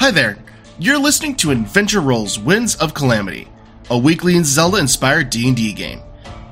Hi 0.00 0.10
there. 0.10 0.38
You're 0.78 0.98
listening 0.98 1.34
to 1.36 1.50
Adventure 1.50 2.00
Rolls 2.00 2.38
Winds 2.38 2.76
of 2.76 2.94
Calamity, 2.94 3.48
a 3.90 3.96
weekly 3.98 4.36
and 4.36 4.44
Zelda-inspired 4.44 5.30
D&D 5.30 5.72
game. 5.72 6.00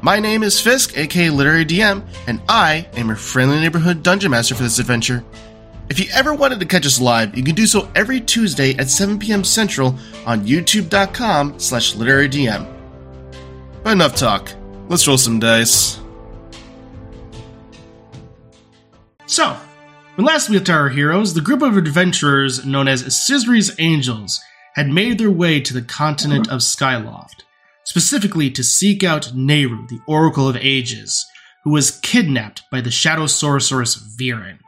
My 0.01 0.19
name 0.19 0.43
is 0.43 0.61
Fisk, 0.61 0.99
aka 0.99 1.31
Literary 1.31 1.65
DM, 1.65 2.07
and 2.27 2.41
I 2.49 2.87
am 2.97 3.09
your 3.09 3.17
friendly 3.17 3.61
neighborhood 3.61 4.03
dungeon 4.03 4.31
master 4.33 4.55
for 4.55 4.63
this 4.63 4.79
adventure. 4.79 5.25
If 5.89 6.01
you 6.01 6.07
ever 6.13 6.35
wanted 6.35 6.61
to 6.61 6.67
catch 6.67 6.87
us 6.87 7.01
live, 7.01 7.37
you 7.37 7.43
can 7.43 7.55
do 7.55 7.67
so 7.67 7.89
every 7.95 8.21
Tuesday 8.21 8.75
at 8.77 8.89
7 8.89 9.19
p.m. 9.19 9.45
Central 9.45 9.97
on 10.27 10.45
youtube.com 10.45 11.59
slash 11.59 11.95
literarydm. 11.95 12.67
But 13.83 13.93
enough 13.93 14.17
talk. 14.17 14.51
Let's 14.89 15.07
roll 15.07 15.19
some 15.19 15.39
dice. 15.39 16.01
So, 19.27 19.57
when 20.17 20.27
last 20.27 20.49
we 20.49 20.57
left 20.57 20.71
our 20.71 20.89
heroes, 20.89 21.35
the 21.35 21.41
group 21.41 21.63
of 21.63 21.77
adventurers 21.77 22.65
known 22.65 22.89
as 22.89 23.03
Sisri's 23.05 23.75
Angels 23.79 24.41
had 24.75 24.89
made 24.89 25.19
their 25.19 25.31
way 25.31 25.61
to 25.61 25.75
the 25.75 25.83
continent 25.83 26.49
of 26.49 26.61
Skyloft, 26.61 27.43
specifically 27.85 28.51
to 28.51 28.63
seek 28.65 29.03
out 29.03 29.33
Nayru, 29.35 29.89
the 29.89 30.01
Oracle 30.07 30.49
of 30.49 30.57
Ages, 30.57 31.27
who 31.65 31.71
was 31.71 31.99
kidnapped 32.01 32.63
by 32.71 32.81
the 32.81 32.91
Shadow 32.91 33.27
Sorceress 33.27 33.95
Veran. 33.95 34.59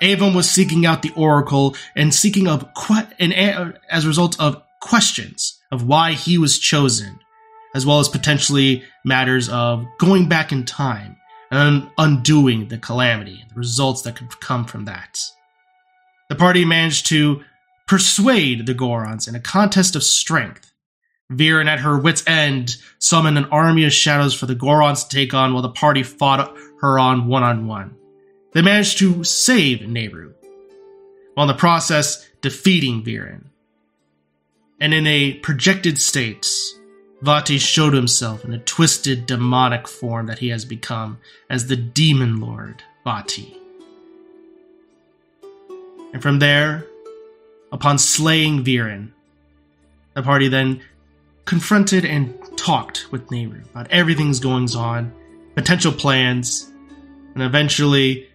Avon 0.00 0.34
was 0.34 0.48
seeking 0.50 0.86
out 0.86 1.02
the 1.02 1.12
Oracle 1.16 1.74
and 1.96 2.14
seeking 2.14 2.46
of 2.46 2.68
que- 2.74 3.06
and 3.18 3.32
a- 3.32 3.74
as 3.90 4.04
a 4.04 4.08
result 4.08 4.38
of 4.40 4.62
questions 4.80 5.58
of 5.72 5.82
why 5.82 6.12
he 6.12 6.38
was 6.38 6.58
chosen, 6.58 7.18
as 7.74 7.84
well 7.84 7.98
as 7.98 8.08
potentially 8.08 8.84
matters 9.04 9.48
of 9.48 9.84
going 9.98 10.28
back 10.28 10.52
in 10.52 10.64
time 10.64 11.16
and 11.50 11.90
undoing 11.96 12.68
the 12.68 12.78
calamity, 12.78 13.44
the 13.48 13.54
results 13.54 14.02
that 14.02 14.16
could 14.16 14.40
come 14.40 14.64
from 14.64 14.84
that. 14.84 15.20
The 16.28 16.34
party 16.34 16.64
managed 16.64 17.06
to 17.06 17.42
persuade 17.86 18.66
the 18.66 18.74
Gorons 18.74 19.26
in 19.28 19.34
a 19.34 19.40
contest 19.40 19.96
of 19.96 20.02
strength. 20.02 20.72
Veran, 21.30 21.68
at 21.68 21.80
her 21.80 21.98
wits' 21.98 22.26
end, 22.26 22.76
summoned 22.98 23.38
an 23.38 23.46
army 23.46 23.84
of 23.84 23.92
shadows 23.92 24.34
for 24.34 24.46
the 24.46 24.54
Gorons 24.54 25.04
to 25.04 25.16
take 25.16 25.34
on 25.34 25.52
while 25.52 25.62
the 25.62 25.70
party 25.70 26.02
fought 26.02 26.54
her 26.80 26.98
on 26.98 27.26
one 27.26 27.42
on 27.42 27.66
one. 27.66 27.96
They 28.52 28.62
managed 28.62 28.98
to 28.98 29.24
save 29.24 29.80
Nayru, 29.80 30.34
while 31.34 31.48
in 31.48 31.54
the 31.54 31.58
process 31.58 32.26
defeating 32.40 33.04
Veran. 33.04 33.50
And 34.80 34.94
in 34.94 35.06
a 35.06 35.34
projected 35.34 35.98
state, 35.98 36.48
Vaati 37.22 37.60
showed 37.60 37.94
himself 37.94 38.44
in 38.44 38.52
a 38.52 38.58
twisted 38.58 39.26
demonic 39.26 39.88
form 39.88 40.26
that 40.26 40.38
he 40.38 40.48
has 40.50 40.64
become 40.64 41.18
as 41.50 41.66
the 41.66 41.76
Demon 41.76 42.40
Lord 42.40 42.82
Vaati. 43.04 43.56
And 46.12 46.22
from 46.22 46.38
there, 46.38 46.86
upon 47.72 47.98
slaying 47.98 48.62
Veran, 48.62 49.12
the 50.14 50.22
party 50.22 50.48
then 50.48 50.80
confronted 51.44 52.04
and 52.04 52.34
talked 52.56 53.10
with 53.10 53.26
Nayru 53.28 53.64
about 53.70 53.90
everything's 53.90 54.40
goings 54.40 54.74
on, 54.76 55.12
potential 55.54 55.92
plans, 55.92 56.70
and 57.34 57.42
eventually 57.42 58.28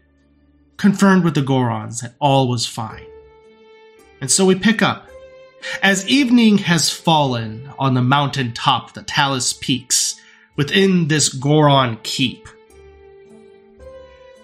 confirmed 0.78 1.24
with 1.24 1.36
the 1.36 1.42
Gorons 1.42 2.02
that 2.02 2.16
all 2.20 2.48
was 2.48 2.66
fine. 2.66 3.06
And 4.20 4.30
so 4.30 4.46
we 4.46 4.56
pick 4.56 4.82
up. 4.82 5.10
As 5.82 6.08
evening 6.08 6.58
has 6.60 6.90
fallen 6.90 7.70
on 7.80 7.94
the 7.94 8.02
mountain 8.02 8.54
top 8.54 8.94
the 8.94 9.04
Talus 9.04 9.54
Peaks 9.54 10.20
within 10.56 11.08
this 11.08 11.30
Goron 11.30 12.00
keep, 12.04 12.48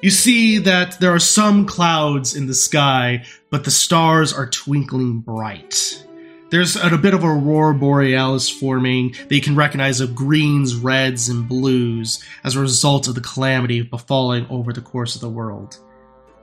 you 0.01 0.09
see 0.09 0.59
that 0.59 0.99
there 0.99 1.13
are 1.13 1.19
some 1.19 1.65
clouds 1.65 2.33
in 2.33 2.47
the 2.47 2.53
sky, 2.53 3.25
but 3.49 3.65
the 3.65 3.71
stars 3.71 4.31
are 4.31 4.49
twinkling 4.49 5.19
bright. 5.19 6.05
There's 6.51 6.77
a, 6.77 6.93
a 6.93 6.97
bit 6.97 7.13
of 7.13 7.23
aurora 7.23 7.75
borealis 7.75 8.49
forming 8.49 9.11
that 9.11 9.35
you 9.35 9.41
can 9.41 9.55
recognize 9.55 9.99
of 9.99 10.15
greens, 10.15 10.73
reds, 10.73 11.27
and 11.27 11.47
blues 11.47 12.23
as 12.43 12.55
a 12.55 12.61
result 12.61 13.07
of 13.07 13.15
the 13.15 13.21
calamity 13.21 13.81
befalling 13.81 14.47
over 14.49 14.71
the 14.71 14.81
course 14.81 15.15
of 15.15 15.21
the 15.21 15.29
world. 15.29 15.77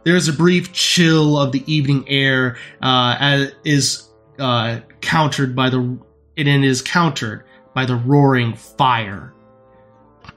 There 0.04 0.16
is 0.16 0.28
a 0.28 0.32
brief 0.32 0.72
chill 0.72 1.36
of 1.36 1.50
the 1.50 1.64
evening 1.72 2.04
air 2.08 2.58
uh, 2.80 3.16
as 3.18 3.52
is 3.64 4.05
uh, 4.38 4.80
countered 5.00 5.54
by 5.54 5.70
the 5.70 5.98
it 6.36 6.46
is 6.46 6.82
countered 6.82 7.44
by 7.74 7.86
the 7.86 7.96
roaring 7.96 8.54
fire. 8.54 9.32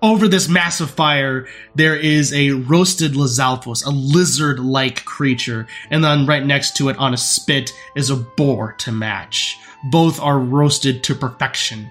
Over 0.02 0.28
this 0.28 0.48
massive 0.48 0.90
fire, 0.90 1.48
there 1.76 1.96
is 1.96 2.32
a 2.32 2.52
roasted 2.52 3.14
Lizalfos, 3.14 3.86
a 3.86 3.90
lizard-like 3.90 5.04
creature, 5.04 5.68
and 5.90 6.04
then 6.04 6.26
right 6.26 6.46
next 6.46 6.78
to 6.78 6.88
it 6.90 6.98
on 6.98 7.14
a 7.14 7.18
spit 7.18 7.74
is 7.96 8.10
a 8.10 8.16
boar 8.16 8.74
to 8.80 8.92
match. 8.92 9.58
Both 9.92 10.22
are 10.22 10.40
roasted 10.40 11.04
to 11.04 11.16
perfection. 11.16 11.90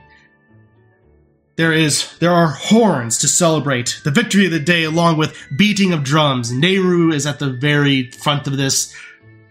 There 1.57 1.73
is 1.73 2.17
there 2.19 2.33
are 2.33 2.47
horns 2.47 3.19
to 3.19 3.29
celebrate 3.29 4.01
the 4.05 4.13
victory 4.13 4.47
of 4.47 4.53
the 4.53 4.61
day 4.61 4.85
along 4.85 5.19
with 5.19 5.37
beating 5.57 5.93
of 5.93 6.05
drums. 6.05 6.53
Nayru 6.53 7.13
is 7.13 7.27
at 7.27 7.41
the 7.41 7.51
very 7.51 8.11
front 8.13 8.47
of 8.47 8.57
this 8.57 8.95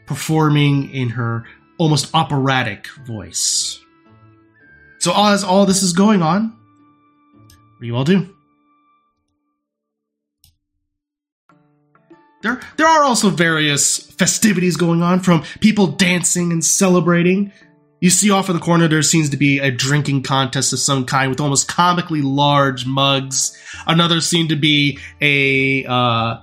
performing 0.06 0.89
in 0.91 1.09
her 1.09 1.44
almost 1.77 2.13
operatic 2.13 2.88
voice. 3.05 3.79
So 4.99 5.13
as 5.15 5.43
all 5.43 5.65
this 5.65 5.83
is 5.83 5.93
going 5.93 6.21
on, 6.21 6.49
what 6.49 7.81
do 7.81 7.88
you 7.88 7.95
all 7.95 8.03
do? 8.03 8.33
There, 12.41 12.59
there 12.77 12.88
are 12.88 13.03
also 13.03 13.29
various 13.29 13.97
festivities 13.97 14.77
going 14.77 15.01
on 15.01 15.19
from 15.19 15.43
people 15.59 15.88
dancing 15.88 16.51
and 16.51 16.63
celebrating. 16.63 17.51
You 17.99 18.09
see 18.11 18.29
off 18.29 18.49
in 18.49 18.55
the 18.55 18.61
corner 18.61 18.88
there 18.88 19.01
seems 19.01 19.29
to 19.29 19.38
be 19.38 19.59
a 19.59 19.71
drinking 19.71 20.23
contest 20.23 20.71
of 20.71 20.79
some 20.79 21.05
kind 21.05 21.29
with 21.29 21.41
almost 21.41 21.67
comically 21.67 22.21
large 22.21 22.85
mugs. 22.85 23.57
Another 23.88 24.21
seemed 24.21 24.49
to 24.49 24.55
be 24.55 24.99
a 25.19 25.83
uh, 25.85 26.41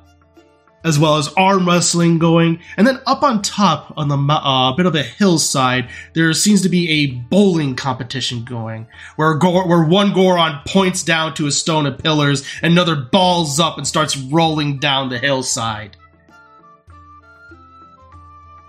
as 0.84 0.98
well 0.98 1.16
as 1.16 1.32
arm 1.36 1.66
wrestling 1.66 2.18
going. 2.18 2.60
And 2.76 2.86
then 2.86 3.00
up 3.06 3.22
on 3.22 3.42
top, 3.42 3.94
on 3.96 4.08
the 4.08 4.16
uh, 4.16 4.76
bit 4.76 4.86
of 4.86 4.94
a 4.94 5.02
hillside, 5.02 5.88
there 6.14 6.32
seems 6.32 6.62
to 6.62 6.68
be 6.68 6.90
a 6.90 7.06
bowling 7.06 7.74
competition 7.74 8.44
going, 8.44 8.86
where 9.16 9.34
Gor- 9.34 9.66
where 9.66 9.84
one 9.84 10.12
Goron 10.12 10.60
points 10.66 11.02
down 11.02 11.34
to 11.34 11.46
a 11.46 11.50
stone 11.50 11.86
of 11.86 11.98
pillars, 11.98 12.46
another 12.62 12.94
balls 12.96 13.58
up 13.58 13.78
and 13.78 13.86
starts 13.86 14.16
rolling 14.16 14.78
down 14.78 15.08
the 15.08 15.18
hillside. 15.18 15.96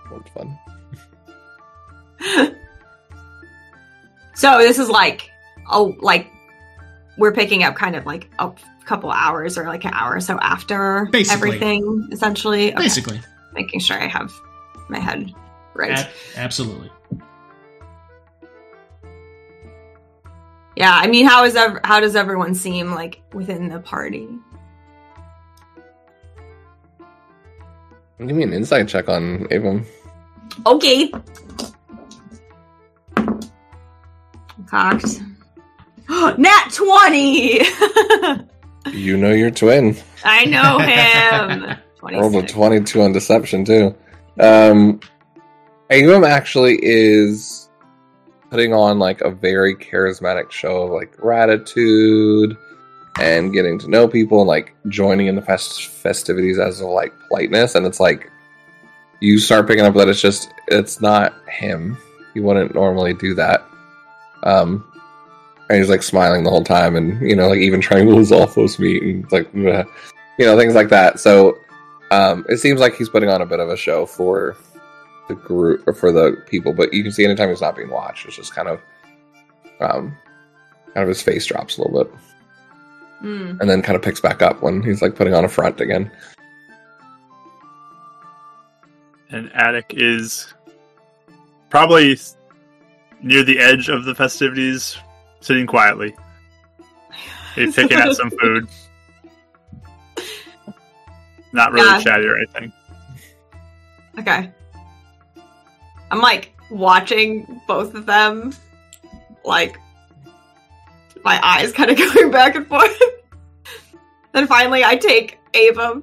Sounds 0.08 0.30
fun. 0.30 0.58
So 4.36 4.58
this 4.58 4.78
is 4.78 4.90
like, 4.90 5.30
oh, 5.70 5.96
like 5.98 6.30
we're 7.16 7.32
picking 7.32 7.64
up 7.64 7.74
kind 7.74 7.96
of 7.96 8.04
like 8.04 8.30
a 8.38 8.52
couple 8.86 9.10
hours 9.10 9.58
or 9.58 9.64
like 9.64 9.84
an 9.84 9.92
hour 9.92 10.14
or 10.14 10.20
so 10.20 10.38
after 10.38 11.08
Basically. 11.10 11.48
everything, 11.56 12.08
essentially. 12.12 12.72
Okay. 12.72 12.82
Basically, 12.84 13.20
making 13.52 13.80
sure 13.80 14.00
I 14.00 14.06
have 14.06 14.32
my 14.88 14.98
head 14.98 15.32
right. 15.74 15.98
A- 15.98 16.38
absolutely. 16.38 16.90
yeah, 20.76 20.92
I 20.94 21.06
mean, 21.06 21.26
how 21.26 21.44
is 21.44 21.56
ev- 21.56 21.80
how 21.84 22.00
does 22.00 22.14
everyone 22.16 22.54
seem 22.54 22.92
like 22.94 23.20
within 23.32 23.68
the 23.68 23.80
party? 23.80 24.28
Give 28.18 28.34
me 28.34 28.44
an 28.44 28.52
insight 28.52 28.88
check 28.88 29.08
on 29.08 29.46
Avon. 29.50 29.84
Okay. 30.64 31.10
Cocked. 34.66 35.20
Nat 36.38 36.70
twenty. 36.72 37.60
You 38.92 39.16
know 39.16 39.32
your 39.32 39.50
twin. 39.50 39.96
I 40.24 40.44
know 40.44 40.78
him. 40.78 41.76
Rolled 42.02 42.36
a 42.36 42.46
22 42.46 43.02
on 43.02 43.12
deception, 43.12 43.64
too. 43.64 43.94
Um, 44.38 45.00
Avon 45.90 46.24
actually 46.24 46.78
is 46.82 47.68
putting 48.50 48.72
on 48.72 48.98
like 48.98 49.20
a 49.22 49.30
very 49.30 49.74
charismatic 49.74 50.50
show 50.50 50.84
of 50.84 50.90
like 50.90 51.16
gratitude 51.16 52.56
and 53.18 53.52
getting 53.52 53.78
to 53.80 53.88
know 53.88 54.06
people 54.06 54.40
and 54.40 54.48
like 54.48 54.74
joining 54.88 55.26
in 55.26 55.34
the 55.36 55.42
fest- 55.42 55.86
festivities 55.88 56.58
as 56.58 56.80
of 56.80 56.88
like 56.88 57.12
politeness. 57.28 57.74
And 57.74 57.86
it's 57.86 57.98
like 57.98 58.30
you 59.20 59.38
start 59.38 59.66
picking 59.66 59.84
up 59.84 59.94
that 59.94 60.08
it's 60.08 60.20
just, 60.20 60.52
it's 60.68 61.00
not 61.00 61.34
him. 61.48 61.96
He 62.34 62.40
wouldn't 62.40 62.74
normally 62.74 63.14
do 63.14 63.34
that. 63.34 63.64
Um, 64.42 64.84
and 65.68 65.78
he's 65.78 65.88
like 65.88 66.02
smiling 66.02 66.44
the 66.44 66.50
whole 66.50 66.64
time 66.64 66.96
and, 66.96 67.20
you 67.20 67.34
know, 67.34 67.48
like 67.48 67.58
even 67.58 67.80
trying 67.80 68.06
to 68.06 68.14
lose 68.14 68.30
all 68.32 68.46
those 68.46 68.78
meat 68.78 69.02
and 69.02 69.30
like, 69.32 69.52
bleh. 69.52 69.84
you 70.38 70.46
know, 70.46 70.56
things 70.58 70.74
like 70.74 70.88
that. 70.90 71.18
So, 71.20 71.58
um, 72.10 72.46
it 72.48 72.58
seems 72.58 72.80
like 72.80 72.94
he's 72.94 73.08
putting 73.08 73.28
on 73.28 73.42
a 73.42 73.46
bit 73.46 73.58
of 73.60 73.68
a 73.68 73.76
show 73.76 74.06
for 74.06 74.56
the 75.28 75.34
group 75.34 75.86
or 75.88 75.92
for 75.92 76.12
the 76.12 76.42
people, 76.46 76.72
but 76.72 76.92
you 76.92 77.02
can 77.02 77.10
see 77.10 77.24
anytime 77.24 77.48
he's 77.48 77.60
not 77.60 77.74
being 77.74 77.90
watched, 77.90 78.26
it's 78.26 78.36
just 78.36 78.54
kind 78.54 78.68
of, 78.68 78.80
um, 79.80 80.16
kind 80.94 81.02
of 81.02 81.08
his 81.08 81.20
face 81.20 81.44
drops 81.46 81.78
a 81.78 81.82
little 81.82 82.04
bit 82.04 82.14
Hmm. 83.20 83.56
and 83.60 83.68
then 83.68 83.80
kind 83.80 83.96
of 83.96 84.02
picks 84.02 84.20
back 84.20 84.42
up 84.42 84.62
when 84.62 84.82
he's 84.82 85.00
like 85.00 85.14
putting 85.16 85.32
on 85.34 85.44
a 85.44 85.48
front 85.48 85.80
again. 85.80 86.10
And 89.30 89.50
Attic 89.54 89.86
is 89.96 90.52
probably 91.70 92.18
near 93.22 93.42
the 93.42 93.58
edge 93.58 93.88
of 93.88 94.04
the 94.04 94.14
festivities, 94.14 94.98
sitting 95.40 95.66
quietly. 95.66 96.14
He's 97.54 97.74
picking 97.74 97.98
at 97.98 98.14
some 98.14 98.30
food. 98.30 98.68
Not 101.52 101.72
really 101.72 101.88
Yeah. 101.88 102.00
chatty 102.00 102.26
or 102.26 102.36
anything. 102.36 102.72
Okay. 104.18 104.50
I'm 106.10 106.20
like 106.20 106.54
watching 106.70 107.60
both 107.66 107.94
of 107.94 108.06
them, 108.06 108.52
like 109.44 109.78
my 111.24 111.40
eyes 111.42 111.72
kind 111.72 111.90
of 111.90 111.96
going 112.14 112.30
back 112.30 112.54
and 112.56 112.66
forth. 112.66 112.96
then 114.32 114.46
finally, 114.46 114.84
I 114.84 114.96
take 114.96 115.38
Ava 115.54 116.02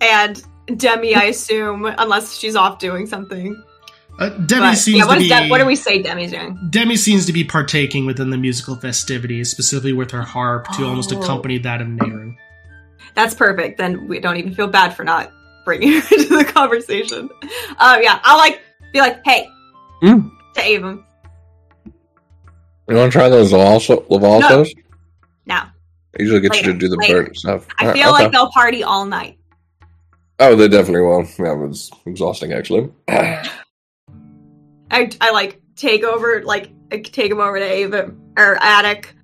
and 0.00 0.42
Demi. 0.76 1.14
I 1.14 1.24
assume, 1.24 1.86
unless 1.86 2.36
she's 2.36 2.56
off 2.56 2.78
doing 2.78 3.06
something. 3.06 3.60
Uh, 4.20 4.28
Demi 4.28 4.60
But, 4.60 4.74
seems 4.76 4.98
yeah, 4.98 5.06
what, 5.06 5.14
to 5.14 5.20
be. 5.20 5.28
Dem- 5.28 5.48
what 5.48 5.58
do 5.58 5.64
we 5.66 5.74
say 5.76 6.02
Demi's 6.02 6.30
doing? 6.30 6.58
Demi 6.68 6.96
seems 6.96 7.24
to 7.26 7.32
be 7.32 7.42
partaking 7.42 8.04
within 8.04 8.28
the 8.28 8.36
musical 8.36 8.76
festivities, 8.76 9.50
specifically 9.50 9.94
with 9.94 10.10
her 10.10 10.20
harp, 10.22 10.68
to 10.76 10.84
almost 10.84 11.10
Oh. 11.12 11.20
accompany 11.22 11.56
that 11.58 11.80
of 11.80 11.88
Nayru. 11.88 12.36
That's 13.14 13.34
perfect. 13.34 13.78
Then 13.78 14.08
we 14.08 14.20
don't 14.20 14.36
even 14.36 14.54
feel 14.54 14.66
bad 14.66 14.94
for 14.94 15.04
not 15.04 15.32
bringing 15.64 15.92
her 16.00 16.14
into 16.14 16.36
the 16.36 16.44
conversation. 16.44 17.30
Um, 17.78 18.02
yeah, 18.02 18.20
I'll 18.22 18.36
like 18.36 18.60
be 18.92 19.00
like, 19.00 19.20
"Hey," 19.24 19.48
Hmm. 20.02 20.28
to 20.54 20.62
Ava. 20.62 20.98
You 22.88 22.96
want 22.96 23.12
to 23.12 23.18
try 23.18 23.28
those 23.30 23.52
Laval, 23.52 23.78
sho- 23.80 24.04
Laval 24.10 24.40
No. 24.40 24.48
shows? 24.48 24.74
Now, 25.46 25.70
I 26.18 26.22
usually 26.22 26.40
get 26.40 26.56
you 26.56 26.72
to 26.72 26.78
do 26.78 26.88
the 26.88 26.96
later. 26.96 27.22
bird 27.24 27.36
stuff. 27.36 27.66
I 27.78 27.84
Alright, 27.84 27.96
feel 28.02 28.12
okay. 28.12 28.24
like 28.24 28.32
they'll 28.32 28.50
party 28.50 28.82
all 28.84 29.06
night. 29.06 29.38
Oh, 30.40 30.56
they 30.56 30.68
definitely 30.68 31.02
will. 31.02 31.24
Yeah, 31.38 31.52
it 31.52 31.58
was 31.58 31.90
exhausting 32.04 32.52
actually. 32.52 32.90
I, 34.90 35.10
I 35.20 35.30
like 35.30 35.60
take 35.76 36.02
over 36.02 36.42
like 36.44 36.70
I 36.92 36.98
take 36.98 37.30
him 37.30 37.40
over 37.40 37.58
to 37.58 37.64
Ava 37.64 38.12
or 38.36 38.56
Attic. 38.62 39.14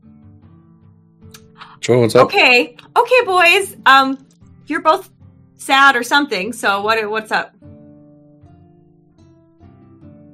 Joe, 1.81 2.01
what's 2.01 2.15
up? 2.15 2.27
Okay, 2.27 2.77
okay, 2.97 3.25
boys. 3.25 3.77
Um, 3.87 4.27
you're 4.67 4.81
both 4.81 5.11
sad 5.57 5.97
or 5.97 6.03
something. 6.03 6.53
So 6.53 6.83
what? 6.83 7.09
What's 7.11 7.31
up? 7.33 7.55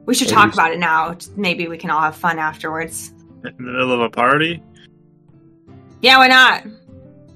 We 0.05 0.15
should 0.15 0.29
talk 0.29 0.53
about 0.53 0.73
it 0.73 0.79
now. 0.79 1.17
Maybe 1.37 1.69
we 1.69 1.79
can 1.79 1.91
all 1.91 2.01
have 2.01 2.17
fun 2.17 2.39
afterwards. 2.39 3.13
In 3.45 3.55
the 3.57 3.63
middle 3.63 3.93
of 3.93 4.01
a 4.01 4.11
party? 4.11 4.63
Yeah, 6.01 6.19
why 6.19 6.27
not? 6.29 6.65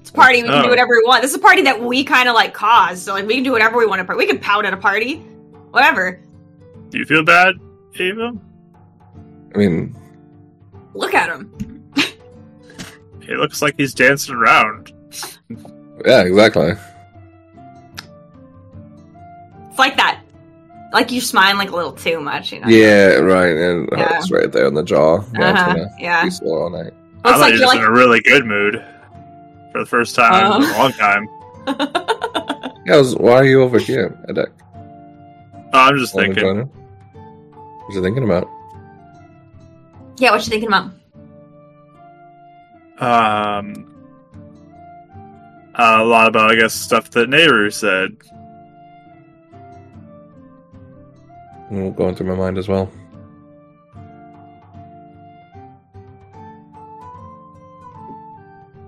It's 0.01 0.09
a 0.09 0.13
party. 0.13 0.41
We 0.43 0.49
can 0.49 0.61
do 0.61 0.67
Oh. 0.67 0.69
whatever 0.69 0.89
we 0.95 1.03
want. 1.05 1.21
This 1.21 1.31
is 1.31 1.37
a 1.37 1.41
party 1.41 1.61
that 1.63 1.81
we 1.81 2.03
kind 2.03 2.27
of 2.27 2.35
like 2.35 2.53
caused. 2.53 3.03
So 3.03 3.13
like 3.13 3.25
we 3.25 3.35
can 3.35 3.43
do 3.43 3.51
whatever 3.51 3.77
we 3.77 3.85
want 3.85 4.05
to. 4.05 4.15
We 4.15 4.25
can 4.25 4.39
pout 4.39 4.65
at 4.65 4.73
a 4.73 4.77
party, 4.77 5.15
whatever. 5.71 6.21
Do 6.89 6.97
you 6.97 7.05
feel 7.05 7.23
bad, 7.23 7.55
Ava? 8.01 8.33
I 9.53 9.57
mean, 9.57 9.95
Look 10.93 11.13
at 11.13 11.29
him. 11.29 11.83
he 13.21 13.35
looks 13.35 13.61
like 13.61 13.75
he's 13.77 13.93
dancing 13.93 14.35
around. 14.35 14.91
yeah, 16.05 16.21
exactly. 16.23 16.73
It's 19.69 19.79
like 19.79 19.97
that. 19.97 20.21
Like 20.93 21.11
you 21.11 21.21
smiling 21.21 21.57
like 21.57 21.71
a 21.71 21.75
little 21.75 21.91
too 21.91 22.19
much, 22.19 22.51
you 22.53 22.59
know. 22.61 22.67
Yeah, 22.67 23.15
right. 23.17 23.55
And 23.55 23.83
it 23.91 23.97
Yeah. 23.97 24.13
hurts 24.15 24.31
right 24.31 24.51
there 24.51 24.65
in 24.67 24.73
the 24.73 24.83
jaw. 24.83 25.17
Yeah, 25.17 25.21
it's 25.51 25.59
Uh-huh. 25.59 25.73
gonna 25.73 25.89
Yeah. 25.99 26.23
be 26.23 26.29
sore 26.31 26.63
all 26.63 26.69
night. 26.69 26.93
I 27.25 27.31
thought 27.33 27.39
like 27.41 27.53
you 27.53 27.59
you're 27.59 27.67
were 27.67 27.73
just 27.73 27.75
like 27.75 27.79
in 27.81 27.85
a 27.85 27.91
really 27.91 28.19
good 28.21 28.45
mood 28.45 28.83
for 29.73 29.79
the 29.79 29.85
first 29.85 30.15
time 30.15 30.45
in 30.61 30.63
Oh. 30.63 30.75
a 30.75 30.77
long 30.77 30.91
time. 30.93 31.27
Yeah, 32.87 32.93
I 32.95 32.97
was, 32.99 33.17
why 33.17 33.33
are 33.33 33.43
you 33.43 33.61
over 33.63 33.79
here, 33.79 34.17
Edek? 34.29 34.47
Oh, 34.73 35.61
I'm 35.73 35.97
just 35.97 36.15
Wanna 36.15 36.27
thinking. 36.27 36.41
join 36.43 36.55
her? 36.55 36.69
What 37.87 37.95
you 37.95 38.01
thinking 38.01 38.25
about? 38.25 38.49
Yeah, 40.17 40.31
what 40.31 40.45
you 40.45 40.49
thinking 40.49 40.67
about? 40.67 40.91
Um, 42.99 43.95
a 45.73 46.03
lot 46.03 46.27
about, 46.27 46.51
I 46.51 46.55
guess, 46.55 46.73
stuff 46.73 47.11
that 47.11 47.29
Nayru 47.29 47.71
said. 47.71 48.17
Going 51.69 52.13
through 52.13 52.27
my 52.27 52.35
mind 52.35 52.57
as 52.57 52.67
well. 52.67 52.91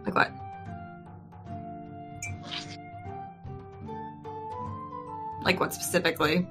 Like 0.05 0.13
what? 0.13 0.31
Like 5.45 5.57
what 5.61 5.73
specifically? 5.73 6.45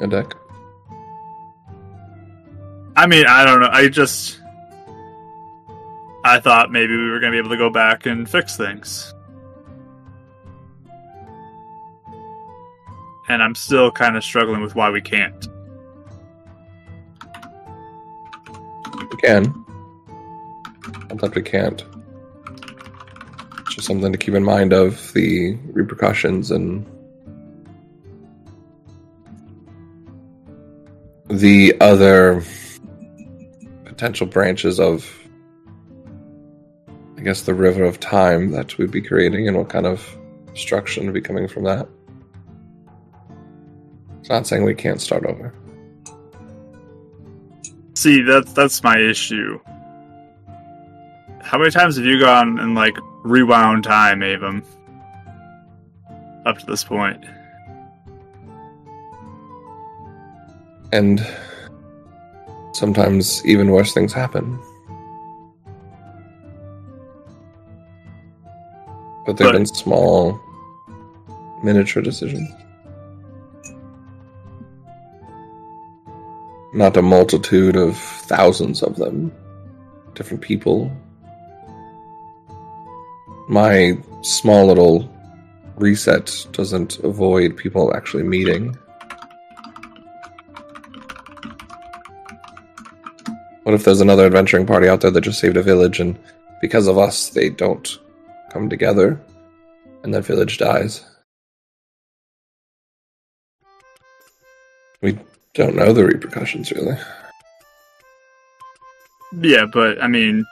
Edek? 0.00 0.32
I 2.96 3.06
mean, 3.06 3.26
I 3.26 3.44
don't 3.44 3.60
know. 3.60 3.70
I 3.70 3.88
just. 3.88 4.40
I 6.24 6.38
thought 6.38 6.70
maybe 6.70 6.94
we 6.94 7.08
were 7.10 7.18
going 7.18 7.32
to 7.32 7.36
be 7.36 7.38
able 7.38 7.50
to 7.50 7.56
go 7.56 7.70
back 7.70 8.04
and 8.04 8.28
fix 8.28 8.56
things. 8.56 9.14
And 13.28 13.42
I'm 13.42 13.54
still 13.54 13.90
kind 13.90 14.16
of 14.16 14.24
struggling 14.24 14.60
with 14.60 14.74
why 14.74 14.90
we 14.90 15.00
can't. 15.00 15.48
We 19.10 19.16
can. 19.22 19.64
Not 21.08 21.18
that 21.18 21.34
we 21.34 21.42
can't. 21.42 21.84
It's 23.60 23.76
just 23.76 23.86
something 23.86 24.12
to 24.12 24.18
keep 24.18 24.34
in 24.34 24.44
mind 24.44 24.72
of 24.72 25.12
the 25.14 25.56
repercussions 25.72 26.50
and 26.50 26.84
the 31.30 31.76
other 31.80 32.42
potential 33.84 34.26
branches 34.26 34.80
of, 34.80 35.08
I 37.16 37.22
guess, 37.22 37.42
the 37.42 37.54
river 37.54 37.84
of 37.84 38.00
time 38.00 38.50
that 38.50 38.76
we'd 38.78 38.90
be 38.90 39.00
creating 39.00 39.46
and 39.46 39.56
what 39.56 39.68
kind 39.68 39.86
of 39.86 40.18
destruction 40.52 41.06
would 41.06 41.14
be 41.14 41.20
coming 41.20 41.46
from 41.46 41.64
that. 41.64 41.88
It's 44.20 44.28
not 44.28 44.46
saying 44.46 44.64
we 44.64 44.74
can't 44.74 45.00
start 45.00 45.24
over. 45.24 45.54
See, 47.94 48.22
that's 48.22 48.52
that's 48.52 48.82
my 48.82 48.98
issue. 48.98 49.60
How 51.42 51.58
many 51.58 51.70
times 51.70 51.96
have 51.96 52.06
you 52.06 52.18
gone 52.18 52.58
and 52.58 52.74
like 52.74 52.96
rewound 53.22 53.84
time, 53.84 54.22
Avon? 54.22 54.62
Up 56.46 56.58
to 56.58 56.66
this 56.66 56.82
point. 56.82 57.24
And 60.92 61.26
sometimes 62.72 63.44
even 63.46 63.70
worse 63.70 63.92
things 63.92 64.12
happen. 64.12 64.58
But 69.26 69.36
they've 69.36 69.46
But- 69.46 69.52
been 69.52 69.66
small, 69.66 70.40
miniature 71.62 72.02
decisions. 72.02 72.48
Not 76.72 76.96
a 76.96 77.02
multitude 77.02 77.76
of 77.76 77.96
thousands 77.96 78.82
of 78.82 78.96
them. 78.96 79.32
Different 80.14 80.40
people. 80.40 80.90
My 83.48 83.98
small 84.22 84.66
little 84.66 85.08
reset 85.76 86.46
doesn't 86.52 86.98
avoid 87.00 87.56
people 87.56 87.94
actually 87.94 88.22
meeting. 88.22 88.76
What 93.62 93.74
if 93.74 93.84
there's 93.84 94.00
another 94.00 94.26
adventuring 94.26 94.66
party 94.66 94.88
out 94.88 95.02
there 95.02 95.10
that 95.10 95.20
just 95.20 95.40
saved 95.40 95.56
a 95.56 95.62
village 95.62 96.00
and 96.00 96.18
because 96.60 96.86
of 96.86 96.98
us 96.98 97.28
they 97.30 97.50
don't 97.50 97.98
come 98.50 98.68
together 98.68 99.20
and 100.02 100.14
that 100.14 100.24
village 100.24 100.58
dies? 100.58 101.04
We 105.02 105.18
don't 105.54 105.76
know 105.76 105.92
the 105.92 106.04
repercussions 106.04 106.72
really. 106.72 106.96
Yeah, 109.40 109.66
but 109.66 110.02
I 110.02 110.08
mean, 110.08 110.44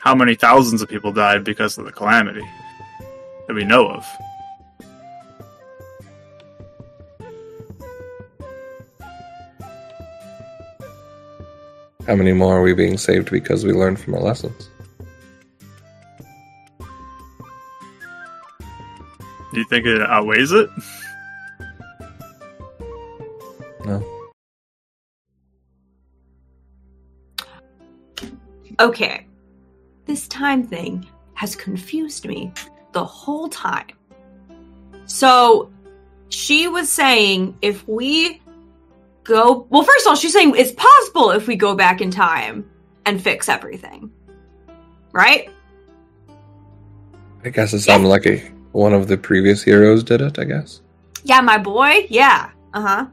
how 0.00 0.14
many 0.14 0.34
thousands 0.34 0.82
of 0.82 0.88
people 0.88 1.12
died 1.12 1.44
because 1.44 1.76
of 1.78 1.84
the 1.84 1.92
calamity 1.92 2.46
that 3.46 3.54
we 3.54 3.64
know 3.64 3.88
of? 3.88 4.06
How 12.10 12.16
many 12.16 12.32
more 12.32 12.56
are 12.56 12.62
we 12.62 12.74
being 12.74 12.98
saved 12.98 13.30
because 13.30 13.64
we 13.64 13.72
learned 13.72 14.00
from 14.00 14.16
our 14.16 14.20
lessons? 14.20 14.68
Do 19.52 19.60
you 19.60 19.64
think 19.66 19.86
it 19.86 20.02
outweighs 20.02 20.50
it? 20.50 20.68
No. 23.84 24.04
Okay. 28.80 29.24
This 30.06 30.26
time 30.26 30.64
thing 30.64 31.06
has 31.34 31.54
confused 31.54 32.26
me 32.26 32.52
the 32.90 33.04
whole 33.04 33.48
time. 33.48 33.86
So, 35.06 35.70
she 36.28 36.66
was 36.66 36.90
saying 36.90 37.56
if 37.62 37.86
we 37.86 38.42
go 39.30 39.66
well 39.70 39.82
first 39.82 40.04
of 40.04 40.10
all 40.10 40.16
she's 40.16 40.32
saying 40.32 40.54
it's 40.56 40.72
possible 40.72 41.30
if 41.30 41.46
we 41.46 41.56
go 41.56 41.74
back 41.74 42.00
in 42.00 42.10
time 42.10 42.68
and 43.06 43.22
fix 43.22 43.48
everything. 43.48 44.10
Right? 45.12 45.50
I 47.44 47.48
guess 47.48 47.72
it 47.72 47.80
sounded 47.80 48.08
like 48.08 48.52
one 48.72 48.92
of 48.92 49.08
the 49.08 49.16
previous 49.16 49.62
heroes 49.62 50.04
did 50.04 50.20
it. 50.20 50.38
I 50.38 50.44
guess. 50.44 50.82
yeah 51.24 51.40
my 51.40 51.58
boy? 51.58 52.06
Yeah. 52.10 52.50
Uh-huh. 52.74 53.06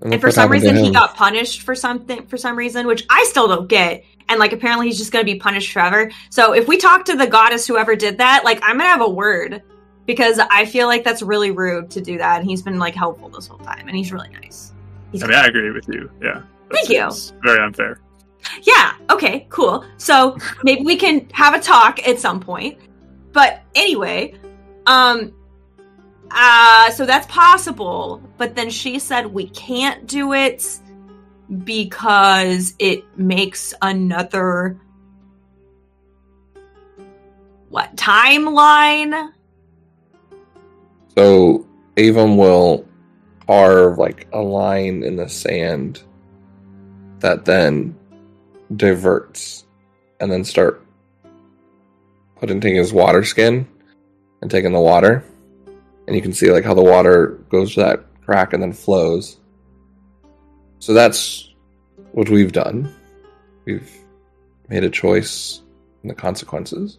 And 0.00 0.10
look 0.10 0.20
for 0.20 0.30
some 0.30 0.50
reason 0.50 0.76
he 0.76 0.90
got 0.90 1.14
punished 1.14 1.62
for 1.62 1.76
something 1.76 2.26
for 2.26 2.36
some 2.36 2.56
reason 2.56 2.86
which 2.86 3.04
i 3.10 3.24
still 3.24 3.48
don't 3.48 3.68
get. 3.68 4.04
And 4.28 4.40
like 4.40 4.52
apparently 4.52 4.86
he's 4.86 4.98
just 4.98 5.12
gonna 5.12 5.24
be 5.24 5.36
punished 5.36 5.72
forever. 5.72 6.10
So 6.30 6.54
if 6.54 6.66
we 6.66 6.78
talk 6.78 7.04
to 7.06 7.16
the 7.16 7.26
goddess 7.26 7.66
whoever 7.66 7.94
did 7.96 8.18
that 8.18 8.44
like 8.44 8.60
i'm 8.62 8.78
gonna 8.78 8.88
have 8.88 9.02
a 9.02 9.10
word. 9.10 9.62
Because 10.04 10.40
i 10.50 10.64
feel 10.64 10.88
like 10.88 11.04
that's 11.04 11.22
really 11.22 11.52
rude 11.52 11.92
to 11.92 12.00
do 12.00 12.18
that 12.18 12.40
and 12.40 12.50
he's 12.50 12.60
been 12.60 12.80
like 12.80 12.96
helpful 12.96 13.28
this 13.28 13.46
whole 13.46 13.58
time 13.58 13.86
and 13.86 13.96
he's 13.96 14.12
really 14.12 14.30
nice 14.30 14.71
I 15.14 15.26
mean, 15.26 15.36
I 15.36 15.46
agree 15.46 15.70
with 15.70 15.88
you. 15.88 16.10
Yeah. 16.22 16.42
Thank 16.70 16.88
you. 16.88 17.06
It's 17.06 17.32
very 17.42 17.62
unfair. 17.62 18.00
Yeah, 18.62 18.94
okay, 19.10 19.46
cool. 19.50 19.84
So 19.98 20.36
maybe 20.64 20.82
we 20.82 20.96
can 20.96 21.28
have 21.32 21.54
a 21.54 21.60
talk 21.60 22.06
at 22.06 22.18
some 22.18 22.40
point. 22.40 22.78
But 23.32 23.62
anyway, 23.74 24.34
um 24.86 25.32
uh 26.30 26.90
so 26.90 27.04
that's 27.04 27.26
possible, 27.26 28.22
but 28.38 28.54
then 28.54 28.70
she 28.70 28.98
said 28.98 29.26
we 29.26 29.48
can't 29.50 30.06
do 30.06 30.32
it 30.32 30.80
because 31.64 32.74
it 32.78 33.04
makes 33.18 33.74
another 33.82 34.80
what 37.68 37.94
timeline? 37.96 39.32
So 41.16 41.66
Avon 41.96 42.36
will 42.36 42.86
carve 43.46 43.98
like 43.98 44.28
a 44.32 44.40
line 44.40 45.02
in 45.02 45.16
the 45.16 45.28
sand 45.28 46.02
that 47.20 47.44
then 47.44 47.94
diverts 48.76 49.64
and 50.20 50.30
then 50.30 50.44
start 50.44 50.84
putting 52.36 52.60
taking 52.60 52.76
his 52.78 52.92
water 52.92 53.24
skin 53.24 53.66
and 54.40 54.50
taking 54.50 54.72
the 54.72 54.80
water. 54.80 55.24
And 56.06 56.16
you 56.16 56.22
can 56.22 56.32
see 56.32 56.50
like 56.50 56.64
how 56.64 56.74
the 56.74 56.82
water 56.82 57.38
goes 57.48 57.74
to 57.74 57.80
that 57.80 58.04
crack 58.24 58.52
and 58.52 58.62
then 58.62 58.72
flows. 58.72 59.38
So 60.80 60.92
that's 60.92 61.48
what 62.12 62.28
we've 62.28 62.52
done. 62.52 62.92
We've 63.64 63.88
made 64.68 64.82
a 64.84 64.90
choice 64.90 65.62
and 66.02 66.10
the 66.10 66.14
consequences 66.14 66.98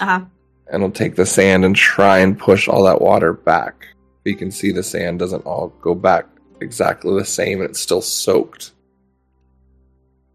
Uh-huh. 0.00 0.24
and 0.72 0.82
we'll 0.82 0.90
take 0.90 1.14
the 1.14 1.26
sand 1.26 1.64
and 1.64 1.76
try 1.76 2.18
and 2.18 2.36
push 2.38 2.66
all 2.66 2.82
that 2.84 3.00
water 3.00 3.32
back. 3.32 3.86
You 4.24 4.36
can 4.36 4.50
see 4.50 4.70
the 4.70 4.82
sand 4.82 5.18
doesn't 5.18 5.46
all 5.46 5.68
go 5.80 5.94
back 5.94 6.26
exactly 6.60 7.18
the 7.18 7.24
same 7.24 7.60
and 7.60 7.70
it's 7.70 7.80
still 7.80 8.02
soaked. 8.02 8.72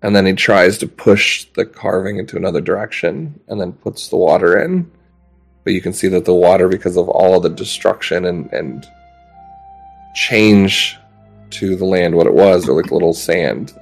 And 0.02 0.16
then 0.16 0.26
he 0.26 0.34
tries 0.34 0.78
to 0.80 0.88
push 0.88 1.46
the 1.54 1.66
carving 1.66 2.18
into 2.18 2.38
another 2.38 2.62
direction 2.62 3.40
and 3.48 3.60
then 3.60 3.74
puts 3.74 4.10
the 4.10 4.18
water 4.18 4.60
in. 4.60 4.92
But 5.64 5.74
you 5.74 5.82
can 5.82 5.94
see 5.94 6.08
that 6.10 6.26
the 6.26 6.34
water, 6.34 6.68
because 6.68 6.96
of 6.96 7.10
all 7.10 7.38
of 7.38 7.44
the 7.44 7.50
destruction 7.50 8.26
and, 8.26 8.52
and 8.54 8.86
change 10.14 10.98
to 11.52 11.76
the 11.76 11.86
land 11.86 12.16
what 12.16 12.28
it 12.28 12.34
was, 12.34 12.70
or 12.70 12.80
like 12.80 12.92
little 12.92 13.14
sand, 13.14 13.74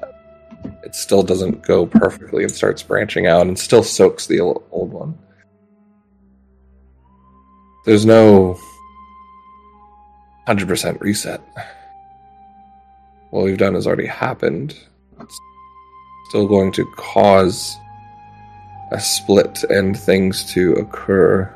it 0.84 0.96
still 0.96 1.24
doesn't 1.24 1.64
go 1.64 1.86
perfectly 1.86 2.44
and 2.44 2.52
starts 2.52 2.84
branching 2.84 3.28
out 3.28 3.48
and 3.48 3.60
still 3.60 3.84
soaks 3.84 4.28
the 4.28 4.40
old 4.40 4.64
old 4.72 4.92
one. 4.92 5.18
There's 7.86 8.06
no 8.06 8.58
100% 10.48 11.00
reset. 11.02 11.42
What 13.30 13.46
we've 13.46 13.58
done 13.58 13.76
has 13.76 13.88
already 13.88 14.06
happened. 14.06 14.78
It's 15.20 15.40
still 16.30 16.48
going 16.48 16.72
to 16.74 16.86
cause 16.98 17.76
a 18.92 19.00
split 19.00 19.64
and 19.70 19.98
things 19.98 20.44
to 20.54 20.74
occur. 20.74 21.52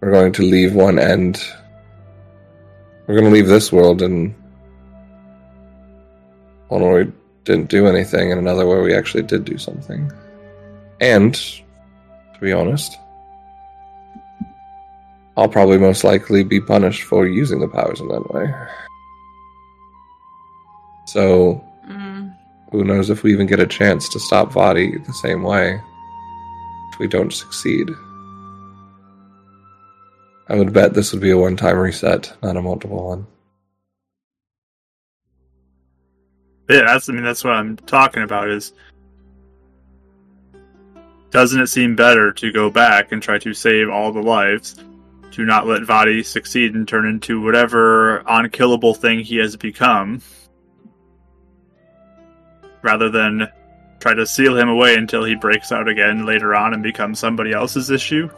We're 0.00 0.10
going 0.10 0.32
to 0.32 0.42
leave 0.42 0.74
one 0.74 0.98
end. 0.98 1.42
We're 3.06 3.14
going 3.14 3.24
to 3.24 3.30
leave 3.30 3.48
this 3.48 3.72
world 3.72 4.02
and 4.02 4.34
one 6.68 6.82
where 6.82 7.04
we 7.04 7.12
didn't 7.44 7.70
do 7.70 7.86
anything 7.86 8.32
and 8.32 8.40
another 8.40 8.66
where 8.66 8.82
we 8.82 8.94
actually 8.94 9.22
did 9.22 9.44
do 9.44 9.56
something. 9.56 10.10
And, 11.00 11.34
to 11.34 12.40
be 12.40 12.52
honest, 12.52 12.98
I'll 15.36 15.48
probably 15.48 15.78
most 15.78 16.02
likely 16.02 16.44
be 16.44 16.60
punished 16.60 17.02
for 17.02 17.26
using 17.26 17.60
the 17.60 17.68
powers 17.68 18.00
in 18.00 18.08
that 18.08 18.32
way. 18.32 18.52
So, 21.06 21.62
Mm. 21.88 22.34
who 22.72 22.84
knows 22.84 23.10
if 23.10 23.22
we 23.22 23.32
even 23.32 23.46
get 23.46 23.60
a 23.60 23.66
chance 23.66 24.08
to 24.08 24.18
stop 24.18 24.52
Vaati 24.52 25.04
the 25.06 25.12
same 25.12 25.42
way 25.42 25.80
if 26.92 26.98
we 26.98 27.06
don't 27.06 27.32
succeed. 27.32 27.90
I 30.48 30.56
would 30.56 30.72
bet 30.72 30.94
this 30.94 31.12
would 31.12 31.20
be 31.20 31.30
a 31.30 31.38
one 31.38 31.56
time 31.56 31.76
reset, 31.76 32.32
not 32.42 32.56
a 32.56 32.62
multiple 32.62 33.06
one. 33.06 33.26
Yeah, 36.68 36.82
that's 36.86 37.08
I 37.08 37.12
mean 37.12 37.22
that's 37.24 37.44
what 37.44 37.54
I'm 37.54 37.76
talking 37.76 38.22
about 38.24 38.48
is 38.48 38.72
doesn't 41.30 41.60
it 41.60 41.66
seem 41.68 41.94
better 41.94 42.32
to 42.32 42.50
go 42.50 42.70
back 42.70 43.12
and 43.12 43.22
try 43.22 43.38
to 43.38 43.52
save 43.54 43.88
all 43.90 44.10
the 44.12 44.22
lives 44.22 44.76
to 45.36 45.44
not 45.44 45.66
let 45.66 45.82
Vaati 45.82 46.24
succeed 46.24 46.74
and 46.74 46.88
turn 46.88 47.04
into 47.04 47.42
whatever 47.42 48.22
unkillable 48.26 48.94
thing 48.94 49.20
he 49.20 49.36
has 49.36 49.54
become 49.54 50.22
rather 52.80 53.10
than 53.10 53.46
try 54.00 54.14
to 54.14 54.26
seal 54.26 54.56
him 54.56 54.70
away 54.70 54.94
until 54.94 55.24
he 55.24 55.34
breaks 55.34 55.72
out 55.72 55.88
again 55.88 56.24
later 56.24 56.54
on 56.54 56.72
and 56.72 56.82
becomes 56.82 57.18
somebody 57.18 57.52
else's 57.52 57.90
issue? 57.90 58.30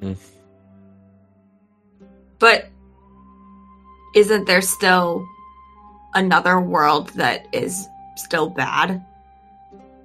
Hmm. 0.00 0.14
But 2.38 2.70
isn't 4.16 4.46
there 4.46 4.62
still 4.62 5.28
another 6.14 6.58
world 6.58 7.10
that 7.10 7.46
is 7.52 7.86
still 8.16 8.48
bad 8.48 9.04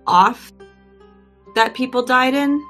off 0.05 0.51
that 1.55 1.73
people 1.73 2.03
died 2.03 2.33
in? 2.33 2.65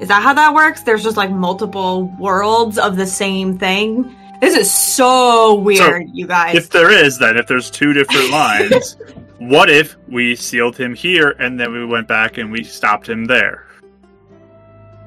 Is 0.00 0.08
that 0.08 0.22
how 0.22 0.34
that 0.34 0.54
works? 0.54 0.82
There's 0.82 1.02
just 1.02 1.16
like 1.16 1.30
multiple 1.30 2.04
worlds 2.18 2.78
of 2.78 2.96
the 2.96 3.06
same 3.06 3.56
thing. 3.58 4.16
This 4.40 4.56
is 4.56 4.72
so 4.72 5.54
weird, 5.54 6.10
you 6.12 6.26
guys. 6.26 6.56
If 6.56 6.70
there 6.70 6.90
is, 6.90 7.18
then 7.18 7.36
if 7.36 7.46
there's 7.46 7.70
two 7.70 7.92
different 7.92 8.30
lines, 8.32 8.96
what 9.38 9.70
if 9.70 9.96
we 10.08 10.34
sealed 10.34 10.76
him 10.76 10.94
here 10.94 11.36
and 11.38 11.60
then 11.60 11.72
we 11.72 11.86
went 11.86 12.08
back 12.08 12.38
and 12.38 12.50
we 12.50 12.64
stopped 12.64 13.08
him 13.08 13.26
there 13.26 13.66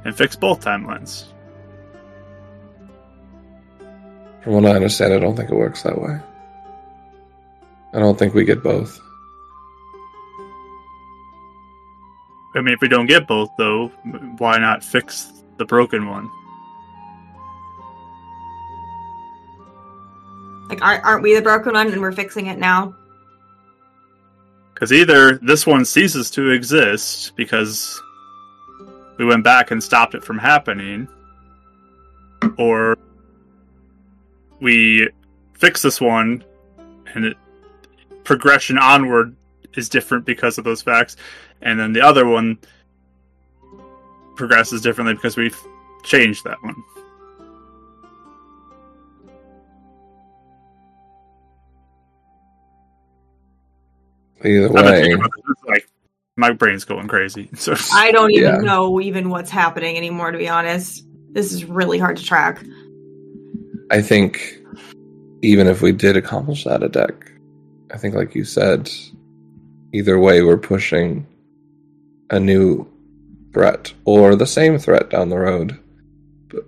and 0.05 0.15
fixed 0.15 0.39
both 0.39 0.63
timelines? 0.63 1.25
From 4.41 4.53
what 4.53 4.65
I 4.65 4.75
understand, 4.75 5.13
I 5.13 5.19
don't 5.19 5.35
think 5.35 5.49
it 5.49 5.55
works 5.55 5.83
that 5.83 5.99
way. 5.99 6.19
I 7.93 7.99
don't 7.99 8.17
think 8.17 8.33
we 8.33 8.45
get 8.45 8.63
both. 8.63 9.01
I 12.55 12.61
mean, 12.61 12.73
if 12.73 12.81
we 12.81 12.87
don't 12.87 13.05
get 13.05 13.27
both, 13.27 13.49
though, 13.57 13.89
why 14.37 14.57
not 14.57 14.83
fix 14.83 15.43
the 15.57 15.65
broken 15.65 16.07
one? 16.07 16.29
like, 20.69 20.81
aren't, 20.81 21.03
aren't 21.03 21.23
we 21.23 21.35
the 21.35 21.41
broken 21.41 21.73
one 21.73 21.91
and 21.91 22.01
we're 22.01 22.11
fixing 22.11 22.47
it 22.47 22.57
now? 22.57 22.95
Because 24.73 24.91
either 24.91 25.37
this 25.37 25.65
one 25.65 25.85
ceases 25.85 26.29
to 26.31 26.49
exist 26.49 27.35
because 27.35 28.01
we 29.17 29.25
went 29.25 29.43
back 29.43 29.71
and 29.71 29.81
stopped 29.81 30.15
it 30.15 30.23
from 30.23 30.37
happening, 30.37 31.07
or 32.57 32.97
we 34.59 35.09
fix 35.53 35.81
this 35.81 36.01
one 36.01 36.43
and 37.13 37.25
it, 37.25 37.37
progression 38.23 38.77
onward 38.77 39.35
is 39.77 39.89
different 39.89 40.25
because 40.25 40.57
of 40.57 40.63
those 40.63 40.81
facts, 40.81 41.15
and 41.61 41.79
then 41.79 41.93
the 41.93 42.01
other 42.01 42.25
one 42.25 42.57
progresses 44.35 44.81
differently 44.81 45.13
because 45.13 45.37
we've 45.37 45.57
changed 46.03 46.43
that 46.43 46.61
one. 46.63 46.75
Either 54.43 54.71
way, 54.71 55.01
thinking 55.01 55.13
about 55.13 55.31
this, 55.47 55.57
like 55.67 55.89
my 56.37 56.51
brain's 56.51 56.85
going 56.85 57.07
crazy. 57.07 57.49
So 57.55 57.75
I 57.93 58.11
don't 58.11 58.31
even 58.31 58.55
Yeah. 58.55 58.61
know 58.61 59.01
even 59.01 59.29
what's 59.29 59.49
happening 59.49 59.97
anymore, 59.97 60.31
to 60.31 60.37
be 60.37 60.49
honest. 60.49 61.03
This 61.33 61.51
is 61.51 61.65
really 61.65 61.97
hard 61.97 62.17
to 62.17 62.23
track. 62.23 62.63
I 63.91 64.01
think 64.01 64.61
even 65.41 65.67
if 65.67 65.81
we 65.81 65.91
did 65.91 66.17
accomplish 66.17 66.63
that 66.63 66.83
a 66.83 66.89
deck, 66.89 67.31
I 67.91 67.97
think 67.97 68.15
like 68.15 68.35
you 68.35 68.43
said, 68.43 68.89
either 69.95 70.19
way 70.19 70.41
we're 70.41 70.57
pushing 70.57 71.25
a 72.29 72.37
new 72.37 72.85
threat 73.53 73.93
or 74.03 74.35
the 74.35 74.45
same 74.45 74.77
threat 74.77 75.09
down 75.09 75.29
the 75.29 75.39
road. 75.39 75.79
But 76.49 76.65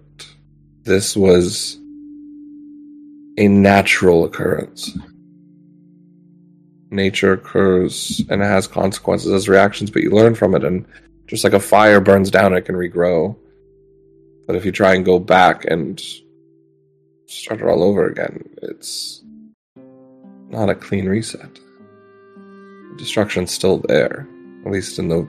this 0.84 1.18
was 1.18 1.78
a 3.38 3.50
natural 3.50 4.24
occurrence. 4.24 4.98
Nature 6.90 7.34
occurs 7.34 8.22
and 8.30 8.42
it 8.42 8.46
has 8.46 8.66
consequences 8.66 9.34
as 9.34 9.50
reactions, 9.50 9.92
but 9.92 10.04
you 10.04 10.12
learn 10.12 10.34
from 10.34 10.56
it, 10.56 10.64
and 10.64 10.86
just 11.26 11.44
like 11.44 11.52
a 11.52 11.60
fire 11.60 12.00
burns 12.00 12.32
down, 12.32 12.54
it 12.54 12.62
can 12.62 12.76
regrow. 12.76 13.36
But 14.48 14.56
if 14.56 14.64
you 14.64 14.72
try 14.72 14.96
and 14.96 15.04
go 15.04 15.20
back 15.20 15.66
and 15.66 16.02
start 17.26 17.60
it 17.60 17.68
all 17.68 17.84
over 17.84 18.08
again, 18.08 18.50
it's 18.62 19.22
not 20.50 20.70
a 20.70 20.76
clean 20.76 21.10
reset. 21.10 21.60
Destruction's 22.98 23.52
still 23.52 23.78
there, 23.88 24.28
at 24.66 24.72
least 24.72 25.00
in 25.00 25.08
the 25.08 25.28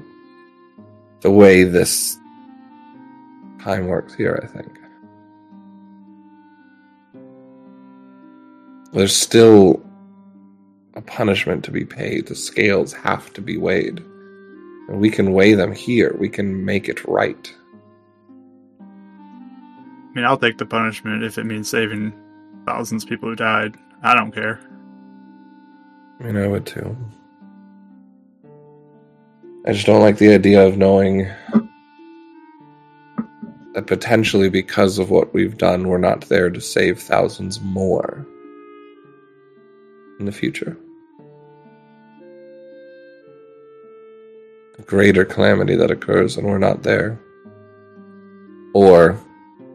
the 1.20 1.30
way 1.30 1.64
this 1.64 2.16
time 3.60 3.86
works 3.86 4.14
here, 4.14 4.40
I 4.42 4.46
think. 4.46 4.78
There's 8.92 9.14
still 9.14 9.82
a 10.94 11.02
punishment 11.02 11.64
to 11.64 11.70
be 11.70 11.84
paid. 11.84 12.26
The 12.26 12.34
scales 12.34 12.92
have 12.92 13.32
to 13.34 13.40
be 13.40 13.56
weighed. 13.56 13.98
And 14.88 14.98
we 14.98 15.10
can 15.10 15.32
weigh 15.32 15.54
them 15.54 15.72
here. 15.72 16.16
We 16.18 16.28
can 16.28 16.64
make 16.64 16.88
it 16.88 17.04
right. 17.04 17.54
I 18.80 18.84
mean, 20.14 20.24
I'll 20.24 20.38
take 20.38 20.56
the 20.56 20.66
punishment 20.66 21.22
if 21.22 21.36
it 21.36 21.44
means 21.44 21.68
saving 21.68 22.12
thousands 22.64 23.04
of 23.04 23.10
people 23.10 23.28
who 23.28 23.36
died. 23.36 23.76
I 24.02 24.14
don't 24.14 24.32
care. 24.32 24.60
I 26.20 26.24
mean, 26.24 26.36
I 26.36 26.48
would 26.48 26.66
too. 26.66 26.96
I 29.68 29.72
just 29.72 29.84
don't 29.84 30.00
like 30.00 30.16
the 30.16 30.32
idea 30.32 30.66
of 30.66 30.78
knowing 30.78 31.28
that 33.74 33.86
potentially 33.86 34.48
because 34.48 34.98
of 34.98 35.10
what 35.10 35.34
we've 35.34 35.58
done, 35.58 35.88
we're 35.88 35.98
not 35.98 36.22
there 36.22 36.48
to 36.48 36.58
save 36.58 37.02
thousands 37.02 37.60
more 37.60 38.26
in 40.18 40.24
the 40.24 40.32
future. 40.32 40.74
A 44.78 44.82
greater 44.86 45.26
calamity 45.26 45.76
that 45.76 45.90
occurs 45.90 46.38
and 46.38 46.46
we're 46.46 46.56
not 46.56 46.82
there. 46.82 47.20
Or 48.72 49.20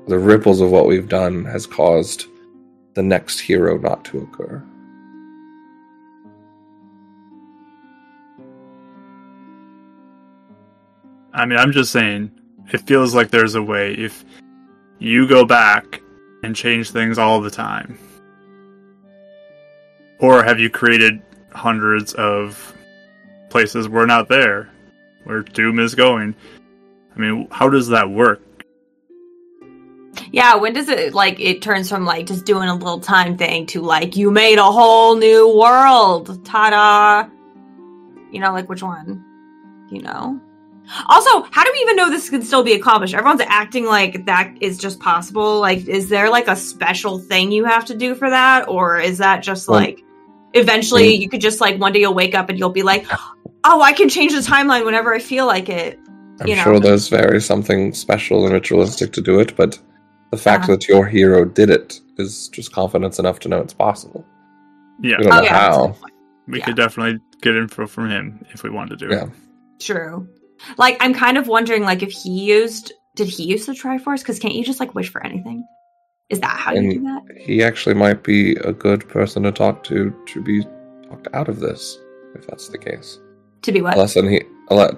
the 0.07 0.17
ripples 0.17 0.59
of 0.59 0.71
what 0.71 0.87
we've 0.87 1.07
done 1.07 1.45
has 1.45 1.67
caused 1.67 2.25
the 2.95 3.03
next 3.03 3.41
hero 3.41 3.77
not 3.77 4.03
to 4.05 4.21
occur. 4.21 4.63
I 11.33 11.45
mean, 11.45 11.57
I'm 11.57 11.71
just 11.71 11.91
saying, 11.91 12.31
it 12.71 12.81
feels 12.81 13.15
like 13.15 13.31
there's 13.31 13.55
a 13.55 13.63
way 13.63 13.93
if 13.93 14.23
you 14.99 15.27
go 15.27 15.45
back 15.45 16.01
and 16.43 16.55
change 16.55 16.91
things 16.91 17.17
all 17.17 17.41
the 17.41 17.49
time. 17.49 17.97
Or 20.19 20.43
have 20.43 20.59
you 20.59 20.69
created 20.69 21.21
hundreds 21.51 22.13
of 22.13 22.73
places 23.49 23.89
we're 23.89 24.05
not 24.05 24.29
there, 24.29 24.69
where 25.23 25.41
Doom 25.41 25.79
is 25.79 25.95
going? 25.95 26.35
I 27.15 27.19
mean, 27.19 27.47
how 27.51 27.69
does 27.69 27.89
that 27.89 28.09
work? 28.09 28.41
Yeah, 30.31 30.55
when 30.55 30.73
does 30.73 30.89
it 30.89 31.13
like 31.13 31.39
it 31.39 31.61
turns 31.61 31.89
from 31.89 32.05
like 32.05 32.27
just 32.27 32.45
doing 32.45 32.69
a 32.69 32.75
little 32.75 32.99
time 32.99 33.37
thing 33.37 33.65
to 33.67 33.81
like 33.81 34.15
you 34.15 34.31
made 34.31 34.59
a 34.59 34.71
whole 34.71 35.15
new 35.15 35.57
world? 35.57 36.45
Ta-da! 36.45 37.27
You 38.31 38.39
know, 38.39 38.51
like 38.51 38.69
which 38.69 38.83
one? 38.83 39.23
You 39.91 40.01
know. 40.01 40.39
Also, 41.07 41.43
how 41.51 41.63
do 41.63 41.71
we 41.73 41.79
even 41.79 41.95
know 41.95 42.09
this 42.09 42.29
can 42.29 42.41
still 42.41 42.63
be 42.63 42.73
accomplished? 42.73 43.13
Everyone's 43.13 43.41
acting 43.47 43.85
like 43.85 44.25
that 44.25 44.53
is 44.61 44.77
just 44.77 44.99
possible. 44.99 45.59
Like, 45.59 45.87
is 45.87 46.09
there 46.09 46.29
like 46.29 46.47
a 46.47 46.55
special 46.55 47.19
thing 47.19 47.51
you 47.51 47.65
have 47.65 47.85
to 47.85 47.95
do 47.95 48.15
for 48.15 48.29
that, 48.29 48.67
or 48.67 48.99
is 48.99 49.17
that 49.19 49.41
just 49.43 49.67
Well, 49.67 49.79
like 49.79 50.03
eventually 50.53 51.15
you 51.15 51.29
could 51.29 51.41
just 51.41 51.61
like 51.61 51.79
one 51.79 51.93
day 51.93 51.99
you'll 52.01 52.13
wake 52.13 52.35
up 52.35 52.49
and 52.49 52.59
you'll 52.59 52.69
be 52.69 52.83
like, 52.83 53.05
oh, 53.63 53.81
I 53.81 53.93
can 53.93 54.09
change 54.09 54.33
the 54.33 54.39
timeline 54.39 54.85
whenever 54.85 55.13
I 55.13 55.19
feel 55.19 55.45
like 55.45 55.69
it. 55.69 55.99
I'm 56.41 56.47
you 56.47 56.55
know. 56.55 56.63
sure 56.63 56.79
there's 56.79 57.07
very 57.07 57.39
something 57.39 57.93
special 57.93 58.43
and 58.45 58.53
ritualistic 58.53 59.13
to 59.13 59.21
do 59.21 59.39
it, 59.39 59.55
but 59.55 59.79
the 60.31 60.37
fact 60.37 60.63
Yeah. 60.67 60.75
that 60.75 60.87
your 60.87 61.05
hero 61.05 61.45
did 61.45 61.69
it 61.69 61.99
is 62.17 62.49
just 62.49 62.71
confidence 62.73 63.19
enough 63.19 63.39
to 63.41 63.49
know 63.49 63.59
it's 63.61 63.73
possible. 63.73 64.25
Yeah, 65.01 65.17
We 65.19 65.23
don't 65.25 65.33
Oh 65.33 65.37
know 65.37 65.43
yeah, 65.43 65.53
how. 65.71 65.95
we 66.47 66.59
yeah. 66.59 66.65
could 66.65 66.75
definitely 66.75 67.19
get 67.41 67.55
info 67.55 67.87
from 67.87 68.09
him 68.09 68.45
if 68.51 68.63
we 68.63 68.69
wanted 68.69 68.99
to. 68.99 69.07
Do 69.07 69.13
yeah. 69.15 69.23
It. 69.25 69.29
True. 69.79 70.27
Like, 70.77 70.97
I'm 70.99 71.13
kind 71.13 71.37
of 71.37 71.47
wondering, 71.47 71.83
like, 71.83 72.03
if 72.03 72.11
he 72.11 72.29
used, 72.29 72.93
did 73.15 73.27
he 73.27 73.43
use 73.43 73.65
the 73.65 73.73
Triforce? 73.73 74.19
Because 74.19 74.39
can't 74.39 74.55
you 74.55 74.63
just 74.63 74.79
like 74.79 74.95
wish 74.95 75.09
for 75.09 75.23
anything? 75.25 75.65
Is 76.29 76.39
that 76.39 76.57
how 76.57 76.73
you 76.73 76.93
do 76.93 77.01
that? 77.03 77.21
He 77.37 77.61
actually 77.61 77.95
might 77.95 78.23
be 78.23 78.55
a 78.55 78.71
good 78.71 79.07
person 79.07 79.43
to 79.43 79.51
talk 79.51 79.83
to 79.85 80.15
to 80.27 80.41
be 80.41 80.63
talked 81.09 81.27
out 81.33 81.47
of 81.47 81.59
this, 81.59 81.97
if 82.33 82.47
that's 82.47 82.69
the 82.69 82.77
case. 82.77 83.19
To 83.63 83.71
be 83.71 83.81
what? 83.81 83.95
A 83.95 83.99
lesson 83.99 84.29
he 84.29 84.41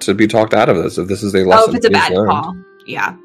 to 0.00 0.14
be 0.14 0.26
talked 0.26 0.54
out 0.54 0.68
of 0.68 0.76
this, 0.76 0.98
if 0.98 1.08
this 1.08 1.22
is 1.22 1.34
a 1.34 1.42
oh, 1.42 1.48
lesson 1.48 1.70
if 1.70 1.76
it's 1.76 1.86
a 1.86 1.90
bad 1.90 2.12
learned. 2.12 2.30
call. 2.30 2.56
Yeah. 2.86 3.16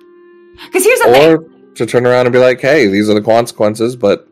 Because 0.65 0.83
here's 0.83 0.99
the 0.99 1.11
thing, 1.11 1.31
Or 1.31 1.73
to 1.75 1.85
turn 1.85 2.05
around 2.05 2.25
and 2.25 2.33
be 2.33 2.39
like, 2.39 2.59
hey, 2.59 2.87
these 2.87 3.09
are 3.09 3.13
the 3.13 3.21
consequences, 3.21 3.95
but 3.95 4.27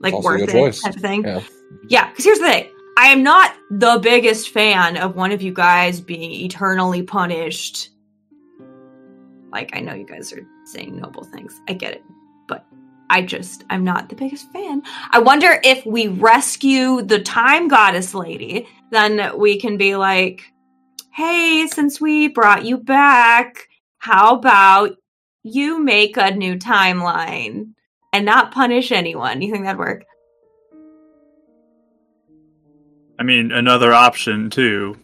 like 0.00 0.14
worth 0.20 0.42
it 0.42 0.50
choice. 0.50 0.82
type 0.82 0.96
of 0.96 1.00
thing. 1.00 1.24
yeah. 1.24 1.40
Yeah, 1.88 2.10
because 2.10 2.24
here's 2.24 2.38
the 2.38 2.46
thing. 2.46 2.69
I 2.96 3.06
am 3.06 3.22
not 3.22 3.54
the 3.70 3.98
biggest 4.02 4.50
fan 4.50 4.96
of 4.96 5.16
one 5.16 5.32
of 5.32 5.42
you 5.42 5.52
guys 5.52 6.00
being 6.00 6.32
eternally 6.32 7.02
punished. 7.02 7.90
Like, 9.52 9.74
I 9.74 9.80
know 9.80 9.94
you 9.94 10.06
guys 10.06 10.32
are 10.32 10.46
saying 10.64 10.96
noble 10.96 11.24
things. 11.24 11.60
I 11.68 11.72
get 11.72 11.94
it. 11.94 12.04
But 12.46 12.66
I 13.08 13.22
just, 13.22 13.64
I'm 13.70 13.84
not 13.84 14.08
the 14.08 14.14
biggest 14.16 14.52
fan. 14.52 14.82
I 15.10 15.18
wonder 15.18 15.60
if 15.64 15.84
we 15.86 16.08
rescue 16.08 17.02
the 17.02 17.20
time 17.20 17.68
goddess 17.68 18.14
lady, 18.14 18.68
then 18.90 19.36
we 19.38 19.58
can 19.58 19.76
be 19.76 19.96
like, 19.96 20.42
hey, 21.12 21.66
since 21.72 22.00
we 22.00 22.28
brought 22.28 22.64
you 22.64 22.76
back, 22.76 23.68
how 23.98 24.36
about 24.36 24.96
you 25.42 25.82
make 25.82 26.16
a 26.16 26.30
new 26.30 26.56
timeline 26.56 27.72
and 28.12 28.24
not 28.24 28.52
punish 28.52 28.92
anyone? 28.92 29.42
You 29.42 29.52
think 29.52 29.64
that'd 29.64 29.78
work? 29.78 30.04
I 33.20 33.22
mean, 33.22 33.52
another 33.52 33.92
option 33.92 34.48
too 34.48 34.96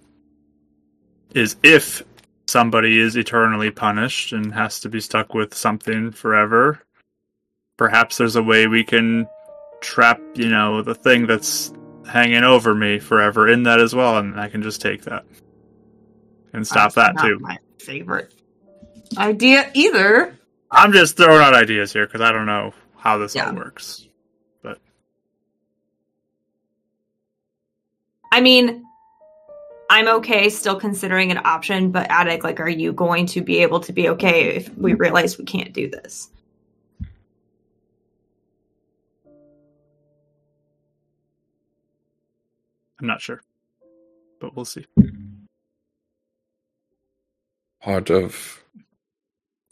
is 1.34 1.56
if 1.62 2.02
somebody 2.46 2.98
is 2.98 3.14
eternally 3.14 3.70
punished 3.70 4.32
and 4.32 4.54
has 4.54 4.80
to 4.80 4.88
be 4.88 5.00
stuck 5.00 5.34
with 5.34 5.52
something 5.52 6.12
forever, 6.12 6.80
perhaps 7.76 8.16
there's 8.16 8.36
a 8.36 8.42
way 8.42 8.66
we 8.68 8.84
can 8.84 9.28
trap, 9.82 10.18
you 10.34 10.48
know, 10.48 10.80
the 10.80 10.94
thing 10.94 11.26
that's 11.26 11.74
hanging 12.08 12.42
over 12.42 12.74
me 12.74 12.98
forever 12.98 13.48
in 13.48 13.64
that 13.64 13.80
as 13.80 13.94
well, 13.94 14.16
and 14.16 14.40
I 14.40 14.48
can 14.48 14.62
just 14.62 14.80
take 14.80 15.02
that 15.02 15.26
and 16.54 16.66
stop 16.66 16.94
That's 16.94 16.94
that 16.94 17.14
not 17.16 17.26
too. 17.26 17.38
My 17.40 17.58
favorite 17.78 18.32
idea 19.18 19.70
either. 19.74 20.38
I'm 20.70 20.92
just 20.92 21.18
throwing 21.18 21.42
out 21.42 21.52
ideas 21.52 21.92
here 21.92 22.06
because 22.06 22.22
I 22.22 22.32
don't 22.32 22.46
know 22.46 22.72
how 22.96 23.18
this 23.18 23.34
Yeah. 23.34 23.50
all 23.50 23.56
works. 23.56 24.05
I 28.36 28.40
mean, 28.42 28.84
I'm 29.88 30.08
okay 30.08 30.50
still 30.50 30.78
considering 30.78 31.30
an 31.30 31.40
option, 31.46 31.90
but 31.90 32.10
Attic, 32.10 32.44
like, 32.44 32.60
are 32.60 32.68
you 32.68 32.92
going 32.92 33.24
to 33.28 33.40
be 33.40 33.62
able 33.62 33.80
to 33.80 33.94
be 33.94 34.10
okay 34.10 34.56
if 34.56 34.68
we 34.76 34.92
mm-hmm. 34.92 35.00
realize 35.00 35.38
we 35.38 35.46
can't 35.46 35.72
do 35.72 35.88
this? 35.88 36.28
I'm 43.00 43.06
not 43.06 43.22
sure. 43.22 43.40
But 44.38 44.54
we'll 44.54 44.66
see. 44.66 44.84
part 47.80 48.10
of 48.10 48.62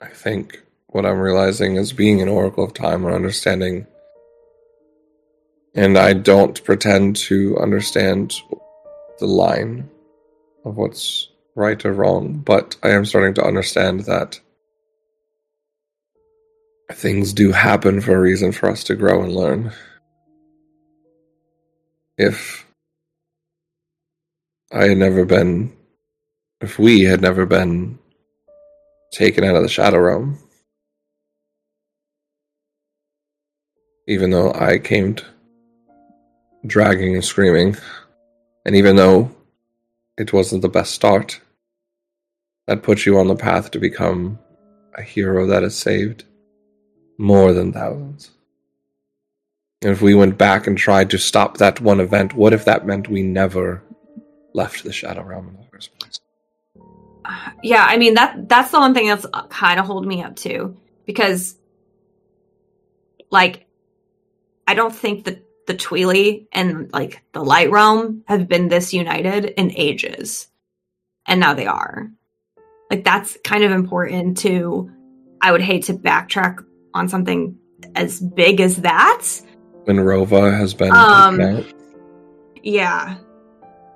I 0.00 0.08
think 0.08 0.62
what 0.86 1.04
I'm 1.04 1.18
realizing 1.18 1.76
is 1.76 1.92
being 1.92 2.22
an 2.22 2.30
Oracle 2.30 2.64
of 2.64 2.72
Time 2.72 3.04
and 3.04 3.14
understanding 3.14 3.86
and 5.74 5.98
I 5.98 6.12
don't 6.12 6.62
pretend 6.64 7.16
to 7.16 7.58
understand 7.58 8.40
the 9.18 9.26
line 9.26 9.88
of 10.64 10.76
what's 10.76 11.28
right 11.56 11.84
or 11.84 11.92
wrong, 11.92 12.38
but 12.38 12.76
I 12.82 12.90
am 12.90 13.04
starting 13.04 13.34
to 13.34 13.44
understand 13.44 14.00
that 14.00 14.40
things 16.92 17.32
do 17.32 17.52
happen 17.52 18.00
for 18.00 18.14
a 18.14 18.20
reason 18.20 18.52
for 18.52 18.70
us 18.70 18.84
to 18.84 18.94
grow 18.94 19.22
and 19.22 19.34
learn. 19.34 19.72
If 22.16 22.66
I 24.72 24.88
had 24.88 24.98
never 24.98 25.24
been 25.24 25.72
if 26.60 26.78
we 26.78 27.02
had 27.02 27.20
never 27.20 27.46
been 27.46 27.98
taken 29.12 29.44
out 29.44 29.56
of 29.56 29.62
the 29.62 29.68
Shadow 29.68 29.98
Realm, 29.98 30.38
even 34.08 34.30
though 34.30 34.52
I 34.52 34.78
came 34.78 35.14
t- 35.14 35.24
dragging 36.66 37.14
and 37.14 37.24
screaming, 37.24 37.76
and 38.64 38.74
even 38.76 38.96
though 38.96 39.30
it 40.16 40.32
wasn't 40.32 40.62
the 40.62 40.68
best 40.68 40.92
start, 40.92 41.40
that 42.66 42.82
puts 42.82 43.04
you 43.04 43.18
on 43.18 43.28
the 43.28 43.36
path 43.36 43.70
to 43.72 43.78
become 43.78 44.38
a 44.94 45.02
hero 45.02 45.46
that 45.46 45.62
has 45.62 45.76
saved 45.76 46.24
more 47.18 47.52
than 47.52 47.72
thousands. 47.72 48.30
And 49.82 49.92
if 49.92 50.00
we 50.00 50.14
went 50.14 50.38
back 50.38 50.66
and 50.66 50.78
tried 50.78 51.10
to 51.10 51.18
stop 51.18 51.58
that 51.58 51.80
one 51.80 52.00
event, 52.00 52.32
what 52.32 52.54
if 52.54 52.64
that 52.64 52.86
meant 52.86 53.08
we 53.08 53.22
never 53.22 53.82
left 54.54 54.82
the 54.82 54.92
Shadow 54.92 55.22
Realm 55.22 55.48
in 55.48 55.56
the 55.56 55.68
first 55.70 55.98
place? 55.98 56.20
Yeah, 57.62 57.84
I 57.86 57.96
mean 57.96 58.14
that 58.14 58.48
that's 58.48 58.70
the 58.70 58.78
one 58.78 58.94
thing 58.94 59.08
that's 59.08 59.26
kind 59.50 59.80
of 59.80 59.86
holding 59.86 60.08
me 60.08 60.22
up 60.22 60.36
too 60.36 60.76
because 61.06 61.56
like 63.30 63.66
I 64.66 64.74
don't 64.74 64.94
think 64.94 65.24
that 65.24 65.43
the 65.66 65.74
Twili 65.74 66.48
and 66.52 66.92
like 66.92 67.22
the 67.32 67.42
Light 67.42 67.70
Realm 67.70 68.22
have 68.26 68.48
been 68.48 68.68
this 68.68 68.92
united 68.92 69.46
in 69.46 69.72
ages. 69.76 70.48
And 71.26 71.40
now 71.40 71.54
they 71.54 71.66
are. 71.66 72.10
Like 72.90 73.04
that's 73.04 73.36
kind 73.44 73.64
of 73.64 73.72
important 73.72 74.38
to 74.38 74.90
I 75.40 75.52
would 75.52 75.62
hate 75.62 75.84
to 75.84 75.94
backtrack 75.94 76.64
on 76.94 77.08
something 77.08 77.58
as 77.94 78.20
big 78.20 78.60
as 78.60 78.76
that. 78.78 79.26
When 79.84 79.96
Rova 79.96 80.56
has 80.56 80.74
been 80.74 80.92
Um. 80.92 81.64
Yeah. 82.62 83.16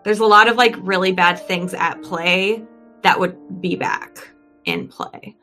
There's 0.04 0.20
a 0.20 0.26
lot 0.26 0.48
of 0.48 0.56
like 0.56 0.76
really 0.78 1.12
bad 1.12 1.38
things 1.38 1.74
at 1.74 2.02
play 2.02 2.62
that 3.02 3.20
would 3.20 3.60
be 3.60 3.76
back 3.76 4.28
in 4.64 4.88
play. 4.88 5.36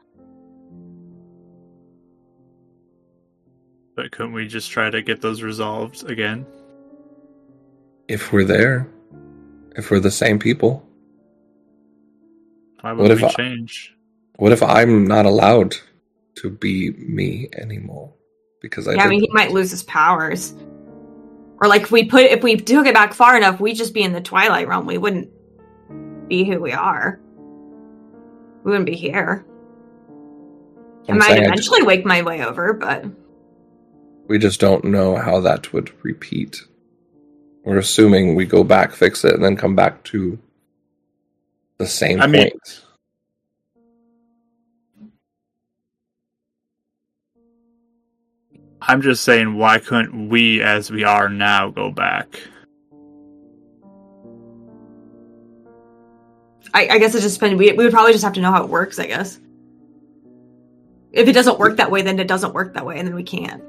But 3.95 4.11
couldn't 4.11 4.33
we 4.33 4.47
just 4.47 4.71
try 4.71 4.89
to 4.89 5.01
get 5.01 5.21
those 5.21 5.41
resolved 5.41 6.09
again? 6.09 6.45
If 8.07 8.31
we're 8.33 8.43
there, 8.43 8.87
if 9.75 9.89
we're 9.89 9.99
the 9.99 10.11
same 10.11 10.37
people, 10.39 10.85
Why 12.81 12.91
What 12.91 13.03
would 13.03 13.11
if 13.11 13.19
we 13.21 13.25
I- 13.27 13.31
change? 13.31 13.95
what 14.37 14.51
if 14.51 14.61
I'm 14.61 15.05
not 15.07 15.25
allowed 15.25 15.75
to 16.35 16.49
be 16.49 16.91
me 16.91 17.49
anymore? 17.57 18.13
Because 18.61 18.87
I, 18.87 18.93
yeah, 18.95 19.03
I 19.03 19.07
mean 19.07 19.21
he 19.21 19.29
might 19.31 19.51
lose 19.51 19.71
his 19.71 19.83
powers. 19.83 20.53
Or 21.61 21.67
like 21.69 21.83
if 21.83 21.91
we 21.91 22.03
put 22.05 22.23
if 22.23 22.43
we 22.43 22.57
took 22.57 22.85
it 22.85 22.93
back 22.93 23.13
far 23.13 23.37
enough, 23.37 23.59
we'd 23.59 23.75
just 23.77 23.93
be 23.93 24.01
in 24.03 24.11
the 24.11 24.21
Twilight 24.21 24.67
Realm. 24.67 24.85
We 24.85 24.97
wouldn't 24.97 25.29
be 26.27 26.43
who 26.43 26.59
we 26.59 26.73
are. 26.73 27.19
We 28.63 28.71
wouldn't 28.71 28.87
be 28.87 28.95
here. 28.95 29.45
I 31.07 31.11
I'm 31.13 31.17
might 31.19 31.27
saying 31.27 31.43
I 31.43 31.45
eventually 31.45 31.83
wake 31.83 32.05
my 32.05 32.21
way 32.23 32.43
over, 32.43 32.73
but 32.73 33.05
We 34.27 34.39
just 34.39 34.59
don't 34.59 34.85
know 34.85 35.15
how 35.15 35.39
that 35.41 35.71
would 35.73 35.91
repeat. 36.03 36.61
We're 37.63 37.77
assuming 37.77 38.35
we 38.35 38.45
go 38.45 38.63
back, 38.63 38.93
fix 38.93 39.23
it, 39.23 39.33
and 39.33 39.43
then 39.43 39.55
come 39.55 39.75
back 39.75 40.03
to 40.05 40.37
the 41.77 41.87
same 41.87 42.21
I 42.21 42.27
mean- 42.27 42.51
I'm 48.87 49.01
just 49.01 49.23
saying, 49.23 49.57
why 49.57 49.79
couldn't 49.79 50.29
we, 50.29 50.61
as 50.61 50.91
we 50.91 51.03
are 51.03 51.27
now, 51.27 51.71
go 51.71 51.89
back? 51.89 52.39
I, 56.71 56.87
I 56.89 56.99
guess 56.99 57.15
it 57.15 57.21
just 57.21 57.39
depends. 57.39 57.57
We, 57.57 57.71
we 57.71 57.83
would 57.85 57.93
probably 57.93 58.11
just 58.11 58.23
have 58.23 58.33
to 58.33 58.41
know 58.41 58.51
how 58.51 58.63
it 58.63 58.69
works, 58.69 58.99
I 58.99 59.07
guess. 59.07 59.39
If 61.11 61.27
it 61.27 61.31
doesn't 61.31 61.57
work 61.57 61.77
that 61.77 61.89
way, 61.89 62.03
then 62.03 62.19
it 62.19 62.27
doesn't 62.27 62.53
work 62.53 62.73
that 62.75 62.85
way, 62.85 62.99
and 62.99 63.07
then 63.07 63.15
we 63.15 63.23
can't. 63.23 63.63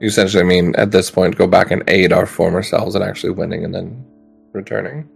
You 0.00 0.08
essentially 0.08 0.44
mean 0.44 0.74
at 0.76 0.90
this 0.90 1.10
point 1.10 1.36
go 1.36 1.46
back 1.46 1.70
and 1.70 1.82
aid 1.88 2.12
our 2.12 2.26
former 2.26 2.62
selves 2.62 2.94
in 2.94 3.02
actually 3.02 3.32
winning 3.32 3.64
and 3.64 3.74
then 3.74 4.04
returning. 4.52 5.08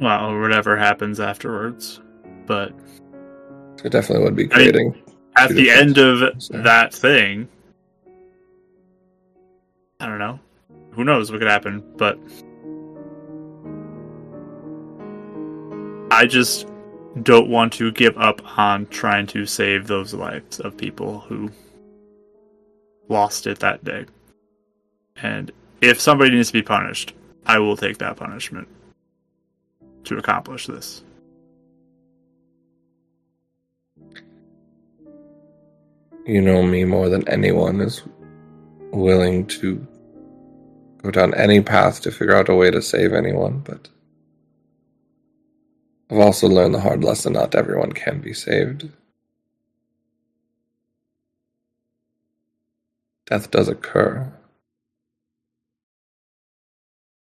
Well, 0.00 0.38
whatever 0.38 0.76
happens 0.76 1.18
afterwards. 1.20 2.00
But 2.46 2.72
It 3.84 3.90
definitely 3.90 4.24
would 4.24 4.36
be 4.36 4.44
I 4.46 4.54
creating. 4.54 5.00
at 5.36 5.50
the 5.50 5.70
end 5.70 5.96
of 5.96 6.20
there. 6.20 6.62
that 6.62 6.92
thing, 6.92 7.48
I 10.00 10.06
don't 10.06 10.18
know. 10.18 10.38
Who 10.90 11.04
knows 11.04 11.30
what 11.30 11.38
could 11.40 11.48
happen? 11.48 11.82
But 11.96 12.18
I 16.10 16.26
just 16.26 16.66
don't 17.22 17.48
want 17.48 17.72
to 17.74 17.90
give 17.92 18.16
up 18.18 18.42
on 18.58 18.86
trying 18.88 19.26
to 19.28 19.46
save 19.46 19.86
those 19.86 20.12
lives 20.12 20.60
of 20.60 20.76
people 20.76 21.20
who 21.20 21.50
lost 23.12 23.46
it 23.46 23.60
that 23.60 23.84
day. 23.84 24.06
And 25.16 25.52
if 25.80 26.00
somebody 26.00 26.30
needs 26.30 26.48
to 26.48 26.54
be 26.54 26.62
punished, 26.62 27.14
I 27.46 27.58
will 27.58 27.76
take 27.76 27.98
that 27.98 28.16
punishment 28.16 28.68
to 30.04 30.18
accomplish 30.18 30.66
this. 30.66 31.02
you 36.24 36.40
know 36.40 36.62
me 36.62 36.84
more 36.84 37.08
than 37.08 37.26
anyone 37.28 37.80
is 37.80 38.02
willing 38.92 39.46
to 39.46 39.84
go 41.02 41.10
down 41.10 41.34
any 41.34 41.60
path 41.60 42.00
to 42.00 42.12
figure 42.12 42.36
out 42.36 42.48
a 42.48 42.54
way 42.54 42.70
to 42.70 42.80
save 42.80 43.12
anyone, 43.12 43.58
but 43.58 43.88
I've 46.10 46.18
also 46.18 46.46
learned 46.46 46.74
the 46.74 46.80
hard 46.80 47.02
lesson 47.02 47.32
not 47.32 47.54
everyone 47.54 47.92
can 47.92 48.20
be 48.20 48.34
saved. 48.34 48.88
Death 53.26 53.50
does 53.50 53.68
occur. 53.68 54.32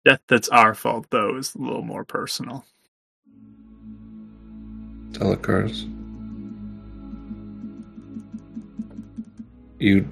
Death 0.03 0.21
that's 0.27 0.49
our 0.49 0.73
fault, 0.75 1.07
though, 1.09 1.35
is 1.37 1.55
a 1.55 1.59
little 1.59 1.81
more 1.81 2.03
personal. 2.03 2.65
Still 5.13 5.31
occurs. 5.31 5.85
You 9.79 10.07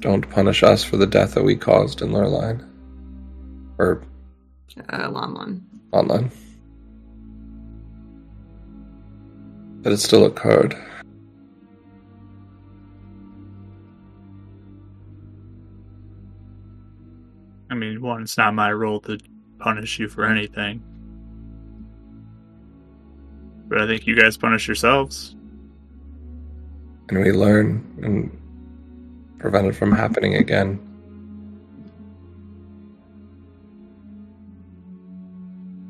don't 0.00 0.28
punish 0.30 0.62
us 0.62 0.84
for 0.84 0.96
the 0.96 1.06
death 1.06 1.34
that 1.34 1.44
we 1.44 1.56
caused 1.56 2.02
in 2.02 2.10
Lurline. 2.10 2.68
Or 3.78 4.02
Uh, 4.90 5.10
long 5.10 5.34
one. 5.34 5.66
online. 5.92 6.30
But 9.82 9.92
it 9.92 9.98
still 9.98 10.24
occurred. 10.26 10.76
I 17.72 17.74
mean, 17.74 18.02
one, 18.02 18.20
it's 18.20 18.36
not 18.36 18.52
my 18.52 18.70
role 18.70 19.00
to 19.00 19.18
punish 19.58 19.98
you 19.98 20.06
for 20.06 20.26
anything. 20.26 20.82
But 23.66 23.80
I 23.80 23.86
think 23.86 24.06
you 24.06 24.14
guys 24.14 24.36
punish 24.36 24.68
yourselves. 24.68 25.34
And 27.08 27.24
we 27.24 27.32
learn 27.32 27.82
and 28.02 28.30
prevent 29.38 29.68
it 29.68 29.72
from 29.72 29.90
happening 29.90 30.34
again. 30.34 30.78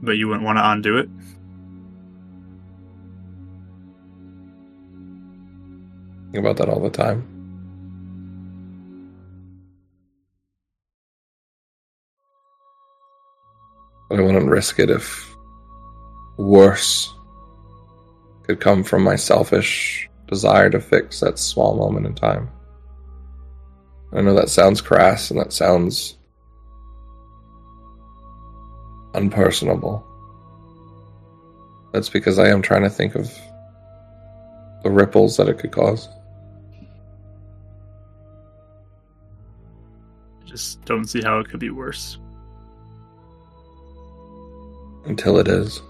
But 0.05 0.13
you 0.13 0.29
wouldn't 0.29 0.45
want 0.45 0.59
to 0.59 0.71
undo 0.71 0.99
it. 0.99 1.11
Think 6.31 6.45
about 6.45 6.59
that 6.59 6.69
all 6.69 6.79
the 6.79 6.91
time. 6.91 7.32
I 14.13 14.21
wouldn't 14.21 14.51
risk 14.51 14.79
it 14.79 14.91
if 14.91 15.35
worse 16.37 17.15
could 18.45 18.61
come 18.61 18.85
from 18.85 19.03
my 19.03 19.17
selfish 19.17 20.09
desire 20.29 20.69
to 20.71 20.81
fix 20.81 21.21
that 21.21 21.39
small 21.39 21.77
moment 21.77 22.07
in 22.07 22.15
time. 22.15 22.51
I 24.13 24.21
know 24.21 24.35
that 24.35 24.51
sounds 24.51 24.83
crass 24.83 25.31
and 25.31 25.41
that 25.41 25.53
sounds 25.53 26.19
unpersonable. 29.15 30.05
That's 31.93 32.11
because 32.11 32.39
I 32.39 32.49
am 32.49 32.61
trying 32.61 32.83
to 32.83 32.91
think 32.91 33.15
of 33.15 33.33
the 34.83 34.91
ripples 34.91 35.37
that 35.37 35.49
it 35.49 35.59
could 35.59 35.73
cause. 35.73 36.09
I 40.43 40.45
just 40.45 40.85
don't 40.85 41.07
see 41.07 41.23
how 41.23 41.39
it 41.39 41.49
could 41.49 41.61
be 41.61 41.71
worse. 41.71 42.19
Until 45.05 45.39
it 45.39 45.49
is. 45.49 45.83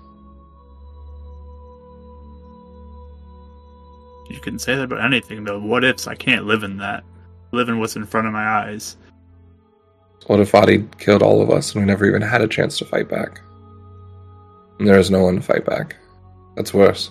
You 4.30 4.40
can 4.40 4.58
say 4.58 4.74
that 4.74 4.84
about 4.84 5.04
anything, 5.04 5.44
though. 5.44 5.60
What 5.60 5.84
ifs? 5.84 6.06
I 6.06 6.14
can't 6.14 6.46
live 6.46 6.62
in 6.62 6.78
that. 6.78 7.04
Live 7.52 7.68
in 7.68 7.78
what's 7.78 7.96
in 7.96 8.06
front 8.06 8.26
of 8.26 8.32
my 8.32 8.46
eyes. 8.46 8.96
What 10.26 10.40
if 10.40 10.52
Vaati 10.52 10.98
killed 10.98 11.22
all 11.22 11.42
of 11.42 11.50
us 11.50 11.74
and 11.74 11.82
we 11.82 11.86
never 11.86 12.06
even 12.06 12.22
had 12.22 12.40
a 12.40 12.48
chance 12.48 12.78
to 12.78 12.84
fight 12.84 13.08
back? 13.08 13.40
And 14.78 14.88
there 14.88 14.98
is 14.98 15.10
no 15.10 15.22
one 15.22 15.36
to 15.36 15.42
fight 15.42 15.66
back. 15.66 15.96
That's 16.56 16.72
worse. 16.72 17.10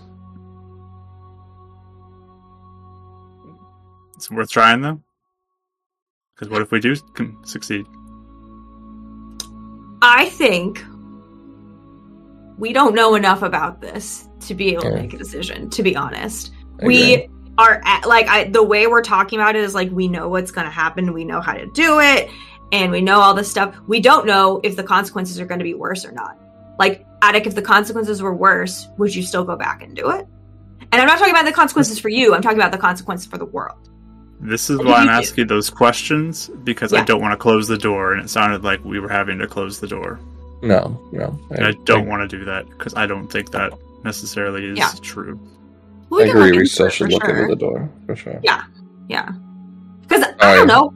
It's 4.15 4.31
worth 4.31 4.49
trying, 4.49 4.81
though. 4.81 5.01
Because 6.33 6.49
what 6.49 6.61
if 6.61 6.71
we 6.71 6.79
do 6.79 6.95
succeed? 7.43 7.85
I 10.01 10.29
think 10.29 10.83
we 12.57 12.73
don't 12.73 12.95
know 12.95 13.15
enough 13.15 13.41
about 13.41 13.81
this 13.81 14.27
to 14.41 14.55
be 14.55 14.69
able 14.69 14.83
to 14.83 14.95
make 14.95 15.13
a 15.13 15.17
decision. 15.17 15.69
To 15.69 15.83
be 15.83 15.95
honest, 15.95 16.51
I 16.81 16.85
we 16.85 17.29
are 17.57 17.81
at, 17.85 18.05
like 18.07 18.27
I, 18.27 18.45
the 18.45 18.63
way 18.63 18.87
we're 18.87 19.01
talking 19.03 19.39
about 19.39 19.55
it 19.55 19.63
is 19.63 19.75
like 19.75 19.91
we 19.91 20.07
know 20.07 20.29
what's 20.29 20.51
going 20.51 20.65
to 20.65 20.71
happen. 20.71 21.13
We 21.13 21.25
know 21.25 21.41
how 21.41 21.53
to 21.53 21.67
do 21.73 21.99
it, 21.99 22.29
and 22.71 22.91
we 22.91 23.01
know 23.01 23.19
all 23.19 23.33
this 23.33 23.49
stuff. 23.49 23.75
We 23.87 23.99
don't 23.99 24.25
know 24.25 24.59
if 24.63 24.75
the 24.75 24.83
consequences 24.83 25.39
are 25.39 25.45
going 25.45 25.59
to 25.59 25.65
be 25.65 25.73
worse 25.73 26.05
or 26.05 26.11
not. 26.11 26.37
Like 26.79 27.05
Attic, 27.21 27.45
if 27.45 27.55
the 27.55 27.61
consequences 27.61 28.21
were 28.21 28.35
worse, 28.35 28.87
would 28.97 29.13
you 29.13 29.23
still 29.23 29.43
go 29.43 29.55
back 29.55 29.83
and 29.83 29.95
do 29.95 30.09
it? 30.09 30.25
And 30.91 31.01
I'm 31.01 31.07
not 31.07 31.19
talking 31.19 31.33
about 31.33 31.45
the 31.45 31.53
consequences 31.53 31.99
for 31.99 32.09
you. 32.09 32.33
I'm 32.33 32.41
talking 32.41 32.57
about 32.57 32.71
the 32.71 32.77
consequences 32.77 33.27
for 33.27 33.37
the 33.37 33.45
world. 33.45 33.89
This 34.41 34.69
is 34.69 34.79
What 34.79 34.87
why 34.87 34.93
I'm 34.95 35.03
you 35.03 35.09
do? 35.09 35.11
asking 35.11 35.47
those 35.47 35.69
questions 35.69 36.49
because 36.63 36.93
I 36.93 37.03
don't 37.03 37.21
want 37.21 37.31
to 37.33 37.37
close 37.37 37.67
the 37.67 37.77
door, 37.77 38.13
and 38.13 38.25
it 38.25 38.29
sounded 38.29 38.63
like 38.63 38.83
we 38.83 38.99
were 38.99 39.07
having 39.07 39.37
to 39.39 39.47
close 39.47 39.79
the 39.79 39.87
door. 39.87 40.19
No, 40.61 40.99
no. 41.11 41.39
And 41.51 41.65
I 41.65 41.71
don't 41.85 42.07
want 42.07 42.29
to 42.29 42.37
do 42.37 42.45
that 42.45 42.69
because 42.69 42.93
I 42.93 43.05
don't 43.05 43.27
think 43.27 43.51
that 43.51 43.73
necessarily 44.03 44.65
is 44.65 44.77
Yeah. 44.77 44.91
true. 45.01 45.39
We 46.09 46.23
I 46.23 46.27
agree. 46.27 46.51
We 46.57 46.65
still 46.65 46.89
should 46.89 47.11
look 47.11 47.23
sure. 47.23 47.35
into 47.35 47.55
the 47.55 47.59
door 47.59 47.89
for 48.05 48.15
sure. 48.15 48.39
Yeah, 48.43 48.63
yeah. 49.07 49.29
Because 50.01 50.25
I 50.39 50.55
don't 50.55 50.67
know. 50.67 50.93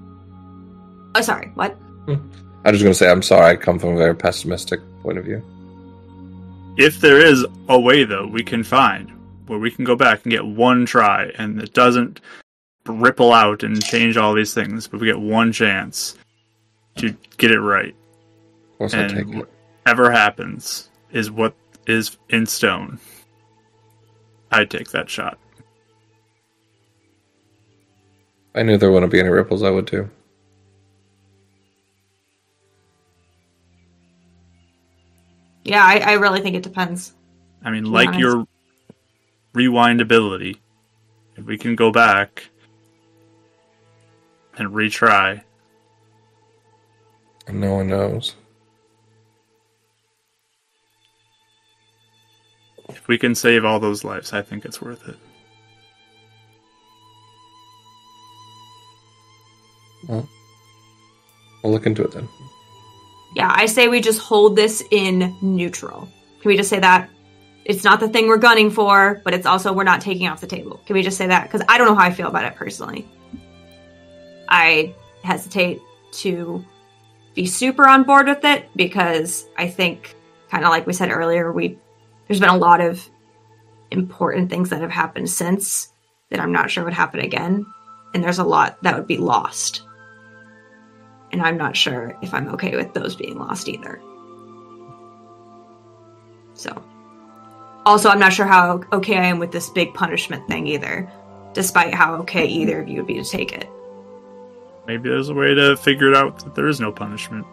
Oh, 1.16 1.22
sorry. 1.22 1.52
What? 1.56 1.76
I 2.08 2.72
was 2.72 2.80
just 2.80 2.84
gonna 2.84 2.94
say 2.94 3.10
I'm 3.10 3.22
sorry. 3.22 3.52
I 3.52 3.56
come 3.56 3.80
from 3.80 3.92
a 3.92 3.98
very 3.98 4.16
pessimistic 4.16 4.82
point 5.02 5.18
of 5.18 5.26
view. 5.26 5.42
If 6.78 7.00
there 7.00 7.18
is 7.20 7.46
a 7.70 7.80
way, 7.80 8.04
though, 8.04 8.28
we 8.28 8.44
can 8.44 8.64
find 8.64 9.10
where 9.48 9.60
we 9.60 9.72
can 9.72 9.86
go 9.86 9.96
back 9.96 10.24
and 10.24 10.32
get 10.32 10.46
one 10.46 10.86
try, 10.86 11.32
and 11.38 11.62
it 11.62 11.74
doesn't 11.74 12.20
ripple 12.86 13.32
out 13.32 13.64
and 13.64 13.84
change 13.84 14.18
all 14.18 14.34
these 14.34 14.54
things, 14.54 14.88
but 14.88 15.00
we 15.00 15.08
get 15.08 15.20
one 15.20 15.52
chance 15.54 16.18
to 16.98 17.16
get 17.38 17.52
it 17.52 17.60
right, 17.60 17.96
Of 18.74 18.78
course, 18.78 18.94
I 18.94 19.08
take 19.08 19.28
it. 19.28 19.50
Whatever 19.86 20.10
happens 20.10 20.90
is 21.12 21.30
what 21.30 21.54
is 21.86 22.18
in 22.30 22.46
stone. 22.48 23.00
I'd 24.52 24.72
take 24.72 24.90
that 24.90 25.10
shot. 25.10 25.38
I 28.56 28.64
knew 28.64 28.78
there 28.78 28.92
wouldn't 28.92 29.12
be 29.12 29.20
any 29.20 29.30
ripples. 29.30 29.62
I 29.62 29.70
would 29.70 29.86
too. 29.86 30.10
Yeah, 35.64 35.84
I, 35.84 35.98
I 36.00 36.14
really 36.14 36.42
think 36.42 36.56
it 36.56 36.64
depends. 36.64 37.14
I 37.64 37.70
mean, 37.70 37.86
like 37.86 38.10
honest. 38.10 38.20
your 38.20 38.48
rewind 39.54 40.02
ability, 40.02 40.62
if 41.36 41.46
we 41.46 41.58
can 41.58 41.76
go 41.76 41.92
back 41.92 42.50
and 44.58 44.70
retry, 44.70 45.44
And 47.48 47.62
no 47.62 47.76
one 47.76 47.88
knows. 47.90 48.36
If 53.06 53.10
we 53.10 53.20
can 53.20 53.36
save 53.36 53.64
all 53.66 53.80
those 53.80 54.04
lives, 54.04 54.34
I 54.34 54.42
think 54.42 54.66
it's 54.66 54.82
worth 54.82 55.08
it. 55.08 55.16
Well, 60.08 60.28
I'll 61.64 61.70
look 61.70 61.86
into 61.86 62.04
it 62.04 62.14
then. 62.14 62.28
Yeah, 63.36 63.54
I 63.56 63.68
say 63.68 63.90
we 63.90 64.02
just 64.02 64.20
hold 64.20 64.56
this 64.56 64.84
in 64.90 65.38
neutral. 65.44 66.10
Can 66.42 66.50
we 66.50 66.58
just 66.58 66.68
say 66.68 66.80
that? 66.80 67.08
It's 67.64 67.84
not 67.84 68.00
the 68.00 68.08
thing 68.08 68.28
we're 68.28 68.38
gunning 68.38 68.72
for, 68.72 69.22
but 69.24 69.36
it's 69.36 69.46
also 69.46 69.72
we're 69.72 69.84
not 69.84 70.02
taking 70.02 70.28
off 70.28 70.42
the 70.42 70.48
table. 70.48 70.82
Can 70.88 70.96
we 70.96 71.04
just 71.04 71.18
say 71.18 71.28
that? 71.28 71.44
Because 71.44 71.62
I 71.70 71.78
don't 71.78 71.86
know 71.86 71.94
how 71.94 72.06
I 72.06 72.12
feel 72.12 72.28
about 72.28 72.46
it 72.46 72.56
personally. 72.56 73.08
I 74.50 74.96
hesitate 75.24 75.80
to 76.14 76.66
be 77.36 77.46
super 77.46 77.88
on 77.88 78.02
board 78.02 78.26
with 78.26 78.44
it 78.46 78.68
because 78.76 79.46
I 79.60 79.68
think, 79.68 80.16
kind 80.50 80.64
of 80.64 80.72
like 80.72 80.88
we 80.88 80.94
said 80.94 81.12
earlier, 81.12 81.52
we 81.52 81.78
there's 82.28 82.40
been 82.40 82.50
a 82.50 82.58
lot 82.58 82.82
of 82.82 83.10
important 83.92 84.50
things 84.50 84.70
that 84.70 84.82
have 84.82 84.92
happened 84.92 85.30
since 85.30 85.92
that 86.30 86.40
I'm 86.40 86.52
not 86.52 86.72
sure 86.72 86.84
would 86.84 86.94
happen 86.94 87.20
again, 87.20 87.66
and 88.14 88.24
there's 88.24 88.40
a 88.40 88.44
lot 88.44 88.82
that 88.84 88.96
would 88.96 89.08
be 89.08 89.18
lost 89.18 89.86
and 91.36 91.42
I'm 91.42 91.58
not 91.58 91.76
sure 91.76 92.18
if 92.22 92.34
I'm 92.34 92.48
okay 92.54 92.78
with 92.78 92.94
those 92.94 93.14
being 93.14 93.38
lost 93.38 93.68
either. 93.68 94.02
So, 96.54 96.82
also, 97.86 98.08
I'm 98.08 98.20
not 98.20 98.32
sure 98.32 98.46
how 98.46 98.82
okay 98.94 99.18
I 99.18 99.26
am 99.26 99.40
with 99.40 99.52
this 99.52 99.70
big 99.70 99.94
punishment 99.94 100.48
thing 100.48 100.66
either, 100.68 101.12
despite 101.54 101.94
how 101.94 102.16
okay 102.22 102.46
either 102.46 102.80
of 102.80 102.88
you 102.88 103.00
would 103.00 103.08
be 103.08 103.16
to 103.16 103.24
take 103.24 103.52
it. 103.52 103.70
Maybe 104.88 105.10
there's 105.10 105.28
a 105.28 105.34
way 105.34 105.54
to 105.54 105.76
figure 105.76 106.08
it 106.08 106.16
out 106.16 106.40
that 106.46 106.56
there 106.56 106.70
is 106.70 106.80
no 106.80 106.90
punishment. 106.90 107.46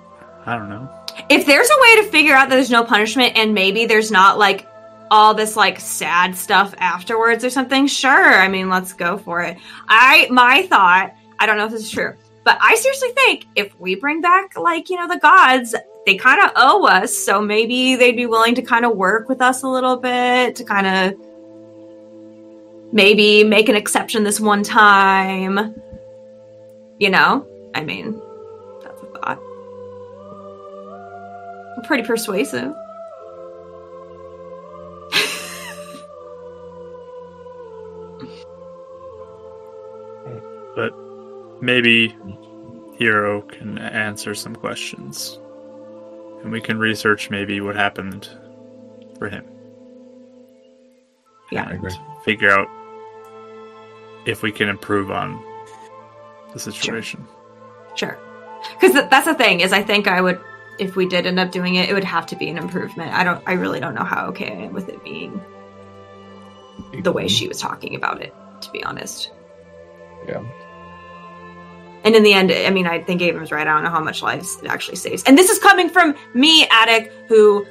I 0.46 0.56
don't 0.56 0.68
know. 0.68 0.88
If 1.28 1.46
there's 1.46 1.68
a 1.70 1.80
way 1.80 2.02
to 2.02 2.10
figure 2.10 2.34
out 2.34 2.48
that 2.48 2.56
there's 2.56 2.70
no 2.70 2.84
punishment 2.84 3.36
and 3.36 3.54
maybe 3.54 3.86
there's 3.86 4.10
not 4.10 4.38
like 4.38 4.66
all 5.10 5.34
this 5.34 5.56
like 5.56 5.78
sad 5.78 6.34
stuff 6.34 6.74
afterwards 6.78 7.44
or 7.44 7.50
something, 7.50 7.86
sure. 7.86 8.10
I 8.34 8.48
mean, 8.48 8.70
let's 8.70 8.94
go 8.94 9.18
for 9.18 9.42
it. 9.42 9.58
I 9.88 10.26
my 10.30 10.62
thought, 10.62 11.14
I 11.38 11.46
don't 11.46 11.58
know 11.58 11.66
if 11.66 11.72
this 11.72 11.82
is 11.82 11.90
true, 11.90 12.14
but 12.44 12.56
I 12.60 12.74
seriously 12.76 13.10
think 13.10 13.46
if 13.54 13.78
we 13.78 13.94
bring 13.94 14.22
back 14.22 14.56
like, 14.56 14.88
you 14.88 14.96
know, 14.96 15.08
the 15.08 15.18
gods, 15.18 15.74
they 16.06 16.16
kind 16.16 16.42
of 16.42 16.52
owe 16.56 16.86
us, 16.86 17.14
so 17.16 17.42
maybe 17.42 17.96
they'd 17.96 18.16
be 18.16 18.26
willing 18.26 18.54
to 18.54 18.62
kind 18.62 18.84
of 18.84 18.96
work 18.96 19.28
with 19.28 19.42
us 19.42 19.62
a 19.62 19.68
little 19.68 19.96
bit 19.96 20.56
to 20.56 20.64
kind 20.64 20.86
of 20.86 21.18
maybe 22.92 23.44
make 23.44 23.68
an 23.68 23.76
exception 23.76 24.24
this 24.24 24.40
one 24.40 24.62
time. 24.62 25.74
You 26.98 27.10
know? 27.10 27.46
I 27.74 27.82
mean, 27.82 28.20
Pretty 31.84 32.04
persuasive. 32.04 32.74
But 40.74 40.94
maybe 41.60 42.16
Hero 42.96 43.42
can 43.42 43.78
answer 43.78 44.34
some 44.34 44.56
questions. 44.56 45.38
And 46.42 46.50
we 46.50 46.60
can 46.60 46.78
research 46.78 47.30
maybe 47.30 47.60
what 47.60 47.76
happened 47.76 48.28
for 49.18 49.28
him. 49.28 49.44
Yeah. 51.50 51.66
I 51.68 51.74
agree. 51.74 51.92
Figure 52.24 52.50
out 52.50 52.68
if 54.26 54.42
we 54.42 54.50
can 54.50 54.68
improve 54.68 55.10
on 55.10 55.42
the 56.52 56.58
situation. 56.58 57.26
Sure. 57.94 58.18
Because 58.74 58.92
th- 58.92 59.10
that's 59.10 59.26
the 59.26 59.34
thing 59.34 59.60
is, 59.60 59.72
I 59.72 59.82
think 59.82 60.06
I 60.06 60.20
would, 60.20 60.40
if 60.78 60.96
we 60.96 61.06
did 61.06 61.26
end 61.26 61.38
up 61.38 61.50
doing 61.50 61.74
it, 61.76 61.88
it 61.88 61.94
would 61.94 62.04
have 62.04 62.26
to 62.26 62.36
be 62.36 62.48
an 62.48 62.58
improvement. 62.58 63.12
I 63.12 63.24
don't, 63.24 63.42
I 63.46 63.52
really 63.52 63.80
don't 63.80 63.94
know 63.94 64.04
how 64.04 64.26
okay 64.28 64.48
I 64.48 64.64
am 64.66 64.72
with 64.72 64.88
it 64.88 65.02
being 65.04 65.40
the 67.02 67.12
way 67.12 67.28
she 67.28 67.48
was 67.48 67.60
talking 67.60 67.94
about 67.94 68.20
it. 68.22 68.34
To 68.62 68.70
be 68.70 68.84
honest. 68.84 69.32
Yeah. 70.28 70.40
And 72.04 72.14
in 72.14 72.22
the 72.22 72.32
end, 72.32 72.52
I 72.52 72.70
mean, 72.70 72.86
I 72.86 73.02
think 73.02 73.20
Avon's 73.22 73.50
right. 73.50 73.66
I 73.66 73.72
don't 73.72 73.82
know 73.82 73.90
how 73.90 74.02
much 74.02 74.22
lives 74.22 74.58
it 74.62 74.68
actually 74.68 74.96
saves. 74.96 75.24
And 75.24 75.36
this 75.36 75.50
is 75.50 75.58
coming 75.58 75.88
from 75.88 76.14
me, 76.34 76.66
Attic, 76.70 77.12
who, 77.28 77.66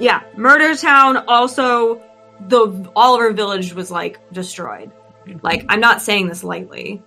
yeah, 0.00 0.22
Murder 0.36 0.76
Town. 0.76 1.16
Also, 1.28 2.02
the 2.48 2.90
Oliver 2.96 3.32
Village 3.32 3.72
was 3.72 3.90
like 3.90 4.18
destroyed. 4.32 4.90
Like, 5.42 5.64
I'm 5.68 5.80
not 5.80 6.02
saying 6.02 6.26
this 6.26 6.42
lightly. 6.42 7.02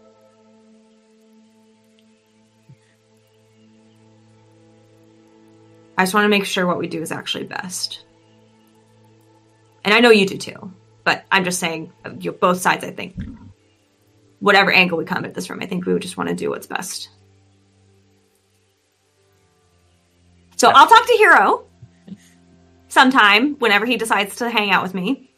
I 6.01 6.03
just 6.03 6.15
want 6.15 6.25
to 6.25 6.29
make 6.29 6.45
sure 6.45 6.65
what 6.65 6.79
we 6.79 6.87
do 6.87 6.99
is 6.99 7.11
actually 7.11 7.43
best. 7.43 8.05
And 9.85 9.93
I 9.93 9.99
know 9.99 10.09
you 10.09 10.25
do 10.25 10.35
too, 10.35 10.73
but 11.03 11.25
I'm 11.31 11.43
just 11.43 11.59
saying, 11.59 11.93
you 12.17 12.31
both 12.31 12.59
sides. 12.59 12.83
I 12.83 12.89
think 12.89 13.13
whatever 14.39 14.71
angle 14.71 14.97
we 14.97 15.05
come 15.05 15.25
at 15.25 15.35
this 15.35 15.45
from, 15.45 15.61
I 15.61 15.67
think 15.67 15.85
we 15.85 15.93
would 15.93 16.01
just 16.01 16.17
want 16.17 16.29
to 16.29 16.33
do 16.35 16.49
what's 16.49 16.65
best. 16.65 17.09
So 20.55 20.69
I'll 20.69 20.87
talk 20.87 21.05
to 21.05 21.13
Hero 21.13 21.67
sometime 22.87 23.53
whenever 23.59 23.85
he 23.85 23.97
decides 23.97 24.37
to 24.37 24.49
hang 24.49 24.71
out 24.71 24.81
with 24.81 24.95
me 24.95 25.29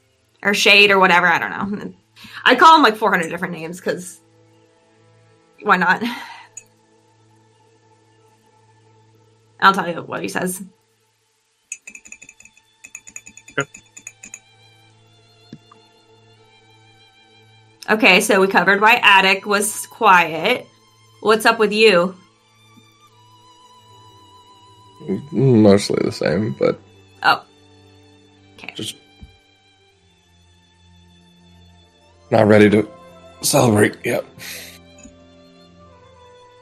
or 0.42 0.54
Shade 0.54 0.92
or 0.92 1.00
whatever. 1.00 1.28
I 1.28 1.40
don't 1.40 1.74
know. 1.74 1.94
I 2.46 2.56
call 2.56 2.78
him 2.78 2.84
like 2.84 2.96
400 2.96 3.28
different 3.28 3.54
names 3.54 3.82
because 3.82 4.22
why 5.62 5.76
not? 5.76 6.02
I'll 9.64 9.74
tell 9.74 9.88
you 9.88 10.02
what 10.02 10.22
he 10.22 10.28
says. 10.28 10.62
Yep. 13.58 13.68
Okay, 17.90 18.22
so 18.22 18.42
we 18.42 18.48
covered 18.48 18.82
why 18.82 18.96
Attic 19.02 19.46
was 19.46 19.88
quiet. 19.88 20.68
What's 21.22 21.46
up 21.46 21.60
with 21.60 21.72
you? 21.72 22.16
Mostly 25.32 26.00
the 26.04 26.12
same, 26.12 26.56
but 26.60 26.80
Oh. 27.24 27.44
Okay. 28.56 28.74
just 28.76 28.96
not 32.32 32.48
ready 32.48 32.70
to 32.70 32.88
celebrate 33.42 33.96
yet. 34.04 34.26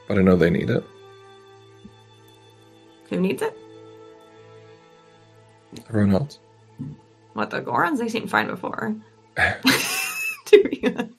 But 0.08 0.18
I 0.18 0.22
know 0.22 0.36
they 0.36 0.50
need 0.50 0.70
it. 0.70 0.84
Who 3.12 3.20
needs 3.20 3.42
it? 3.42 3.54
Everyone 5.90 6.14
else. 6.14 6.38
What 7.34 7.50
the 7.50 7.60
Gorons? 7.60 7.98
They 7.98 8.08
seemed 8.08 8.30
fine 8.30 8.46
before. 8.46 8.96
to 9.36 10.62
be 10.64 10.82
honest, 10.86 11.12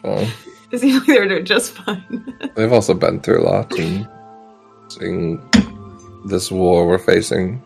So 0.00 0.28
it 0.70 0.78
seemed 0.78 0.98
like 0.98 1.06
they're 1.08 1.26
doing 1.26 1.44
just 1.44 1.72
fine. 1.72 2.32
they've 2.54 2.72
also 2.72 2.94
been 2.94 3.20
through 3.20 3.42
a 3.42 3.44
lot 3.44 3.76
and 3.76 4.08
seeing 4.88 5.42
this 6.26 6.52
war 6.52 6.86
we're 6.86 6.98
facing. 6.98 7.60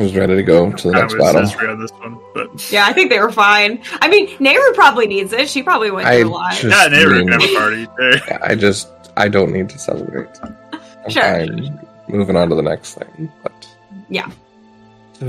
He's 0.00 0.16
ready 0.16 0.34
to 0.36 0.42
go 0.42 0.72
to 0.72 0.90
the 0.90 0.96
I 0.96 1.00
next 1.02 1.14
was 1.14 1.22
battle. 1.54 1.76
this 1.78 1.90
one, 1.92 2.18
but 2.34 2.72
yeah, 2.72 2.86
I 2.86 2.92
think 2.92 3.10
they 3.10 3.20
were 3.20 3.30
fine. 3.30 3.82
I 4.00 4.08
mean, 4.08 4.28
Nayru 4.38 4.74
probably 4.74 5.06
needs 5.06 5.32
it. 5.32 5.48
She 5.48 5.62
probably 5.62 5.90
went 5.90 6.06
I 6.08 6.20
through 6.20 6.30
a 6.30 6.32
lot. 6.32 6.52
just- 6.54 6.64
yeah, 6.64 6.86
neighbor 6.88 7.10
mean- 7.16 7.28
can 7.28 7.40
have 7.40 7.50
a 7.50 7.54
party. 7.56 7.86
Hey. 8.26 8.38
I 8.42 8.54
just 8.54 8.88
I 9.16 9.28
don't 9.28 9.52
need 9.52 9.68
to 9.68 9.78
celebrate. 9.78 10.28
I'm 10.42 11.10
Sure. 11.10 11.22
fine 11.22 11.78
moving 12.08 12.36
on 12.36 12.48
to 12.48 12.54
the 12.54 12.62
next 12.62 12.94
thing, 12.94 13.30
but 13.42 13.68
Yeah. 14.08 14.30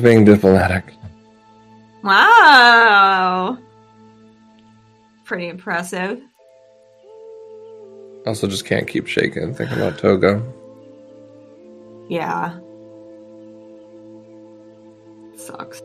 being 0.01 0.23
diplomatic. 0.25 0.93
Wow. 2.03 3.57
Pretty 5.25 5.47
impressive. 5.49 6.21
Also, 8.25 8.47
just 8.47 8.65
can't 8.65 8.87
keep 8.87 9.07
shaking 9.07 9.53
thinking 9.53 9.77
about 9.77 9.97
Togo. 9.97 10.41
Yeah. 12.09 12.57
Sucks. 15.51 15.81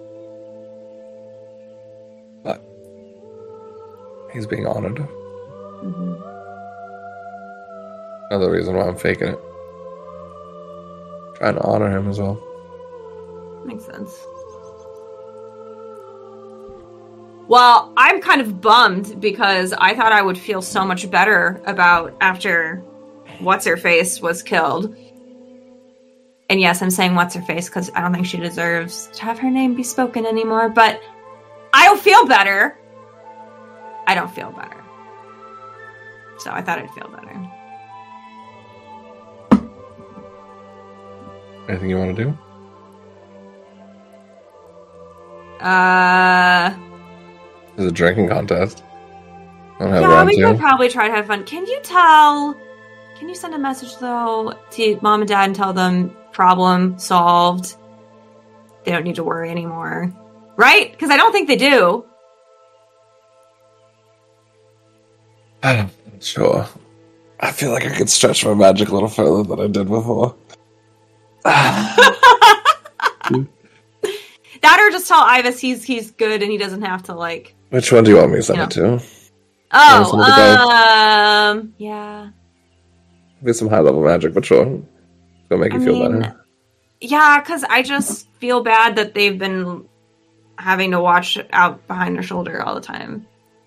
But 2.42 2.62
he's 4.32 4.46
being 4.46 4.66
honored. 4.66 4.98
hmm 4.98 6.14
Another 8.30 8.50
reason 8.50 8.74
why 8.74 8.86
I'm 8.86 8.96
faking 8.96 9.28
it. 9.28 9.38
Trying 11.36 11.54
to 11.54 11.62
honor 11.62 11.90
him 11.96 12.08
as 12.08 12.18
well. 12.18 12.42
Makes 13.64 13.84
sense. 13.84 14.26
Well, 17.48 17.92
I'm 17.96 18.20
kind 18.20 18.40
of 18.40 18.60
bummed 18.60 19.20
because 19.20 19.72
I 19.78 19.94
thought 19.94 20.10
I 20.12 20.22
would 20.22 20.36
feel 20.38 20.60
so 20.60 20.84
much 20.84 21.08
better 21.08 21.60
about 21.66 22.14
after 22.20 22.82
what's 23.38 23.64
her 23.64 23.76
face 23.76 24.20
was 24.20 24.42
killed. 24.42 24.96
And 26.48 26.60
yes, 26.60 26.80
I'm 26.80 26.90
saying 26.90 27.14
what's 27.14 27.34
her 27.34 27.42
face 27.42 27.68
because 27.68 27.90
I 27.94 28.00
don't 28.00 28.12
think 28.12 28.26
she 28.26 28.36
deserves 28.36 29.08
to 29.14 29.22
have 29.22 29.38
her 29.40 29.50
name 29.50 29.74
be 29.74 29.82
spoken 29.82 30.24
anymore, 30.26 30.68
but 30.68 31.02
I'll 31.72 31.96
feel 31.96 32.26
better. 32.26 32.78
I 34.06 34.14
don't 34.14 34.30
feel 34.30 34.52
better. 34.52 34.82
So 36.38 36.50
I 36.52 36.62
thought 36.62 36.78
I'd 36.78 36.90
feel 36.90 37.08
better. 37.08 37.50
Anything 41.68 41.90
you 41.90 41.98
want 41.98 42.16
to 42.16 42.24
do? 42.24 42.38
Uh 45.64 46.76
It's 47.76 47.86
a 47.86 47.90
drinking 47.90 48.28
contest. 48.28 48.84
I 49.80 49.84
don't 49.84 49.92
have 49.92 50.02
yeah, 50.02 50.24
we 50.24 50.36
could 50.40 50.58
probably 50.58 50.88
try 50.88 51.08
to 51.08 51.14
have 51.14 51.26
fun. 51.26 51.44
Can 51.44 51.66
you 51.66 51.80
tell? 51.82 52.54
Can 53.18 53.28
you 53.28 53.34
send 53.34 53.54
a 53.54 53.58
message 53.58 53.96
though 53.96 54.54
to 54.72 54.98
mom 55.02 55.22
and 55.22 55.28
dad 55.28 55.46
and 55.46 55.56
tell 55.56 55.72
them 55.72 56.14
problem 56.36 56.98
solved? 56.98 57.74
They 58.84 58.92
don't 58.92 59.02
need 59.04 59.14
to 59.16 59.24
worry 59.24 59.50
anymore, 59.50 60.12
right? 60.56 60.92
Because 60.92 61.08
I 61.10 61.16
don't 61.16 61.32
think 61.32 61.48
they 61.48 61.56
do. 61.56 62.04
I'm 65.62 65.76
not 65.78 65.90
Sure. 66.22 66.66
I 67.40 67.52
feel 67.52 67.72
like 67.72 67.84
I 67.86 67.94
could 67.96 68.08
stretch 68.10 68.44
my 68.44 68.52
magic 68.54 68.88
a 68.90 68.94
little 68.94 69.08
further 69.08 69.42
than 69.42 69.60
I 69.60 69.66
did 69.66 69.88
before. 69.88 70.34
That 74.62 74.80
or 74.80 74.90
just 74.90 75.06
tell 75.06 75.22
Ivis 75.24 75.60
he's 75.60 75.84
he's 75.84 76.10
good 76.12 76.42
and 76.42 76.50
he 76.50 76.58
doesn't 76.58 76.82
have 76.82 77.04
to 77.04 77.14
like. 77.14 77.54
Which 77.70 77.92
one 77.92 78.02
do 78.04 78.10
you 78.10 78.16
want 78.16 78.30
me 78.32 78.36
to 78.38 78.42
send 78.42 78.58
Yeah. 78.58 78.64
it 78.64 78.70
to? 78.72 79.02
Oh, 79.72 81.50
um, 81.50 81.74
yeah, 81.78 82.30
Maybe 83.40 83.52
some 83.52 83.68
high 83.68 83.80
level 83.80 84.02
magic, 84.02 84.34
but 84.34 84.44
sure. 84.44 84.80
It'll 85.50 85.58
make 85.62 85.72
you 85.72 85.80
I 85.80 85.84
feel 85.84 86.08
mean- 86.10 86.20
better. 86.20 86.44
yeah. 87.00 87.40
Because 87.40 87.64
I 87.64 87.82
just 87.82 88.28
feel 88.38 88.62
bad 88.62 88.96
that 88.96 89.14
they've 89.14 89.38
been 89.38 89.86
having 90.58 90.90
to 90.92 91.00
watch 91.00 91.38
out 91.52 91.86
behind 91.86 92.16
their 92.16 92.22
shoulder 92.22 92.62
all 92.62 92.74
the 92.74 92.80
time. 92.80 93.26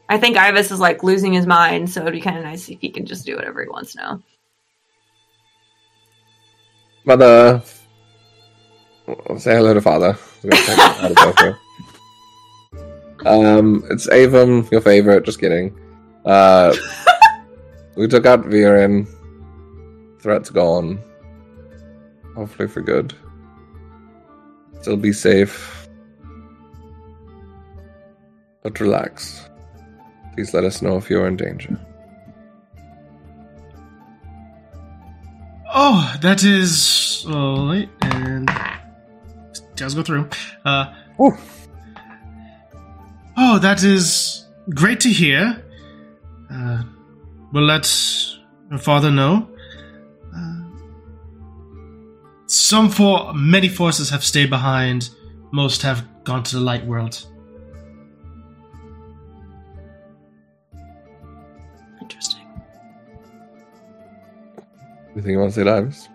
I 0.09 0.17
think 0.17 0.37
Ivis 0.37 0.71
is 0.71 0.79
like 0.79 1.03
losing 1.03 1.33
his 1.33 1.45
mind, 1.45 1.89
so 1.89 2.01
it'd 2.01 2.13
be 2.13 2.21
kind 2.21 2.37
of 2.37 2.43
nice 2.43 2.67
if 2.69 2.79
he 2.81 2.89
can 2.89 3.05
just 3.05 3.25
do 3.25 3.35
whatever 3.35 3.61
he 3.61 3.69
wants 3.69 3.95
now. 3.95 4.21
Mother. 7.05 7.61
Say 9.37 9.55
hello 9.55 9.73
to 9.73 9.81
father. 9.81 10.17
I'm 10.43 10.49
gonna 10.49 10.63
take 10.63 10.77
it 10.77 10.79
out 10.79 11.11
of 11.11 11.15
both 11.17 11.39
here. 11.39 11.57
Um, 13.25 13.83
it's 13.89 14.07
Avon, 14.09 14.65
your 14.71 14.79
favorite. 14.79 15.25
Just 15.25 15.41
kidding. 15.41 15.77
Uh, 16.23 16.73
we 17.97 18.07
took 18.07 18.25
out 18.25 18.45
Veran. 18.45 19.05
Threat's 20.21 20.49
gone. 20.49 21.01
Hopefully 22.39 22.69
for 22.69 22.79
good. 22.79 23.13
Still 24.79 24.95
be 24.95 25.11
safe. 25.11 25.89
But 28.63 28.79
relax. 28.79 29.49
Please 30.33 30.53
let 30.53 30.63
us 30.63 30.81
know 30.81 30.95
if 30.95 31.09
you're 31.09 31.27
in 31.27 31.35
danger. 31.35 31.77
Oh, 35.73 36.15
that 36.21 36.45
is. 36.45 37.25
Oh, 37.27 37.71
wait, 37.71 37.89
and. 38.03 38.49
Let's 39.77 39.93
go 39.93 40.03
through. 40.03 40.29
Uh, 40.63 40.93
Ooh. 41.21 41.37
oh, 43.35 43.59
that 43.59 43.83
is 43.83 44.47
great 44.69 45.01
to 45.01 45.09
hear. 45.09 45.61
Uh, 46.49 46.83
we'll 47.51 47.63
let 47.65 47.85
your 48.69 48.79
father 48.79 49.11
know. 49.11 49.49
Some 52.49 52.89
for 52.89 53.31
many 53.35 53.69
forces 53.69 54.09
have 54.09 54.23
stayed 54.23 54.49
behind. 54.49 55.11
Most 55.51 55.83
have 55.83 56.03
gone 56.23 56.41
to 56.41 56.55
the 56.55 56.61
light 56.61 56.83
world. 56.83 57.23
Interesting. 62.01 62.41
Anything 65.13 65.33
you 65.33 65.39
want 65.39 65.53
to 65.53 65.59
say 65.59 65.63
to 65.63 65.69
Iris? 65.69 66.09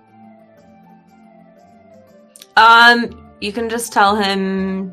Um, 2.57 3.33
you 3.41 3.53
can 3.53 3.69
just 3.69 3.93
tell 3.93 4.17
him 4.17 4.93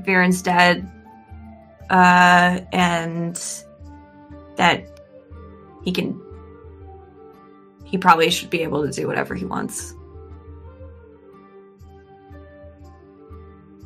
Veran's 0.00 0.42
dead, 0.42 0.86
uh, 1.88 2.60
and 2.72 3.36
that 4.56 4.84
he 5.82 5.92
can. 5.92 6.25
He 7.86 7.96
probably 7.96 8.30
should 8.30 8.50
be 8.50 8.62
able 8.62 8.84
to 8.84 8.92
do 8.92 9.06
whatever 9.06 9.34
he 9.34 9.44
wants. 9.44 9.94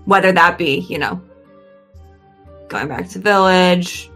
Whether 0.07 0.33
that 0.33 0.59
be, 0.59 0.81
you 0.81 0.99
know, 0.99 1.21
going 2.69 2.89
back 2.89 3.09
to 3.11 3.19
the 3.19 3.23
village, 3.23 4.11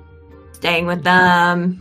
staying 0.53 0.87
with 0.87 1.05
them. 1.05 1.81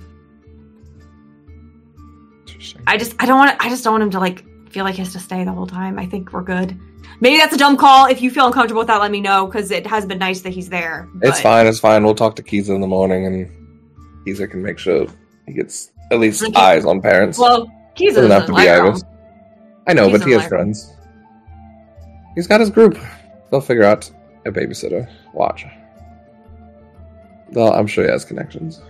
I 2.86 2.98
just 2.98 3.16
I 3.20 3.26
don't 3.26 3.38
want 3.40 3.56
I 3.60 3.70
just 3.70 3.84
don't 3.84 3.94
want 3.94 4.04
him 4.04 4.12
to 4.12 4.20
like 4.20 4.44
feel 4.70 4.84
like 4.84 4.96
he 4.96 5.02
has 5.02 5.14
to 5.14 5.20
stay 5.20 5.44
the 5.46 5.52
whole 5.52 5.68
time. 5.68 5.98
I 5.98 6.06
think 6.06 6.34
we're 6.34 6.44
good. 6.44 6.78
Maybe 7.22 7.38
that's 7.38 7.54
a 7.54 7.58
dumb 7.58 7.78
call. 7.78 8.08
If 8.08 8.22
you 8.22 8.30
feel 8.30 8.46
uncomfortable 8.48 8.80
with 8.80 8.88
that, 8.88 9.00
let 9.00 9.12
me 9.12 9.22
know 9.22 9.46
because 9.46 9.72
it 9.72 9.88
has 9.88 10.06
been 10.06 10.20
nice 10.20 10.42
that 10.42 10.50
he's 10.50 10.68
there. 10.68 11.08
It's 11.22 11.40
fine. 11.40 11.68
It's 11.68 11.80
fine. 11.80 12.04
We'll 12.04 12.16
talk 12.16 12.36
to 12.36 12.44
Kiza 12.44 12.76
in 12.76 12.82
the 12.82 12.88
morning, 12.88 13.26
and 13.26 13.50
Kiza 14.26 14.50
can 14.52 14.62
make 14.62 14.78
sure 14.78 15.08
he 15.48 15.54
gets 15.54 15.92
at 16.12 16.20
least 16.20 16.44
Okay. 16.44 16.60
eyes 16.60 16.86
on 16.86 17.02
parents. 17.02 17.40
Well, 17.40 17.72
Kiza 17.96 18.16
doesn't 18.16 18.30
doesn't 18.30 18.32
have 18.32 18.46
to 18.46 18.52
be 18.52 18.54
like 18.54 18.68
him. 18.68 18.86
Iris. 18.86 19.04
I 19.88 19.94
know, 19.94 20.10
but 20.10 20.24
he 20.24 20.32
has 20.32 20.42
like- 20.42 20.50
friends. 20.50 20.94
He's 22.36 22.48
got 22.48 22.60
his 22.60 22.70
group. 22.70 22.98
They'll 23.52 23.62
figure 23.62 23.84
out 23.84 24.10
a 24.46 24.52
babysitter. 24.52 25.08
Watch. 25.34 25.66
Well, 27.52 27.72
I'm 27.74 27.86
sure 27.86 28.04
he 28.06 28.10
has 28.10 28.26
connections. 28.26 28.82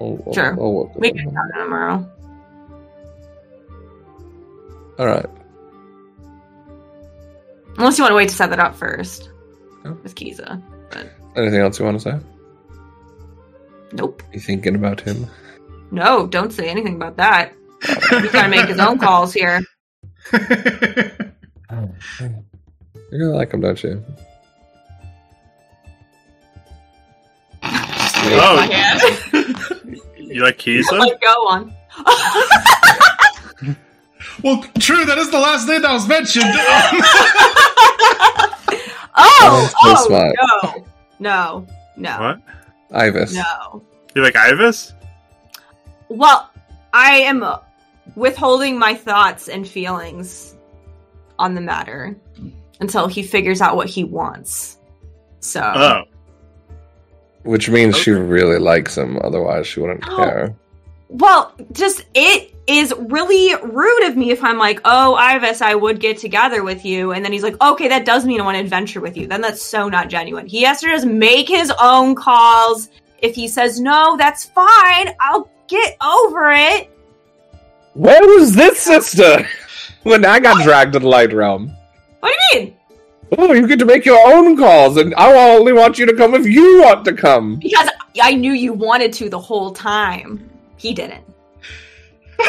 We'll- 0.00 0.32
Sure. 0.32 0.54
work 0.54 0.94
with 0.94 1.00
We 1.00 1.12
can 1.12 1.32
talk 1.34 1.44
tomorrow. 1.54 2.08
All 4.98 5.06
right. 5.06 5.26
Unless 7.78 7.98
you 7.98 8.04
want 8.04 8.12
to 8.12 8.16
wait 8.16 8.28
to 8.28 8.34
set 8.34 8.50
that 8.50 8.60
up 8.60 8.76
first 8.76 9.30
No. 9.84 9.96
with 10.04 10.14
Kiza. 10.14 10.62
But 10.90 11.08
Anything 11.36 11.60
else 11.60 11.78
you 11.80 11.84
want 11.84 12.00
to 12.00 12.10
say? 12.12 12.18
nope. 13.92 14.22
You 14.32 14.38
thinking 14.38 14.76
about 14.76 15.00
him? 15.00 15.26
No, 15.90 16.26
don't 16.28 16.52
say 16.52 16.68
anything 16.68 16.94
about 16.94 17.16
that. 17.16 17.52
He's 17.86 18.32
got 18.32 18.42
to 18.42 18.48
make 18.48 18.66
his 18.68 18.78
own 18.78 18.98
calls 18.98 19.32
here. 19.32 19.62
You're 20.32 20.40
gonna 23.12 23.34
like 23.36 23.52
him, 23.52 23.60
don't 23.60 23.82
you? 23.82 24.02
Oh. 27.62 28.56
My. 28.56 29.96
You 30.16 30.42
like 30.42 30.58
Kiza? 30.58 30.98
Let 30.98 31.20
go 31.20 31.28
on. 31.48 31.74
Well, 34.42 34.62
true. 34.78 35.06
That 35.06 35.16
is 35.16 35.30
the 35.30 35.38
last 35.38 35.66
name 35.68 35.80
that 35.82 35.92
was 35.92 36.06
mentioned. 36.06 36.44
oh, 39.16 39.68
so 39.70 39.76
oh 39.84 40.06
smart. 40.06 40.34
no, 41.18 41.18
no, 41.18 41.66
no, 41.96 42.18
What? 42.90 43.00
Ivis. 43.00 43.32
no. 43.34 43.82
You 44.14 44.22
like 44.22 44.34
Ivis? 44.34 44.92
Well, 46.08 46.50
I 46.92 47.20
am 47.20 47.42
withholding 48.16 48.78
my 48.78 48.94
thoughts 48.94 49.48
and 49.48 49.66
feelings 49.66 50.56
on 51.38 51.54
the 51.54 51.60
matter 51.60 52.16
until 52.80 53.06
he 53.06 53.22
figures 53.22 53.60
out 53.60 53.76
what 53.76 53.88
he 53.88 54.04
wants. 54.04 54.78
So, 55.40 55.60
Oh. 55.62 56.02
Which 57.42 57.68
means 57.68 57.96
she 57.98 58.10
really 58.12 58.58
likes 58.58 58.96
him, 58.96 59.18
otherwise 59.22 59.66
she 59.66 59.80
wouldn't 59.80 60.04
Oh. 60.08 60.16
care. 60.16 60.54
well, 61.10 61.52
just 61.72 62.04
it 62.14 62.50
is 62.66 62.92
really 62.98 63.54
rude 63.62 64.04
of 64.04 64.16
me 64.16 64.30
if 64.30 64.42
I'm 64.42 64.56
like, 64.58 64.80
"Oh, 64.86 65.16
Ivis, 65.20 65.60
I 65.60 65.74
would 65.74 66.00
get 66.00 66.16
together 66.18 66.64
with 66.64 66.84
you," 66.84 67.12
and 67.12 67.22
then 67.24 67.30
he's 67.30 67.42
like, 67.42 67.60
"Okay, 67.62 67.88
that 67.88 68.06
does 68.06 68.24
mean 68.24 68.40
I 68.40 68.44
want 68.44 68.56
to 68.56 68.60
adventure 68.60 69.00
with 69.00 69.16
you." 69.16 69.26
Then 69.26 69.42
that's 69.42 69.62
so 69.62 69.88
not 69.90 70.08
genuine. 70.08 70.46
He 70.46 70.62
has 70.62 70.80
to 70.80 70.86
just 70.86 71.04
make 71.06 71.46
his 71.46 71.70
own 71.80 72.14
calls. 72.14 72.88
If 73.18 73.34
he 73.34 73.46
says 73.48 73.78
no, 73.80 74.16
that's 74.16 74.46
fine. 74.46 75.14
I'll 75.20 75.48
get 75.68 75.96
over 76.02 76.50
it. 76.52 76.90
Where 77.94 78.20
was 78.38 78.54
this 78.54 78.80
sister 78.80 79.46
when 80.02 80.24
I 80.24 80.40
got 80.40 80.62
dragged 80.64 80.92
to 80.94 80.98
the 80.98 81.08
light 81.08 81.32
realm? 81.32 81.74
What 82.20 82.32
do 82.52 82.58
you 82.58 82.64
mean? 82.64 82.76
Oh, 83.38 83.52
you 83.52 83.66
get 83.66 83.78
to 83.80 83.84
make 83.84 84.04
your 84.04 84.18
own 84.34 84.56
calls, 84.56 84.96
and 84.96 85.14
I 85.16 85.32
only 85.56 85.72
want 85.72 85.98
you 85.98 86.06
to 86.06 86.14
come 86.14 86.34
if 86.34 86.46
you 86.46 86.82
want 86.82 87.04
to 87.06 87.12
come. 87.12 87.56
Because 87.56 87.88
I 88.22 88.34
knew 88.34 88.52
you 88.52 88.72
wanted 88.72 89.12
to 89.14 89.28
the 89.28 89.38
whole 89.38 89.72
time. 89.72 90.48
He 90.76 90.92
didn't. 90.94 91.24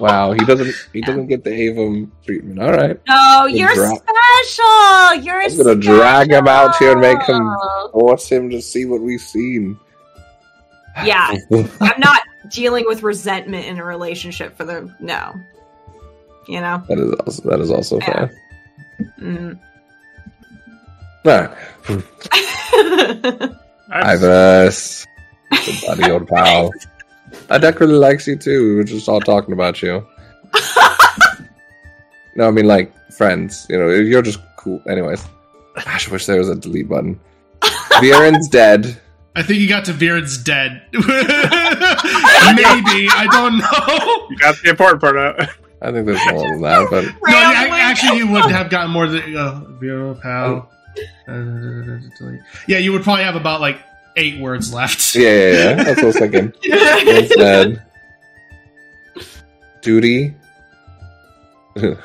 Wow, 0.00 0.32
he 0.32 0.44
doesn't. 0.44 0.74
He 0.92 1.00
doesn't 1.00 1.28
get 1.28 1.44
the 1.44 1.52
Avon 1.52 2.10
treatment. 2.26 2.60
All 2.60 2.72
right, 2.72 2.98
No, 3.06 3.46
You 3.46 3.58
you're 3.58 3.74
dra- 3.74 3.86
special. 3.94 5.22
You're 5.22 5.42
I'm 5.42 5.56
gonna 5.56 5.74
drag 5.76 6.32
him 6.32 6.48
out 6.48 6.74
here 6.76 6.90
and 6.92 7.00
make 7.00 7.18
him 7.22 7.36
special. 7.36 7.90
force 7.92 8.28
him 8.28 8.50
to 8.50 8.60
see 8.60 8.84
what 8.84 9.00
we've 9.00 9.20
seen. 9.20 9.78
Yeah. 11.04 11.36
I'm 11.80 12.00
not 12.00 12.20
dealing 12.52 12.84
with 12.86 13.02
resentment 13.02 13.66
in 13.66 13.78
a 13.78 13.84
relationship 13.84 14.56
for 14.56 14.64
the 14.64 14.94
no. 15.00 15.34
You 16.48 16.60
know. 16.60 16.82
that 16.88 16.98
is 16.98 17.12
also 17.14 17.50
that 17.50 17.60
is 17.60 17.70
also 17.70 17.98
Yeah. 17.98 18.12
fair. 18.12 18.38
Mm. 19.20 19.58
Alright. 21.26 21.50
Ivis, 23.90 25.06
good 25.50 25.86
buddy, 25.86 26.10
old 26.12 26.28
pal. 26.28 26.70
Deck 27.60 27.80
really 27.80 27.94
likes 27.94 28.26
you 28.26 28.36
too. 28.36 28.68
We 28.70 28.74
were 28.76 28.84
just 28.84 29.08
all 29.08 29.20
talking 29.20 29.52
about 29.52 29.82
you. 29.82 30.06
no, 32.36 32.48
I 32.48 32.50
mean 32.50 32.66
like 32.66 32.92
friends. 33.12 33.66
You 33.68 33.78
know, 33.78 33.88
you're 33.88 34.22
just 34.22 34.40
cool. 34.56 34.80
Anyways, 34.88 35.24
gosh, 35.84 36.08
I 36.08 36.12
wish 36.12 36.26
there 36.26 36.38
was 36.38 36.48
a 36.48 36.56
delete 36.56 36.88
button. 36.88 37.18
Veran's 38.00 38.48
dead. 38.48 39.00
I 39.34 39.42
think 39.42 39.60
you 39.60 39.68
got 39.68 39.84
to 39.86 39.92
Veran's 39.92 40.36
dead. 40.38 40.82
Maybe 40.92 41.04
I 41.08 41.16
don't 43.30 43.58
know. 43.58 44.26
You 44.30 44.36
got 44.38 44.56
the 44.62 44.70
important 44.70 45.00
part 45.00 45.16
out. 45.16 45.40
I 45.80 45.90
think 45.90 46.06
there's 46.06 46.20
more 46.30 46.46
than 46.48 46.60
that, 46.62 46.86
but 46.90 47.04
No, 47.04 47.10
Rambling. 47.22 47.72
I- 47.72 47.80
actually, 47.80 48.18
you 48.18 48.26
would 48.28 48.44
have 48.50 48.68
gotten 48.70 48.90
more 48.90 49.06
than 49.08 49.34
uh, 49.36 49.60
Vero 49.80 50.14
pal. 50.14 50.70
Uh, 51.26 51.32
yeah, 52.68 52.76
you 52.78 52.92
would 52.92 53.02
probably 53.02 53.24
have 53.24 53.34
about 53.36 53.60
like 53.62 53.78
eight 54.16 54.38
words 54.40 54.72
left. 54.74 55.14
yeah, 55.14 55.22
yeah, 55.22 55.52
yeah. 55.52 55.74
That's 55.84 55.96
what 55.96 56.04
I 56.04 56.06
was 56.06 56.18
thinking. 56.18 56.52
Veran's 56.68 57.28
dead. 57.30 57.82
Duty 59.80 60.34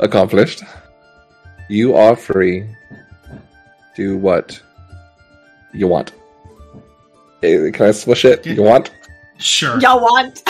accomplished. 0.00 0.62
You 1.68 1.94
are 1.96 2.16
free. 2.16 2.66
Do 3.94 4.16
what 4.16 4.60
you 5.72 5.86
want. 5.86 6.12
Can 7.72 7.86
I 7.86 7.90
swish 7.92 8.24
it? 8.24 8.46
You 8.46 8.62
want? 8.62 8.90
Sure. 9.38 9.78
Y'all 9.80 10.00
want? 10.00 10.42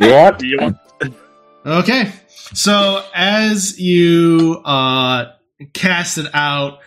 You 0.00 0.10
want? 0.12 0.42
You 0.42 0.58
want- 0.60 0.76
Okay. 1.64 2.10
So 2.52 3.04
as 3.14 3.78
you 3.78 4.60
uh 4.64 5.26
cast 5.74 6.18
it 6.18 6.26
out, 6.34 6.78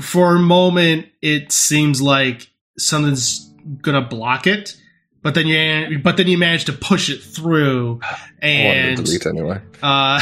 for 0.00 0.36
a 0.36 0.38
moment 0.38 1.06
it 1.22 1.52
seems 1.52 2.02
like 2.02 2.48
something's 2.76 3.48
gonna 3.82 4.02
block 4.02 4.46
it, 4.46 4.76
but 5.22 5.34
then 5.34 5.46
you 5.46 5.98
but 6.00 6.16
then 6.16 6.26
you 6.26 6.36
manage 6.38 6.64
to 6.66 6.72
push 6.72 7.08
it 7.08 7.22
through, 7.22 8.00
I 8.02 8.46
and 8.46 8.96
to 8.98 9.02
delete 9.04 9.26
anyway. 9.26 9.60
uh, 9.82 10.20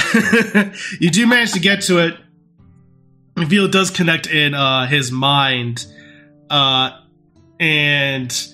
you 1.01 1.11
do 1.11 1.27
manage 1.27 1.53
to 1.53 1.61
get 1.61 1.81
to 1.83 1.99
it. 1.99 2.15
You 3.37 3.69
does 3.69 3.91
connect 3.91 4.27
in 4.27 4.55
uh, 4.55 4.87
his 4.87 5.11
mind, 5.13 5.87
uh, 6.51 6.91
and 7.61 8.49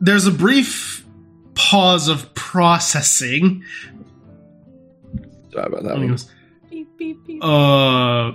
there's 0.00 0.26
a 0.26 0.32
brief 0.32 1.04
pause 1.54 2.08
of 2.08 2.34
processing. 2.34 3.64
Sorry 5.52 5.66
about 5.66 5.82
that 5.84 5.94
And 5.94 6.02
he 6.02 6.08
goes, 6.08 6.30
Beep, 6.70 6.96
beep, 6.96 7.26
beep. 7.26 7.44
"Uh, 7.44 8.32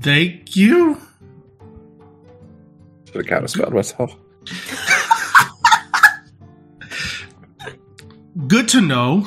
thank 0.00 0.56
you." 0.56 0.98
Should 3.06 3.26
have 3.26 3.42
counterspelled 3.42 3.72
myself. 3.72 4.16
Good 8.46 8.68
to 8.68 8.80
know. 8.80 9.26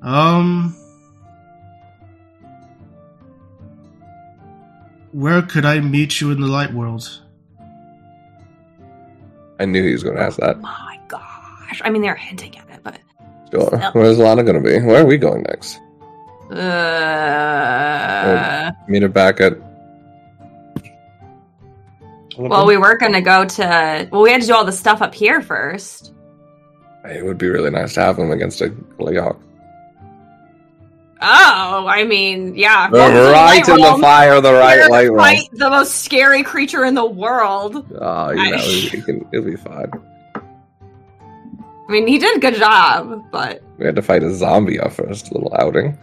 Um, 0.00 0.74
where 5.18 5.42
could 5.42 5.64
I 5.64 5.80
meet 5.80 6.20
you 6.20 6.30
in 6.30 6.40
the 6.40 6.46
light 6.46 6.72
world? 6.72 7.22
I 9.58 9.64
knew 9.64 9.82
he 9.82 9.90
was 9.92 10.04
going 10.04 10.14
to 10.16 10.22
ask 10.22 10.38
that. 10.38 10.60
my 10.60 11.00
gosh. 11.08 11.82
I 11.84 11.90
mean, 11.90 12.02
they're 12.02 12.14
hinting 12.14 12.56
at 12.56 12.70
it, 12.70 12.80
but. 12.84 13.00
Sure. 13.50 13.68
Yep. 13.72 13.94
Where's 13.96 14.18
Lana 14.18 14.44
going 14.44 14.62
to 14.62 14.68
be? 14.68 14.78
Where 14.80 15.02
are 15.02 15.06
we 15.06 15.18
going 15.18 15.42
next? 15.42 15.80
Uh, 16.50 17.60
Meet 18.86 19.02
her 19.02 19.08
back 19.08 19.40
at. 19.40 19.58
well, 22.38 22.66
we 22.66 22.78
were 22.78 22.96
gonna 22.96 23.20
go 23.20 23.44
to. 23.44 24.08
Well, 24.10 24.22
we 24.22 24.30
had 24.30 24.40
to 24.40 24.46
do 24.46 24.54
all 24.54 24.64
the 24.64 24.72
stuff 24.72 25.02
up 25.02 25.14
here 25.14 25.42
first. 25.42 26.14
It 27.04 27.22
would 27.22 27.36
be 27.36 27.50
really 27.50 27.68
nice 27.68 27.92
to 27.94 28.00
have 28.00 28.18
him 28.18 28.30
against 28.30 28.62
a 28.62 28.70
Gleehawk. 28.70 29.38
Oh, 31.20 31.86
I 31.88 32.04
mean, 32.04 32.54
yeah. 32.54 32.88
The 32.90 32.98
right 32.98 33.68
in 33.68 33.76
the 33.80 33.98
fire, 34.00 34.40
the 34.40 34.52
right 34.52 34.88
We're 34.88 35.16
light. 35.16 35.48
The 35.52 35.68
most 35.68 36.02
scary 36.04 36.42
creature 36.44 36.84
in 36.84 36.94
the 36.94 37.04
world. 37.04 37.74
Oh, 38.00 38.30
you 38.30 38.36
know, 38.50 38.56
I- 38.56 38.90
it 38.92 39.04
can, 39.04 39.28
it'll 39.32 39.44
be 39.44 39.56
fine. 39.56 39.90
I 40.36 41.90
mean, 41.92 42.06
he 42.06 42.18
did 42.18 42.36
a 42.36 42.40
good 42.40 42.54
job, 42.54 43.24
but 43.32 43.62
We 43.78 43.86
had 43.86 43.96
to 43.96 44.02
fight 44.02 44.22
a 44.22 44.32
zombie 44.34 44.78
our 44.78 44.90
first 44.90 45.32
little 45.32 45.52
outing. 45.58 45.98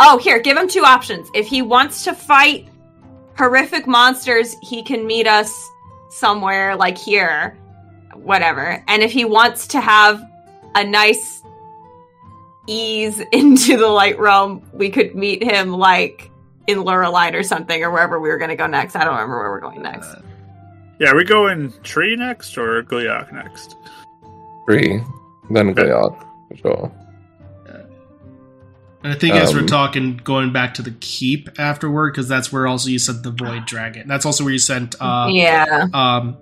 oh, 0.00 0.18
here, 0.18 0.40
give 0.40 0.56
him 0.56 0.68
two 0.68 0.82
options. 0.84 1.28
If 1.34 1.46
he 1.46 1.62
wants 1.62 2.04
to 2.04 2.14
fight 2.14 2.68
horrific 3.38 3.86
monsters, 3.86 4.56
he 4.60 4.82
can 4.82 5.06
meet 5.06 5.26
us 5.28 5.70
somewhere 6.10 6.74
like 6.76 6.98
here, 6.98 7.56
whatever. 8.14 8.82
And 8.88 9.02
if 9.02 9.12
he 9.12 9.24
wants 9.24 9.68
to 9.68 9.80
have 9.80 10.20
a 10.74 10.84
nice 10.84 11.42
ease 12.70 13.20
into 13.32 13.76
the 13.76 13.88
light 13.88 14.18
realm, 14.18 14.62
we 14.72 14.90
could 14.90 15.14
meet 15.14 15.42
him 15.42 15.72
like 15.72 16.30
in 16.66 16.78
Lurelin 16.78 17.34
or 17.34 17.42
something, 17.42 17.82
or 17.82 17.90
wherever 17.90 18.20
we 18.20 18.28
were 18.28 18.38
going 18.38 18.50
to 18.50 18.56
go 18.56 18.66
next. 18.66 18.94
I 18.96 19.04
don't 19.04 19.14
remember 19.14 19.38
where 19.38 19.50
we're 19.50 19.60
going 19.60 19.82
next. 19.82 20.14
Yeah, 20.98 21.10
are 21.12 21.16
we 21.16 21.52
in 21.52 21.72
tree 21.82 22.14
next 22.14 22.56
or 22.58 22.82
Gliok 22.82 23.32
next? 23.32 23.76
Tree, 24.66 25.00
then 25.50 25.74
Gleehawk. 25.74 26.26
For 26.48 26.56
sure. 26.56 26.92
And 29.02 29.14
I 29.14 29.16
think 29.16 29.34
as 29.34 29.54
we're 29.54 29.60
Um, 29.60 29.66
talking, 29.66 30.20
going 30.22 30.52
back 30.52 30.74
to 30.74 30.82
the 30.82 30.90
keep 31.00 31.48
afterward, 31.58 32.12
because 32.12 32.28
that's 32.28 32.52
where 32.52 32.66
also 32.66 32.90
you 32.90 32.98
sent 32.98 33.22
the 33.22 33.30
void 33.30 33.64
dragon. 33.64 34.06
That's 34.06 34.26
also 34.26 34.44
where 34.44 34.52
you 34.52 34.58
sent, 34.58 34.94
uh, 35.00 35.28
yeah. 35.30 35.86
um, 35.94 36.36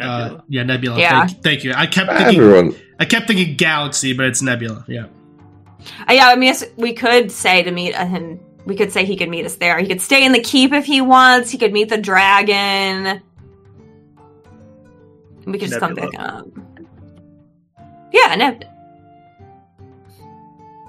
uh, 0.00 0.28
Nebula. 0.28 0.44
yeah, 0.48 0.62
Nebula. 0.62 0.98
Yeah. 0.98 1.26
Thank, 1.26 1.42
thank 1.42 1.64
you. 1.64 1.74
I 1.74 1.86
kept 1.86 2.10
thinking, 2.10 2.40
Everyone, 2.40 2.74
I 2.98 3.04
kept 3.04 3.26
thinking 3.26 3.56
Galaxy, 3.56 4.12
but 4.12 4.26
it's 4.26 4.42
Nebula. 4.42 4.84
Yeah. 4.88 5.06
Uh, 6.08 6.12
yeah, 6.12 6.28
I 6.28 6.36
mean, 6.36 6.54
we 6.76 6.94
could 6.94 7.30
say 7.30 7.62
to 7.62 7.70
meet 7.70 7.94
him. 7.94 8.40
We 8.64 8.74
could 8.74 8.92
say 8.92 9.04
he 9.04 9.16
could 9.16 9.28
meet 9.28 9.44
us 9.44 9.56
there. 9.56 9.78
He 9.78 9.86
could 9.86 10.00
stay 10.00 10.24
in 10.24 10.32
the 10.32 10.40
keep 10.40 10.72
if 10.72 10.84
he 10.84 11.00
wants. 11.00 11.50
He 11.50 11.58
could 11.58 11.72
meet 11.72 11.88
the 11.88 11.98
dragon. 11.98 13.22
We 15.44 15.58
could 15.58 15.68
just 15.68 15.78
come 15.78 15.94
Nebula. 15.94 16.10
pick 16.10 16.20
up. 16.20 16.48
Yeah, 18.12 18.34
Neb. 18.34 18.64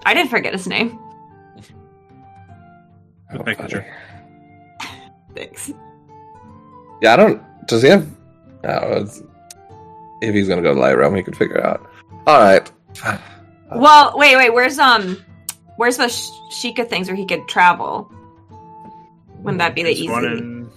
I 0.06 0.14
did 0.14 0.30
forget 0.30 0.54
his 0.54 0.68
name. 0.68 0.98
Making 3.46 3.68
sure. 3.68 3.86
Thanks. 5.36 5.72
Yeah, 7.02 7.14
I 7.14 7.16
don't. 7.18 7.68
Does 7.68 7.84
he 7.84 7.90
have? 7.90 8.08
No, 8.64 9.06
if 10.22 10.34
he's 10.34 10.48
gonna 10.48 10.62
go 10.62 10.74
to 10.74 10.80
Light 10.80 10.98
Realm, 10.98 11.16
he 11.16 11.22
could 11.22 11.38
figure 11.38 11.58
it 11.58 11.66
out. 11.66 11.88
All 12.28 12.40
right. 12.42 12.70
Well, 13.74 14.14
wait, 14.18 14.36
wait. 14.36 14.54
Where's 14.54 14.78
um, 14.80 15.24
where's 15.78 15.98
the 15.98 16.10
sh- 16.10 16.28
Sheikah 16.52 16.88
things 16.90 17.08
where 17.08 17.16
he 17.16 17.26
could 17.26 17.48
travel? 17.48 18.12
Wouldn't 19.40 19.60
that 19.60 19.74
be 19.76 19.84
the 19.84 19.90
There's 19.90 20.00
easy? 20.00 20.10
one 20.12 20.26
in 20.26 20.70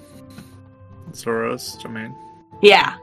Zora's 1.15 1.75
domain. 1.83 2.15
Yeah, 2.63 2.97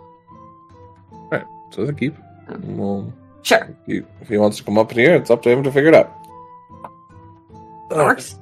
So 1.72 1.86
the 1.86 1.92
keep. 1.94 2.16
Well, 2.64 3.12
sure. 3.44 3.76
he, 3.86 4.02
if 4.22 4.30
he 4.30 4.38
wants 4.38 4.58
to 4.58 4.64
come 4.64 4.78
up 4.78 4.92
in 4.94 4.98
here, 5.00 5.16
it's 5.16 5.30
up 5.30 5.42
to 5.44 5.50
him 5.50 5.64
to 5.64 5.72
figure 5.72 5.90
it 5.90 5.96
out. 5.96 6.14
That 7.90 7.98
works. 7.98 8.38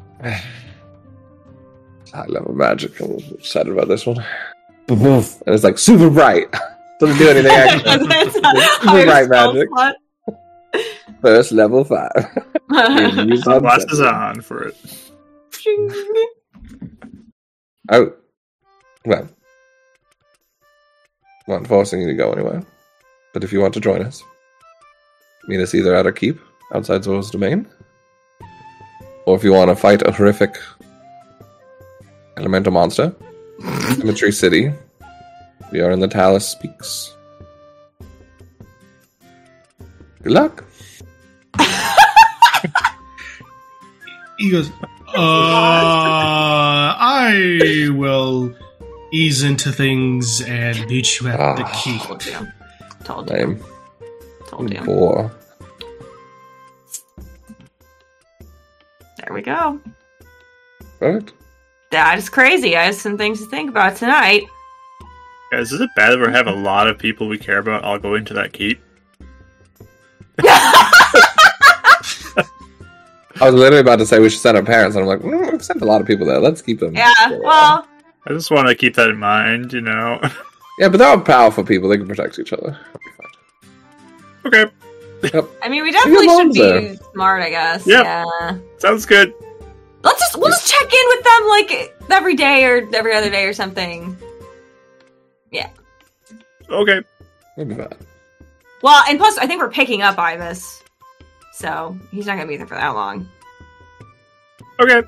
High 2.14 2.26
level 2.28 2.53
magic. 2.53 2.99
I'm 3.01 3.14
excited 3.34 3.72
about 3.72 3.88
this 3.88 4.06
one. 4.06 4.24
and 4.88 5.24
it's 5.47 5.64
like 5.64 5.78
super 5.80 6.10
bright. 6.12 6.47
Doesn't 7.06 7.18
do 7.18 7.30
anything 7.30 7.51
actually. 7.56 8.08
That's 8.08 8.34
Super 8.82 9.28
magic. 9.28 9.70
slot. 9.70 9.95
First 11.22 11.51
level 11.51 11.84
five. 11.84 12.12
Use 13.28 13.43
Glasses 13.43 14.01
on 14.01 14.41
for 14.41 14.64
it. 14.68 14.76
Oh, 17.91 18.12
well, 19.06 19.30
not 21.47 21.68
forcing 21.68 22.01
you 22.01 22.08
to 22.08 22.16
go 22.16 22.32
anywhere. 22.34 22.64
But 23.32 23.43
if 23.43 23.53
you 23.53 23.60
want 23.60 23.76
to 23.76 23.80
join 23.80 24.01
us, 24.01 24.24
meet 25.47 25.60
us 25.60 25.76
either 25.76 25.93
at 25.93 26.08
our 26.08 26.12
keep 26.12 26.39
outside 26.74 27.03
Zor's 27.03 27.30
domain, 27.30 27.68
or 29.28 29.36
if 29.36 29.43
you 29.43 29.53
want 29.53 29.70
to 29.70 29.76
fight 29.76 30.01
a 30.08 30.12
horrific 30.12 30.58
elemental 32.38 32.74
monster, 32.74 33.14
Cemetery 33.99 34.32
City. 34.32 34.62
We 34.62 34.68
are 34.70 34.85
in 35.84 36.00
the 36.00 36.08
Talus 36.08 36.56
Peaks. 36.56 37.14
Good 40.24 40.32
luck. 40.34 40.64
He 44.38 44.52
goes, 44.52 44.70
uh, 44.70 45.14
I 47.00 47.88
will 47.96 48.54
ease 49.14 49.44
into 49.44 49.72
things 49.72 50.42
and 50.42 50.86
meet 50.88 51.22
you 51.22 51.30
at 51.30 51.38
the 51.56 51.64
Ah. 51.64 51.82
keep. 51.84 52.02
Told 52.02 52.26
you. 52.26 52.48
Told 53.06 53.30
you. 53.30 53.36
Name 53.38 53.60
Told 54.48 54.74
you. 54.74 54.82
poor. 54.82 55.32
There 59.18 59.34
we 59.34 59.42
go. 59.42 59.80
Perfect. 61.00 61.32
That 61.92 62.18
is 62.18 62.28
crazy. 62.30 62.76
I 62.76 62.84
have 62.86 62.96
some 62.96 63.18
things 63.18 63.40
to 63.40 63.46
think 63.50 63.70
about 63.70 63.96
tonight. 63.96 64.44
Guys, 65.52 65.72
is 65.72 65.80
it 65.80 65.89
bad 65.96 66.12
that 66.12 66.20
we 66.20 66.32
have 66.34 66.48
a 66.48 66.52
lot 66.56 66.88
of 66.88 66.98
people 66.98 67.28
we 67.28 67.38
care 67.38 67.60
about 67.60 67.84
all 67.84 68.00
go 68.00 68.16
into 68.16 68.34
that 68.34 68.54
keep? 68.54 68.82
I 73.41 73.50
was 73.50 73.54
literally 73.54 73.82
about 73.82 73.98
to 73.98 74.06
say 74.06 74.20
we 74.20 74.30
should 74.30 74.39
send 74.39 74.58
our 74.58 74.64
parents, 74.64 74.96
and 74.96 75.04
I'm 75.04 75.10
like, 75.10 75.20
mm, 75.20 75.52
we've 75.52 75.64
sent 75.64 75.82
a 75.82 75.86
lot 75.86 76.00
of 76.02 76.08
people 76.08 76.26
there. 76.26 76.39
Let's 76.39 76.62
keep 76.62 76.80
them. 76.80 76.96
yeah. 76.96 77.12
Well, 77.30 77.88
I 78.28 78.30
just 78.30 78.50
want 78.50 78.68
to 78.70 78.76
keep 78.76 78.96
that 78.96 79.10
in 79.10 79.18
mind, 79.18 79.74
you 79.74 79.82
know. 79.82 80.20
yeah, 80.80 80.89
but 80.89 80.98
they're 80.98 81.08
all 81.08 81.20
powerful 81.20 81.64
people. 81.64 81.89
They 81.89 81.98
can 81.98 82.08
protect 82.08 82.39
each 82.39 82.54
other. 82.54 82.78
It'll 82.89 84.52
be 84.52 84.60
fine. 84.62 84.72
okay, 85.41 85.48
I 85.62 85.70
mean, 85.70 85.84
we 85.84 85.91
definitely 85.91 86.28
should 86.28 86.54
be 86.54 86.60
there. 86.60 86.96
smart. 87.14 87.41
I 87.43 87.50
guess. 87.50 87.86
Yep. 87.86 88.04
Yeah. 88.06 88.58
sounds 88.78 89.06
good. 89.06 89.34
Let's 90.04 90.20
just 90.20 90.38
we'll 90.38 90.50
just 90.50 90.72
check 90.72 90.93
in 90.93 91.06
with 91.08 91.24
them 91.24 91.48
like 91.48 91.96
every 92.12 92.36
day 92.36 92.64
or 92.66 92.88
every 92.96 93.16
other 93.16 93.30
day 93.30 93.46
or 93.46 93.54
something. 93.54 94.16
Okay, 96.70 97.01
It'll 97.58 97.76
be. 97.76 97.84
Well, 98.82 99.03
and 99.08 99.18
plus, 99.20 99.38
I 99.38 99.45
think 99.47 99.62
we're 99.62 99.70
picking 99.72 100.01
up 100.01 100.18
Ibis, 100.18 100.84
so 101.53 101.97
he's 102.12 102.26
not 102.26 102.36
gonna 102.38 102.47
be 102.47 102.58
there 102.58 102.68
for 102.68 102.76
that 102.76 102.89
long. 102.89 103.28
okay. 104.80 105.01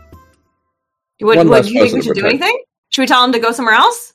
Would, 1.21 1.35
One 1.37 1.49
would 1.49 1.53
less 1.65 1.69
you 1.69 1.79
think 1.81 1.85
person 1.85 1.95
we 1.97 2.01
to 2.01 2.07
should 2.07 2.13
do 2.15 2.21
protect. 2.21 2.41
anything? 2.43 2.63
Should 2.89 3.01
we 3.01 3.07
tell 3.07 3.23
him 3.23 3.31
to 3.31 3.39
go 3.39 3.51
somewhere 3.51 3.73
else? 3.75 4.13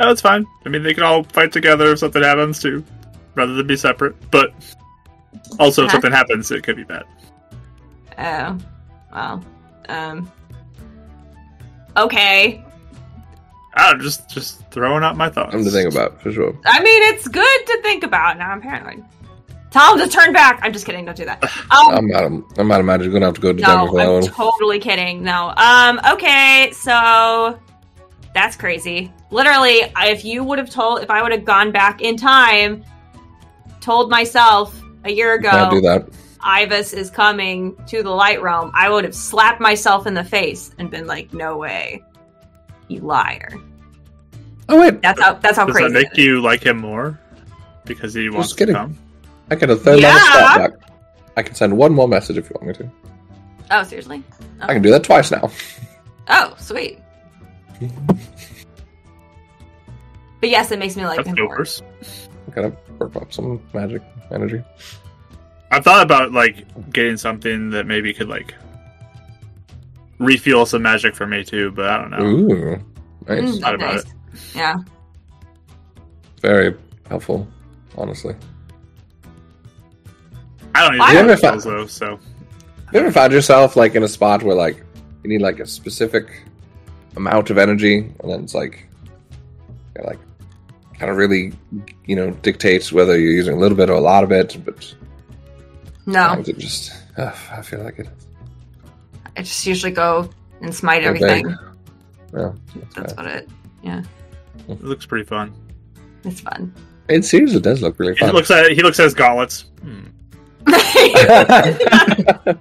Oh, 0.00 0.08
that's 0.08 0.20
fine. 0.20 0.44
I 0.66 0.68
mean, 0.68 0.82
they 0.82 0.94
can 0.94 1.04
all 1.04 1.22
fight 1.22 1.52
together 1.52 1.92
if 1.92 2.00
something 2.00 2.22
happens 2.22 2.60
too, 2.60 2.84
rather 3.36 3.54
than 3.54 3.66
be 3.66 3.76
separate. 3.76 4.14
But 4.32 4.50
also, 5.60 5.82
if 5.82 5.86
Okay. 5.88 5.92
something 5.92 6.12
happens, 6.12 6.50
it 6.50 6.62
could 6.64 6.76
be 6.76 6.84
bad. 6.84 7.04
Oh, 8.18 8.58
well, 9.14 9.44
um, 9.88 10.30
okay. 11.96 12.64
I 13.74 13.90
don't 13.90 14.02
just 14.02 14.28
just 14.28 14.68
throwing 14.70 15.02
out 15.02 15.16
my 15.16 15.30
thoughts. 15.30 15.52
Something 15.52 15.64
to 15.64 15.70
think 15.70 15.92
about 15.92 16.20
for 16.20 16.30
sure. 16.30 16.58
I 16.64 16.82
mean, 16.82 17.02
it's 17.14 17.26
good 17.28 17.66
to 17.66 17.82
think 17.82 18.04
about. 18.04 18.38
Now 18.38 18.50
I'm 18.50 18.60
paranoid. 18.60 19.04
Tell 19.70 19.96
him 19.96 20.06
to 20.06 20.14
turn 20.14 20.34
back. 20.34 20.60
I'm 20.62 20.72
just 20.72 20.84
kidding. 20.84 21.06
Don't 21.06 21.16
do 21.16 21.24
that. 21.24 21.42
Um, 21.70 21.94
I'm 21.94 22.14
out 22.14 22.24
of 22.24 22.44
I'm 22.58 22.70
out 22.70 22.80
of 22.80 22.86
magic. 22.86 23.10
Gonna 23.10 23.24
have 23.24 23.34
to 23.36 23.40
go 23.40 23.52
to 23.52 23.58
Denver 23.58 23.86
no, 23.86 23.90
for 23.90 23.96
that 23.96 24.06
I'm 24.06 24.12
one. 24.12 24.22
totally 24.24 24.78
kidding. 24.78 25.22
No. 25.22 25.54
Um. 25.56 25.98
Okay. 26.12 26.70
So 26.72 27.58
that's 28.34 28.56
crazy. 28.56 29.10
Literally, 29.30 29.82
if 30.00 30.24
you 30.24 30.44
would 30.44 30.58
have 30.58 30.68
told, 30.68 31.00
if 31.00 31.08
I 31.08 31.22
would 31.22 31.32
have 31.32 31.46
gone 31.46 31.72
back 31.72 32.02
in 32.02 32.18
time, 32.18 32.84
told 33.80 34.10
myself 34.10 34.78
a 35.04 35.10
year 35.10 35.34
ago, 35.34 35.50
Can't 35.50 35.70
do 35.70 35.80
that. 35.80 36.08
Ibis 36.42 36.92
is 36.92 37.08
coming 37.08 37.74
to 37.86 38.02
the 38.02 38.10
light 38.10 38.42
realm, 38.42 38.70
I 38.74 38.90
would 38.90 39.04
have 39.04 39.14
slapped 39.14 39.60
myself 39.60 40.06
in 40.06 40.14
the 40.14 40.24
face 40.24 40.74
and 40.78 40.90
been 40.90 41.06
like, 41.06 41.32
"No 41.32 41.56
way, 41.56 42.02
you 42.92 43.00
liar." 43.00 43.50
Oh 44.68 44.80
wait, 44.80 45.02
That's 45.02 45.20
how. 45.20 45.34
That's 45.34 45.56
how 45.56 45.66
Does 45.66 45.76
crazy. 45.76 45.92
that 45.92 46.02
make 46.02 46.16
you 46.16 46.40
like 46.40 46.62
him 46.64 46.78
more 46.78 47.18
because 47.84 48.14
he 48.14 48.30
wants 48.30 48.50
to 48.50 48.56
kidding. 48.56 48.74
come? 48.74 48.96
I 49.50 49.56
get 49.56 49.68
a 49.70 49.76
third 49.76 50.00
Yeah. 50.00 50.08
level 50.14 50.20
spot 50.28 50.58
back. 50.58 50.90
I 51.36 51.42
can 51.42 51.54
send 51.54 51.76
one 51.76 51.92
more 51.92 52.06
message 52.08 52.38
if 52.38 52.48
you 52.48 52.56
want 52.60 52.68
me 52.68 52.74
to. 52.84 52.90
Oh, 53.70 53.82
seriously? 53.82 54.22
I 54.60 54.66
can 54.68 54.76
oh. 54.78 54.80
do 54.80 54.90
that 54.90 55.04
twice 55.04 55.30
now. 55.30 55.50
Oh, 56.28 56.54
sweet. 56.56 57.00
But 60.40 60.48
yes, 60.50 60.70
it 60.70 60.78
makes 60.78 60.96
me 60.96 61.04
like 61.04 61.16
That's 61.18 61.28
him 61.28 61.36
more. 61.44 61.48
worse. 61.58 61.82
Gotta 62.54 62.72
work 62.98 63.14
up 63.16 63.32
some 63.32 63.60
magic 63.72 64.02
energy. 64.30 64.62
I 65.70 65.80
thought 65.80 66.02
about 66.02 66.32
like 66.32 66.64
getting 66.92 67.16
something 67.16 67.70
that 67.70 67.86
maybe 67.86 68.12
could 68.12 68.28
like 68.28 68.54
refuel 70.22 70.66
some 70.66 70.82
magic 70.82 71.14
for 71.14 71.26
me 71.26 71.44
too, 71.44 71.70
but 71.72 71.86
I 71.88 71.98
don't 71.98 72.10
know. 72.10 72.24
Ooh, 72.24 72.84
nice. 73.28 73.56
Mm, 73.56 73.60
Thought 73.60 73.74
about 73.74 73.94
nice. 73.96 74.04
Yeah. 74.54 74.76
Very 76.40 76.74
helpful, 77.08 77.46
honestly. 77.96 78.34
I 80.74 80.86
don't 80.86 80.94
even 80.94 81.26
know 81.26 81.36
don't- 81.36 81.64
though, 81.64 81.86
so 81.86 82.18
You 82.92 83.00
ever 83.00 83.12
found 83.12 83.32
yourself 83.32 83.76
like 83.76 83.94
in 83.94 84.02
a 84.02 84.08
spot 84.08 84.42
where 84.42 84.56
like 84.56 84.82
you 85.22 85.30
need 85.30 85.42
like 85.42 85.60
a 85.60 85.66
specific 85.66 86.42
amount 87.16 87.50
of 87.50 87.58
energy, 87.58 87.98
and 87.98 88.30
then 88.30 88.42
it's 88.42 88.54
like, 88.54 88.86
you 89.96 90.04
like, 90.04 90.18
kind 90.98 91.10
of 91.10 91.16
really, 91.16 91.52
you 92.06 92.16
know, 92.16 92.30
dictates 92.30 92.90
whether 92.92 93.18
you're 93.18 93.32
using 93.32 93.54
a 93.54 93.58
little 93.58 93.76
bit 93.76 93.90
or 93.90 93.94
a 93.94 94.00
lot 94.00 94.24
of 94.24 94.32
it. 94.32 94.56
But 94.64 94.94
No, 96.06 96.32
it 96.44 96.58
just, 96.58 96.90
ugh, 97.18 97.34
I 97.52 97.60
feel 97.62 97.82
like 97.84 97.98
it. 97.98 98.08
I 99.36 99.42
just 99.42 99.66
usually 99.66 99.92
go 99.92 100.28
and 100.60 100.74
smite 100.74 101.02
so 101.02 101.08
everything. 101.08 101.46
vague. 101.48 101.56
Yeah, 102.34 102.52
That's 102.96 103.12
bad. 103.14 103.24
what 103.24 103.34
it. 103.34 103.48
Yeah. 103.82 104.02
It 104.68 104.82
looks 104.84 105.06
pretty 105.06 105.24
fun. 105.24 105.52
It's 106.24 106.40
fun. 106.40 106.72
It 107.08 107.24
seriously 107.24 107.60
does 107.60 107.82
look 107.82 107.98
really 107.98 108.14
He 108.14 108.20
fun. 108.20 108.32
looks 108.34 108.50
at 108.50 108.70
he 108.72 108.82
looks 108.82 109.00
at 109.00 109.04
his 109.04 109.14
gauntlets. 109.14 109.64
Hmm. 109.82 110.00
I 110.66 112.56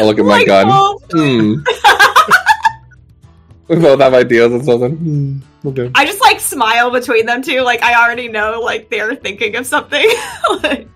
look 0.00 0.18
at 0.18 0.24
my 0.24 0.38
Like, 0.38 0.46
gun. 0.46 0.66
well, 0.68 0.98
Hmm. 1.12 1.54
we 3.68 3.76
both 3.76 4.00
have 4.00 4.14
ideas 4.14 4.52
on 4.52 4.64
something. 4.64 4.96
Hmm. 4.96 5.38
Okay. 5.68 5.90
I 5.94 6.04
just 6.04 6.20
like 6.20 6.40
smile 6.40 6.90
between 6.90 7.26
them 7.26 7.42
two. 7.42 7.60
Like 7.62 7.82
I 7.82 8.02
already 8.04 8.28
know, 8.28 8.60
like 8.60 8.90
they're 8.90 9.14
thinking 9.16 9.56
of 9.56 9.66
something. 9.66 10.06
like, 10.62 10.88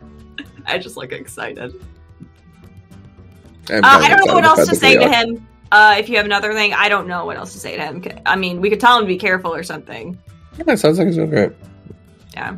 I 0.67 0.79
just 0.79 0.97
look 0.97 1.13
excited. 1.13 1.75
Uh, 3.71 3.81
I 3.83 4.09
don't 4.09 4.27
know 4.27 4.35
what 4.35 4.45
else 4.45 4.69
to 4.69 4.77
say 4.77 4.97
to 4.97 5.09
him. 5.09 5.47
Uh, 5.71 5.97
if 5.99 6.09
you 6.09 6.17
have 6.17 6.27
another 6.27 6.53
thing, 6.53 6.75
I 6.75 6.89
don't 6.89 7.07
know 7.07 7.25
what 7.25 7.37
else 7.37 7.55
to 7.55 7.59
say 7.59 7.77
to 7.77 7.83
him. 7.83 8.05
I 8.27 8.37
mean, 8.37 8.61
we 8.61 8.69
could 8.69 8.81
tell 8.81 8.99
him 8.99 9.05
to 9.05 9.09
be 9.09 9.17
careful 9.17 9.55
or 9.55 9.63
something. 9.63 10.19
Yeah, 10.59 10.65
it 10.75 10.79
sounds 10.79 10.99
like 10.99 11.09
it's 11.09 11.19
okay. 11.19 11.55
Yeah. 12.35 12.57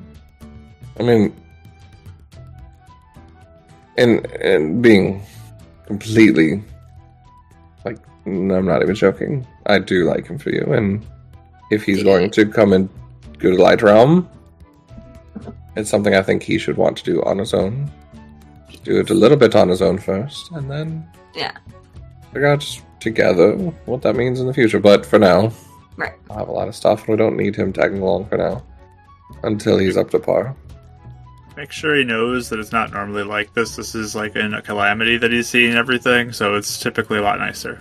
I 0.98 1.02
mean, 1.02 1.34
and 3.96 4.26
and 4.32 4.82
being 4.82 5.22
completely 5.86 6.62
like, 7.84 7.98
I'm 8.26 8.66
not 8.66 8.82
even 8.82 8.94
joking. 8.94 9.46
I 9.66 9.78
do 9.78 10.04
like 10.04 10.26
him 10.26 10.38
for 10.38 10.50
you, 10.50 10.64
and 10.72 11.06
if 11.70 11.84
he's 11.84 12.02
going 12.02 12.30
to 12.30 12.46
come 12.46 12.72
and 12.72 12.88
go 13.38 13.50
to 13.50 13.62
Light 13.62 13.82
Realm, 13.82 14.28
it's 15.76 15.90
something 15.90 16.14
I 16.14 16.22
think 16.22 16.42
he 16.42 16.58
should 16.58 16.76
want 16.76 16.96
to 16.98 17.04
do 17.04 17.22
on 17.22 17.38
his 17.38 17.54
own. 17.54 17.90
Do 18.84 19.00
it 19.00 19.10
a 19.10 19.14
little 19.14 19.36
bit 19.36 19.56
on 19.56 19.68
his 19.68 19.82
own 19.82 19.98
first, 19.98 20.50
and 20.52 20.70
then 20.70 21.04
Yeah. 21.34 21.52
figure 22.32 22.46
out 22.48 22.80
together 23.00 23.52
what 23.86 24.02
that 24.02 24.14
means 24.14 24.40
in 24.40 24.46
the 24.46 24.54
future. 24.54 24.78
But 24.78 25.04
for 25.04 25.18
now, 25.18 25.52
Right. 25.96 26.12
I 26.30 26.34
have 26.34 26.48
a 26.48 26.52
lot 26.52 26.68
of 26.68 26.74
stuff, 26.74 27.00
and 27.00 27.08
we 27.10 27.16
don't 27.16 27.36
need 27.36 27.54
him 27.56 27.72
tagging 27.72 28.00
along 28.00 28.26
for 28.26 28.36
now. 28.38 28.62
until 29.42 29.78
he's 29.78 29.96
up 29.96 30.10
to 30.10 30.18
par. 30.18 30.54
Make 31.56 31.72
sure 31.72 31.96
he 31.96 32.04
knows 32.04 32.48
that 32.50 32.58
it's 32.58 32.72
not 32.72 32.92
normally 32.92 33.22
like 33.24 33.52
this. 33.54 33.76
This 33.76 33.94
is 33.94 34.14
like 34.14 34.36
in 34.36 34.54
a 34.54 34.62
calamity 34.62 35.16
that 35.18 35.32
he's 35.32 35.48
seeing 35.48 35.74
everything, 35.74 36.30
so 36.32 36.54
it's 36.54 36.78
typically 36.78 37.18
a 37.18 37.22
lot 37.22 37.38
nicer. 37.38 37.78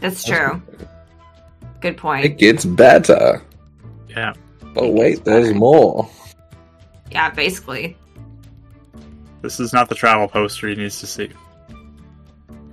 That's 0.00 0.24
true. 0.24 0.60
Good 1.80 1.96
point. 1.96 2.24
It 2.24 2.38
gets 2.38 2.64
better. 2.64 3.40
Yeah. 4.08 4.32
But 4.74 4.84
It 4.84 4.92
wait, 4.94 5.24
there's 5.24 5.48
better. 5.48 5.58
more. 5.58 6.08
Yeah, 7.10 7.30
basically. 7.30 7.96
This 9.42 9.58
is 9.60 9.72
not 9.72 9.88
the 9.88 9.94
travel 9.94 10.28
poster 10.28 10.68
he 10.68 10.74
needs 10.76 11.00
to 11.00 11.06
see. 11.06 11.28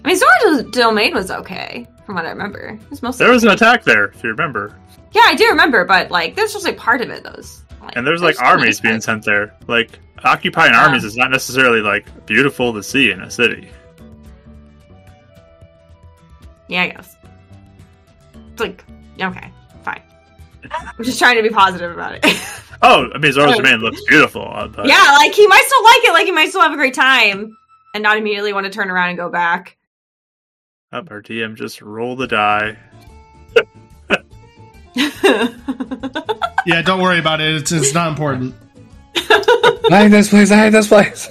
I 0.05 0.07
mean, 0.07 0.15
Zora's 0.17 0.63
Domain 0.71 1.13
was 1.13 1.29
okay, 1.29 1.85
from 2.05 2.15
what 2.15 2.25
I 2.25 2.29
remember. 2.29 2.79
It 2.81 2.89
was 2.89 3.01
mostly 3.01 3.25
There 3.25 3.33
was 3.33 3.43
an 3.43 3.49
attack 3.49 3.83
there, 3.83 4.05
if 4.05 4.23
you 4.23 4.29
remember. 4.29 4.75
Yeah, 5.11 5.23
I 5.25 5.35
do 5.35 5.45
remember, 5.49 5.83
but 5.83 6.09
like, 6.11 6.35
there's 6.35 6.53
just 6.53 6.63
like 6.65 6.77
part 6.77 7.01
of 7.01 7.09
it. 7.09 7.23
Those 7.23 7.63
like, 7.81 7.97
And 7.97 8.05
there's 8.07 8.21
like 8.21 8.39
armies 8.41 8.79
being 8.79 9.01
sent 9.01 9.25
there. 9.25 9.55
Like 9.67 9.99
occupying 10.23 10.71
Yeah. 10.73 10.85
armies 10.85 11.03
is 11.03 11.17
not 11.17 11.31
necessarily 11.31 11.81
like 11.81 12.05
beautiful 12.25 12.71
to 12.73 12.83
see 12.83 13.11
in 13.11 13.21
a 13.21 13.29
city. 13.31 13.69
Yeah, 16.67 16.83
I 16.83 16.87
guess. 16.89 17.15
It's 18.51 18.61
like, 18.61 18.85
okay. 19.19 19.51
I'm 20.71 21.03
just 21.03 21.19
trying 21.19 21.37
to 21.37 21.43
be 21.43 21.49
positive 21.49 21.91
about 21.91 22.15
it. 22.15 22.25
Oh, 22.81 23.09
I 23.13 23.17
mean 23.17 23.33
Zora's 23.33 23.55
Oh. 23.55 23.61
Domain 23.61 23.79
looks 23.81 24.01
beautiful. 24.07 24.45
But 24.73 24.85
yeah, 24.87 25.15
like 25.17 25.33
he 25.33 25.45
might 25.47 25.63
still 25.65 25.83
like 25.83 25.99
it, 26.05 26.13
like 26.13 26.25
he 26.25 26.31
might 26.31 26.47
still 26.47 26.61
have 26.61 26.71
a 26.71 26.77
great 26.77 26.93
time, 26.93 27.57
and 27.93 28.01
not 28.01 28.17
immediately 28.17 28.53
want 28.53 28.67
to 28.67 28.71
turn 28.71 28.89
around 28.89 29.09
and 29.09 29.17
go 29.17 29.29
back. 29.29 29.75
Up 30.93 31.11
our 31.11 31.21
DM 31.21 31.55
just 31.55 31.81
roll 31.81 32.15
the 32.15 32.25
die. 32.25 32.77
Yeah, 36.65 36.81
don't 36.81 37.01
worry 37.01 37.19
about 37.19 37.41
it. 37.41 37.55
It's, 37.55 37.71
it's 37.71 37.93
not 37.93 38.09
important. 38.09 38.53
I 39.15 40.03
hate 40.03 40.07
this 40.09 40.29
place. 40.29 40.51
I 40.51 40.57
hate 40.57 40.69
this 40.69 40.87
place. 40.87 41.27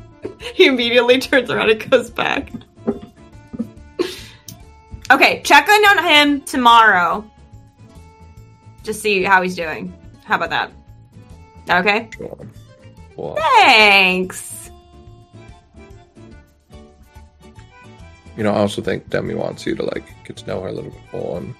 he 0.54 0.66
immediately 0.66 1.18
turns 1.20 1.50
around 1.50 1.70
and 1.70 1.90
goes 1.90 2.10
back. 2.10 2.50
Okay, 5.10 5.42
check 5.42 5.68
in 5.68 5.84
on 5.84 6.04
him 6.04 6.40
tomorrow. 6.42 7.24
Just 8.82 9.00
see 9.02 9.22
how 9.22 9.42
he's 9.42 9.54
doing. 9.54 9.92
How 10.24 10.36
about 10.36 10.50
that? 10.50 10.70
That 11.66 11.80
okay? 11.84 12.10
Well, 13.16 13.36
Thanks. 13.36 14.70
you 18.36 18.42
know, 18.42 18.52
I 18.52 18.58
also 18.58 18.82
think 18.82 19.08
Demi 19.10 19.34
wants 19.34 19.66
you 19.66 19.74
to 19.76 19.82
like 19.84 20.04
get 20.24 20.36
to 20.38 20.46
know 20.46 20.60
her 20.62 20.68
a 20.68 20.72
little 20.72 20.90
bit 20.90 21.00
more 21.12 21.38
and 21.38 21.54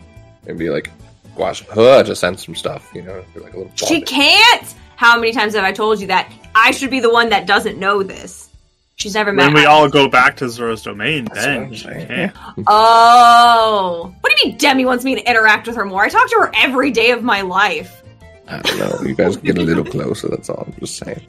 maybe 0.46 0.70
like 0.70 0.90
watch 1.36 1.62
her 1.66 2.02
to 2.02 2.16
send 2.16 2.40
some 2.40 2.54
stuff. 2.54 2.90
You 2.94 3.02
know, 3.02 3.24
like 3.36 3.54
a 3.54 3.58
little. 3.58 3.72
She 3.76 4.00
bonding. 4.00 4.04
can't. 4.06 4.74
How 4.96 5.16
many 5.18 5.32
times 5.32 5.54
have 5.54 5.64
I 5.64 5.72
told 5.72 6.00
you 6.00 6.06
that? 6.08 6.32
I 6.54 6.70
should 6.70 6.90
be 6.90 7.00
the 7.00 7.12
one 7.12 7.28
that 7.30 7.46
doesn't 7.46 7.78
know 7.78 8.02
this. 8.02 8.48
She's 8.96 9.14
never 9.14 9.32
met. 9.32 9.46
When 9.46 9.54
we 9.54 9.64
all 9.64 9.88
go 9.88 10.08
back 10.08 10.36
to 10.36 10.48
Zora's 10.48 10.82
Domain, 10.82 11.24
That's 11.24 11.44
then 11.44 11.74
she 11.74 11.84
can. 11.88 12.32
Oh, 12.66 14.14
what 14.20 14.32
do 14.32 14.36
you 14.42 14.50
mean 14.50 14.58
Demi 14.58 14.84
wants 14.84 15.04
me 15.04 15.14
to 15.14 15.28
interact 15.28 15.66
with 15.66 15.76
her 15.76 15.84
more? 15.84 16.04
I 16.04 16.08
talk 16.08 16.28
to 16.30 16.36
her 16.40 16.52
every 16.54 16.90
day 16.90 17.10
of 17.10 17.22
my 17.22 17.40
life. 17.40 18.02
I 18.48 18.58
don't 18.60 18.78
know. 18.78 19.08
You 19.08 19.14
guys 19.14 19.36
get 19.38 19.58
a 19.58 19.62
little 19.62 19.84
closer. 19.84 20.28
That's 20.28 20.48
all. 20.50 20.64
I'm 20.66 20.74
just 20.78 20.98
saying. 20.98 21.20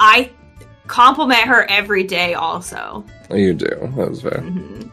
I 0.00 0.30
compliment 0.86 1.42
her 1.42 1.64
every 1.70 2.02
day. 2.04 2.34
Also, 2.34 3.04
You 3.30 3.54
do. 3.54 3.66
That 3.96 4.10
was 4.10 4.22
fair. 4.22 4.32
Mhm. 4.42 4.90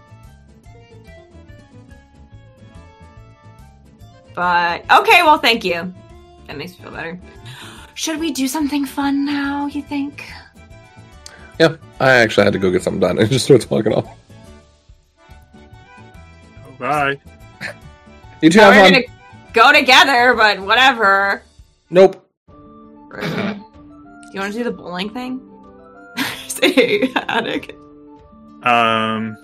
but 4.35 4.81
okay. 4.91 5.21
Well, 5.23 5.37
thank 5.37 5.63
you. 5.63 5.93
That 6.47 6.57
makes 6.57 6.73
me 6.77 6.83
feel 6.85 6.91
better. 6.91 7.19
Should 7.95 8.19
we 8.19 8.31
do 8.31 8.47
something 8.47 8.85
fun 8.85 9.25
now? 9.25 9.67
You 9.67 9.81
think? 9.81 10.25
Yeah, 11.59 11.75
I 11.99 12.11
actually 12.11 12.45
had 12.45 12.53
to 12.53 12.59
go 12.59 12.71
get 12.71 12.81
something 12.83 12.99
done 12.99 13.19
and 13.19 13.29
just 13.31 13.45
starts 13.45 13.69
walking 13.69 13.93
off. 13.93 14.05
Oh, 15.55 16.71
bye. 16.79 17.19
You 18.41 18.49
two 18.49 18.57
Now 18.59 18.71
have 18.71 18.91
we're 18.91 19.01
fun. 19.01 19.03
gonna 19.03 19.53
go 19.53 19.71
together, 19.79 20.33
but 20.33 20.59
whatever. 20.59 21.43
Nope. 21.89 22.19
Do 22.49 23.27
you 24.33 24.39
want 24.39 24.51
to 24.51 24.57
do 24.57 24.63
the 24.63 24.71
bowling 24.71 25.11
thing? 25.11 25.39
Say, 26.47 27.11
Attic. 27.15 27.77
Um, 28.63 29.37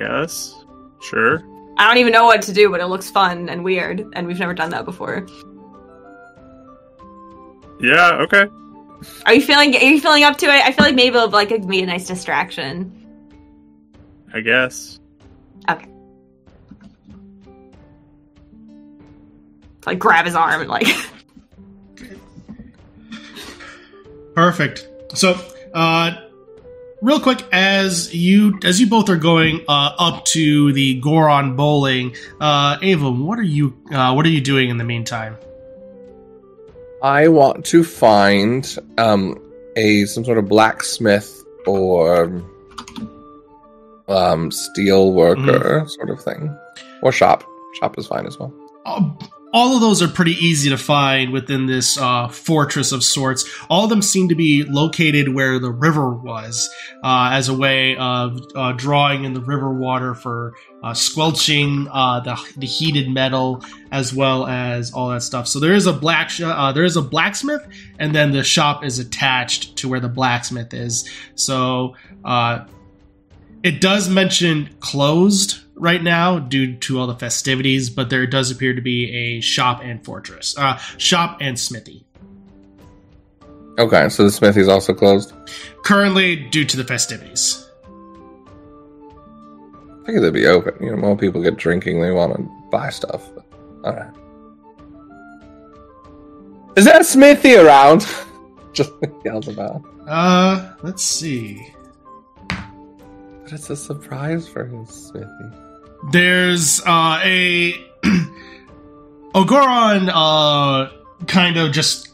yes, 0.00 0.54
sure. 1.02 1.42
I 1.76 1.86
don't 1.86 1.98
even 1.98 2.12
know 2.12 2.24
what 2.24 2.40
to 2.42 2.52
do, 2.52 2.70
but 2.70 2.80
it 2.80 2.86
looks 2.86 3.10
fun 3.10 3.48
and 3.50 3.62
weird, 3.62 4.04
and 4.14 4.26
we've 4.26 4.38
never 4.38 4.54
done 4.54 4.70
that 4.70 4.84
before. 4.86 5.26
Yeah, 7.80 8.12
okay. 8.22 8.46
Are 9.26 9.34
you 9.34 9.42
feeling? 9.42 9.74
Are 9.74 9.80
you 9.80 10.00
feeling 10.00 10.24
up 10.24 10.36
to 10.38 10.46
it? 10.46 10.64
I 10.64 10.72
feel 10.72 10.86
like 10.86 10.94
maybe 10.94 11.16
it'll 11.16 11.30
like 11.30 11.66
be 11.66 11.82
a 11.82 11.86
nice 11.86 12.06
distraction. 12.06 12.98
I 14.32 14.40
guess. 14.40 14.98
Okay. 15.68 15.86
Like 19.86 19.98
grab 19.98 20.26
his 20.26 20.34
arm 20.34 20.60
and 20.60 20.70
like. 20.70 20.86
Perfect. 24.34 24.88
So, 25.14 25.38
uh, 25.74 26.12
real 27.02 27.20
quick, 27.20 27.44
as 27.52 28.14
you 28.14 28.58
as 28.64 28.80
you 28.80 28.86
both 28.86 29.10
are 29.10 29.16
going 29.16 29.64
uh, 29.68 29.94
up 29.98 30.24
to 30.26 30.72
the 30.72 31.00
Goron 31.00 31.56
bowling, 31.56 32.16
uh, 32.40 32.78
Ava, 32.80 33.10
what 33.10 33.38
are 33.38 33.42
you 33.42 33.76
uh, 33.92 34.14
what 34.14 34.24
are 34.24 34.30
you 34.30 34.40
doing 34.40 34.70
in 34.70 34.78
the 34.78 34.84
meantime? 34.84 35.36
I 37.02 37.28
want 37.28 37.64
to 37.66 37.82
find 37.82 38.64
um 38.98 39.36
a 39.76 40.04
some 40.04 40.24
sort 40.24 40.38
of 40.38 40.48
blacksmith 40.48 41.44
or 41.66 42.42
um 44.08 44.50
steel 44.50 45.12
worker 45.12 45.84
sort 45.88 46.10
of 46.10 46.22
thing, 46.22 46.56
or 47.02 47.12
shop. 47.12 47.44
Shop 47.80 47.98
is 47.98 48.06
fine 48.06 48.26
as 48.26 48.38
well. 48.38 48.52
Uh, 48.84 49.10
all 49.54 49.74
of 49.74 49.82
those 49.82 50.00
are 50.02 50.08
pretty 50.08 50.32
easy 50.32 50.70
to 50.70 50.78
find 50.78 51.30
within 51.30 51.66
this 51.66 51.98
uh, 51.98 52.28
fortress 52.28 52.90
of 52.90 53.04
sorts. 53.04 53.44
All 53.68 53.84
of 53.84 53.90
them 53.90 54.00
seem 54.00 54.30
to 54.30 54.34
be 54.34 54.64
located 54.64 55.34
where 55.34 55.58
the 55.58 55.70
river 55.70 56.10
was, 56.10 56.70
uh, 57.04 57.30
as 57.32 57.48
a 57.48 57.54
way 57.54 57.96
of 57.96 58.40
uh, 58.54 58.72
drawing 58.72 59.24
in 59.24 59.34
the 59.34 59.42
river 59.42 59.70
water 59.70 60.14
for 60.14 60.54
uh, 60.82 60.94
squelching 60.94 61.88
uh, 61.90 62.20
the, 62.20 62.36
the 62.56 62.66
heated 62.66 63.08
metal, 63.08 63.64
as 63.90 64.12
well 64.12 64.46
as 64.46 64.92
all 64.92 65.10
that 65.10 65.22
stuff. 65.22 65.46
So 65.46 65.60
there 65.60 65.74
is 65.74 65.86
a 65.86 65.92
black 65.92 66.30
sh- 66.30 66.42
uh, 66.42 66.72
there 66.72 66.84
is 66.84 66.96
a 66.96 67.02
blacksmith, 67.02 67.66
and 67.98 68.14
then 68.14 68.32
the 68.32 68.42
shop 68.42 68.84
is 68.84 68.98
attached 68.98 69.76
to 69.76 69.88
where 69.88 70.00
the 70.00 70.08
blacksmith 70.08 70.74
is. 70.74 71.08
So 71.34 71.96
uh, 72.24 72.64
it 73.62 73.80
does 73.80 74.08
mention 74.08 74.70
closed 74.80 75.60
right 75.74 76.02
now 76.02 76.38
due 76.38 76.76
to 76.76 76.98
all 76.98 77.06
the 77.06 77.16
festivities, 77.16 77.90
but 77.90 78.10
there 78.10 78.26
does 78.26 78.50
appear 78.50 78.74
to 78.74 78.82
be 78.82 79.10
a 79.10 79.40
shop 79.40 79.80
and 79.82 80.04
fortress, 80.04 80.56
uh, 80.58 80.76
shop 80.98 81.38
and 81.40 81.58
smithy. 81.58 82.04
Okay, 83.78 84.08
so 84.10 84.24
the 84.24 84.30
smithy 84.30 84.60
is 84.60 84.68
also 84.68 84.92
closed. 84.92 85.32
Currently, 85.84 86.36
due 86.36 86.64
to 86.64 86.76
the 86.76 86.84
festivities. 86.84 87.61
I 90.02 90.06
figured 90.06 90.24
they'd 90.24 90.32
be 90.32 90.46
open. 90.46 90.74
You 90.84 90.90
know, 90.90 90.96
more 90.96 91.16
people 91.16 91.42
get 91.42 91.56
drinking, 91.56 92.00
they 92.00 92.10
want 92.10 92.34
to 92.34 92.42
buy 92.70 92.90
stuff. 92.90 93.28
All 93.84 93.94
right. 93.94 94.12
Is 96.76 96.84
that 96.86 97.06
smithy 97.06 97.54
around? 97.54 98.06
Just 98.72 98.90
yells 99.24 99.48
about. 99.48 99.82
Uh, 100.08 100.74
let's 100.82 101.02
see. 101.02 101.72
But 102.48 103.52
it's 103.52 103.70
a 103.70 103.76
surprise 103.76 104.48
for 104.48 104.64
his 104.64 104.88
smithy. 104.88 105.28
There's 106.10 106.80
uh, 106.86 107.20
a 107.22 107.74
a 109.34 109.44
Goron, 109.44 110.08
uh, 110.08 110.90
kind 111.26 111.56
of 111.58 111.72
just 111.72 112.08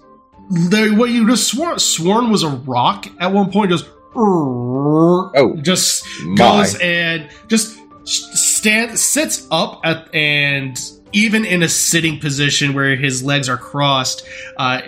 the, 0.50 0.94
what 0.96 1.10
you 1.10 1.26
just 1.28 1.48
swore, 1.48 1.78
sworn 1.78 2.30
was 2.30 2.42
a 2.42 2.48
rock 2.48 3.06
at 3.20 3.32
one 3.32 3.50
point. 3.52 3.70
Just 3.70 3.88
oh, 4.16 5.56
just 5.62 6.04
My. 6.24 6.34
goes 6.36 6.74
and 6.80 7.30
just 7.46 7.77
stand 8.08 8.98
sits 8.98 9.46
up 9.50 9.80
at 9.84 10.12
and 10.14 10.78
even 11.12 11.44
in 11.44 11.62
a 11.62 11.68
sitting 11.68 12.18
position 12.18 12.74
where 12.74 12.96
his 12.96 13.22
legs 13.22 13.48
are 13.48 13.56
crossed, 13.56 14.26
uh, 14.56 14.80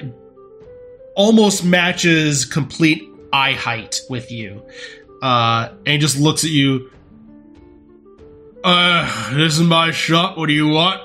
almost 1.14 1.64
matches 1.64 2.44
complete 2.44 3.08
eye 3.32 3.52
height 3.52 4.00
with 4.08 4.30
you, 4.30 4.62
uh, 5.22 5.70
and 5.86 6.00
just 6.00 6.18
looks 6.18 6.44
at 6.44 6.50
you. 6.50 6.90
Uh, 8.62 9.34
this 9.34 9.58
is 9.58 9.66
my 9.66 9.90
shop. 9.90 10.36
What 10.36 10.46
do 10.46 10.52
you 10.52 10.68
want? 10.68 11.00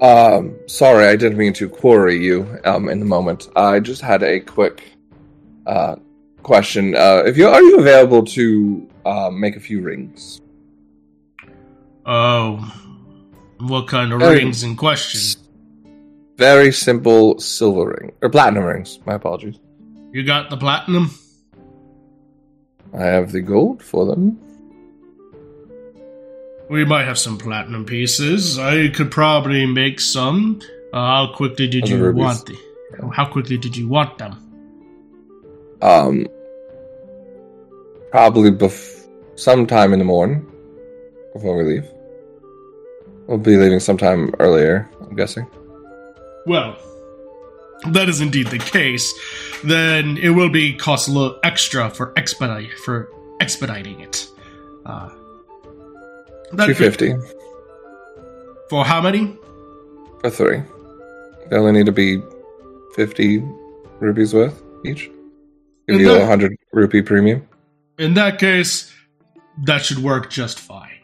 Um, 0.00 0.56
sorry, 0.66 1.06
I 1.06 1.16
didn't 1.16 1.38
mean 1.38 1.52
to 1.54 1.68
quarry 1.68 2.22
you. 2.22 2.58
Um, 2.64 2.88
in 2.88 2.98
the 2.98 3.06
moment, 3.06 3.48
I 3.54 3.80
just 3.80 4.02
had 4.02 4.22
a 4.22 4.40
quick 4.40 4.82
uh 5.66 5.96
question. 6.42 6.96
Uh, 6.96 7.22
if 7.24 7.36
you 7.36 7.48
are 7.48 7.62
you 7.62 7.78
available 7.78 8.24
to 8.24 8.88
uh, 9.04 9.30
make 9.30 9.56
a 9.56 9.60
few 9.60 9.80
rings? 9.82 10.40
Oh, 12.06 12.58
what 13.58 13.86
kind 13.88 14.12
of 14.12 14.20
Hey. 14.20 14.36
rings 14.36 14.62
in 14.62 14.76
question? 14.76 15.38
very 16.38 16.72
simple 16.72 17.38
silver 17.38 17.96
ring 18.00 18.10
or 18.20 18.28
platinum 18.28 18.64
rings. 18.64 18.98
My 19.06 19.14
apologies. 19.14 19.60
You 20.12 20.24
got 20.24 20.50
the 20.50 20.56
platinum? 20.56 21.10
I 22.92 23.04
have 23.04 23.30
the 23.30 23.40
gold 23.40 23.80
for 23.82 24.06
them. 24.06 24.38
We 26.68 26.84
might 26.84 27.04
have 27.04 27.18
some 27.18 27.38
platinum 27.38 27.84
pieces. 27.84 28.58
I 28.58 28.88
could 28.88 29.10
probably 29.10 29.66
make 29.66 30.00
some. 30.00 30.60
Uh, 30.92 30.96
how 31.26 31.32
quickly 31.32 31.68
did 31.68 31.88
you 31.88 31.98
rubies. 31.98 32.20
want 32.20 32.46
the? 32.46 32.58
How 33.14 33.26
quickly 33.26 33.56
did 33.58 33.76
you 33.76 33.86
want 33.88 34.18
them? 34.18 34.32
Um, 35.80 36.26
probably 38.12 38.50
bef- 38.52 39.08
sometime 39.34 39.92
in 39.92 39.98
the 39.98 40.04
morning 40.04 40.46
before 41.32 41.56
we 41.56 41.64
leave. 41.64 41.88
We'll 43.26 43.38
be 43.38 43.56
leaving 43.56 43.80
sometime 43.80 44.32
earlier. 44.38 44.88
I'm 45.00 45.16
guessing. 45.16 45.46
Well, 46.46 46.76
that 47.88 48.08
is 48.08 48.20
indeed 48.20 48.48
the 48.48 48.58
case. 48.58 49.12
Then 49.64 50.18
it 50.18 50.30
will 50.30 50.50
be 50.50 50.74
cost 50.74 51.08
a 51.08 51.12
little 51.12 51.38
extra 51.42 51.88
for 51.90 52.12
expedite 52.16 52.72
for 52.80 53.10
expediting 53.40 54.00
it. 54.00 54.28
Uh, 54.86 55.08
Two 56.66 56.74
fifty 56.74 57.14
for 58.68 58.84
how 58.84 59.00
many? 59.00 59.36
for 60.20 60.30
three. 60.30 60.62
They 61.48 61.56
only 61.56 61.72
need 61.72 61.86
to 61.86 61.92
be 61.92 62.20
fifty 62.94 63.38
rupees 64.00 64.34
worth 64.34 64.62
each. 64.84 65.04
Give 65.88 65.96
And 65.96 66.00
you 66.00 66.12
a 66.12 66.26
hundred 66.26 66.56
rupee 66.72 67.02
premium. 67.02 67.48
In 68.02 68.14
that 68.14 68.40
case, 68.40 68.92
that 69.64 69.84
should 69.84 69.98
work 70.00 70.28
just 70.28 70.58
fine. 70.58 70.98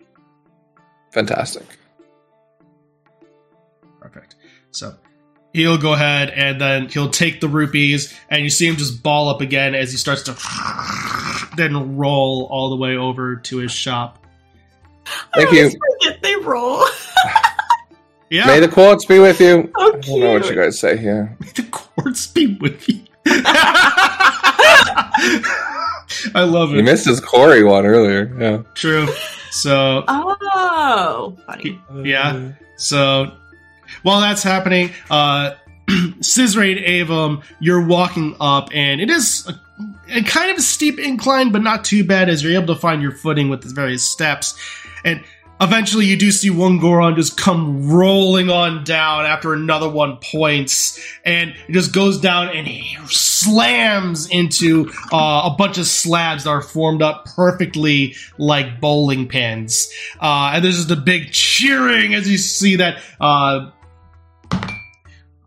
Fantastic. 1.13 1.63
Perfect. 4.01 4.35
So 4.73 4.97
he'll 5.53 5.79
go 5.79 5.93
ahead 5.93 6.31
and 6.31 6.61
then 6.61 6.89
he'll 6.89 7.11
take 7.11 7.41
the 7.41 7.47
rupees, 7.47 8.13
and 8.29 8.43
you 8.43 8.51
see 8.51 8.67
him 8.67 8.75
just 8.77 9.01
ball 9.01 9.29
up 9.29 9.41
again 9.41 9.77
as 9.77 9.93
he 9.93 9.97
starts 9.97 10.23
to 10.25 10.37
then 11.57 11.97
roll 11.97 12.49
all 12.51 12.69
the 12.71 12.77
way 12.77 12.97
over 12.97 13.37
to 13.37 13.59
his 13.59 13.71
shop. 13.71 14.19
Thank 15.37 15.51
I 15.51 15.53
you. 15.53 15.71
forget 15.71 16.21
they 16.23 16.35
roll. 16.37 16.85
Yeah, 18.31 18.47
May 18.47 18.61
the 18.61 18.69
quartz 18.69 19.07
be 19.07 19.19
with 19.19 19.41
you. 19.41 19.73
Oh, 19.75 19.89
I 19.97 20.01
don't 20.01 20.21
know 20.21 20.33
what 20.35 20.51
you 20.51 20.55
guys 20.55 20.79
say 20.79 20.99
here. 20.99 21.35
May 21.41 21.49
the 21.49 21.63
quartz 21.63 22.27
be 22.27 22.59
with 22.61 22.87
you. 22.87 23.01
I 26.35 26.45
love 26.45 26.71
You 26.71 26.79
it. 26.79 26.83
missed 26.85 27.07
his 27.07 27.21
Corey 27.21 27.63
one 27.65 27.87
earlier. 27.87 28.35
Yeah. 28.39 28.63
True. 28.75 29.09
So 29.51 30.05
Oh, 30.09 31.37
funny. 31.47 31.81
Yeah. 32.03 32.53
So 32.77 33.33
while 34.03 34.21
that's 34.21 34.43
happening, 34.43 34.91
uh 35.11 35.55
Scissory 36.21 36.83
Avon, 36.87 37.43
you're 37.61 37.85
walking 37.87 38.37
up, 38.41 38.69
and 38.75 39.01
it 39.01 39.09
is 39.11 39.49
a, 39.49 40.19
a 40.19 40.23
kind 40.23 40.51
of 40.51 40.59
a 40.59 40.61
steep 40.63 40.99
incline, 40.99 41.51
but 41.51 41.63
not 41.63 41.83
too 41.85 42.05
bad 42.05 42.29
as 42.29 42.43
you're 42.43 42.53
able 42.61 42.75
to 42.75 42.79
find 42.81 43.01
your 43.01 43.13
footing 43.13 43.49
with 43.49 43.63
the 43.63 43.73
various 43.73 44.03
steps. 44.03 44.55
And 45.07 45.25
eventually 45.61 46.07
you 46.07 46.17
do 46.17 46.31
see 46.31 46.51
one 46.51 46.79
Goron 46.79 47.17
just 47.17 47.37
come 47.37 47.91
rolling 47.91 48.51
on 48.51 48.85
down 48.85 49.25
after 49.27 49.55
another 49.55 49.89
one 49.89 50.19
points, 50.19 50.99
and 51.25 51.55
it 51.69 51.73
just 51.73 51.93
goes 51.93 52.21
down 52.21 52.49
and 52.49 52.69
slams 53.09 54.29
into 54.29 54.91
uh, 55.13 55.51
a 55.53 55.55
bunch 55.57 55.79
of 55.79 55.87
slabs 55.87 56.45
that 56.45 56.51
are 56.51 56.63
formed 56.63 57.03
up 57.03 57.27
perfectly 57.37 58.15
like 58.39 58.81
bowling 58.81 59.29
pins. 59.29 59.93
Uh, 60.21 60.53
and 60.55 60.65
there's 60.65 60.77
just 60.77 60.91
a 60.91 60.97
big 60.97 61.33
cheering 61.33 62.15
as 62.15 62.29
you 62.29 62.39
see 62.39 62.77
that. 62.77 63.03
Uh, 63.21 63.71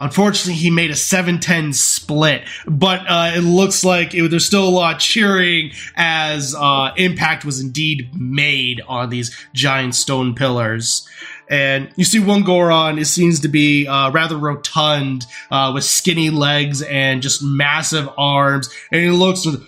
unfortunately, 0.02 0.56
he 0.56 0.70
made 0.70 0.90
a 0.92 0.96
7-10 0.96 1.74
split, 1.74 2.44
but 2.68 3.02
uh, 3.08 3.32
it 3.36 3.42
looks 3.42 3.86
like 3.86 4.14
it, 4.14 4.30
there's 4.30 4.46
still 4.46 4.68
a 4.68 4.70
lot 4.70 5.00
cheering 5.00 5.72
as 5.96 6.54
uh, 6.58 6.92
impact 6.98 7.46
was 7.46 7.62
indeed 7.62 8.10
made 8.20 8.82
on 8.88 9.10
these 9.10 9.34
giant 9.54 9.96
stone 9.96 10.36
pillars. 10.36 11.08
And 11.50 11.90
you 11.96 12.06
see 12.06 12.20
one 12.20 12.44
Goron, 12.44 12.98
it 12.98 13.06
seems 13.06 13.42
to 13.42 13.48
be 13.48 13.88
uh, 13.88 14.12
rather 14.12 14.38
rotund, 14.38 15.26
uh, 15.50 15.72
with 15.74 15.84
skinny 15.84 16.30
legs 16.30 16.82
and 16.82 17.22
just 17.22 17.44
massive 17.44 18.10
arms. 18.18 18.70
And 18.92 19.02
he 19.02 19.10
looks 19.10 19.46
with, 19.46 19.66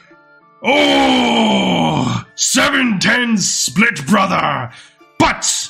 Oh, 0.66 2.24
710 2.36 3.38
split, 3.38 4.06
brother. 4.08 4.72
But 5.20 5.63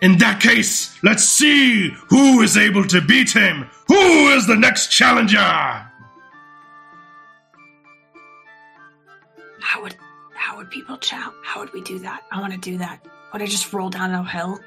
in 0.00 0.18
that 0.18 0.40
case, 0.40 0.96
let's 1.02 1.24
see 1.24 1.90
who 2.08 2.40
is 2.42 2.56
able 2.56 2.84
to 2.84 3.00
beat 3.00 3.30
him. 3.30 3.68
Who 3.88 4.28
is 4.30 4.46
the 4.46 4.56
next 4.56 4.88
challenger? 4.88 5.38
How 9.60 9.82
would 9.82 9.96
how 10.34 10.56
would 10.56 10.70
people 10.70 10.96
chow? 10.98 11.32
How 11.42 11.60
would 11.60 11.72
we 11.72 11.82
do 11.82 11.98
that? 12.00 12.22
I 12.30 12.40
want 12.40 12.52
to 12.52 12.58
do 12.58 12.78
that. 12.78 13.04
Would 13.32 13.42
I 13.42 13.46
just 13.46 13.72
roll 13.72 13.90
down 13.90 14.12
a 14.12 14.24
hill? 14.24 14.58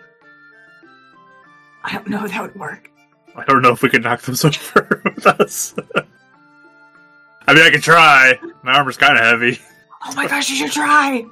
I 1.84 1.94
don't 1.94 2.08
know 2.08 2.26
if 2.26 2.32
that 2.32 2.42
would 2.42 2.56
work. 2.56 2.92
I 3.36 3.46
don't 3.46 3.62
know 3.62 3.72
if 3.72 3.82
we 3.82 3.90
can 3.90 4.02
knock 4.02 4.22
them 4.22 4.36
over 4.44 5.02
with 5.06 5.26
us. 5.26 5.74
I 7.48 7.54
mean, 7.54 7.64
I 7.64 7.70
can 7.70 7.82
try. 7.82 8.40
My 8.64 8.74
armor's 8.74 8.98
kind 8.98 9.18
of 9.18 9.24
heavy. 9.24 9.60
Oh 10.06 10.14
my 10.16 10.28
gosh, 10.28 10.50
you 10.50 10.56
should 10.56 10.72
try! 10.72 11.26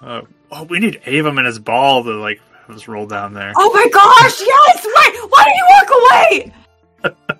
Uh, 0.00 0.22
oh, 0.50 0.64
we 0.64 0.80
need 0.80 1.00
Avon 1.06 1.38
and 1.38 1.46
his 1.46 1.58
ball 1.58 2.04
to 2.04 2.12
like 2.12 2.40
have 2.70 2.76
us 2.76 2.88
roll 2.88 3.06
down 3.06 3.34
there. 3.34 3.52
Oh 3.56 3.72
my 3.72 3.86
gosh, 3.88 4.40
yes! 4.40 4.84
Why, 4.84 5.26
why 5.28 5.44
did 5.44 5.54
he 5.54 5.62
walk 5.74 5.90
away? 6.00 6.52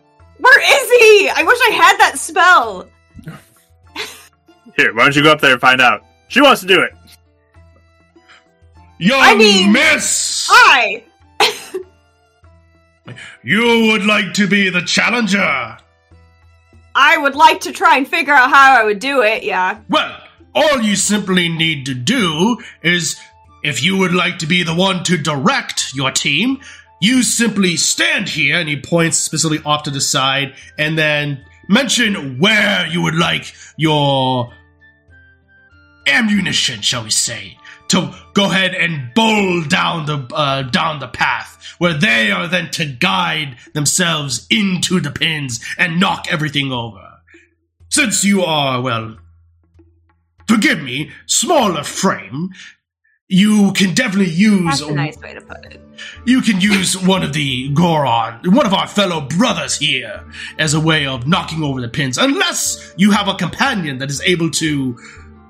Where 0.39 0.61
is 0.61 0.91
he? 1.01 1.31
I 1.31 1.43
wish 1.43 1.59
I 1.69 1.71
had 1.73 1.97
that 1.99 2.19
spell. 2.19 2.89
Here, 4.77 4.95
why 4.95 5.05
don't 5.05 5.17
you 5.17 5.23
go 5.23 5.33
up 5.33 5.41
there 5.41 5.53
and 5.53 5.61
find 5.61 5.81
out? 5.81 6.03
She 6.29 6.41
wants 6.41 6.61
to 6.63 6.67
do 6.67 6.81
it. 6.81 6.93
Young 8.99 9.21
I 9.21 9.35
mean- 9.35 9.73
miss! 9.73 10.49
Hi! 10.51 11.05
You 13.43 13.91
would 13.91 14.05
like 14.05 14.35
to 14.35 14.47
be 14.47 14.69
the 14.69 14.83
challenger? 14.83 15.79
I 16.95 17.17
would 17.17 17.35
like 17.35 17.61
to 17.63 17.73
try 17.73 17.97
and 17.97 18.07
figure 18.07 18.35
out 18.35 18.51
how 18.51 18.79
I 18.79 18.85
would 18.85 18.99
do 18.99 19.23
it, 19.23 19.43
yeah. 19.43 19.81
Well, 19.89 20.15
all 20.55 20.81
you 20.83 20.95
simply 20.95 21.49
need 21.49 21.87
to 21.87 21.95
do 21.95 22.59
is, 22.83 23.19
if 23.63 23.83
you 23.83 23.99
would 23.99 24.15
like 24.15 24.39
to 24.39 24.47
be 24.47 24.63
the 24.63 24.75
one 24.75 25.05
to 25.05 25.17
direct 25.17 25.95
your 25.95 26.11
team, 26.11 26.61
you 27.01 27.23
simply 27.23 27.77
stand 27.77 28.29
here, 28.29 28.59
and 28.59 28.69
he 28.69 28.81
points 28.81 29.17
specifically 29.17 29.65
off 29.65 29.85
to 29.85 29.91
the 29.91 30.01
side, 30.01 30.55
and 30.79 30.99
then 30.99 31.45
mention 31.69 32.39
where 32.39 32.87
you 32.87 33.03
would 33.03 33.15
like 33.15 33.55
your 33.77 34.53
ammunition, 36.07 36.83
shall 36.83 37.05
we 37.05 37.11
say, 37.11 37.57
to 37.89 38.15
go 38.35 38.45
ahead 38.45 38.75
and 38.75 39.15
bowl 39.15 39.63
down 39.65 40.07
the 40.07 40.27
uh, 40.35 40.63
down 40.63 41.01
the 41.01 41.09
path, 41.09 41.75
where 41.79 41.95
they 41.95 42.31
are 42.31 42.47
then 42.49 42.71
to 42.71 42.87
guide 42.87 43.57
themselves 43.73 44.47
into 44.51 45.01
the 45.01 45.11
pins 45.11 45.65
and 45.79 45.99
knock 45.99 46.27
everything 46.31 46.73
over. 46.73 47.07
Since 47.89 48.25
you 48.25 48.43
are, 48.43 48.81
well, 48.81 49.17
forgive 50.47 50.83
me, 50.83 51.11
smaller 51.27 51.83
frame, 51.83 52.51
you 53.33 53.73
can 53.75 53.95
definitely 53.95 54.33
use 54.33 54.81
That's 54.81 54.91
a 54.91 54.93
nice 54.93 55.17
way 55.19 55.35
to 55.35 55.41
put 55.41 55.65
it. 55.67 55.81
you 56.27 56.43
can 56.43 56.61
use 56.61 56.99
one 56.99 57.23
of 57.23 57.33
the 57.33 57.69
Goron, 57.69 58.41
one 58.53 58.67
of 58.67 58.75
our 58.75 58.89
fellow 58.89 59.21
brothers 59.21 59.79
here, 59.79 60.25
as 60.59 60.75
a 60.75 60.81
way 60.81 61.07
of 61.07 61.29
knocking 61.29 61.63
over 61.63 61.81
the 61.81 61.89
pins, 61.89 62.19
unless 62.19 62.93
you 62.97 63.13
have 63.13 63.29
a 63.29 63.35
companion 63.35 63.99
that 63.99 64.11
is 64.11 64.21
able 64.23 64.51
to, 64.51 64.99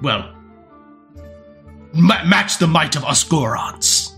well, 0.02 0.30
ma- 1.94 2.22
match 2.24 2.58
the 2.58 2.66
might 2.66 2.96
of 2.96 3.04
us 3.04 3.24
Gorons. 3.24 4.12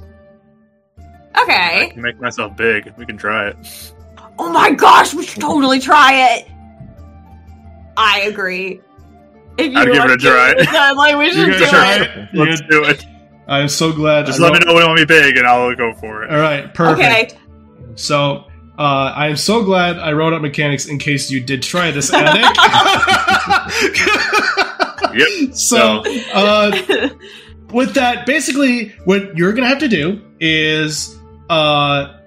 I 1.35 1.43
Okay. 1.43 1.91
can 1.93 2.03
make 2.03 2.21
myself 2.21 2.57
big. 2.57 2.93
We 2.99 3.07
can 3.07 3.17
try 3.17 3.49
it. 3.49 3.93
Oh 4.41 4.51
my 4.51 4.73
gosh, 4.73 5.15
we 5.15 5.25
should 5.25 5.41
totally 5.41 5.79
try 5.79 6.37
it. 6.37 6.49
I 7.97 8.23
agree. 8.23 8.81
If 9.57 9.71
you 9.73 9.79
I'd 9.79 9.85
give 9.87 9.95
it 9.95 9.97
a 9.97 10.01
want 10.09 10.21
to, 10.21 10.27
try. 10.27 10.55
then, 10.73 10.97
like, 10.97 11.17
we 11.17 11.31
should 11.33 11.47
do 11.47 11.53
it. 11.63 12.11
it? 12.11 12.29
Let's 12.35 12.61
do 12.63 12.83
it. 12.85 13.05
I'm 13.47 13.69
so 13.69 13.93
glad. 13.93 14.27
Just 14.27 14.41
I 14.41 14.45
let 14.45 14.53
me 14.53 14.59
know 14.61 14.75
when 14.75 14.83
you 14.83 14.89
want 14.89 15.01
me 15.01 15.05
big, 15.05 15.37
and 15.37 15.47
I'll 15.47 15.75
go 15.75 15.93
for 15.95 16.25
it. 16.25 16.33
All 16.33 16.41
right, 16.41 16.73
perfect. 16.73 17.33
Okay. 17.33 17.39
So 17.97 18.45
uh, 18.79 19.13
I 19.15 19.29
am 19.29 19.37
so 19.37 19.65
glad 19.65 19.99
I 19.99 20.13
wrote 20.13 20.33
up 20.33 20.43
mechanics 20.43 20.87
in 20.87 20.99
case 20.99 21.31
you 21.31 21.41
did 21.41 21.63
try 21.63 21.91
this, 21.91 22.13
Attic. 22.13 22.45
Yep. 25.15 25.29
So, 25.55 26.03
uh, 26.33 27.11
with 27.71 27.95
that, 27.95 28.25
basically, 28.25 28.89
what 29.05 29.37
you're 29.37 29.53
gonna 29.53 29.69
have 29.69 29.81
to 29.81 29.89
do 29.89 30.23
is, 30.41 31.15
uh, 31.51 32.19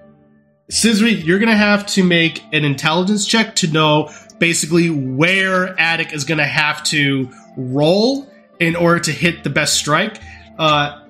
Scissory, 0.70 1.24
you're 1.24 1.40
gonna 1.40 1.56
have 1.56 1.86
to 1.86 2.04
make 2.04 2.40
an 2.52 2.64
intelligence 2.64 3.26
check 3.26 3.56
to 3.56 3.66
know 3.66 4.10
basically 4.38 4.90
where 4.90 5.78
Attic 5.80 6.12
is 6.12 6.22
gonna 6.24 6.46
have 6.46 6.84
to 6.84 7.28
roll 7.56 8.30
in 8.60 8.76
order 8.76 9.00
to 9.00 9.10
hit 9.10 9.42
the 9.42 9.50
best 9.50 9.74
strike. 9.74 10.20
Uh, 10.56 11.00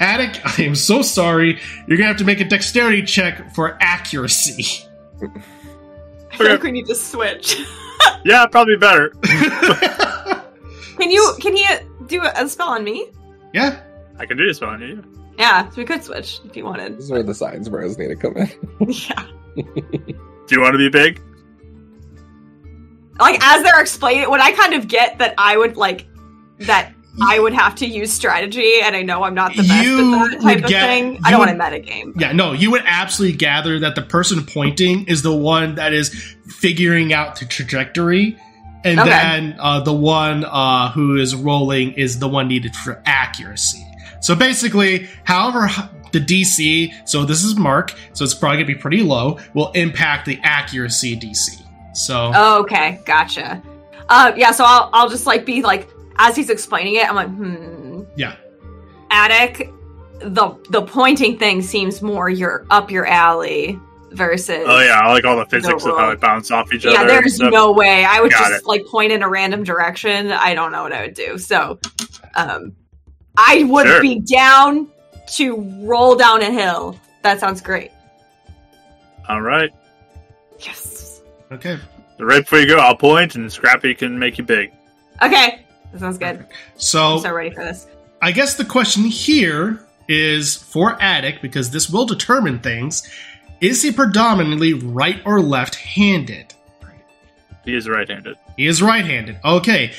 Attic, 0.00 0.40
I 0.58 0.62
am 0.62 0.74
so 0.74 1.02
sorry. 1.02 1.60
You're 1.86 1.96
gonna 1.98 2.08
have 2.08 2.18
to 2.18 2.24
make 2.24 2.40
a 2.40 2.44
dexterity 2.44 3.02
check 3.02 3.54
for 3.54 3.76
accuracy. 3.80 4.84
I 5.22 6.36
feel 6.36 6.46
Okay. 6.46 6.48
like 6.52 6.62
we 6.62 6.70
need 6.72 6.86
to 6.86 6.94
switch. 6.94 7.56
Yeah, 8.24 8.46
probably 8.46 8.76
better. 8.76 9.10
Can 10.98 11.10
you? 11.10 11.34
Can 11.40 11.56
he 11.56 11.66
do 12.06 12.22
a, 12.22 12.32
a 12.36 12.48
spell 12.48 12.68
on 12.68 12.84
me? 12.84 13.08
yeah. 13.52 13.80
I 14.18 14.26
can 14.26 14.36
do 14.36 14.48
a 14.48 14.54
spell 14.54 14.70
on 14.70 14.80
you. 14.80 15.02
Yeah, 15.38 15.68
so 15.70 15.76
we 15.76 15.84
could 15.84 16.02
switch 16.04 16.40
if 16.44 16.56
you 16.56 16.64
wanted. 16.64 16.96
This 16.96 17.04
is 17.06 17.10
where 17.10 17.22
the 17.24 17.34
science 17.34 17.68
bros 17.68 17.96
need 17.98 18.08
to 18.08 18.16
come 18.16 18.36
in. 18.36 18.50
Yeah. 18.88 19.24
Do 19.56 19.64
you 20.50 20.60
want 20.60 20.74
to 20.74 20.78
be 20.78 20.88
big? 20.88 21.20
Like 23.18 23.38
as 23.44 23.62
they're 23.64 23.80
explaining, 23.80 24.30
when 24.30 24.40
I 24.40 24.52
kind 24.52 24.74
of 24.74 24.86
get 24.88 25.18
that 25.18 25.34
I 25.38 25.56
would 25.56 25.76
like 25.76 26.06
that 26.60 26.92
I 27.20 27.40
would 27.40 27.52
have 27.52 27.74
to 27.76 27.86
use 27.86 28.12
strategy, 28.12 28.74
and 28.82 28.94
I 28.94 29.02
know 29.02 29.24
I'm 29.24 29.34
not 29.34 29.50
the 29.56 29.62
best 29.62 29.84
You 29.84 30.14
at 30.14 30.30
that 30.32 30.40
type 30.40 30.58
of 30.64 30.70
get- 30.70 30.82
thing. 30.86 31.18
I 31.24 31.30
don't 31.30 31.40
would- 31.40 31.58
want 31.58 31.58
to 31.74 31.80
metagame. 31.80 32.12
Yeah, 32.20 32.32
no, 32.32 32.52
you 32.52 32.70
would 32.70 32.82
absolutely 32.86 33.36
gather 33.36 33.80
that 33.80 33.94
the 33.96 34.02
person 34.02 34.44
pointing 34.44 35.04
is 35.06 35.22
the 35.22 35.34
one 35.34 35.74
that 35.76 35.92
is 35.92 36.10
figuring 36.46 37.12
out 37.12 37.38
the 37.40 37.44
trajectory, 37.44 38.36
and 38.84 39.00
Okay. 39.00 39.08
then 39.10 39.56
uh, 39.58 39.80
the 39.80 39.92
one 39.92 40.44
uh, 40.44 40.92
who 40.92 41.16
is 41.16 41.34
rolling 41.34 41.92
is 41.92 42.20
the 42.20 42.28
one 42.28 42.46
needed 42.46 42.76
for 42.76 43.02
accuracy. 43.04 43.84
So 44.20 44.34
basically, 44.36 45.08
however 45.24 45.68
the 46.12 46.20
DC, 46.20 46.92
so 47.04 47.24
this 47.24 47.42
is 47.44 47.56
Mark, 47.56 47.92
so 48.12 48.24
it's 48.24 48.34
probably 48.34 48.58
gonna 48.58 48.66
be 48.66 48.74
pretty 48.76 49.02
low, 49.02 49.38
will 49.54 49.72
impact 49.72 50.24
the 50.26 50.38
accuracy 50.44 51.16
DC. 51.16 51.50
So 51.94 52.30
Oh, 52.34 52.60
okay, 52.60 53.00
gotcha. 53.04 53.60
Uh, 54.08 54.32
yeah, 54.36 54.52
so 54.52 54.64
I'll 54.64 54.88
I'll 54.92 55.08
just 55.08 55.26
like 55.26 55.44
be 55.44 55.62
like 55.62 55.88
as 56.18 56.36
he's 56.36 56.50
explaining 56.50 56.96
it, 56.96 57.08
I'm 57.08 57.14
like, 57.14 57.28
hmm. 57.28 58.02
Yeah. 58.16 58.36
Attic, 59.10 59.70
the 60.20 60.56
the 60.70 60.82
pointing 60.82 61.38
thing 61.38 61.62
seems 61.62 62.02
more 62.02 62.28
your 62.28 62.66
up 62.70 62.90
your 62.90 63.06
alley 63.06 63.78
versus. 64.12 64.64
Oh 64.66 64.80
yeah, 64.80 65.00
I 65.00 65.12
like 65.12 65.24
all 65.24 65.36
the 65.36 65.46
physics 65.46 65.84
of 65.84 65.92
how 65.92 65.96
roll. 65.98 66.10
they 66.10 66.16
bounce 66.16 66.50
off 66.50 66.72
each 66.72 66.84
Yeah, 66.84 66.92
other. 66.92 67.00
Yeah, 67.02 67.06
there's 67.06 67.38
no 67.38 67.72
way 67.72 68.04
I 68.04 68.20
would 68.20 68.30
Got 68.32 68.50
just 68.50 68.66
like 68.66 68.84
point 68.86 69.12
in 69.12 69.22
a 69.22 69.28
random 69.28 69.64
direction. 69.64 70.30
I 70.32 70.54
don't 70.54 70.72
know 70.72 70.82
what 70.82 70.92
I 70.92 71.02
would 71.02 71.14
do. 71.14 71.38
So, 71.38 71.78
um, 72.34 72.72
I 73.36 73.64
would 73.64 73.86
Sure. 73.86 74.02
be 74.02 74.18
down 74.20 74.88
to 75.34 75.56
roll 75.82 76.16
down 76.16 76.42
a 76.42 76.50
hill. 76.50 76.98
That 77.22 77.38
sounds 77.40 77.60
great. 77.60 77.90
All 79.28 79.40
right. 79.42 79.70
Yes. 80.60 81.20
okay, 81.52 81.78
So 82.18 82.24
right 82.24 82.40
before 82.40 82.58
you 82.58 82.66
go, 82.66 82.78
I'll 82.78 82.96
point, 82.96 83.36
and 83.36 83.50
Scrappy 83.52 83.94
can 83.94 84.18
make 84.18 84.38
you 84.38 84.44
big. 84.44 84.72
Okay, 85.22 85.64
that 85.92 86.00
sounds 86.00 86.18
good. 86.18 86.46
so 86.76 87.14
I'm 87.14 87.20
so 87.20 87.32
ready 87.32 87.50
for 87.50 87.64
this. 87.64 87.86
I 88.20 88.32
guess 88.32 88.56
the 88.56 88.64
question 88.64 89.04
here 89.04 89.84
is 90.08 90.56
for 90.56 91.00
Attic, 91.00 91.40
because 91.42 91.70
this 91.70 91.88
will 91.88 92.06
determine 92.06 92.58
things. 92.60 93.08
Is 93.60 93.82
he 93.82 93.92
predominantly 93.92 94.72
right 94.72 95.20
or 95.24 95.40
left 95.40 95.74
handed? 95.74 96.54
He 97.64 97.74
is 97.74 97.86
right-handed. 97.86 98.36
He 98.56 98.66
is 98.66 98.80
right 98.80 99.04
handed. 99.04 99.38
Okay, 99.44 99.92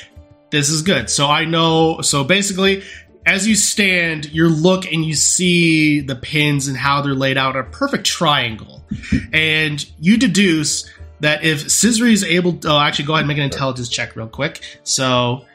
this 0.49 0.69
is 0.69 0.81
good. 0.81 1.07
So 1.07 1.27
I 1.27 1.45
know. 1.45 2.01
So 2.01 2.23
basically, 2.23 2.81
as 3.27 3.47
you 3.47 3.55
stand, 3.55 4.25
you 4.33 4.49
look 4.49 4.91
and 4.91 5.05
you 5.05 5.13
see 5.13 5.99
the 5.99 6.15
pins 6.15 6.67
and 6.67 6.75
how 6.75 7.03
they're 7.03 7.13
laid 7.13 7.37
out 7.37 7.55
a 7.55 7.63
perfect 7.63 8.05
triangle. 8.05 8.83
And 9.31 9.85
you 9.99 10.17
deduce 10.17 10.89
that 11.19 11.43
if 11.43 11.65
Scissory 11.65 12.11
is 12.11 12.23
able 12.23 12.53
to. 12.53 12.71
Oh, 12.71 12.79
actually, 12.79 13.05
go 13.05 13.13
ahead 13.13 13.23
and 13.23 13.27
make 13.27 13.37
an 13.37 13.43
intelligence 13.43 13.87
check 13.87 14.15
real 14.15 14.27
quick. 14.27 14.61
So 14.83 15.45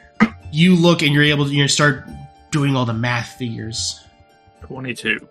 you 0.54 0.76
look 0.76 1.02
and 1.02 1.12
you're 1.12 1.24
able 1.24 1.44
to 1.46 1.52
you 1.52 1.66
start 1.68 2.08
doing 2.50 2.76
all 2.76 2.84
the 2.84 2.94
math 2.94 3.30
figures. 3.36 4.00
Twenty-two. 4.62 5.26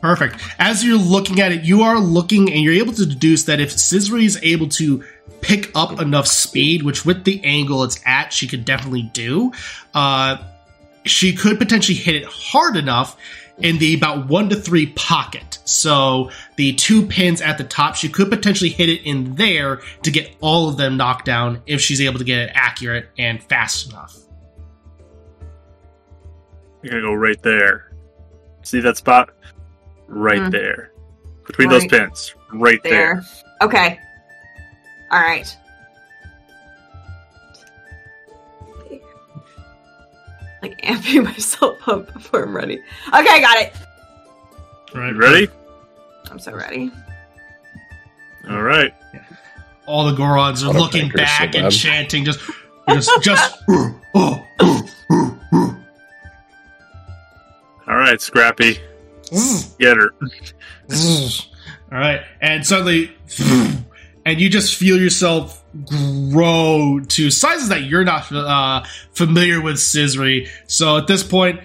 Perfect. 0.00 0.36
As 0.58 0.84
you're 0.84 0.98
looking 0.98 1.40
at 1.40 1.52
it, 1.52 1.62
you 1.62 1.82
are 1.82 1.98
looking 1.98 2.52
and 2.52 2.62
you're 2.62 2.74
able 2.74 2.92
to 2.92 3.06
deduce 3.06 3.44
that 3.44 3.60
if 3.60 3.70
Scissory 3.70 4.24
is 4.24 4.38
able 4.42 4.68
to 4.70 5.02
pick 5.40 5.70
up 5.74 6.00
enough 6.00 6.26
speed, 6.26 6.82
which 6.82 7.06
with 7.06 7.24
the 7.24 7.42
angle 7.42 7.84
it's 7.84 7.98
at, 8.04 8.30
she 8.32 8.46
could 8.46 8.66
definitely 8.66 9.02
do, 9.14 9.52
uh, 9.94 10.36
she 11.04 11.34
could 11.34 11.58
potentially 11.58 11.96
hit 11.96 12.16
it 12.16 12.24
hard 12.24 12.76
enough 12.76 13.16
in 13.58 13.78
the 13.78 13.94
about 13.94 14.28
one 14.28 14.48
to 14.48 14.56
three 14.56 14.86
pocket. 14.86 15.58
So 15.64 16.30
the 16.56 16.74
two 16.74 17.06
pins 17.06 17.40
at 17.40 17.58
the 17.58 17.64
top, 17.64 17.94
she 17.94 18.08
could 18.08 18.28
potentially 18.30 18.70
hit 18.70 18.88
it 18.88 19.02
in 19.02 19.34
there 19.36 19.80
to 20.02 20.10
get 20.10 20.34
all 20.40 20.68
of 20.68 20.76
them 20.76 20.96
knocked 20.96 21.24
down 21.24 21.62
if 21.66 21.80
she's 21.80 22.00
able 22.00 22.18
to 22.18 22.24
get 22.24 22.38
it 22.40 22.50
accurate 22.54 23.08
and 23.18 23.42
fast 23.42 23.90
enough. 23.90 24.16
You're 26.82 26.92
gonna 26.92 27.02
go 27.02 27.14
right 27.14 27.40
there. 27.42 27.92
See 28.62 28.80
that 28.80 28.96
spot? 28.96 29.30
Right 30.06 30.40
Mhm. 30.40 30.50
there. 30.50 30.92
Between 31.46 31.68
those 31.70 31.86
pins. 31.86 32.34
Right 32.52 32.82
there. 32.82 33.14
There. 33.14 33.24
Okay. 33.62 33.98
All 35.10 35.20
right. 35.20 35.56
Like 40.64 40.80
amping 40.82 41.24
myself 41.24 41.86
up 41.86 42.10
before 42.14 42.44
I'm 42.44 42.56
ready. 42.56 42.78
Okay, 42.78 43.28
I 43.28 43.40
got 43.40 43.58
it. 43.58 43.74
All 44.94 45.00
right, 45.02 45.14
ready? 45.14 45.48
I'm 46.30 46.38
so 46.38 46.54
ready. 46.54 46.90
All 48.48 48.62
right. 48.62 48.94
all 49.84 50.06
the 50.06 50.16
Gorons 50.16 50.62
are 50.62 50.72
looking 50.72 51.10
thinker, 51.10 51.18
so 51.18 51.24
back 51.24 51.54
and 51.54 51.70
chanting, 51.70 52.24
just, 52.24 52.40
just, 52.88 53.10
just. 53.22 53.58
oh, 53.68 54.00
oh, 54.14 54.46
oh, 54.60 55.40
oh. 55.52 55.76
All 57.86 57.96
right, 57.96 58.18
Scrappy. 58.18 58.78
Mm. 59.24 59.78
Get 59.78 59.98
her. 59.98 60.14
All 61.92 61.98
right, 61.98 62.22
and 62.40 62.66
suddenly, 62.66 63.12
and 64.26 64.40
you 64.40 64.48
just 64.48 64.74
feel 64.74 64.98
yourself 65.00 65.62
grow 66.30 67.00
to 67.08 67.30
sizes 67.30 67.68
that 67.68 67.82
you're 67.84 68.04
not 68.04 68.30
uh, 68.32 68.82
familiar 69.12 69.60
with, 69.60 69.76
Scissory. 69.76 70.48
So 70.66 70.96
at 70.96 71.06
this 71.06 71.22
point, 71.22 71.60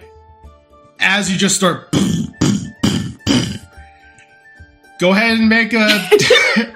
as 0.99 1.31
you 1.31 1.37
just 1.37 1.55
start, 1.55 1.91
go 4.99 5.11
ahead 5.11 5.37
and 5.39 5.49
make 5.49 5.73
a. 5.73 6.09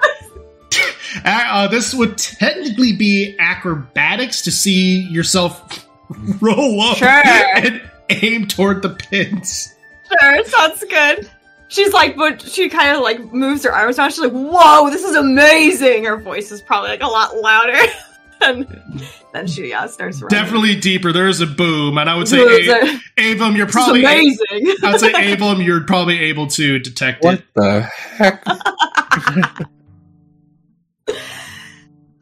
Uh, 1.26 1.68
this 1.68 1.94
would 1.94 2.18
technically 2.18 2.92
be 2.96 3.36
acrobatics 3.38 4.42
to 4.42 4.50
see 4.50 4.98
yourself 5.08 5.86
roll 6.40 6.80
up 6.82 6.96
Sure. 6.98 7.08
and 7.08 7.80
aim 8.10 8.46
toward 8.48 8.82
the 8.82 8.90
pins. 8.90 9.72
Sure, 10.20 10.44
sounds 10.44 10.84
good. 10.84 11.30
She's 11.74 11.92
like, 11.92 12.14
but 12.16 12.40
she 12.40 12.68
kind 12.68 12.96
of 12.96 13.02
like 13.02 13.32
moves 13.32 13.64
her 13.64 13.72
arms 13.72 13.96
down. 13.96 14.08
She's 14.10 14.20
like, 14.20 14.30
"Whoa, 14.30 14.90
this 14.90 15.02
is 15.02 15.16
amazing!" 15.16 16.04
Her 16.04 16.16
voice 16.16 16.52
is 16.52 16.62
probably 16.62 16.90
like 16.90 17.02
a 17.02 17.08
lot 17.08 17.36
louder, 17.36 17.76
and 18.42 19.02
then 19.32 19.48
she 19.48 19.70
yeah 19.70 19.86
starts 19.88 20.22
running. 20.22 20.38
Definitely 20.38 20.76
deeper. 20.76 21.10
There's 21.12 21.40
a 21.40 21.46
boom, 21.46 21.98
and 21.98 22.08
I 22.08 22.16
would 22.16 22.28
say, 22.28 22.36
This 22.36 23.00
A- 23.18 23.22
Avon, 23.22 23.56
you're 23.56 23.66
probably. 23.66 24.04
amazing. 24.04 24.76
I'd 24.84 25.00
say 25.00 25.12
Avon, 25.16 25.60
you're 25.62 25.82
probably 25.82 26.20
able 26.20 26.46
to 26.46 26.78
detect 26.78 27.24
it. 27.24 27.26
What 27.26 27.34
it. 27.40 27.44
the 27.56 27.80
heck? 27.80 28.44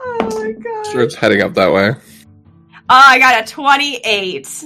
oh 0.00 0.40
my 0.40 0.52
god! 0.52 0.86
Starts 0.86 1.14
heading 1.14 1.42
up 1.42 1.52
that 1.54 1.70
way. 1.74 1.90
Oh, 1.94 2.74
I 2.88 3.18
got 3.18 3.44
a 3.44 3.52
twenty-eight. 3.52 4.64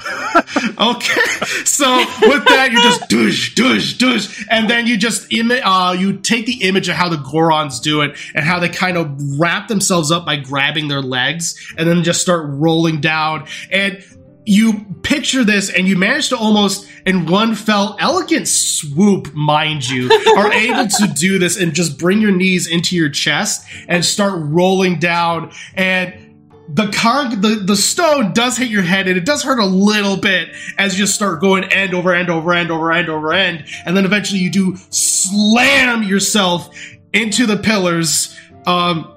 Okay, 0.78 1.20
so 1.64 1.96
with 2.22 2.44
that, 2.44 2.68
you 2.70 2.80
just 2.82 3.08
dush, 3.08 3.54
dush, 3.54 3.98
dush, 3.98 4.46
and 4.48 4.70
then 4.70 4.86
you 4.86 4.96
just 4.96 5.28
imi- 5.30 5.60
uh, 5.62 5.92
you 5.92 6.18
take 6.18 6.46
the 6.46 6.62
image 6.62 6.88
of 6.88 6.94
how 6.94 7.08
the 7.08 7.16
Gorons 7.16 7.80
do 7.82 8.02
it 8.02 8.16
and 8.34 8.44
how 8.44 8.60
they 8.60 8.68
kind 8.68 8.96
of 8.96 9.38
wrap 9.38 9.66
themselves 9.68 10.10
up 10.12 10.24
by 10.24 10.36
grabbing 10.36 10.88
their 10.88 11.02
legs 11.02 11.56
and 11.76 11.88
then 11.88 12.04
just 12.04 12.20
start 12.20 12.46
rolling 12.48 13.00
down. 13.00 13.46
And 13.70 14.04
you 14.48 14.86
picture 15.02 15.44
this, 15.44 15.68
and 15.68 15.86
you 15.86 15.94
manage 15.94 16.30
to 16.30 16.36
almost, 16.38 16.88
in 17.04 17.26
one 17.26 17.54
fell, 17.54 17.96
elegant 18.00 18.48
swoop, 18.48 19.34
mind 19.34 19.86
you, 19.86 20.10
are 20.36 20.50
able 20.52 20.88
to 20.88 21.06
do 21.08 21.38
this 21.38 21.60
and 21.60 21.74
just 21.74 21.98
bring 21.98 22.22
your 22.22 22.32
knees 22.32 22.66
into 22.66 22.96
your 22.96 23.10
chest 23.10 23.66
and 23.88 24.02
start 24.02 24.34
rolling 24.36 24.98
down 24.98 25.52
and 25.74 26.27
the 26.68 26.88
con 26.88 27.40
the, 27.40 27.62
the 27.64 27.76
stone 27.76 28.32
does 28.32 28.58
hit 28.58 28.68
your 28.68 28.82
head 28.82 29.08
and 29.08 29.16
it 29.16 29.24
does 29.24 29.42
hurt 29.42 29.58
a 29.58 29.64
little 29.64 30.16
bit 30.16 30.50
as 30.76 30.98
you 30.98 31.04
just 31.04 31.14
start 31.14 31.40
going 31.40 31.64
end 31.64 31.94
over 31.94 32.12
end 32.12 32.28
over 32.28 32.52
end 32.52 32.70
over 32.70 32.92
end 32.92 33.08
over 33.08 33.32
end. 33.32 33.64
And 33.86 33.96
then 33.96 34.04
eventually 34.04 34.40
you 34.40 34.50
do 34.50 34.76
slam 34.90 36.02
yourself 36.02 36.76
into 37.12 37.46
the 37.46 37.56
pillars. 37.56 38.36
Um 38.66 39.14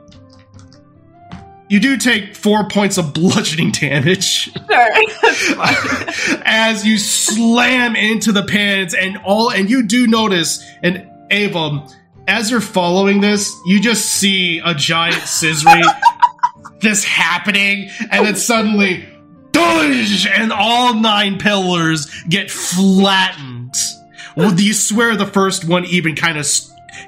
you 1.69 1.79
do 1.79 1.97
take 1.97 2.35
four 2.35 2.67
points 2.67 2.97
of 2.97 3.13
bludgeoning 3.13 3.71
damage 3.71 4.51
Sure, 4.53 4.61
as 6.45 6.85
you 6.85 6.97
slam 6.97 7.95
into 7.95 8.31
the 8.31 8.43
pins 8.43 8.93
and 8.93 9.17
all 9.25 9.51
and 9.51 9.69
you 9.69 9.83
do 9.83 10.07
notice 10.07 10.65
and 10.83 11.07
Avon 11.31 11.87
as 12.27 12.51
you're 12.51 12.61
following 12.61 13.19
this 13.19 13.53
you 13.65 13.81
just 13.81 14.05
see 14.05 14.59
a 14.63 14.73
giant 14.73 15.15
scissory 15.15 15.81
this 16.79 17.03
happening 17.03 17.89
and 18.11 18.25
then 18.25 18.35
suddenly 18.35 19.07
"Doosh!" 19.51 20.27
and 20.27 20.51
all 20.51 20.95
nine 20.95 21.37
pillars 21.37 22.09
get 22.29 22.49
flattened 22.49 23.75
well 24.35 24.53
do 24.53 24.65
you 24.65 24.73
swear 24.73 25.15
the 25.15 25.25
first 25.25 25.67
one 25.67 25.85
even 25.85 26.15
kind 26.15 26.37
of 26.37 26.47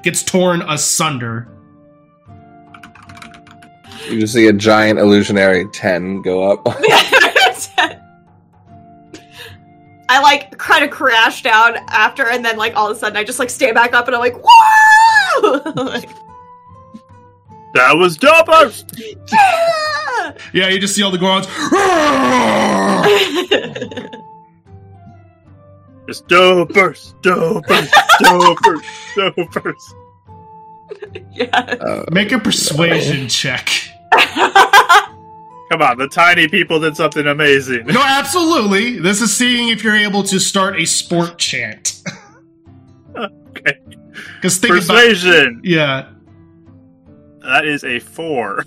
gets 0.04 0.24
torn 0.24 0.62
asunder 0.62 1.48
You 4.10 4.20
just 4.20 4.34
see 4.34 4.48
a 4.48 4.54
giant 4.54 5.00
illusionary 5.00 5.66
10 5.72 6.22
go 6.24 6.52
up. 6.52 6.68
I 10.10 10.20
like 10.22 10.58
kind 10.58 10.84
of 10.84 10.92
crash 10.92 11.42
down 11.42 11.76
after, 11.90 12.28
and 12.28 12.44
then 12.46 12.58
like 12.58 12.76
all 12.76 12.92
of 12.92 12.96
a 12.96 13.00
sudden 13.00 13.18
I 13.18 13.24
just 13.24 13.40
like 13.40 13.50
stand 13.50 13.74
back 13.74 13.94
up, 13.94 14.06
and 14.08 14.16
I'm 14.16 14.20
like, 14.20 14.36
whoa! 14.36 15.74
like, 15.84 16.10
That 17.74 17.94
was 17.98 18.18
dopers. 18.18 18.84
yeah! 19.32 20.34
Yeah, 20.54 20.70
you 20.70 20.80
just 20.80 20.96
see 20.96 21.04
all 21.04 21.12
the 21.12 21.18
Gorons. 21.18 21.48
It's 26.06 26.22
dopers, 26.24 27.14
dopers, 27.22 27.90
dopers, 28.22 28.84
dopers. 29.16 29.94
yeah. 31.32 31.46
Uh, 31.56 32.04
Make 32.12 32.34
a 32.34 32.40
persuasion 32.40 33.30
check. 33.30 33.70
Come 34.12 35.82
on, 35.82 35.98
the 35.98 36.10
tiny 36.12 36.50
people 36.50 36.82
did 36.82 36.98
something 36.98 37.26
amazing. 37.26 37.88
No, 37.88 38.02
absolutely. 38.04 39.00
This 39.00 39.22
is 39.22 39.34
seeing 39.36 39.70
if 39.70 39.82
you're 39.82 39.96
able 39.96 40.24
to 40.24 40.40
start 40.40 40.78
a 40.80 40.86
sport 40.86 41.38
chant. 41.38 42.02
Okay. 43.16 43.78
Because 44.36 44.58
think 44.58 44.74
about 44.74 44.88
Persuasion. 44.88 45.62
yeah. 45.64 46.10
That 47.44 47.66
is 47.66 47.84
a 47.84 48.00
four. 48.00 48.66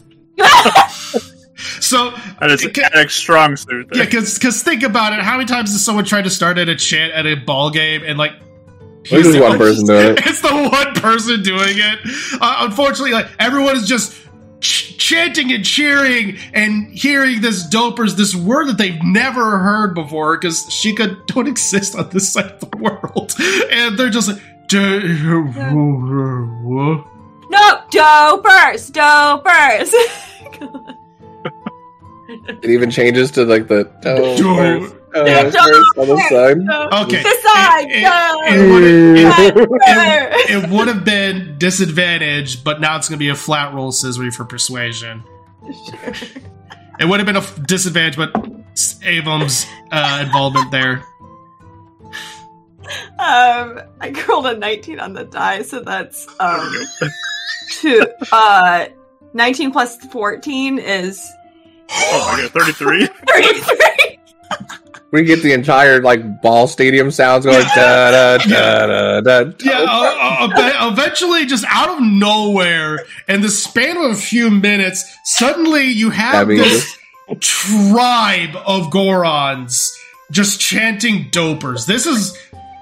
So 1.80 2.10
That 2.40 2.50
is 2.50 2.64
Okay. 2.66 2.82
Eric's 2.92 3.14
strong 3.14 3.56
suit. 3.56 3.88
yeah, 3.94 4.04
because 4.04 4.62
think 4.62 4.82
about 4.82 5.12
it. 5.14 5.20
How 5.20 5.36
many 5.38 5.46
times 5.46 5.72
has 5.72 5.84
someone 5.84 6.04
tried 6.04 6.22
to 6.24 6.30
start 6.30 6.58
at 6.58 6.68
a 6.68 6.76
chant 6.76 7.12
at 7.12 7.26
a 7.26 7.34
ball 7.34 7.70
game 7.70 8.02
and 8.04 8.18
like? 8.18 8.32
There's 9.08 9.22
just 9.22 9.26
he's 9.26 9.34
the 9.36 9.40
one 9.42 9.58
person 9.58 9.86
doing 9.86 10.06
it. 10.18 10.18
It's 10.26 10.40
the 10.40 10.68
one 10.68 10.94
person 10.94 11.42
doing 11.42 11.76
it. 11.78 11.98
Uh, 12.40 12.56
unfortunately, 12.68 13.12
like 13.12 13.28
everyone 13.38 13.76
is 13.76 13.86
just 13.88 14.12
ch- 14.60 14.98
chanting 14.98 15.52
and 15.52 15.64
cheering 15.64 16.36
and 16.52 16.88
hearing 16.92 17.40
this 17.40 17.66
dopers, 17.68 18.16
this 18.16 18.34
word 18.34 18.66
that 18.68 18.78
they've 18.78 19.00
never 19.04 19.58
heard 19.60 19.94
before 19.94 20.36
because 20.36 20.64
Sheikah 20.66 21.24
don't 21.28 21.46
exist 21.54 21.94
on 21.96 22.10
this 22.10 22.32
side 22.32 22.50
of 22.50 22.60
the 22.70 22.76
world, 22.78 23.32
and 23.70 23.96
they're 23.98 24.10
just 24.10 24.28
like. 24.28 24.42
"Do- 27.48 27.56
no, 27.56 27.80
dopers, 27.90 28.90
dopers. 28.92 29.92
it 32.28 32.64
even 32.70 32.90
changes 32.90 33.30
to 33.32 33.44
like 33.44 33.68
the 33.68 33.84
toe 34.02 34.36
Toe. 34.36 34.56
first, 34.80 34.94
Yeah, 35.14 35.44
on 35.96 36.08
the 36.08 36.18
side. 36.28 36.58
Okay. 37.06 37.22
This 37.22 37.42
side, 37.42 37.86
It- 37.88 38.02
it- 38.52 38.58
it 38.58 39.54
would've- 39.54 40.64
it 40.64 40.70
would 40.70 40.88
have 40.88 41.04
been 41.04 41.54
disadvantage, 41.58 42.62
but 42.64 42.80
now 42.80 42.96
it's 42.96 43.08
going 43.08 43.16
to 43.18 43.22
be 43.24 43.28
a 43.30 43.34
flat 43.34 43.72
roll, 43.74 43.92
Scissory, 43.92 44.32
for 44.34 44.44
persuasion. 44.44 45.22
It 46.98 47.04
would 47.06 47.18
have 47.20 47.26
been 47.26 47.36
a 47.36 47.40
f- 47.40 47.58
disadvantage, 47.66 48.16
but 48.16 48.30
s- 48.72 48.98
Avum's 49.02 49.66
uh, 49.92 50.20
involvement 50.24 50.70
there. 50.70 51.02
Um, 53.18 53.80
I 54.00 54.12
rolled 54.28 54.46
a 54.46 54.56
19 54.56 55.00
on 55.00 55.12
the 55.14 55.24
die, 55.24 55.62
so 55.62 55.80
that's 55.80 56.26
um 56.38 56.72
two. 57.80 58.06
Uh, 58.32 58.86
19 59.34 59.70
plus 59.72 59.96
14 60.06 60.78
is 60.78 61.30
Oh 61.90 62.32
my 62.32 62.42
god, 62.42 62.50
33? 62.52 63.06
33. 63.28 64.18
We 65.12 65.22
get 65.22 65.42
the 65.42 65.52
entire 65.52 66.02
like 66.02 66.42
ball 66.42 66.66
stadium 66.66 67.10
sounds 67.10 67.46
going 67.46 67.62
da 67.74 68.10
da 68.10 68.38
da 68.38 68.86
da 68.86 69.20
da. 69.20 69.52
Yeah, 69.62 69.84
uh, 69.88 70.48
uh, 70.52 70.90
eventually, 70.92 71.46
just 71.46 71.64
out 71.68 71.96
of 71.96 72.02
nowhere, 72.02 73.04
in 73.28 73.40
the 73.40 73.48
span 73.48 73.96
of 73.96 74.10
a 74.10 74.14
few 74.16 74.50
minutes, 74.50 75.04
suddenly 75.24 75.84
you 75.84 76.10
have 76.10 76.34
I 76.34 76.44
mean, 76.44 76.58
this 76.58 76.98
tribe 77.40 78.56
of 78.56 78.90
Gorons 78.90 79.96
just 80.30 80.60
chanting 80.60 81.30
dopers. 81.30 81.86
This 81.86 82.04
is 82.04 82.36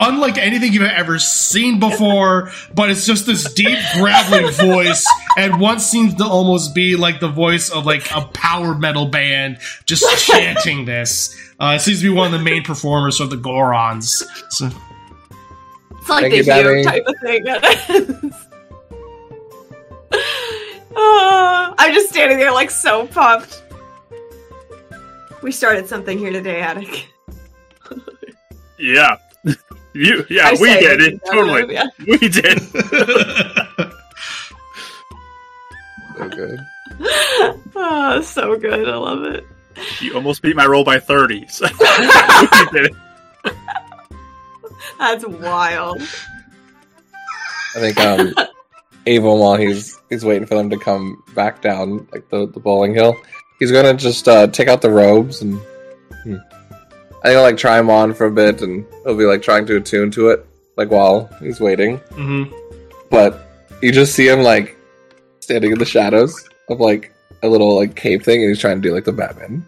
unlike 0.08 0.38
anything 0.38 0.72
you've 0.72 0.82
ever 0.82 1.18
seen 1.18 1.80
before, 1.80 2.50
but 2.74 2.90
it's 2.90 3.06
just 3.06 3.26
this 3.26 3.52
deep, 3.54 3.78
gravelly 3.94 4.52
voice, 4.52 5.06
and 5.36 5.60
one 5.60 5.80
seems 5.80 6.14
to 6.14 6.24
almost 6.24 6.74
be 6.74 6.96
like 6.96 7.20
the 7.20 7.28
voice 7.28 7.70
of 7.70 7.86
like 7.86 8.10
a 8.14 8.22
power 8.26 8.74
metal 8.74 9.06
band 9.06 9.58
just 9.84 10.04
chanting 10.26 10.84
this. 10.84 11.36
Uh, 11.58 11.74
it 11.76 11.80
seems 11.80 12.00
to 12.00 12.10
be 12.10 12.14
one 12.14 12.26
of 12.26 12.32
the 12.32 12.44
main 12.44 12.62
performers 12.62 13.20
of 13.20 13.30
the 13.30 13.36
Gorons. 13.36 14.22
So, 14.50 14.70
It's 16.00 16.08
like 16.08 16.22
Thank 16.22 16.30
the 16.32 16.36
you, 16.38 16.44
Daddy. 16.44 16.82
Type 16.84 17.04
of 17.06 17.14
thing. 17.22 17.44
Oh, 20.96 21.74
I'm 21.78 21.94
just 21.94 22.10
standing 22.10 22.38
there 22.38 22.52
like 22.52 22.70
so 22.70 23.06
pumped. 23.06 23.62
We 25.42 25.52
started 25.52 25.88
something 25.88 26.18
here 26.18 26.30
today, 26.32 26.60
Attic. 26.62 27.08
Yeah. 28.76 29.16
You, 29.94 30.26
yeah, 30.28 30.48
I 30.48 30.52
we 30.60 30.74
did 30.74 31.00
this 31.00 31.06
it. 31.06 31.14
is 31.14 31.20
Totally. 31.30 31.72
Yeah. 31.74 31.86
We 32.06 32.18
did. 32.18 32.60
So 36.16 36.28
good. 36.28 36.60
Oh, 37.76 38.20
so 38.24 38.56
good. 38.58 38.88
I 38.88 38.96
love 38.96 39.24
it. 39.24 39.46
You 40.00 40.14
almost 40.14 40.42
beat 40.42 40.56
my 40.56 40.66
roll 40.66 40.84
by 40.84 40.98
30. 41.00 41.46
So 41.48 41.66
we 41.80 42.80
did 42.80 42.86
it. 42.86 42.94
That's 44.98 45.26
wild. 45.26 46.00
I 47.76 47.80
think 47.80 47.98
um 47.98 48.34
Avon 49.06 49.38
while 49.40 49.56
he's 49.56 50.00
he's 50.08 50.24
waiting 50.24 50.46
for 50.46 50.54
them 50.54 50.70
to 50.70 50.78
come 50.78 51.22
back 51.34 51.60
down 51.60 52.06
like 52.12 52.28
the, 52.30 52.46
the 52.46 52.60
bowling 52.60 52.94
hill, 52.94 53.16
he's 53.58 53.72
gonna 53.72 53.94
just 53.94 54.28
uh 54.28 54.46
take 54.46 54.68
out 54.68 54.80
the 54.80 54.90
robes 54.90 55.42
and 55.42 55.58
hmm. 56.22 56.36
I 57.24 57.28
think 57.28 57.36
I'll 57.38 57.42
like 57.42 57.56
try 57.56 57.78
him 57.78 57.88
on 57.90 58.12
for 58.14 58.26
a 58.26 58.30
bit 58.30 58.60
and 58.60 58.84
he'll 59.04 59.16
be 59.16 59.24
like 59.24 59.42
trying 59.42 59.64
to 59.66 59.76
attune 59.76 60.10
to 60.12 60.28
it, 60.28 60.46
like 60.76 60.90
while 60.90 61.28
he's 61.40 61.58
waiting. 61.58 61.98
Mhm. 62.10 62.52
But 63.10 63.48
you 63.82 63.90
just 63.92 64.14
see 64.14 64.28
him 64.28 64.42
like 64.42 64.76
standing 65.40 65.72
in 65.72 65.78
the 65.78 65.84
shadows 65.86 66.48
of 66.68 66.80
like 66.80 67.12
a 67.42 67.48
little 67.48 67.74
like 67.76 67.96
cave 67.96 68.22
thing 68.24 68.40
and 68.42 68.48
he's 68.50 68.60
trying 68.60 68.80
to 68.80 68.88
do 68.88 68.94
like 68.94 69.04
the 69.04 69.12
Batman. 69.12 69.66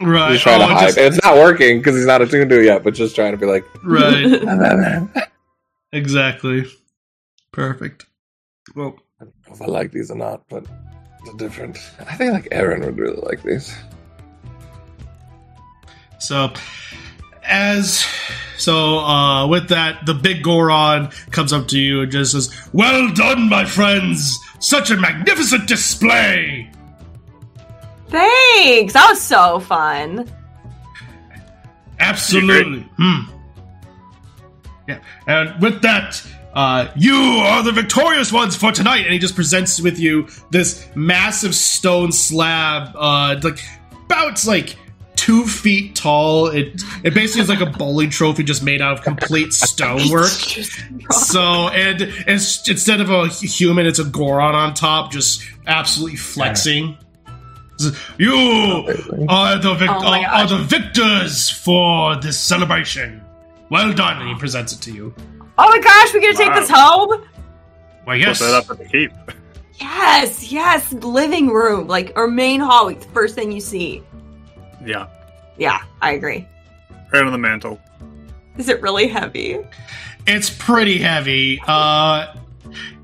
Right. 0.00 0.32
He's 0.32 0.40
trying 0.40 0.62
oh, 0.62 0.68
to 0.68 0.74
hide. 0.74 0.86
just- 0.86 0.98
And 0.98 1.06
it's 1.14 1.24
not 1.24 1.36
working 1.36 1.78
because 1.78 1.94
he's 1.96 2.06
not 2.06 2.22
attuned 2.22 2.50
to 2.50 2.60
it 2.60 2.64
yet, 2.64 2.84
but 2.84 2.94
just 2.94 3.14
trying 3.14 3.32
to 3.32 3.38
be 3.38 3.46
like 3.46 3.64
right. 3.84 4.42
Batman. 4.44 5.12
Exactly. 5.92 6.66
Perfect. 7.52 8.04
Well, 8.74 8.98
I 9.20 9.24
don't 9.24 9.34
know 9.48 9.54
if 9.54 9.62
I 9.62 9.66
like 9.66 9.90
these 9.90 10.10
or 10.10 10.16
not, 10.16 10.42
but 10.50 10.66
they're 11.24 11.34
different. 11.48 11.78
I 12.00 12.14
think 12.14 12.32
like 12.34 12.48
Aaron 12.50 12.82
would 12.82 12.98
really 12.98 13.16
like 13.22 13.42
these. 13.42 13.74
So 16.18 16.52
as 17.44 18.04
so 18.56 18.98
uh 18.98 19.46
with 19.46 19.68
that, 19.68 20.04
the 20.06 20.14
big 20.14 20.42
Goron 20.42 21.10
comes 21.30 21.52
up 21.52 21.68
to 21.68 21.78
you 21.78 22.02
and 22.02 22.12
just 22.12 22.32
says, 22.32 22.54
"Well 22.72 23.12
done, 23.12 23.48
my 23.48 23.64
friends! 23.64 24.38
Such 24.60 24.90
a 24.90 24.96
magnificent 24.96 25.66
display!" 25.68 26.70
Thanks. 28.08 28.94
That 28.94 29.08
was 29.10 29.20
so 29.20 29.60
fun. 29.60 30.30
Absolutely. 32.00 32.80
Hmm. 32.96 33.20
Yeah. 34.86 35.00
And 35.26 35.60
with 35.60 35.82
that, 35.82 36.22
uh, 36.54 36.88
you 36.96 37.14
are 37.14 37.62
the 37.62 37.72
victorious 37.72 38.32
ones 38.32 38.56
for 38.56 38.72
tonight. 38.72 39.04
And 39.04 39.12
he 39.12 39.18
just 39.18 39.34
presents 39.34 39.80
with 39.80 39.98
you 39.98 40.26
this 40.50 40.88
massive 40.94 41.54
stone 41.54 42.12
slab, 42.12 42.94
uh, 42.96 43.38
like 43.42 43.60
about 44.06 44.44
like 44.46 44.76
two 45.28 45.46
feet 45.46 45.94
tall. 45.94 46.46
It 46.46 46.82
it 47.04 47.12
basically 47.12 47.42
is 47.42 47.50
like 47.50 47.60
a 47.60 47.66
bowling 47.66 48.08
trophy 48.08 48.42
just 48.44 48.62
made 48.62 48.80
out 48.80 48.98
of 48.98 49.04
complete 49.04 49.52
stonework. 49.52 50.30
So, 51.10 51.68
and 51.68 52.02
it's, 52.02 52.68
instead 52.68 53.00
of 53.00 53.08
a 53.10 53.28
human, 53.28 53.86
it's 53.86 53.98
a 53.98 54.04
Goron 54.04 54.54
on 54.54 54.74
top, 54.74 55.10
just 55.10 55.42
absolutely 55.66 56.16
flexing. 56.16 56.98
You 58.18 58.34
are 59.28 59.58
the, 59.58 59.74
vic- 59.74 59.88
Oh 59.90 60.06
are, 60.06 60.26
are 60.26 60.46
the 60.46 60.58
victors 60.58 61.48
for 61.50 62.16
this 62.16 62.38
celebration. 62.38 63.22
Well 63.70 63.92
done, 63.94 64.20
and 64.20 64.28
he 64.28 64.34
presents 64.34 64.72
it 64.74 64.80
to 64.82 64.92
you. 64.92 65.14
Oh 65.56 65.68
my 65.68 65.78
gosh, 65.80 66.12
we're 66.12 66.20
gonna 66.20 66.34
take 66.34 66.48
Wow. 66.48 66.60
this 66.60 66.70
home? 66.70 67.28
Why, 68.04 68.18
Put 68.18 68.26
yes. 68.26 68.38
that 68.40 68.54
up 68.54 68.70
at 68.70 68.78
the 68.78 68.84
keep. 68.84 69.12
Yes, 69.80 70.50
yes. 70.52 70.92
Living 70.92 71.48
room, 71.48 71.86
like 71.86 72.12
our 72.16 72.28
main 72.28 72.60
hall, 72.60 72.84
like 72.86 73.00
the 73.00 73.08
first 73.08 73.34
thing 73.34 73.52
you 73.52 73.60
see. 73.60 74.02
Yeah. 74.84 75.06
Yeah, 75.58 75.82
I 76.00 76.12
agree. 76.12 76.46
Right 77.12 77.22
on 77.22 77.32
the 77.32 77.38
mantle. 77.38 77.80
Is 78.56 78.68
it 78.68 78.80
really 78.82 79.08
heavy? 79.08 79.58
It's 80.26 80.50
pretty 80.50 80.98
heavy. 80.98 81.60
Uh, 81.66 82.34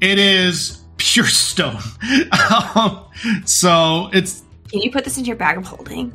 it 0.01 0.19
is 0.19 0.85
pure 0.97 1.27
stone. 1.27 1.81
um, 2.75 3.05
so 3.45 4.11
it's 4.13 4.43
Can 4.71 4.81
you 4.81 4.91
put 4.91 5.05
this 5.05 5.17
into 5.17 5.29
your 5.29 5.37
bag 5.37 5.57
of 5.59 5.65
holding? 5.67 6.13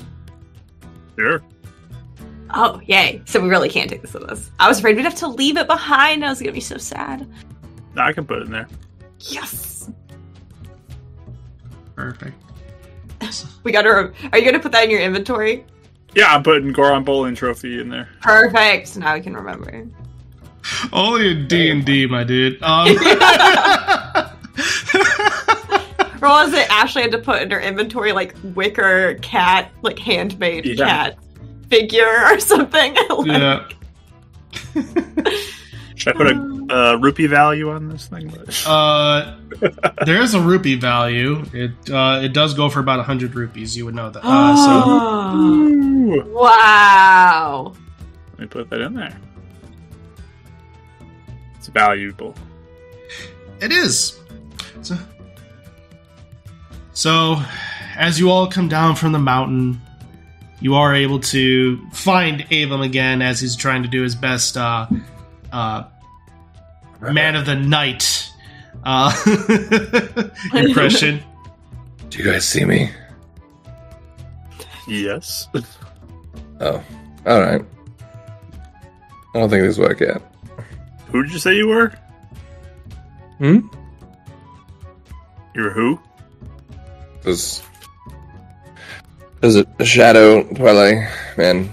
Sure. 1.18 1.42
Oh, 2.54 2.82
yay. 2.86 3.22
So 3.26 3.40
we 3.40 3.50
really 3.50 3.70
can't 3.70 3.90
take 3.90 4.02
this 4.02 4.14
with 4.14 4.24
us. 4.24 4.50
I 4.60 4.68
was 4.68 4.80
afraid 4.80 4.96
we'd 4.96 5.04
have 5.04 5.16
to 5.16 5.28
leave 5.28 5.58
it 5.58 5.68
behind. 5.68 6.26
I 6.26 6.30
was 6.30 6.40
gonna 6.40 6.52
be 6.52 6.60
so 6.60 6.78
sad. 6.78 7.28
I 7.96 8.14
can 8.14 8.26
put 8.26 8.40
it 8.40 8.46
in 8.46 8.52
there. 8.52 8.68
Yes. 9.20 9.90
perfect. 11.96 12.36
We 13.64 13.74
gotta. 13.74 14.14
Are 14.32 14.40
you 14.40 14.46
gonna 14.46 14.60
put 14.60 14.72
that 14.72 14.86
in 14.86 14.90
your 14.90 15.02
inventory? 15.02 15.66
Yeah, 16.16 16.34
I'm 16.34 16.44
putting 16.44 16.72
Goron 16.72 17.04
Bowling 17.04 17.36
Trophy 17.36 17.80
in 17.80 17.90
there. 17.90 18.10
Perfect. 18.22 18.98
Now 18.98 19.14
I 19.14 19.20
can 19.20 19.36
remember. 19.36 19.88
Only 20.92 21.32
in 21.32 21.48
D 21.48 21.70
and 21.70 21.86
D, 21.86 22.06
my 22.08 22.24
dude. 22.24 22.62
Um, 22.64 22.88
Or 26.22 26.28
was 26.28 26.52
it 26.54 26.70
Ashley 26.70 27.04
had 27.04 27.12
to 27.12 27.18
put 27.18 27.42
in 27.42 27.50
her 27.52 27.62
inventory 27.62 28.12
like 28.12 28.36
wicker 28.44 29.14
cat, 29.22 29.72
like 29.84 29.98
handmade 29.98 30.66
Yeah. 30.66 30.86
cat 30.86 31.18
figure 31.70 32.06
or 32.26 32.40
something? 32.40 32.94
Like- 33.10 33.76
yeah. 34.76 34.84
Should 36.00 36.16
I 36.16 36.18
put 36.18 36.28
a 36.28 36.34
uh, 36.74 36.96
rupee 36.96 37.28
value 37.28 37.70
on 37.72 37.90
this 37.90 38.08
thing? 38.08 38.34
Uh, 38.66 39.38
there 40.06 40.22
is 40.22 40.34
a 40.34 40.40
rupee 40.40 40.76
value. 40.76 41.44
It 41.52 41.72
uh, 41.92 42.22
it 42.24 42.32
does 42.32 42.54
go 42.54 42.70
for 42.70 42.80
about 42.80 43.04
hundred 43.06 43.36
rupees. 43.36 43.76
You 43.76 43.86
would 43.86 43.96
know 43.96 44.10
that. 44.10 44.22
Uh, 44.24 44.56
so 44.56 46.26
wow. 46.32 47.74
Let 48.32 48.40
me 48.40 48.48
put 48.48 48.70
that 48.70 48.80
in 48.80 48.94
there. 48.94 49.18
It's 51.58 51.68
valuable. 51.68 52.34
it 53.60 53.74
is. 53.74 54.18
So, 54.82 54.98
so, 56.94 57.44
as 57.98 58.18
you 58.18 58.32
all 58.32 58.48
come 58.48 58.70
down 58.70 58.96
from 58.96 59.12
the 59.12 59.20
mountain, 59.20 59.82
you 60.62 60.76
are 60.76 60.96
able 60.96 61.20
to 61.20 61.86
find 61.92 62.40
Avum 62.52 62.86
again 62.86 63.22
as 63.22 63.42
he's 63.42 63.58
trying 63.58 63.84
to 63.84 63.90
do 63.90 64.02
his 64.02 64.16
best 64.16 64.56
uh, 64.56 64.88
uh, 65.52 65.84
man 67.02 67.36
of 67.36 67.46
the 67.46 67.56
night 67.56 68.30
uh, 68.84 69.12
impression. 70.54 71.22
Do 72.10 72.20
you 72.20 72.32
guys 72.32 72.48
see 72.48 72.66
me? 72.66 72.90
Yes. 74.88 75.48
Oh, 76.60 76.84
all 77.26 77.42
right. 77.42 77.62
I 79.34 79.40
don't 79.40 79.50
think 79.50 79.64
this 79.64 79.78
work 79.78 80.00
yet. 80.00 80.22
Who 81.12 81.24
did 81.24 81.32
you 81.32 81.40
say 81.40 81.56
you 81.56 81.68
were? 81.68 81.94
Hmm. 83.38 83.60
You're 85.54 85.72
who? 85.72 86.00
There's 87.22 87.62
there's 89.42 89.56
a, 89.56 89.66
a 89.80 89.86
Shadow 89.86 90.44
Twilight 90.54 91.10
Man 91.38 91.70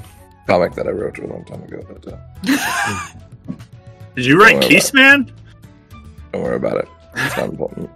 comic 0.46 0.72
that 0.74 0.86
I 0.86 0.90
wrote 0.90 1.18
a 1.18 1.26
long 1.26 1.44
time 1.44 1.62
ago. 1.64 1.84
But 1.88 2.12
uh, 2.12 2.18
Did 4.14 4.24
you 4.24 4.40
write 4.40 4.64
Oh, 4.64 4.90
Man? 4.94 5.32
don't 6.32 6.42
worry 6.42 6.56
about 6.56 6.78
it. 6.78 6.88
It's 7.16 7.36
not 7.36 7.48
important. 7.48 7.90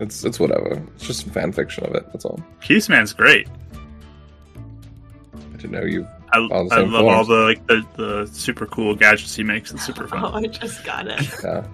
It's 0.00 0.24
it's 0.24 0.40
whatever. 0.40 0.82
It's 0.96 1.06
just 1.06 1.20
some 1.20 1.30
fan 1.30 1.52
fiction 1.52 1.84
of 1.84 1.94
it. 1.94 2.06
That's 2.12 2.24
all. 2.24 2.40
Keys 2.60 2.88
Man's 2.88 3.12
great. 3.12 3.48
I 5.34 5.56
didn't 5.56 5.72
know 5.72 5.82
you. 5.84 6.06
I, 6.32 6.38
I 6.38 6.68
same 6.68 6.92
love 6.92 7.06
all 7.06 7.24
the 7.24 7.34
like 7.34 7.66
the, 7.66 7.84
the 7.96 8.26
super 8.32 8.66
cool 8.66 8.94
gadgets 8.94 9.34
he 9.34 9.42
makes. 9.42 9.72
It's 9.72 9.84
super 9.84 10.06
fun. 10.06 10.20
Oh, 10.24 10.32
I 10.34 10.46
just 10.46 10.84
got 10.84 11.06
it. 11.06 11.20
Yeah, 11.44 11.66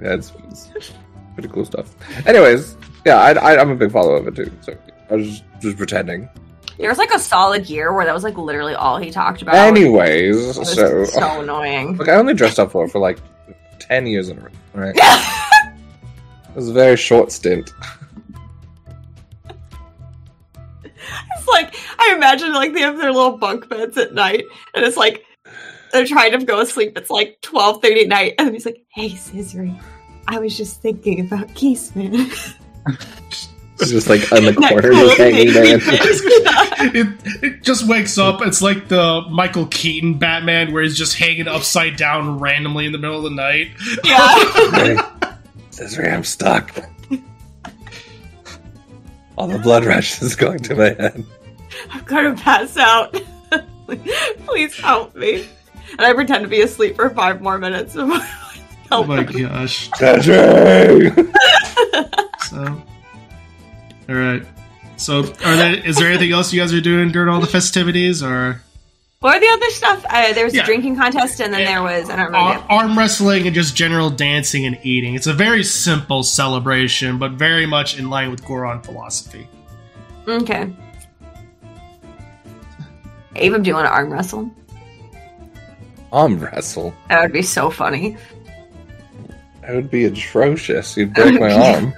yeah, 0.00 0.14
it's, 0.14 0.32
it's 0.50 0.92
pretty 1.34 1.48
cool 1.50 1.64
stuff. 1.64 1.94
Anyways, 2.26 2.76
yeah, 3.06 3.16
I, 3.18 3.32
I, 3.34 3.60
I'm 3.60 3.70
a 3.70 3.76
big 3.76 3.92
follower 3.92 4.16
of 4.16 4.26
it 4.26 4.34
too. 4.34 4.50
So 4.62 4.76
I 5.10 5.14
was 5.14 5.28
just, 5.28 5.44
just 5.60 5.76
pretending. 5.76 6.28
There 6.78 6.88
was 6.88 6.98
like 6.98 7.10
a 7.12 7.18
solid 7.18 7.68
year 7.68 7.92
where 7.92 8.04
that 8.04 8.14
was 8.14 8.24
like 8.24 8.36
literally 8.36 8.74
all 8.74 8.98
he 8.98 9.10
talked 9.10 9.42
about. 9.42 9.54
Anyways, 9.54 10.56
It 10.56 10.58
was 10.58 10.74
so 10.74 11.04
so 11.04 11.40
annoying. 11.40 11.96
look, 11.98 12.08
I 12.08 12.14
only 12.14 12.34
dressed 12.34 12.58
up 12.58 12.72
for 12.72 12.84
it 12.84 12.90
for 12.90 12.98
like 12.98 13.18
ten 13.78 14.06
years 14.06 14.28
in 14.28 14.38
a 14.38 14.40
row. 14.42 14.50
Right, 14.74 14.94
it 14.96 16.54
was 16.56 16.68
a 16.68 16.72
very 16.72 16.96
short 16.96 17.30
stint. 17.30 17.72
It's 20.84 21.48
like 21.48 21.74
I 21.98 22.14
imagine 22.16 22.52
like 22.52 22.72
they 22.72 22.80
have 22.80 22.96
their 22.98 23.12
little 23.12 23.36
bunk 23.36 23.68
beds 23.68 23.96
at 23.98 24.14
night, 24.14 24.44
and 24.74 24.84
it's 24.84 24.96
like 24.96 25.24
they're 25.92 26.06
trying 26.06 26.38
to 26.38 26.44
go 26.44 26.60
to 26.60 26.66
sleep. 26.66 26.96
It's 26.96 27.10
like 27.10 27.38
twelve 27.42 27.82
thirty 27.82 28.02
at 28.02 28.08
night, 28.08 28.34
and 28.38 28.52
he's 28.52 28.64
like, 28.64 28.82
"Hey, 28.88 29.10
Scissory, 29.10 29.78
I 30.26 30.38
was 30.38 30.56
just 30.56 30.80
thinking 30.80 31.20
about 31.20 31.48
Geeseman." 31.48 32.32
It's 33.82 33.90
just 33.90 34.08
like 34.08 34.30
on 34.30 34.44
the 34.44 34.52
corner, 34.54 34.92
just 34.92 35.16
hanging 35.16 35.52
there. 35.52 35.80
Thing. 36.90 37.18
it, 37.42 37.42
it 37.44 37.62
just 37.62 37.86
wakes 37.86 38.18
up. 38.18 38.42
It's 38.42 38.60
like 38.62 38.88
the 38.88 39.22
Michael 39.30 39.66
Keaton 39.66 40.18
Batman, 40.18 40.72
where 40.72 40.82
he's 40.82 40.96
just 40.96 41.18
hanging 41.18 41.48
upside 41.48 41.96
down 41.96 42.38
randomly 42.38 42.86
in 42.86 42.92
the 42.92 42.98
middle 42.98 43.18
of 43.18 43.22
the 43.24 43.30
night. 43.30 43.68
yeah. 44.04 45.36
Caesar, 45.70 46.02
I'm 46.08 46.24
stuck. 46.24 46.70
All 49.38 49.48
the 49.48 49.58
blood 49.58 49.84
rush 49.84 50.20
is 50.20 50.36
going 50.36 50.58
to 50.60 50.74
my 50.74 50.88
head. 50.90 51.24
I'm 51.90 52.04
gonna 52.04 52.34
pass 52.36 52.76
out. 52.76 53.18
Please 54.46 54.78
help 54.78 55.16
me. 55.16 55.46
And 55.92 56.00
I 56.02 56.12
pretend 56.12 56.42
to 56.44 56.48
be 56.48 56.60
asleep 56.60 56.96
for 56.96 57.08
five 57.10 57.40
more 57.40 57.58
minutes 57.58 57.94
before 57.94 58.18
Oh 58.90 59.04
my 59.04 59.22
him. 59.24 59.48
gosh! 59.48 59.88
Cedric! 59.96 61.14
So, 62.42 62.82
all 64.08 64.14
right. 64.14 64.42
So, 65.02 65.20
are 65.44 65.56
there? 65.56 65.74
Is 65.74 65.96
there 65.96 66.08
anything 66.08 66.32
else 66.32 66.52
you 66.52 66.60
guys 66.60 66.72
are 66.72 66.80
doing 66.80 67.10
during 67.10 67.28
all 67.28 67.40
the 67.40 67.46
festivities, 67.46 68.22
or 68.22 68.62
What 69.20 69.36
are 69.36 69.40
the 69.40 69.48
other 69.52 69.70
stuff? 69.70 70.04
Uh, 70.08 70.32
there 70.32 70.44
was 70.44 70.54
Yeah. 70.54 70.62
a 70.62 70.66
drinking 70.66 70.96
contest, 70.96 71.40
and 71.40 71.52
then 71.52 71.64
there 71.64 71.82
was 71.82 72.08
I 72.10 72.16
don't 72.16 72.26
remember. 72.26 72.64
arm 72.70 72.98
wrestling 72.98 73.46
and 73.46 73.54
just 73.54 73.76
general 73.76 74.10
dancing 74.10 74.66
and 74.66 74.78
eating? 74.82 75.14
It's 75.14 75.26
a 75.26 75.32
very 75.32 75.62
simple 75.64 76.22
celebration, 76.22 77.18
but 77.18 77.32
very 77.32 77.66
much 77.66 77.98
in 77.98 78.10
line 78.10 78.30
with 78.30 78.44
Goron 78.44 78.80
philosophy. 78.82 79.46
Okay. 80.26 80.72
Avum, 83.36 83.62
do 83.62 83.68
you 83.68 83.74
want 83.74 83.86
to 83.86 83.92
arm 83.92 84.12
wrestle? 84.12 84.50
Arm 86.12 86.38
wrestle. 86.38 86.94
That 87.08 87.22
would 87.22 87.32
be 87.32 87.42
so 87.42 87.70
funny. 87.70 88.16
That 89.62 89.74
would 89.74 89.90
be 89.90 90.04
atrocious. 90.04 90.96
You'd 90.96 91.14
break 91.14 91.40
my 91.40 91.52
arm. 91.74 91.94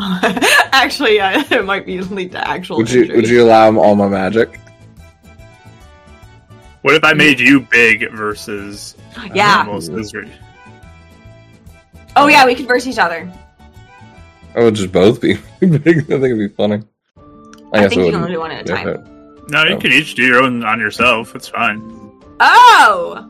Actually, 0.72 1.16
yeah, 1.16 1.42
it 1.50 1.64
might 1.64 1.84
be 1.86 2.00
lead 2.00 2.32
to 2.32 2.48
actual. 2.48 2.78
Would 2.78 2.90
you 2.90 3.02
injury. 3.02 3.16
would 3.16 3.28
you 3.28 3.42
allow 3.44 3.74
all 3.76 3.94
my 3.94 4.08
magic? 4.08 4.58
What 6.82 6.94
if 6.94 7.04
I 7.04 7.12
made 7.12 7.38
you 7.38 7.60
big 7.60 8.10
versus 8.12 8.96
Yeah. 9.34 9.64
normal 9.66 9.82
Oh 12.16 12.26
yeah, 12.28 12.46
we 12.46 12.54
could 12.54 12.66
verse 12.66 12.86
each 12.86 12.98
other. 12.98 13.30
I 14.54 14.60
would 14.64 14.74
just 14.74 14.90
both 14.90 15.20
be 15.20 15.34
big. 15.60 15.74
I 15.74 15.78
think 15.78 16.08
it'd 16.10 16.38
be 16.38 16.48
funny. 16.48 16.82
I, 17.72 17.80
guess 17.82 17.90
think 17.90 18.02
it 18.02 18.06
you 18.06 18.12
can 18.12 18.22
only 18.22 18.32
do 18.32 18.40
one 18.40 18.50
at 18.50 18.62
a 18.62 18.64
time. 18.64 18.86
different. 18.86 19.50
No, 19.50 19.64
you 19.64 19.74
Oh. 19.74 19.78
can 19.78 19.92
each 19.92 20.14
do 20.14 20.22
your 20.24 20.42
own 20.42 20.64
on 20.64 20.80
yourself. 20.80 21.34
It's 21.36 21.48
fine. 21.48 21.80
Oh. 22.40 23.26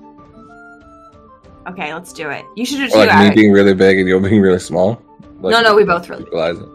Okay, 1.67 1.93
let's 1.93 2.13
do 2.13 2.31
it. 2.31 2.45
You 2.57 2.65
should 2.65 2.79
do 2.79 2.89
two. 2.89 2.97
Like 2.99 3.29
me 3.31 3.35
being 3.35 3.53
really 3.53 3.75
big 3.75 3.99
and 3.99 4.09
you 4.09 4.19
being 4.21 4.41
really 4.41 4.59
small. 4.59 5.03
Like, 5.41 5.53
No, 5.53 5.63
no, 5.63 5.75
we 5.75 5.85
both 5.85 6.09
really. 6.09 6.23
equalize 6.23 6.59
it. 6.59 6.69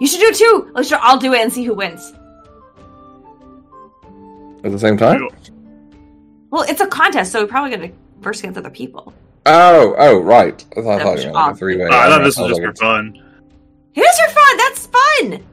You 0.00 0.06
should 0.06 0.20
do 0.20 0.32
two. 0.32 0.70
Let's. 0.74 0.88
do- 0.88 0.96
I'll 1.00 1.18
do 1.18 1.32
it 1.32 1.40
and 1.40 1.52
see 1.52 1.64
who 1.64 1.74
wins. 1.74 2.12
At 4.64 4.70
the 4.70 4.78
same 4.78 4.96
time? 4.96 5.28
Well, 6.50 6.62
it's 6.68 6.80
a 6.80 6.86
contest, 6.86 7.32
so 7.32 7.40
we're 7.42 7.48
probably 7.48 7.76
gonna 7.76 7.92
verse 8.20 8.38
against 8.40 8.58
other 8.58 8.70
people. 8.70 9.12
Oh, 9.46 9.94
oh, 9.98 10.18
right. 10.20 10.64
I 10.76 10.82
thought, 10.82 11.00
I 11.00 11.02
thought 11.04 11.18
you 11.18 11.24
meant 11.24 11.34
like 11.34 11.46
a 11.46 11.50
off. 11.50 11.58
three 11.58 11.76
way. 11.76 11.88
Oh, 11.90 11.98
I 11.98 12.08
thought 12.08 12.22
this 12.22 12.38
was 12.38 12.50
just 12.50 12.60
for 12.62 12.72
fun. 12.74 13.20
It 13.94 14.00
is 14.00 14.20
for 14.20 14.30
fun. 14.30 14.56
That's 14.56 14.86
fun. 14.86 15.44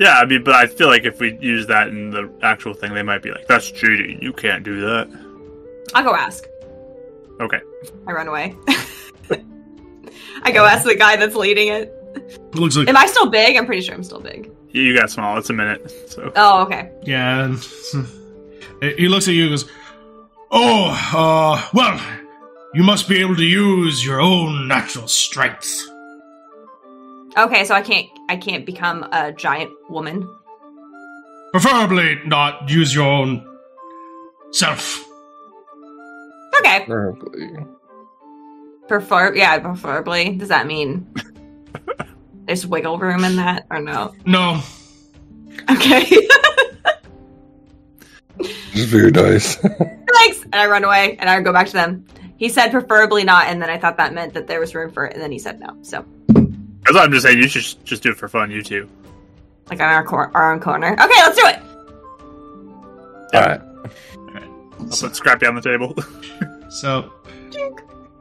Yeah, 0.00 0.18
I 0.18 0.24
mean, 0.26 0.42
but 0.42 0.54
I 0.54 0.66
feel 0.66 0.88
like 0.88 1.04
if 1.04 1.20
we 1.20 1.38
use 1.40 1.66
that 1.68 1.88
in 1.88 2.10
the 2.10 2.28
actual 2.42 2.74
thing, 2.74 2.92
they 2.94 3.02
might 3.02 3.22
be 3.22 3.30
like, 3.30 3.46
"That's 3.46 3.70
cheating. 3.70 4.20
You 4.20 4.32
can't 4.32 4.64
do 4.64 4.80
that." 4.80 5.08
I'll 5.94 6.02
go 6.04 6.14
ask. 6.14 6.44
Okay. 7.40 7.60
I 8.08 8.12
run 8.12 8.26
away. 8.28 8.56
I 10.42 10.50
go 10.52 10.64
ask 10.64 10.84
the 10.84 10.94
guy 10.96 11.16
that's 11.16 11.34
leading 11.34 11.68
it. 11.68 11.92
It 12.14 12.54
looks 12.54 12.76
like 12.76 12.88
Am 12.88 12.96
I 12.96 13.06
still 13.06 13.26
big? 13.30 13.56
I'm 13.56 13.66
pretty 13.66 13.82
sure 13.82 13.94
I'm 13.94 14.02
still 14.04 14.20
big. 14.20 14.50
You 14.70 14.82
you 14.82 14.98
got 14.98 15.10
small. 15.10 15.36
It's 15.38 15.50
a 15.50 15.52
minute. 15.52 15.90
So 16.10 16.32
Oh, 16.36 16.62
okay. 16.62 16.90
Yeah. 17.02 17.44
and 17.44 17.58
he 18.98 19.08
looks 19.08 19.28
at 19.28 19.34
you 19.34 19.42
and 19.44 19.52
goes, 19.52 19.68
Oh, 20.50 21.10
uh, 21.14 21.68
well, 21.74 22.00
you 22.74 22.82
must 22.82 23.08
be 23.08 23.20
able 23.20 23.36
to 23.36 23.44
use 23.44 24.04
your 24.04 24.20
own 24.20 24.68
natural 24.68 25.08
strength. 25.08 25.82
Okay, 27.36 27.64
so 27.64 27.74
I 27.74 27.82
can't. 27.82 28.06
I 28.30 28.36
can't 28.36 28.64
become 28.64 29.02
a 29.12 29.32
giant 29.32 29.70
woman. 29.90 30.26
Preferably 31.52 32.18
not 32.24 32.68
use 32.70 32.94
your 32.94 33.04
own 33.06 33.46
self. 34.52 35.04
Okay. 36.60 36.78
Preferably. 36.86 37.48
Prefer. 38.88 39.34
Yeah, 39.34 39.58
preferably. 39.58 40.36
Does 40.36 40.48
that 40.48 40.66
mean 40.66 41.12
there's 42.46 42.66
wiggle 42.66 42.98
room 42.98 43.24
in 43.24 43.36
that 43.36 43.66
or 43.70 43.80
no? 43.80 44.14
No. 44.24 44.60
Okay. 45.70 46.04
Just 48.72 48.88
very 48.88 49.10
nice. 49.10 49.56
Thanks. 49.56 50.42
And 50.42 50.54
I 50.54 50.66
run 50.66 50.84
away 50.84 51.16
and 51.18 51.28
I 51.28 51.40
go 51.40 51.52
back 51.52 51.66
to 51.68 51.72
them. 51.72 52.04
He 52.36 52.50
said 52.50 52.70
preferably 52.70 53.24
not, 53.24 53.46
and 53.46 53.62
then 53.62 53.70
I 53.70 53.78
thought 53.78 53.96
that 53.96 54.12
meant 54.12 54.34
that 54.34 54.46
there 54.46 54.60
was 54.60 54.74
room 54.74 54.92
for 54.92 55.06
it, 55.06 55.14
and 55.14 55.22
then 55.22 55.32
he 55.32 55.38
said 55.38 55.58
no. 55.58 55.74
So 55.80 56.04
as 56.88 56.94
what 56.94 57.04
I'm 57.04 57.12
just 57.12 57.24
saying. 57.24 57.38
You 57.38 57.48
should 57.48 57.84
just 57.84 58.02
do 58.02 58.10
it 58.10 58.16
for 58.16 58.28
fun. 58.28 58.50
You 58.50 58.62
two. 58.62 58.88
Like 59.70 59.80
on 59.80 59.88
our, 59.88 60.04
cor- 60.04 60.30
our 60.34 60.52
own 60.52 60.60
corner. 60.60 60.92
Okay, 60.92 61.00
let's 61.00 61.36
do 61.36 61.46
it. 61.46 61.58
All 63.34 63.40
right. 63.40 63.60
All 64.16 64.34
right. 64.34 64.50
I'll 64.78 64.86
put 64.86 65.16
Scrappy 65.16 65.46
on 65.46 65.54
the 65.54 65.62
table. 65.62 65.94
So, 66.68 67.12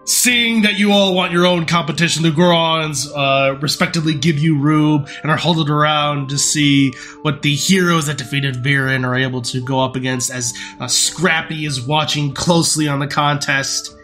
seeing 0.06 0.61
that 0.61 0.76
you 0.76 0.91
all 0.91 1.14
want 1.14 1.32
your 1.32 1.45
own 1.45 1.65
competition, 1.65 2.23
the 2.23 2.30
Gorons 2.30 3.07
uh, 3.15 3.57
respectively 3.60 4.14
give 4.14 4.40
you 4.40 4.57
room 4.57 5.06
and 5.22 5.32
are 5.32 5.38
huddled 5.38 5.69
around 5.69 6.30
to 6.30 6.38
see 6.38 6.91
what 7.23 7.41
the 7.41 7.56
heroes 7.56 8.07
that 8.07 8.18
defeated 8.18 8.57
Veran 8.57 9.03
are 9.03 9.15
able 9.15 9.41
to 9.44 9.64
go 9.64 9.80
up 9.80 9.95
against 9.95 10.32
as 10.32 10.53
uh, 10.80 10.88
Scrappy 10.88 11.65
is 11.65 11.82
watching 11.82 12.34
closely 12.34 12.88
on 12.88 12.99
the 12.99 13.07
contest. 13.07 13.95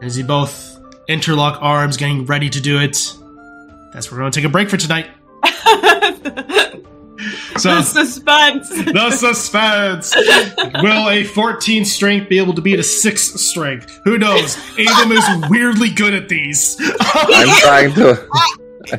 As 0.00 0.18
you 0.18 0.24
both 0.24 0.80
interlock 1.08 1.58
arms, 1.62 1.96
getting 1.96 2.26
ready 2.26 2.50
to 2.50 2.60
do 2.60 2.80
it. 2.80 3.14
That's 3.92 4.10
where 4.10 4.18
we're 4.18 4.22
going 4.22 4.32
to 4.32 4.40
take 4.40 4.46
a 4.46 4.52
break 4.52 4.68
for 4.68 4.76
tonight. 4.76 5.08
So, 7.58 7.76
the 7.76 7.82
suspense. 7.82 8.68
the 8.70 9.10
suspense. 9.10 10.14
Will 10.82 11.08
a 11.08 11.24
14 11.24 11.84
strength 11.84 12.28
be 12.28 12.38
able 12.38 12.54
to 12.54 12.62
beat 12.62 12.78
a 12.78 12.82
6 12.82 13.22
strength? 13.22 14.00
Who 14.04 14.18
knows? 14.18 14.56
Avum 14.76 15.12
is 15.12 15.50
weirdly 15.50 15.90
good 15.90 16.14
at 16.14 16.28
these. 16.28 16.76
I'm 16.80 17.48
trying 17.60 17.94
to. 17.94 18.28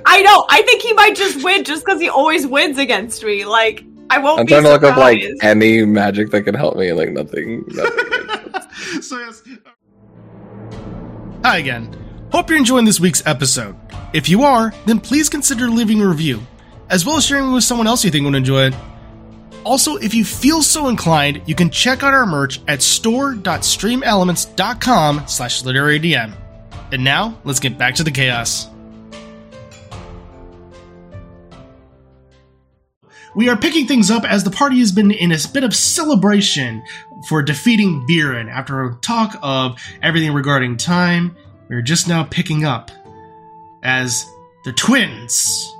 I 0.05 0.21
know. 0.21 0.45
I 0.49 0.61
think 0.63 0.81
he 0.81 0.93
might 0.93 1.15
just 1.15 1.43
win 1.43 1.63
just 1.63 1.85
because 1.85 1.99
he 1.99 2.09
always 2.09 2.47
wins 2.47 2.77
against 2.77 3.23
me. 3.23 3.45
Like 3.45 3.83
I 4.09 4.19
won't. 4.19 4.39
I'm 4.39 4.45
be 4.45 4.51
trying 4.51 4.63
to 4.63 4.69
look 4.69 4.83
up 4.83 4.97
like 4.97 5.23
any 5.41 5.85
magic 5.85 6.29
that 6.31 6.43
can 6.43 6.55
help 6.55 6.77
me. 6.77 6.93
Like 6.93 7.11
nothing. 7.11 7.65
nothing. 7.67 8.61
so 9.01 9.19
yes. 9.19 9.43
Hi 11.43 11.57
again. 11.57 11.95
Hope 12.31 12.49
you're 12.49 12.57
enjoying 12.57 12.85
this 12.85 12.99
week's 12.99 13.25
episode. 13.25 13.75
If 14.13 14.29
you 14.29 14.43
are, 14.43 14.73
then 14.85 14.99
please 14.99 15.29
consider 15.29 15.67
leaving 15.67 16.01
a 16.01 16.07
review, 16.07 16.41
as 16.89 17.05
well 17.05 17.17
as 17.17 17.25
sharing 17.25 17.49
it 17.49 17.53
with 17.53 17.63
someone 17.63 17.87
else 17.87 18.05
you 18.05 18.11
think 18.11 18.25
would 18.25 18.35
enjoy 18.35 18.67
it. 18.67 18.75
Also, 19.63 19.95
if 19.97 20.13
you 20.13 20.23
feel 20.25 20.61
so 20.61 20.89
inclined, 20.89 21.41
you 21.45 21.55
can 21.55 21.69
check 21.69 22.03
out 22.03 22.13
our 22.13 22.25
merch 22.25 22.59
at 22.67 22.81
store.streamelements.com 22.81 25.23
slash 25.27 25.63
literarydm. 25.63 26.33
And 26.91 27.01
now, 27.03 27.39
let's 27.43 27.59
get 27.59 27.77
back 27.77 27.95
to 27.95 28.03
the 28.03 28.11
chaos. 28.11 28.69
We 33.35 33.49
are 33.49 33.57
picking 33.57 33.87
things 33.87 34.11
up 34.11 34.25
as 34.25 34.43
the 34.43 34.51
party 34.51 34.77
has 34.79 34.91
been 34.91 35.09
in 35.09 35.31
a 35.31 35.37
bit 35.51 35.63
of 35.63 35.75
celebration 35.75 36.83
for 37.27 37.41
defeating 37.41 38.05
Veran. 38.07 38.47
After 38.47 38.83
a 38.83 38.93
talk 38.97 39.39
of 39.41 39.81
everything 40.03 40.33
regarding 40.33 40.77
time, 40.77 41.35
we're 41.67 41.81
just 41.81 42.07
now 42.07 42.25
picking 42.25 42.63
up 42.63 42.91
as 43.81 44.27
the 44.65 44.73
twins 44.73 45.73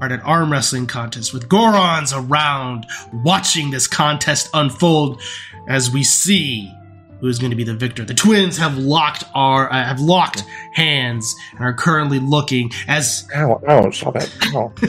are 0.00 0.06
at 0.06 0.12
an 0.12 0.20
arm 0.20 0.50
wrestling 0.50 0.86
contest 0.86 1.32
with 1.32 1.48
Gorons 1.48 2.12
around 2.16 2.86
watching 3.12 3.70
this 3.70 3.86
contest 3.86 4.48
unfold 4.54 5.20
as 5.68 5.90
we 5.90 6.02
see 6.02 6.72
who 7.20 7.26
is 7.28 7.38
going 7.38 7.50
to 7.50 7.56
be 7.56 7.64
the 7.64 7.74
victor. 7.74 8.04
The 8.04 8.14
twins 8.14 8.56
have 8.56 8.78
locked 8.78 9.24
our 9.34 9.70
uh, 9.70 9.84
have 9.84 10.00
locked 10.00 10.44
hands 10.72 11.36
and 11.52 11.60
are 11.60 11.74
currently 11.74 12.18
looking 12.18 12.70
as 12.88 13.28
Ow! 13.34 13.60
Ow! 13.68 13.90
Stop 13.90 14.16
it! 14.16 14.34
Ow. 14.54 14.72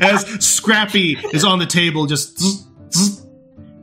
as 0.00 0.24
Scrappy 0.44 1.18
is 1.32 1.44
on 1.44 1.58
the 1.58 1.66
table, 1.66 2.06
just 2.06 2.38
zzz, 2.38 2.66
zzz. 2.94 3.26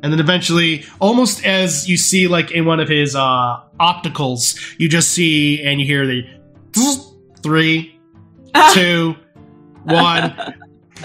and 0.01 0.13
then 0.13 0.19
eventually, 0.19 0.85
almost 1.01 1.45
as 1.45 1.89
you 1.89 1.97
see 1.97 2.27
like 2.27 2.51
in 2.51 2.65
one 2.65 2.79
of 2.79 2.87
his 2.87 3.15
uh, 3.15 3.59
opticals, 3.79 4.57
you 4.79 4.87
just 4.87 5.09
see 5.09 5.61
and 5.61 5.81
you 5.81 5.85
hear 5.85 6.07
the 6.07 6.23
zzz, 6.73 7.13
three, 7.41 7.99
two, 8.73 9.15
one. 9.83 10.35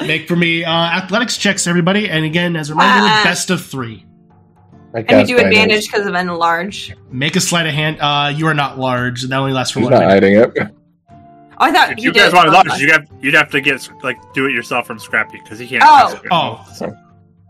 Make 0.07 0.29
for 0.29 0.37
me 0.37 0.65
uh, 0.65 0.71
athletics 0.71 1.37
checks, 1.37 1.67
everybody, 1.67 2.09
and 2.09 2.25
again, 2.25 2.55
as 2.57 2.71
a 2.71 2.75
reminder, 2.75 3.09
Ah. 3.09 3.21
best 3.25 3.51
of 3.51 3.65
three. 3.65 4.05
I 4.95 5.01
and 5.01 5.29
you 5.29 5.37
do 5.37 5.45
advantage 5.45 5.87
because 5.91 6.07
of 6.07 6.15
enlarge. 6.15 6.95
Make 7.11 7.37
a 7.37 7.41
sleight 7.41 7.67
of 7.67 7.75
hand. 7.75 7.99
Uh, 8.01 8.33
you 8.35 8.47
are 8.47 8.55
not 8.55 8.79
large. 8.79 9.23
That 9.23 9.37
only 9.37 9.53
lasts 9.53 9.73
for 9.73 9.81
He's 9.81 9.85
one 9.91 9.93
not 10.01 10.07
minute. 10.09 10.45
hiding 10.47 10.67
it. 10.67 10.73
Oh, 11.61 11.65
I 11.65 11.73
thought 11.73 11.93
If 11.93 11.99
you 11.99 12.05
you 12.05 12.13
guys 12.13 12.33
want 12.33 12.47
to 12.47 12.53
both 12.53 12.79
you 12.81 12.87
us. 12.89 12.93
have 12.93 13.09
you'd 13.21 13.35
have 13.35 13.51
to 13.51 13.61
get 13.61 13.87
like 14.05 14.17
do 14.33 14.47
it 14.47 14.53
yourself 14.53 14.87
from 14.87 14.99
Scrappy 14.99 15.41
because 15.43 15.59
he 15.59 15.67
can't. 15.67 15.83
Oh. 15.85 16.65
cast 16.65 16.83
it. 16.83 16.89
Oh, 16.93 16.97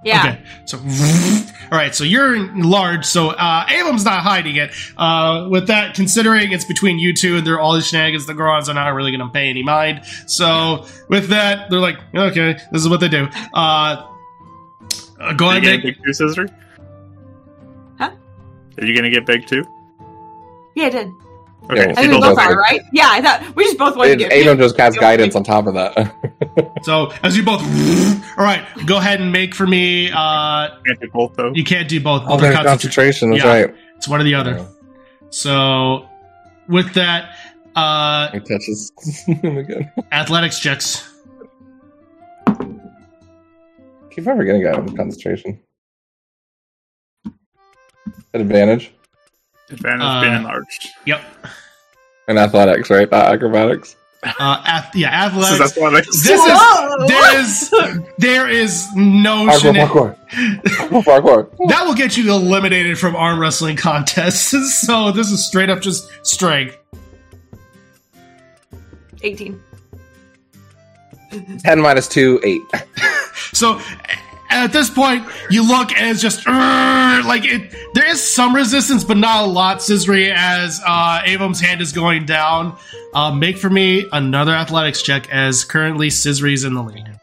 Yeah. 0.05 0.21
Okay, 0.21 0.43
so 0.65 0.79
all 1.71 1.79
right, 1.79 1.95
so 1.95 2.05
you're 2.05 2.35
in 2.35 2.63
large. 2.63 3.05
So 3.05 3.31
uh, 3.31 3.67
Avum's 3.67 4.05
not 4.05 4.23
hiding 4.23 4.57
it. 4.57 4.73
Uh, 4.97 5.49
with 5.51 5.67
that, 5.69 5.95
considering 5.95 6.53
it's 6.53 6.65
between 6.65 6.99
you 6.99 7.13
two 7.15 7.37
and 7.37 7.47
they're 7.47 7.61
all 7.61 7.75
the 7.75 7.81
shenanigans, 7.83 8.27
the 8.27 8.35
Gorons 8.35 8.69
are 8.69 8.75
not 8.75 8.89
really 8.89 9.11
going 9.11 9.27
to 9.27 9.33
pay 9.33 9.49
any 9.49 9.63
mind. 9.63 10.05
So 10.27 10.87
with 11.09 11.29
that, 11.29 11.71
they're 11.71 11.81
like, 11.81 11.99
okay, 12.15 12.55
this 12.73 12.83
is 12.83 12.89
what 12.89 13.01
they 13.01 13.09
do. 13.09 13.29
Uh, 13.55 14.05
uh, 15.21 15.33
go 15.35 15.47
Are 15.47 15.51
ahead, 15.57 15.65
you 15.65 15.71
and 15.71 15.83
getting 15.83 15.85
make. 15.85 15.97
big 16.03 16.05
too, 16.05 16.25
Scissory? 16.25 16.55
Huh? 17.99 18.11
Are 18.81 18.85
you 18.85 18.95
gonna 18.95 19.11
get 19.11 19.27
big 19.27 19.47
too? 19.47 19.65
Yeah, 20.77 20.87
I 20.87 20.91
did. 20.91 21.13
Okay. 21.71 21.83
Yeah, 21.83 21.91
I 21.91 21.95
think 21.95 22.13
we 22.13 22.19
both 22.21 22.37
both 22.37 22.39
are, 22.39 22.57
right? 22.57 22.81
Yeah, 22.93 23.09
I 23.11 23.21
thought 23.21 23.55
we 23.55 23.65
just 23.65 23.77
both 23.79 23.95
wanted 23.97 24.13
to 24.13 24.17
get 24.17 24.33
It- 24.33 24.37
get. 24.37 24.47
Adon 24.47 24.59
just 24.59 24.77
cast 24.77 24.99
guidance 24.99 25.35
on 25.37 25.45
top 25.45 25.67
of 25.67 25.75
that. 25.75 26.15
So 26.85 27.13
as 27.25 27.37
you 27.37 27.43
both, 27.45 27.61
all 28.39 28.45
right, 28.45 28.65
go 28.87 28.97
ahead 28.99 29.21
and 29.21 29.33
make 29.33 29.55
for 29.55 29.67
me. 29.67 30.11
Uh, 30.11 30.69
Can't 30.87 31.01
do 31.01 31.11
both 31.13 31.35
though. 31.37 31.53
you 31.53 31.65
can't 31.65 31.89
do 31.89 32.01
both. 32.01 32.23
Oh, 32.25 32.39
Both 32.39 32.55
concentration. 32.55 32.65
concentration. 32.65 33.31
That's 33.33 33.45
Yeah. 33.45 33.51
right. 33.51 33.75
It's 33.97 34.09
one 34.09 34.21
or 34.21 34.25
the 34.25 34.35
other. 34.37 34.65
So 35.31 36.07
with 36.69 36.95
that, 36.95 37.31
uh, 37.75 38.31
He 38.31 38.39
touches 38.41 38.93
again. 39.29 39.91
athletics 40.13 40.61
checks. 40.61 41.13
Keep 44.11 44.27
ever 44.27 44.45
getting 44.45 44.63
guidance 44.63 44.93
concentration. 44.97 45.61
At 48.35 48.41
advantage 48.41 48.93
Advantage 49.71 50.03
Uh, 50.03 50.21
being 50.23 50.35
enlarged. 50.35 50.89
Yep. 51.07 51.21
And 52.29 52.39
athletics, 52.39 52.91
right? 52.91 53.11
Not 53.11 53.33
acrobatics. 53.33 53.97
Uh, 54.23 54.63
ath- 54.67 54.97
yeah, 54.97 55.29
This 55.29 55.51
is 55.51 55.61
athletics. 55.61 55.77
athletics. 55.77 56.23
This 56.25 56.41
is 56.41 57.09
there 57.09 57.41
is 57.41 57.71
there 58.19 58.49
is 58.49 58.87
no 58.97 59.47
Parkour, 59.47 59.61
shenan- 59.61 59.89
parkour. 59.89 61.05
parkour. 61.05 61.69
that 61.69 61.87
will 61.87 61.95
get 61.95 62.17
you 62.17 62.29
eliminated 62.33 62.99
from 62.99 63.15
arm 63.15 63.39
wrestling 63.39 63.77
contests. 63.77 64.51
So 64.87 65.13
this 65.13 65.31
is 65.31 65.47
straight 65.47 65.71
up 65.71 65.81
just 65.81 66.09
strength. 66.27 66.77
18. 69.23 69.61
10 71.65 71.81
minus 71.81 72.09
2, 72.09 72.41
8. 72.43 72.61
So 73.53 73.81
at 74.51 74.73
this 74.73 74.91
point, 74.91 75.27
you 75.51 75.67
look 75.67 75.93
and 75.97 76.11
it's 76.11 76.21
just 76.23 76.47
like 76.47 77.45
it. 77.45 77.75
There 77.95 78.09
is 78.09 78.23
some 78.23 78.55
resistance, 78.55 79.05
but 79.05 79.17
not 79.17 79.45
a 79.45 79.47
lot. 79.47 79.79
Scissory, 79.79 80.33
as 80.35 80.81
uh, 80.85 81.23
Avum's 81.25 81.61
hand 81.61 81.81
is 81.81 81.93
going 81.93 82.27
down. 82.27 82.77
Uh, 83.15 83.33
make 83.33 83.57
for 83.57 83.71
me 83.71 84.07
another 84.13 84.53
athletics 84.53 85.03
check, 85.03 85.29
as 85.31 85.65
currently 85.65 86.09
Scissory's 86.09 86.65
in 86.65 86.75
the 86.75 86.83
lead. 86.83 87.19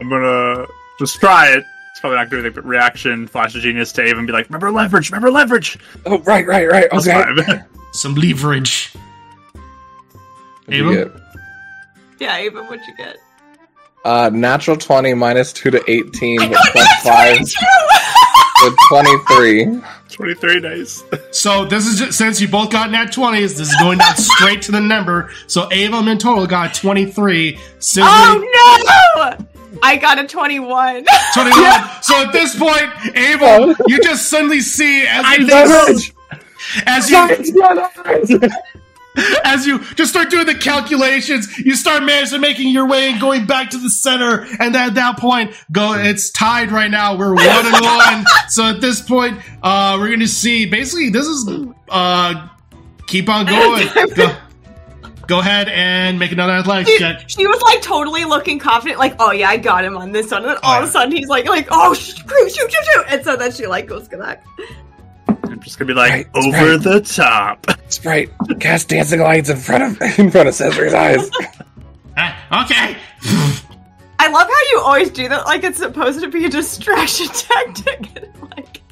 I'm 0.00 0.08
gonna 0.08 0.66
just 0.98 1.20
try 1.20 1.48
it. 1.52 1.64
It's 1.92 2.00
probably 2.00 2.16
not 2.16 2.30
going 2.30 2.42
to 2.42 2.50
be 2.50 2.54
the 2.54 2.62
reaction. 2.62 3.26
Flash 3.26 3.54
of 3.54 3.60
genius 3.60 3.92
to 3.92 4.02
Ava 4.02 4.16
and 4.16 4.26
be 4.26 4.32
like, 4.32 4.46
"Remember 4.48 4.70
leverage. 4.70 5.10
Remember 5.10 5.30
leverage." 5.30 5.78
Oh, 6.06 6.18
right, 6.20 6.46
right, 6.46 6.66
right. 6.66 6.90
Okay. 6.92 7.60
Some 7.92 8.14
leverage. 8.14 8.94
What'd 10.70 10.86
you 10.86 11.04
get? 11.04 11.12
Yeah, 12.18 12.36
Ava, 12.36 12.62
what'd 12.64 12.86
you 12.86 12.96
get? 12.96 13.16
Uh, 14.04 14.30
natural 14.32 14.76
20 14.76 15.14
minus 15.14 15.52
2 15.52 15.70
to 15.72 15.90
18, 15.90 16.40
I 16.40 16.48
but 16.48 16.54
got 16.74 17.02
5 17.02 17.38
to 17.38 18.76
23. 18.88 19.80
Twenty-three 20.10 20.60
days. 20.60 21.02
So 21.30 21.64
this 21.64 21.86
is 21.86 21.98
just, 21.98 22.18
since 22.18 22.40
you 22.40 22.48
both 22.48 22.70
got 22.70 22.90
nat 22.90 23.12
twenties, 23.12 23.56
this 23.56 23.68
is 23.68 23.76
going 23.76 23.98
down 23.98 24.16
straight 24.16 24.60
to 24.62 24.72
the 24.72 24.80
number. 24.80 25.30
So 25.46 25.68
Avum 25.68 26.10
in 26.10 26.18
total 26.18 26.46
got 26.46 26.74
twenty 26.74 27.06
three. 27.06 27.58
Scissory 27.78 28.02
Oh 28.04 29.36
no! 29.38 29.46
I 29.82 29.96
got 29.96 30.18
a 30.18 30.26
21. 30.26 31.06
21. 31.32 31.80
So 32.02 32.22
at 32.22 32.32
this 32.32 32.58
point, 32.58 33.16
Abel, 33.16 33.74
you 33.86 34.02
just 34.02 34.28
suddenly 34.28 34.60
see 34.60 35.06
as 35.06 35.38
you, 35.38 35.46
Leverage! 35.46 36.12
as 36.86 37.08
you 37.08 37.16
Guys, 37.16 37.52
yeah, 37.54 37.88
leverage! 37.96 38.52
As 39.44 39.66
you 39.66 39.80
just 39.96 40.10
start 40.10 40.30
doing 40.30 40.46
the 40.46 40.54
calculations, 40.54 41.58
you 41.58 41.74
start 41.74 42.02
managing 42.04 42.40
making 42.40 42.68
your 42.68 42.86
way 42.86 43.10
and 43.10 43.20
going 43.20 43.46
back 43.46 43.70
to 43.70 43.78
the 43.78 43.90
center. 43.90 44.46
And 44.60 44.74
at 44.76 44.94
that 44.94 45.18
point, 45.18 45.52
go. 45.72 45.94
It's 45.94 46.30
tied 46.30 46.70
right 46.70 46.90
now. 46.90 47.16
We're 47.16 47.34
one 47.34 47.46
and 47.48 47.84
one. 47.84 48.24
So 48.48 48.64
at 48.66 48.80
this 48.80 49.00
point, 49.00 49.38
uh, 49.62 49.96
we're 49.98 50.08
going 50.08 50.20
to 50.20 50.28
see. 50.28 50.66
Basically, 50.66 51.10
this 51.10 51.26
is 51.26 51.50
uh, 51.88 52.48
keep 53.06 53.28
on 53.28 53.46
going. 53.46 53.88
Go, 54.14 54.36
go 55.26 55.38
ahead 55.40 55.68
and 55.68 56.18
make 56.18 56.32
another 56.32 56.52
athletics 56.54 56.90
Dude, 56.90 56.98
check. 57.00 57.24
she 57.28 57.46
was 57.46 57.60
like 57.62 57.82
totally 57.82 58.24
looking 58.24 58.58
confident, 58.58 58.98
like, 58.98 59.14
oh 59.20 59.30
yeah, 59.32 59.48
I 59.48 59.56
got 59.58 59.84
him 59.84 59.96
on 59.96 60.10
this 60.12 60.30
one. 60.32 60.42
And 60.42 60.50
then 60.52 60.56
all 60.62 60.76
Oh, 60.76 60.82
of 60.82 60.88
a 60.88 60.90
sudden 60.90 61.12
he's 61.12 61.28
like, 61.28 61.46
like, 61.46 61.68
oh, 61.70 61.94
shoot, 61.94 62.16
shoot, 62.28 62.50
shoot, 62.52 62.70
shoot. 62.70 63.04
And 63.08 63.24
so 63.24 63.36
then 63.36 63.52
she 63.52 63.66
like 63.66 63.86
goes 63.86 64.08
back. 64.08 64.44
I'm 65.60 65.64
Just 65.64 65.78
gonna 65.78 65.88
be 65.88 65.94
like 65.94 66.10
Right, 66.10 66.26
over 66.34 66.50
right. 66.76 66.82
the 66.82 67.00
top. 67.02 67.66
Sprite, 67.92 68.30
cast 68.60 68.88
dancing 68.88 69.20
lights 69.20 69.50
in 69.50 69.58
front 69.58 69.82
of 69.84 70.00
in 70.18 70.30
front 70.30 70.48
of 70.48 70.54
Cesar's 70.54 70.94
eyes. 70.94 71.30
Ah, 72.16 72.64
okay. 72.64 72.96
I 74.18 74.28
love 74.30 74.46
how 74.48 74.60
you 74.72 74.80
always 74.84 75.10
do 75.10 75.28
that 75.28 75.46
like 75.46 75.62
it's 75.64 75.78
supposed 75.78 76.20
to 76.20 76.28
be 76.28 76.44
a 76.44 76.48
distraction 76.50 77.26
tactic. 77.32 78.10
like 78.56 78.82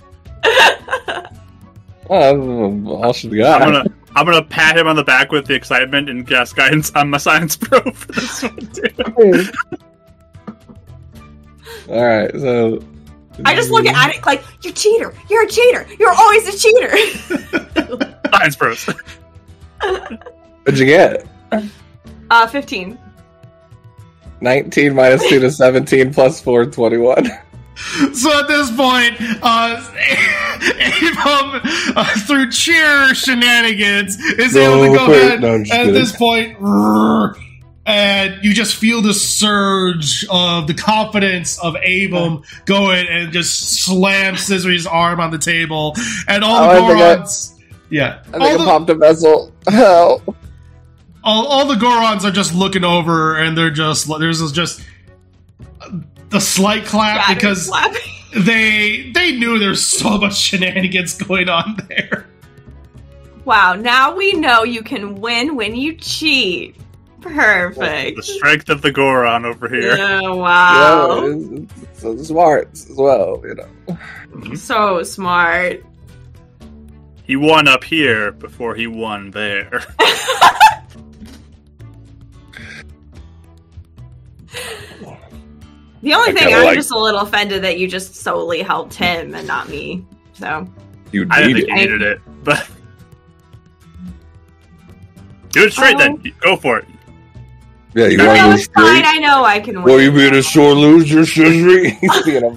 Oh, 2.09 2.87
all 3.03 3.13
she 3.13 3.29
got. 3.29 3.61
I'm 3.63 3.73
gonna 3.73 3.91
I'm 4.15 4.25
gonna 4.25 4.43
pat 4.45 4.79
him 4.79 4.87
on 4.87 4.97
the 4.97 5.05
back 5.05 5.33
with 5.33 5.47
the 5.47 5.55
excitement 5.55 6.09
and 6.09 6.27
cast 6.27 6.55
guidance 6.57 6.91
on 6.95 7.11
my 7.11 7.19
science 7.19 7.57
pro 7.57 7.81
for 7.93 8.13
this 8.13 8.43
one 8.43 8.57
too. 8.57 9.53
all 11.91 12.05
right, 12.07 12.31
so 12.33 12.79
I 13.45 13.55
just 13.55 13.71
look 13.71 13.87
at 13.87 14.15
it 14.15 14.25
like 14.27 14.43
you're 14.63 14.73
a 14.73 14.75
cheater. 14.77 15.15
You're 15.31 15.45
a 15.45 15.49
cheater. 15.49 15.87
You're 15.99 16.13
always 16.13 16.49
a 16.49 16.59
cheater. 16.59 16.97
Science 18.35 18.57
pros. 18.57 18.85
What'd 19.81 20.79
you 20.79 20.87
get? 20.87 21.27
uh, 22.31 22.47
fifteen. 22.49 22.99
19 24.41 24.95
minus 24.95 25.29
2 25.29 25.41
to 25.41 25.51
17 25.51 26.15
plus 26.15 26.41
4, 26.41 26.67
21. 26.67 27.27
So 28.13 28.37
at 28.41 28.49
this 28.49 28.71
point, 28.75 29.15
uh, 29.41 29.81
Avon, 30.81 31.61
uh, 31.97 32.05
through 32.27 32.51
cheer 32.51 33.15
shenanigans, 33.15 34.17
is 34.19 34.55
No, 34.57 34.83
able 34.85 34.93
to 34.93 34.99
go 34.99 35.09
wait, 35.11 35.23
ahead 35.23 35.41
no, 35.41 35.55
at 35.61 35.65
kidding. 35.65 35.95
this 35.95 36.11
point, 36.17 36.59
rrr, 36.59 37.35
and 37.89 38.45
you 38.45 38.53
just 38.53 38.77
feel 38.77 39.01
the 39.01 39.15
surge 39.15 40.25
of 40.31 40.67
the 40.67 40.75
confidence 40.75 41.59
of 41.59 41.75
Abum 41.77 42.45
going 42.67 43.07
and 43.09 43.33
just 43.33 43.83
slam 43.83 44.37
Scissory's 44.37 44.87
arm 44.87 45.19
on 45.21 45.31
the 45.31 45.39
table, 45.39 45.97
and 46.29 46.45
all 46.45 46.65
Oh, 46.71 46.75
the 46.75 46.81
I 46.81 47.13
I- 47.13 47.17
Gorons. 47.17 47.55
Yeah, 47.91 48.23
I 48.33 48.37
all 48.37 48.41
think 48.41 48.43
I 48.43 48.57
the, 48.59 48.65
popped 48.65 48.91
a 48.91 48.95
vessel. 48.95 49.53
Help. 49.67 50.37
all, 51.25 51.47
all 51.47 51.67
the 51.67 51.75
Gorons 51.77 52.23
are 52.25 52.31
just 52.31 52.55
looking 52.55 52.85
over, 52.85 53.37
and 53.39 53.57
they're 53.57 53.71
just 53.71 54.07
there's 54.21 54.53
just 54.53 54.83
the 56.29 56.41
slight 56.41 56.85
clap 56.85 57.23
Shadow 57.23 57.35
because 57.35 57.67
slapping. 57.67 58.03
they 58.45 59.11
they 59.15 59.33
knew 59.39 59.59
there's 59.59 59.83
so 59.83 60.19
much 60.19 60.37
shenanigans 60.37 61.15
going 61.17 61.49
on 61.49 61.79
there. 61.89 62.27
Wow, 63.47 63.73
now 63.77 64.15
we 64.15 64.35
know 64.35 64.63
you 64.65 64.83
can 64.83 65.15
win 65.23 65.57
when 65.57 65.75
you 65.75 65.95
cheat. 65.95 66.77
Perfect. 67.21 68.17
The 68.17 68.23
strength 68.23 68.69
of 68.69 68.81
the 68.83 68.93
Goron 68.93 69.45
over 69.45 69.69
here. 69.69 69.97
Oh, 69.99 70.37
wow. 70.39 71.27
Yeah, 71.27 71.35
it's, 71.35 71.83
it's, 71.83 72.05
it's 72.05 72.29
smart 72.29 72.71
as 72.73 72.89
well, 72.97 73.41
you 73.45 73.55
know. 73.55 73.69
Mm-hmm. 73.89 74.55
So 74.55 75.03
smart. 75.03 75.85
He 77.25 77.37
won 77.37 77.69
up 77.69 77.85
here 77.85 78.33
before 78.33 78.75
he 78.75 78.87
won 78.87 79.31
there. 79.33 79.83
The 86.01 86.15
only 86.15 86.31
I 86.31 86.33
thing 86.35 86.55
I'm 86.55 86.65
like- 86.65 86.77
just 86.77 86.93
a 86.93 86.99
little 86.99 87.21
offended 87.21 87.63
that 87.65 87.79
you 87.79 87.89
just 87.89 88.15
solely 88.15 88.63
helped 88.63 88.95
him 88.95 89.35
and 89.35 89.47
not 89.49 89.69
me. 89.69 90.07
So 90.35 90.67
You 91.13 91.27
I 91.31 91.43
didn't 91.43 91.57
think 91.57 91.69
it. 91.71 91.75
needed 91.75 92.03
it, 92.03 92.21
but 92.45 92.69
do 95.51 95.65
it 95.65 95.73
straight 95.73 95.97
Oh. 95.97 95.99
then. 95.99 96.23
Go 96.41 96.57
for 96.57 96.79
it. 96.79 96.85
Yeah, 97.99 98.07
you 98.07 98.19
want 98.19 98.39
to 98.39 98.43
no, 98.43 98.45
go 98.45 98.51
fine. 98.51 98.59
straight? 98.59 99.05
I 99.07 99.19
know 99.19 99.45
I 99.45 99.61
can 99.61 99.75
win. 99.77 99.85
Well, 99.85 100.01
you 100.01 100.13
being 100.13 100.35
a 100.35 100.43
sore 100.43 100.75
loser, 100.75 101.21
Scissory. 101.21 101.91
He's 101.99 102.23
being 102.23 102.45
a. 102.45 102.51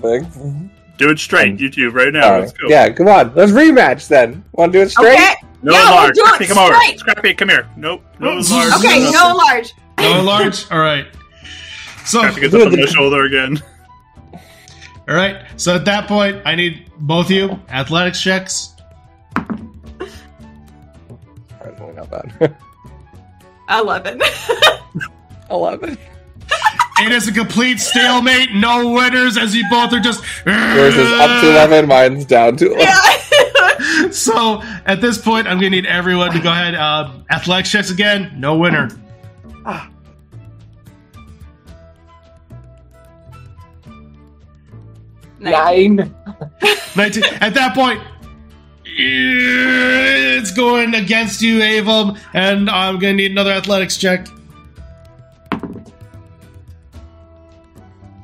Do 0.98 1.10
it 1.10 1.18
straight, 1.18 1.54
Um, 1.54 1.58
YouTube, 1.58 1.94
right 1.96 2.14
now. 2.14 2.34
All 2.34 2.40
Let's 2.42 2.52
go. 2.54 2.68
Yeah, 2.68 2.90
come 2.90 3.08
on. 3.08 3.34
Let's 3.34 3.52
rematch 3.52 4.08
then. 4.08 4.44
Want 4.52 4.72
to 4.72 4.80
do 4.80 4.84
it 4.84 4.92
straight? 4.92 5.14
Okay. 5.14 5.34
No 5.64 5.72
Yeah, 5.74 5.84
we'll 5.86 5.96
large. 5.96 6.16
Scrappy, 6.16 6.46
come 6.46 6.58
over. 6.60 6.76
Scrappy, 6.98 7.34
come 7.34 7.50
here. 7.50 7.68
Nope. 7.76 8.04
No 8.20 8.30
large. 8.36 8.52
Okay, 8.52 9.00
No. 9.06 9.12
no 9.12 9.36
large. 9.36 9.74
No 10.00 10.22
large. 10.22 10.66
All 10.72 10.80
right. 10.80 11.08
So 12.06 12.20
Scrappy 12.20 12.42
gets 12.42 12.54
up 12.54 12.68
on 12.68 12.76
my 12.80 12.86
shoulder 12.86 13.24
again. 13.26 13.60
all 15.08 15.16
right. 15.16 15.44
So 15.58 15.76
at 15.76 15.86
that 15.86 16.08
point, 16.08 16.42
I 16.46 16.54
need 16.56 16.92
both 17.00 17.26
of 17.28 17.32
you 17.32 17.60
athletics 17.70 18.22
checks. 18.22 18.76
Alright, 19.38 19.60
well, 21.80 21.94
not 21.94 22.10
bad. 22.12 22.56
Eleven. 23.70 24.22
11. 25.52 25.98
It 27.00 27.12
is 27.12 27.28
a 27.28 27.32
complete 27.32 27.80
stalemate. 27.80 28.54
No 28.54 28.92
winners, 28.92 29.38
as 29.38 29.56
you 29.56 29.64
both 29.70 29.92
are 29.94 30.00
just. 30.00 30.24
Yours 30.46 30.96
is 30.96 31.12
up 31.14 31.42
to 31.42 31.50
11, 31.50 31.88
mine's 31.88 32.26
down 32.26 32.58
to 32.58 32.68
11. 32.68 32.80
yeah. 32.80 33.18
So 34.12 34.62
at 34.86 35.02
this 35.02 35.18
point, 35.18 35.48
I'm 35.48 35.58
gonna 35.58 35.72
need 35.72 35.86
everyone 35.86 36.32
to 36.34 36.40
go 36.40 36.52
ahead. 36.52 36.76
Uh, 36.76 37.12
athletics 37.32 37.72
checks 37.72 37.90
again. 37.90 38.32
No 38.38 38.58
winner. 38.58 38.90
Nine. 45.40 46.14
19. 46.96 47.24
At 47.42 47.54
that 47.56 47.74
point, 47.74 48.00
it's 48.86 50.52
going 50.52 50.94
against 50.94 51.42
you, 51.42 51.60
Avum, 51.60 52.20
and 52.34 52.70
I'm 52.70 53.00
gonna 53.00 53.14
need 53.14 53.32
another 53.32 53.52
athletics 53.52 53.98
check. 53.98 54.28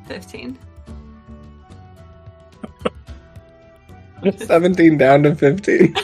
Fifteen. 0.08 0.58
17 4.38 4.98
down 4.98 5.24
to 5.24 5.36
15. 5.36 5.94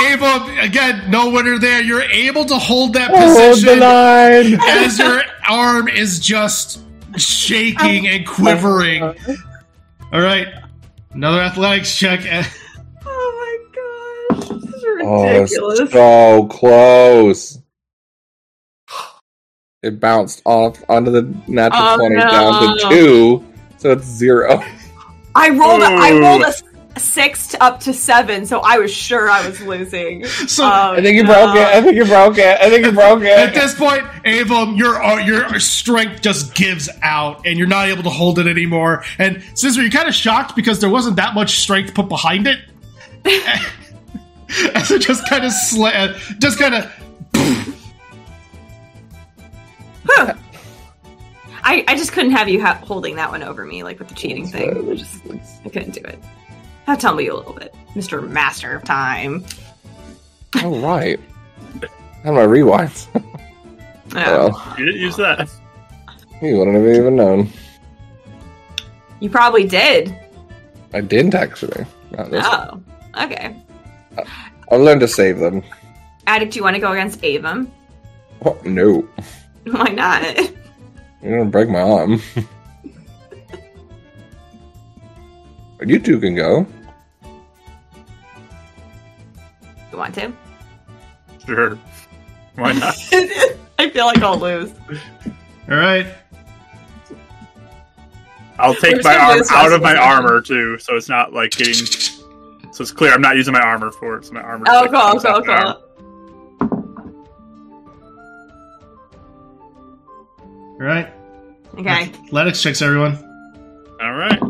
Avum, 0.00 0.64
again, 0.64 1.10
no 1.10 1.30
winner 1.30 1.58
there. 1.58 1.82
You're 1.82 2.02
able 2.02 2.44
to 2.46 2.56
hold 2.58 2.94
that 2.94 3.10
Hold 3.10 3.36
the 3.36 3.50
position 3.50 3.80
line. 3.80 4.58
as 4.84 4.98
your 4.98 5.22
arm 5.48 5.88
is 5.88 6.18
just 6.18 6.80
shaking 7.16 8.08
and 8.08 8.26
quivering. 8.26 9.02
All 10.12 10.20
right, 10.20 10.48
another 11.12 11.40
athletics 11.40 11.94
check. 11.96 12.20
Oh 13.06 14.28
my 14.30 14.36
gosh, 14.38 14.48
this 14.48 14.64
is 14.64 14.84
Oh, 15.02 15.22
ridiculous. 15.24 15.80
it's 15.80 15.92
so 15.92 16.46
close. 16.46 17.59
It 19.82 19.98
bounced 19.98 20.42
off 20.44 20.82
onto 20.90 21.10
the 21.10 21.22
natural 21.48 21.82
Oh, 21.82 21.96
20 21.96 22.14
no. 22.16 22.28
down 22.30 22.76
to 22.78 22.88
2, 22.90 23.44
so 23.78 23.92
it's 23.92 24.04
0. 24.04 24.62
I 25.34 25.48
rolled. 25.48 25.80
A, 25.80 25.86
I 25.86 26.18
rolled 26.20 26.42
a, 26.42 26.48
s- 26.48 26.62
a 26.96 27.00
six 27.00 27.46
to 27.48 27.62
up 27.64 27.80
to 27.80 27.94
seven, 27.94 28.44
so 28.44 28.60
I 28.60 28.76
was 28.78 28.92
sure 28.92 29.30
I 29.30 29.46
was 29.48 29.58
losing. 29.62 30.24
So 30.26 30.64
Oh, 30.64 30.92
I 30.92 31.00
think 31.00 31.16
you 31.16 31.22
no. 31.22 31.32
broke 31.32 31.56
it. 31.56 31.62
I 31.66 31.80
think 31.80 31.96
you 31.96 32.04
broke 32.04 32.36
it. 32.36 32.60
I 32.60 32.68
think 32.68 32.84
you 32.84 32.92
broke 32.92 33.22
it. 33.22 33.28
At 33.38 33.54
this 33.54 33.74
point, 33.74 34.02
Avum, 34.26 34.76
your 34.76 35.02
uh, 35.02 35.24
your 35.24 35.58
strength 35.60 36.20
just 36.20 36.54
gives 36.54 36.90
out, 37.00 37.46
and 37.46 37.58
you're 37.58 37.66
not 37.68 37.88
able 37.88 38.02
to 38.02 38.10
hold 38.10 38.38
it 38.38 38.46
anymore. 38.46 39.02
And 39.18 39.42
Scissor, 39.54 39.80
you're 39.80 39.90
kind 39.90 40.08
of 40.08 40.14
shocked 40.14 40.56
because 40.56 40.80
there 40.80 40.90
wasn't 40.90 41.16
that 41.16 41.32
much 41.34 41.58
strength 41.60 41.94
put 41.94 42.10
behind 42.10 42.46
it. 42.46 42.58
As 44.74 44.90
it 44.90 45.00
just 45.00 45.26
kind 45.30 45.46
of 45.46 45.52
sla- 45.52 46.18
just 46.38 46.58
kind 46.58 46.74
of 46.74 46.92
Whew. 50.16 50.32
I, 51.62 51.84
I 51.88 51.96
just 51.96 52.12
couldn't 52.12 52.30
have 52.32 52.48
you 52.48 52.60
ha- 52.60 52.80
holding 52.82 53.16
that 53.16 53.30
one 53.30 53.42
over 53.42 53.64
me, 53.66 53.82
like 53.82 53.98
with 53.98 54.08
the 54.08 54.14
cheating 54.14 54.46
thing. 54.46 54.90
I 54.90 54.94
just 54.94 55.20
I 55.64 55.68
couldn't 55.68 55.92
do 55.92 56.00
it. 56.02 56.18
Now 56.88 56.94
tell 56.94 57.14
me 57.14 57.26
a 57.28 57.34
little 57.34 57.52
bit, 57.52 57.74
Mister 57.94 58.22
Master 58.22 58.74
of 58.74 58.84
Time. 58.84 59.44
All 60.62 60.78
right. 60.80 61.20
How 62.24 62.32
do 62.32 62.38
I 62.38 62.44
rewind? 62.44 62.92
Oh, 64.12 64.48
Well, 64.50 64.74
You 64.76 64.86
didn't 64.86 65.00
use 65.00 65.14
that. 65.18 65.48
you 66.42 66.56
wouldn't 66.58 66.76
have 66.76 66.96
even 66.96 67.14
known. 67.14 67.48
you 69.20 69.30
probably 69.30 69.64
did. 69.68 70.12
I 70.92 71.00
didn't 71.00 71.36
actually. 71.36 71.86
Not 72.10 72.28
this 72.32 72.44
oh, 72.44 72.58
one. 72.72 72.84
Oh, 73.14 73.24
okay. 73.26 73.56
I've 74.72 74.80
learned 74.80 75.00
to 75.02 75.06
save 75.06 75.38
them. 75.38 75.62
Attic, 76.26 76.50
do 76.50 76.56
you 76.58 76.64
want 76.64 76.74
to 76.74 76.80
go 76.80 76.90
against 76.90 77.20
Avum? 77.22 77.70
Oh, 78.44 78.58
no. 78.64 79.08
Why 79.70 79.88
not? 79.90 80.22
You're 81.22 81.38
gonna 81.38 81.50
break 81.50 81.68
my 81.68 81.80
arm. 81.80 82.20
you 85.86 85.98
two 85.98 86.18
can 86.20 86.34
go. 86.34 86.66
You 89.92 89.98
want 89.98 90.14
to? 90.16 90.32
Sure. 91.46 91.78
Why 92.54 92.72
not? 92.72 92.94
I 93.78 93.90
feel 93.90 94.06
like 94.06 94.22
I'll 94.22 94.38
lose. 94.38 94.72
all 95.70 95.76
right. 95.76 96.06
I'll 98.58 98.72
We're 98.74 98.80
take 98.80 99.04
my 99.04 99.16
arm 99.16 99.40
out 99.50 99.72
of 99.72 99.80
my 99.80 99.94
one. 99.94 100.02
armor 100.02 100.40
too, 100.42 100.78
so 100.78 100.96
it's 100.96 101.08
not 101.08 101.32
like 101.32 101.52
getting. 101.52 101.74
So 101.74 102.82
it's 102.82 102.92
clear 102.92 103.12
I'm 103.12 103.22
not 103.22 103.36
using 103.36 103.52
my 103.54 103.60
armor 103.60 103.90
for 103.90 104.16
it. 104.18 104.26
So 104.26 104.32
my 104.34 104.42
armor. 104.42 104.66
Oh, 104.68 104.86
cool, 104.90 105.20
cool, 105.20 105.42
cool. 105.42 105.82
All 110.80 110.86
right. 110.86 111.12
Okay. 111.78 111.90
Athletics 111.90 112.62
checks, 112.62 112.80
everyone. 112.80 113.18
All 114.00 114.14
right. 114.14 114.40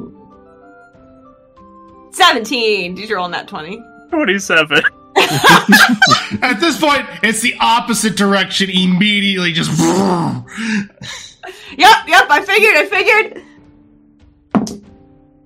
17. 2.13 2.95
Did 2.95 3.09
you 3.09 3.17
roll 3.17 3.29
that 3.31 3.49
20? 3.49 3.83
27. 4.11 4.77
At 6.43 6.61
this 6.61 6.81
point, 6.81 7.05
it's 7.25 7.41
the 7.41 7.55
opposite 7.61 8.17
direction 8.17 8.71
immediately. 8.71 9.53
Just. 9.53 9.71
Yep, 11.77 11.97
yep, 12.07 12.27
I 12.31 12.45
figured, 12.45 12.77
I 12.77 12.87
figured. 12.87 13.43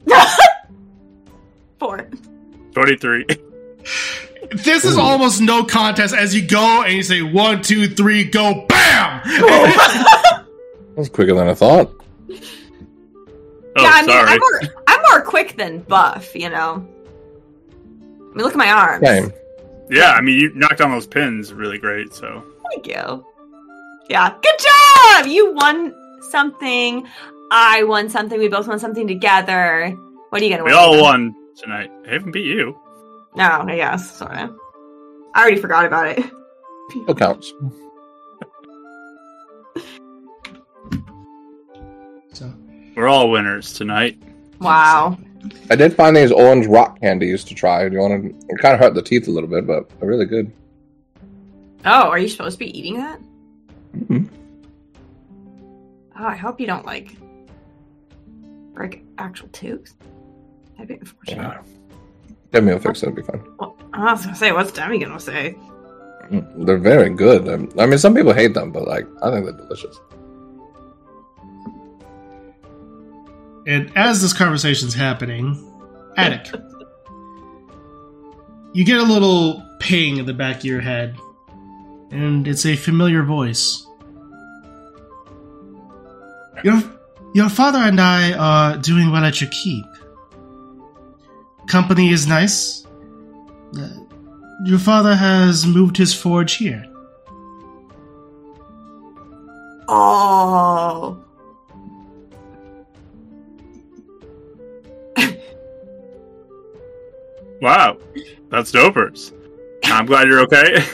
Four. 1.78 2.10
23. 2.72 3.26
This 4.52 4.84
is 4.84 4.98
almost 4.98 5.40
no 5.40 5.64
contest 5.64 6.14
as 6.14 6.34
you 6.34 6.46
go 6.46 6.82
and 6.82 6.92
you 6.92 7.02
say 7.02 7.22
one, 7.22 7.62
two, 7.62 7.88
three, 7.88 8.24
go, 8.24 8.66
bam! 8.68 9.22
That 10.94 11.00
was 11.00 11.08
quicker 11.08 11.34
than 11.34 11.48
I 11.48 11.54
thought. 11.54 11.90
Oh, 13.76 13.82
yeah, 13.82 13.90
I 13.92 14.02
mean, 14.02 14.10
sorry. 14.10 14.30
I'm 14.30 14.38
more, 14.38 14.60
I'm 14.86 15.00
more 15.10 15.22
quick 15.22 15.56
than 15.56 15.80
buff, 15.80 16.34
you 16.36 16.48
know. 16.48 16.86
I 17.72 18.36
mean, 18.36 18.36
look 18.44 18.52
at 18.52 18.56
my 18.58 18.70
arms. 18.70 19.06
Same. 19.06 19.32
Yeah, 19.90 20.12
I 20.12 20.20
mean, 20.20 20.38
you 20.40 20.54
knocked 20.54 20.78
down 20.78 20.92
those 20.92 21.06
pins 21.06 21.52
really 21.52 21.78
great, 21.78 22.14
so. 22.14 22.44
Thank 22.70 22.86
you. 22.86 23.26
Yeah, 24.08 24.32
good 24.40 24.58
job! 24.58 25.26
You 25.26 25.52
won 25.52 25.92
something. 26.30 27.06
I 27.50 27.82
won 27.84 28.08
something. 28.08 28.38
We 28.38 28.48
both 28.48 28.68
won 28.68 28.78
something 28.78 29.06
together. 29.08 29.90
What 30.30 30.40
are 30.40 30.44
you 30.44 30.50
gonna 30.50 30.64
We 30.64 30.70
win? 30.70 30.78
all 30.78 31.02
won 31.02 31.34
tonight. 31.56 31.90
I 32.06 32.12
haven't 32.12 32.32
beat 32.32 32.46
you. 32.46 32.78
No, 33.34 33.64
I 33.66 33.76
guess. 33.76 34.16
Sorry. 34.18 34.36
I 35.34 35.40
already 35.40 35.60
forgot 35.60 35.84
about 35.86 36.06
it. 36.08 36.24
Still 36.90 37.14
counts. 37.14 37.52
We're 42.96 43.08
all 43.08 43.30
winners 43.30 43.72
tonight. 43.72 44.20
Wow. 44.60 45.18
I 45.70 45.76
did 45.76 45.94
find 45.94 46.16
these 46.16 46.32
orange 46.32 46.66
rock 46.66 47.00
candies 47.00 47.44
to 47.44 47.54
try. 47.54 47.88
Do 47.88 47.94
you 47.94 48.00
want 48.00 48.22
to? 48.22 48.28
It 48.48 48.58
kind 48.58 48.74
of 48.74 48.80
hurt 48.80 48.94
the 48.94 49.02
teeth 49.02 49.28
a 49.28 49.30
little 49.30 49.48
bit, 49.50 49.66
but 49.66 49.88
they're 50.00 50.08
really 50.08 50.24
good. 50.26 50.50
Oh, 51.84 52.08
are 52.08 52.18
you 52.18 52.28
supposed 52.28 52.54
to 52.54 52.64
be 52.64 52.78
eating 52.78 52.94
that? 52.98 53.20
Mm-hmm. 53.96 54.24
Oh, 56.18 56.24
I 56.24 56.36
hope 56.36 56.60
you 56.60 56.66
don't 56.66 56.86
like 56.86 57.16
break 58.72 59.04
actual 59.18 59.48
tooth. 59.48 59.94
That'd 60.72 60.88
be 60.88 60.94
unfortunate. 60.94 61.42
Yeah. 61.42 61.62
Demi 62.52 62.72
will 62.72 62.78
fix 62.80 63.02
it. 63.02 63.08
It'll 63.08 63.16
be 63.16 63.22
fine. 63.22 63.42
Well, 63.58 63.76
I 63.92 64.12
was 64.12 64.24
gonna 64.24 64.36
say, 64.36 64.52
what's 64.52 64.72
Demi 64.72 64.98
gonna 64.98 65.20
say? 65.20 65.56
Mm, 66.30 66.64
They're 66.64 66.78
very 66.78 67.10
good. 67.10 67.46
Um, 67.48 67.70
I 67.78 67.84
mean, 67.86 67.98
some 67.98 68.14
people 68.14 68.32
hate 68.32 68.54
them, 68.54 68.72
but 68.72 68.86
like, 68.88 69.06
I 69.22 69.30
think 69.30 69.44
they're 69.44 69.54
delicious. 69.56 69.98
And 73.66 73.92
as 73.96 74.22
this 74.22 74.32
conversation's 74.32 74.94
happening, 74.94 75.70
Attic, 76.16 76.52
you 78.72 78.84
get 78.84 78.98
a 78.98 79.02
little 79.02 79.64
ping 79.80 80.18
in 80.18 80.26
the 80.26 80.34
back 80.34 80.58
of 80.58 80.64
your 80.64 80.80
head, 80.80 81.16
and 82.10 82.46
it's 82.46 82.66
a 82.66 82.76
familiar 82.76 83.22
voice. 83.22 83.86
Your, 86.62 86.82
your 87.34 87.48
father 87.48 87.78
and 87.78 88.00
I 88.00 88.32
are 88.32 88.78
doing 88.78 89.10
well 89.10 89.24
at 89.24 89.40
your 89.40 89.50
keep. 89.50 89.84
Company 91.66 92.10
is 92.10 92.26
nice. 92.26 92.86
Uh, 93.76 93.88
your 94.64 94.78
father 94.78 95.14
has 95.16 95.66
moved 95.66 95.96
his 95.96 96.14
forge 96.14 96.56
here. 96.56 96.84
Oh. 99.88 101.23
Wow. 107.64 107.96
That's 108.50 108.70
dopers. 108.70 109.32
I'm 109.84 110.04
glad 110.04 110.28
you're 110.28 110.40
okay. 110.40 110.76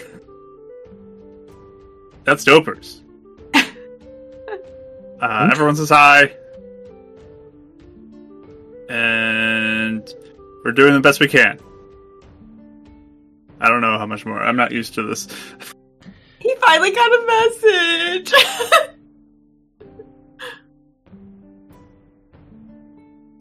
That's 2.24 2.44
dopers. 2.44 3.00
Uh, 5.20 5.50
everyone 5.52 5.76
says 5.76 5.90
hi. 5.90 6.34
And 8.88 10.14
we're 10.64 10.72
doing 10.72 10.94
the 10.94 11.00
best 11.00 11.20
we 11.20 11.28
can. 11.28 11.58
I 13.60 13.68
don't 13.68 13.82
know 13.82 13.98
how 13.98 14.06
much 14.06 14.24
more. 14.24 14.40
I'm 14.40 14.56
not 14.56 14.72
used 14.72 14.94
to 14.94 15.02
this. 15.02 15.28
He 16.38 16.54
finally 16.58 16.90
got 16.90 17.10
a 17.10 17.26
message. 17.26 18.32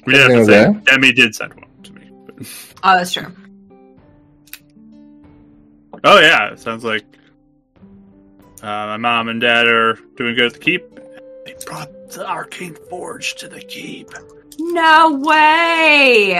We 0.05 0.13
did 0.13 0.21
have 0.21 0.31
to 0.31 0.45
say, 0.45 0.51
there? 0.51 0.73
Demi 0.83 1.13
did 1.13 1.33
send 1.33 1.53
one 1.53 1.61
to 1.61 1.63
me. 1.65 1.65
But... 1.65 1.68
oh, 2.83 2.97
that's 2.97 3.13
true. 3.13 3.27
Oh 6.03 6.19
yeah, 6.19 6.51
it 6.53 6.59
sounds 6.59 6.83
like 6.83 7.03
uh, 8.61 8.65
my 8.65 8.97
mom 8.97 9.27
and 9.29 9.41
dad 9.41 9.67
are 9.67 9.95
doing 10.15 10.35
good 10.35 10.45
at 10.47 10.53
the 10.53 10.59
keep. 10.59 10.83
They 11.45 11.55
brought 11.65 11.89
the 12.11 12.25
arcane 12.27 12.75
forge 12.89 13.35
to 13.35 13.47
the 13.47 13.59
keep. 13.59 14.09
No 14.59 15.11
way. 15.19 16.33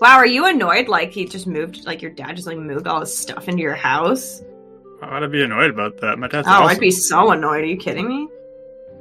Wow, 0.00 0.16
are 0.16 0.26
you 0.26 0.46
annoyed? 0.46 0.88
Like 0.88 1.10
he 1.10 1.26
just 1.26 1.46
moved, 1.46 1.86
like 1.86 2.00
your 2.02 2.10
dad 2.10 2.36
just 2.36 2.46
like 2.46 2.58
moved 2.58 2.86
all 2.86 3.00
his 3.00 3.16
stuff 3.16 3.48
into 3.48 3.62
your 3.62 3.74
house? 3.74 4.42
I'd 5.02 5.22
I 5.22 5.26
be 5.26 5.42
annoyed 5.42 5.70
about 5.70 5.98
that? 5.98 6.18
My 6.18 6.28
dad's 6.28 6.46
Oh, 6.48 6.52
awesome. 6.52 6.68
I'd 6.68 6.80
be 6.80 6.90
so 6.90 7.30
annoyed. 7.32 7.64
Are 7.64 7.66
you 7.66 7.76
kidding 7.76 8.08
me? 8.08 8.28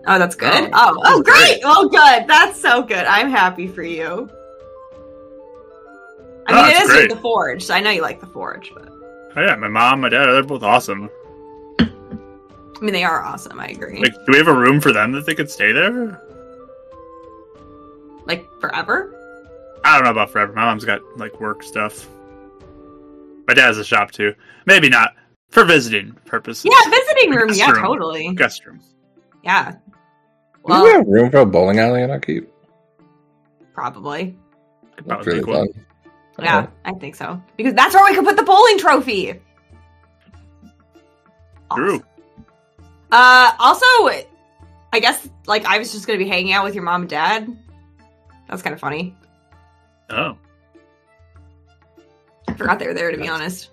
Oh, 0.07 0.19
that's 0.19 0.35
good. 0.35 0.69
Oh, 0.73 0.93
Oh, 0.97 1.01
oh, 1.05 1.21
great. 1.23 1.35
great. 1.35 1.61
Oh, 1.63 1.87
good. 1.89 2.27
That's 2.27 2.59
so 2.61 2.83
good. 2.83 3.05
I'm 3.05 3.29
happy 3.29 3.67
for 3.67 3.81
you. 3.83 4.29
I 6.47 6.51
Oh, 6.53 6.55
mean, 6.61 6.71
it 6.71 6.73
that's 6.73 6.83
is 6.85 6.89
great. 6.91 7.09
the 7.09 7.17
forge. 7.17 7.63
So 7.63 7.73
I 7.73 7.79
know 7.81 7.89
you 7.91 8.01
like 8.01 8.19
the 8.19 8.27
forge, 8.27 8.71
but 8.73 8.89
Oh, 9.37 9.41
yeah, 9.41 9.55
my 9.55 9.67
mom, 9.67 10.01
my 10.01 10.09
dad, 10.09 10.27
they're 10.27 10.43
both 10.43 10.63
awesome. 10.63 11.09
I 11.79 11.87
mean, 12.81 12.93
they 12.93 13.03
are 13.03 13.21
awesome. 13.23 13.59
I 13.59 13.67
agree. 13.67 13.99
Like, 13.99 14.13
do 14.13 14.25
we 14.31 14.37
have 14.37 14.47
a 14.47 14.53
room 14.55 14.79
for 14.81 14.91
them 14.91 15.11
that 15.13 15.25
they 15.25 15.35
could 15.35 15.49
stay 15.49 15.71
there? 15.71 16.21
like 18.27 18.47
forever. 18.59 19.11
I 19.83 19.95
don't 19.95 20.03
know 20.05 20.09
about 20.11 20.31
forever. 20.31 20.51
My 20.53 20.65
mom's 20.65 20.83
got 20.83 21.01
like 21.17 21.39
work 21.39 21.61
stuff. 21.61 22.09
My 23.47 23.53
dad 23.53 23.65
has 23.67 23.77
a 23.77 23.83
shop 23.85 24.09
too. 24.11 24.33
Maybe 24.65 24.89
not 24.89 25.13
for 25.51 25.63
visiting 25.63 26.11
purposes. 26.25 26.65
Yeah, 26.65 26.89
visiting 26.89 27.31
room. 27.35 27.47
Guest 27.49 27.59
Yeah, 27.59 27.71
room. 27.71 27.83
totally. 27.85 28.33
guest 28.33 28.65
room. 28.65 28.79
Yeah. 29.43 29.73
Do 30.67 30.81
we 30.83 30.89
have 30.89 31.05
room 31.05 31.29
for 31.29 31.37
a 31.37 31.45
bowling 31.45 31.77
alley 31.79 32.01
in 32.01 32.09
our 32.09 32.19
keep? 32.19 32.49
probably. 33.73 34.35
That's 34.95 35.07
probably 35.07 35.33
really 35.39 35.53
fun. 35.53 35.85
Yeah, 36.39 36.67
I 36.83 36.93
think 36.93 37.15
so. 37.15 37.41
Because 37.57 37.73
that's 37.73 37.93
where 37.93 38.03
we 38.03 38.15
could 38.15 38.25
put 38.25 38.35
the 38.35 38.43
bowling 38.43 38.77
trophy. 38.77 39.39
True. 41.73 42.03
Uh, 43.11 43.51
also, 43.57 43.85
I 44.91 44.99
guess 44.99 45.27
like 45.47 45.65
I 45.65 45.77
was 45.77 45.91
just 45.91 46.07
gonna 46.07 46.19
be 46.19 46.27
hanging 46.27 46.53
out 46.53 46.63
with 46.65 46.75
your 46.75 46.83
mom 46.83 47.01
and 47.01 47.09
dad. 47.09 47.57
That's 48.49 48.61
kind 48.61 48.73
of 48.73 48.79
funny. 48.79 49.15
Oh, 50.09 50.37
I 52.47 52.53
forgot 52.53 52.79
they 52.79 52.87
were 52.87 52.93
there 52.93 53.11
to 53.11 53.17
be 53.17 53.27
honest. 53.27 53.69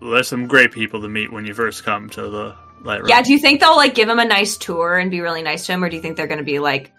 well, 0.00 0.10
there's 0.10 0.28
some 0.28 0.46
great 0.46 0.72
people 0.72 1.00
to 1.02 1.08
meet 1.08 1.32
when 1.32 1.44
you 1.44 1.54
first 1.54 1.84
come 1.84 2.08
to 2.10 2.22
the 2.28 2.54
light 2.82 3.00
room. 3.00 3.08
Yeah, 3.08 3.22
do 3.22 3.32
you 3.32 3.38
think 3.38 3.60
they'll 3.60 3.76
like 3.76 3.94
give 3.94 4.08
him 4.08 4.18
a 4.18 4.24
nice 4.24 4.56
tour 4.56 4.96
and 4.98 5.10
be 5.10 5.20
really 5.20 5.42
nice 5.42 5.66
to 5.66 5.72
him, 5.72 5.82
or 5.82 5.88
do 5.88 5.96
you 5.96 6.02
think 6.02 6.16
they're 6.16 6.26
gonna 6.26 6.42
be 6.42 6.58
like, 6.58 6.92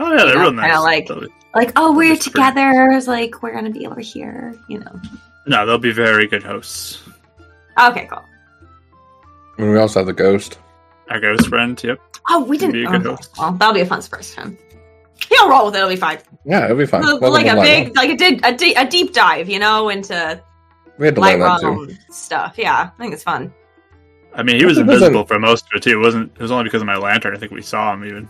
oh 0.00 0.10
yeah, 0.12 0.16
they're 0.24 0.28
you 0.28 0.34
know, 0.34 0.40
real 0.42 0.52
nice. 0.52 1.08
like- 1.08 1.08
like, 1.54 1.72
oh, 1.76 1.92
we're 1.92 2.12
That's 2.12 2.24
together, 2.26 2.90
it's 2.92 3.08
like 3.08 3.42
we're 3.42 3.54
gonna 3.54 3.70
be 3.70 3.86
over 3.86 4.00
here, 4.00 4.54
you 4.68 4.78
know? 4.80 5.00
no, 5.46 5.64
they'll 5.66 5.78
be 5.78 5.92
very 5.92 6.26
good 6.26 6.42
hosts. 6.42 7.02
Okay, 7.80 8.06
cool. 8.10 8.22
And 9.56 9.70
we 9.70 9.78
also 9.78 10.00
have 10.00 10.06
the 10.06 10.12
ghost. 10.12 10.58
Our 11.10 11.18
ghost 11.20 11.48
friend, 11.48 11.82
yep. 11.82 11.98
Oh, 12.28 12.44
we 12.44 12.58
didn't. 12.58 12.74
Be 12.74 12.84
a 12.84 12.88
oh, 12.88 12.92
good 12.92 13.00
okay, 13.06 13.10
host. 13.10 13.30
Well, 13.38 13.52
that'll 13.52 13.74
be 13.74 13.80
a 13.80 13.86
fun 13.86 14.02
surprise 14.02 14.32
for 14.34 14.42
him. 14.42 14.58
He'll 15.30 15.48
roll 15.48 15.66
with 15.66 15.74
it. 15.74 15.78
It'll 15.78 15.90
be 15.90 15.96
fine. 15.96 16.18
Yeah, 16.44 16.66
it'll 16.66 16.76
be 16.76 16.86
fun. 16.86 17.02
Like 17.02 17.20
We'll 17.20 17.34
a 17.58 17.62
big, 17.62 17.94
that. 17.94 17.96
like 17.96 18.10
a, 18.10 18.16
di- 18.16 18.40
a, 18.44 18.54
di- 18.54 18.74
a 18.74 18.86
deep 18.88 19.12
dive, 19.14 19.48
you 19.48 19.58
know, 19.58 19.88
into 19.88 20.40
We 20.98 21.06
had 21.06 21.14
to 21.16 21.20
light 21.20 21.38
learn 21.38 21.48
that 21.48 21.60
too. 21.60 21.94
stuff. 22.10 22.56
Yeah, 22.58 22.90
I 22.94 23.02
think 23.02 23.14
it's 23.14 23.22
fun. 23.22 23.52
I 24.34 24.42
mean, 24.42 24.56
he 24.56 24.66
was 24.66 24.78
invisible 24.78 25.24
for 25.24 25.38
most 25.38 25.64
of 25.64 25.70
it 25.76 25.82
too. 25.82 25.98
It 25.98 26.04
wasn't. 26.04 26.30
It 26.34 26.42
was 26.42 26.50
only 26.50 26.64
because 26.64 26.82
of 26.82 26.86
my 26.86 26.96
lantern. 26.96 27.34
I 27.34 27.38
think 27.38 27.52
we 27.52 27.62
saw 27.62 27.94
him 27.94 28.04
even. 28.04 28.28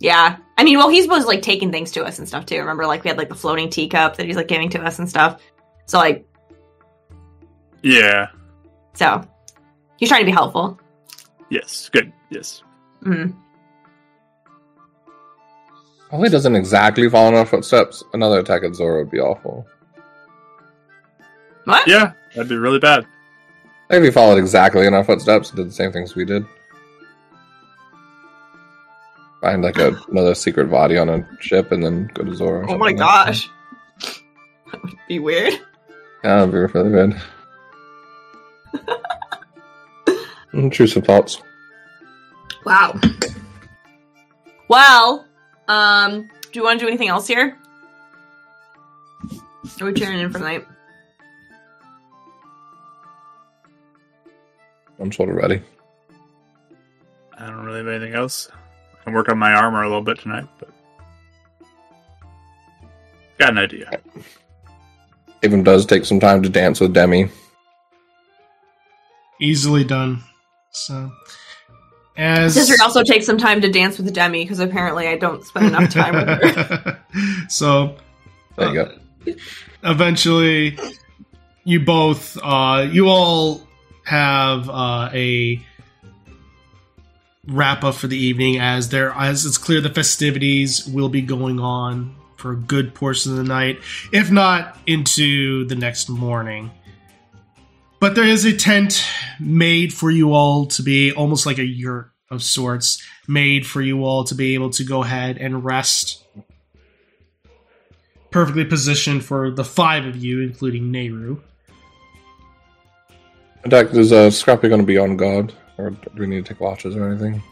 Yeah, 0.00 0.38
I 0.56 0.64
mean, 0.64 0.78
well, 0.78 0.88
he's 0.88 1.06
was 1.06 1.26
like 1.26 1.42
taking 1.42 1.70
things 1.70 1.90
to 1.92 2.02
us 2.04 2.18
and 2.18 2.26
stuff 2.26 2.46
too. 2.46 2.58
Remember, 2.58 2.86
like 2.86 3.04
we 3.04 3.08
had 3.08 3.18
like 3.18 3.28
the 3.28 3.34
floating 3.34 3.68
teacup 3.68 4.16
that 4.16 4.24
he's 4.26 4.34
like 4.36 4.48
giving 4.48 4.70
to 4.70 4.80
us 4.82 4.98
and 4.98 5.08
stuff. 5.08 5.42
So 5.86 5.98
like, 5.98 6.26
Yeah. 7.82 8.28
so 8.94 9.22
he's 9.98 10.08
trying 10.08 10.22
to 10.22 10.26
be 10.26 10.32
helpful. 10.32 10.80
Yes. 11.50 11.90
Good. 11.92 12.12
Yes. 12.30 12.62
Mm. 13.04 13.34
Probably 16.08 16.28
doesn't 16.30 16.56
exactly 16.56 17.08
follow 17.08 17.28
in 17.28 17.34
our 17.34 17.46
footsteps. 17.46 18.02
Another 18.14 18.38
attack 18.40 18.64
at 18.64 18.74
Zora 18.74 19.00
would 19.00 19.10
be 19.10 19.20
awful. 19.20 19.66
What? 21.64 21.86
Yeah, 21.86 22.12
that'd 22.34 22.48
be 22.48 22.56
really 22.56 22.78
bad. 22.80 23.06
If 23.90 24.02
he 24.02 24.10
followed 24.10 24.38
exactly 24.38 24.86
in 24.86 24.94
our 24.94 25.04
footsteps 25.04 25.50
and 25.50 25.56
did 25.58 25.68
the 25.68 25.72
same 25.72 25.92
things 25.92 26.14
we 26.14 26.24
did. 26.24 26.46
Find 29.40 29.62
like 29.62 29.78
a, 29.78 29.96
another 30.10 30.34
secret 30.34 30.70
body 30.70 30.96
on 30.98 31.08
a 31.08 31.26
ship 31.40 31.72
and 31.72 31.82
then 31.82 32.10
go 32.14 32.24
to 32.24 32.34
Zora. 32.34 32.66
Oh 32.68 32.76
my 32.76 32.90
something 32.90 32.96
like 32.96 32.96
gosh. 32.98 33.48
That 34.72 34.82
would 34.82 34.94
be 35.08 35.18
weird. 35.18 35.54
that. 35.54 35.60
Yeah, 36.24 36.44
that'd 36.44 36.52
be 36.52 36.78
really 36.78 36.90
good. 36.90 37.20
Intrusive 40.52 41.04
thoughts. 41.04 41.40
Wow. 42.64 43.00
Well, 44.68 45.26
um, 45.68 46.22
do 46.22 46.58
you 46.58 46.64
want 46.64 46.78
to 46.78 46.84
do 46.84 46.88
anything 46.88 47.08
else 47.08 47.26
here? 47.26 47.56
Are 49.80 49.86
we 49.86 49.92
cheering 49.94 50.18
in 50.18 50.30
for 50.30 50.38
the 50.38 50.44
night? 50.44 50.66
I'm 54.98 55.10
sort 55.10 55.30
of 55.30 55.36
ready. 55.36 55.62
I 57.38 57.46
don't 57.46 57.64
really 57.64 57.78
have 57.78 57.88
anything 57.88 58.14
else. 58.14 58.50
I 59.10 59.12
can 59.12 59.16
work 59.16 59.28
on 59.28 59.38
my 59.38 59.52
armor 59.52 59.82
a 59.82 59.88
little 59.88 60.02
bit 60.02 60.20
tonight, 60.20 60.46
but 60.60 60.68
got 63.38 63.50
an 63.50 63.58
idea. 63.58 63.90
Even 65.42 65.64
does 65.64 65.84
take 65.84 66.04
some 66.04 66.20
time 66.20 66.42
to 66.44 66.48
dance 66.48 66.78
with 66.78 66.92
Demi. 66.94 67.28
Easily 69.40 69.82
done. 69.82 70.22
So, 70.70 71.10
as 72.16 72.54
Sister 72.54 72.80
also 72.82 73.02
takes 73.02 73.26
some 73.26 73.36
time 73.38 73.60
to 73.62 73.68
dance 73.68 73.98
with 73.98 74.12
Demi 74.14 74.44
because 74.44 74.60
apparently 74.60 75.08
I 75.08 75.16
don't 75.16 75.42
spend 75.44 75.66
enough 75.66 75.90
time 75.90 76.14
with 76.14 76.28
her. 76.28 77.00
so 77.48 77.96
There 78.56 78.68
you 78.68 78.74
go. 78.74 79.34
eventually 79.82 80.78
you 81.64 81.80
both 81.80 82.38
uh 82.44 82.86
you 82.88 83.08
all 83.08 83.66
have 84.04 84.68
uh 84.70 85.08
a 85.12 85.60
wrap 87.46 87.84
up 87.84 87.94
for 87.94 88.06
the 88.06 88.16
evening 88.16 88.58
as 88.58 88.90
there 88.90 89.12
as 89.12 89.46
it's 89.46 89.58
clear 89.58 89.80
the 89.80 89.90
festivities 89.90 90.86
will 90.86 91.08
be 91.08 91.22
going 91.22 91.58
on 91.58 92.14
for 92.36 92.52
a 92.52 92.56
good 92.56 92.94
portion 92.94 93.32
of 93.32 93.38
the 93.38 93.44
night 93.44 93.78
if 94.12 94.30
not 94.30 94.78
into 94.86 95.64
the 95.66 95.74
next 95.74 96.08
morning 96.08 96.70
but 97.98 98.14
there 98.14 98.24
is 98.24 98.44
a 98.44 98.56
tent 98.56 99.04
made 99.38 99.92
for 99.92 100.10
you 100.10 100.34
all 100.34 100.66
to 100.66 100.82
be 100.82 101.12
almost 101.12 101.46
like 101.46 101.58
a 101.58 101.64
yurt 101.64 102.10
of 102.30 102.42
sorts 102.42 103.02
made 103.26 103.66
for 103.66 103.80
you 103.80 104.04
all 104.04 104.24
to 104.24 104.34
be 104.34 104.54
able 104.54 104.70
to 104.70 104.84
go 104.84 105.02
ahead 105.02 105.38
and 105.38 105.64
rest 105.64 106.22
perfectly 108.30 108.64
positioned 108.64 109.24
for 109.24 109.50
the 109.50 109.64
five 109.64 110.06
of 110.06 110.16
you, 110.16 110.40
including 110.40 110.92
Nayru. 110.92 111.40
Dak, 113.68 113.92
is 113.92 114.12
uh, 114.12 114.30
Scrappy 114.30 114.68
going 114.68 114.80
to 114.80 114.86
be 114.86 114.98
on 114.98 115.16
guard? 115.16 115.52
Or 115.80 115.90
do 115.90 115.98
we 116.16 116.26
need 116.26 116.44
to 116.46 116.52
take 116.54 116.60
watches 116.60 116.96
or 116.96 117.08
anything? 117.08 117.42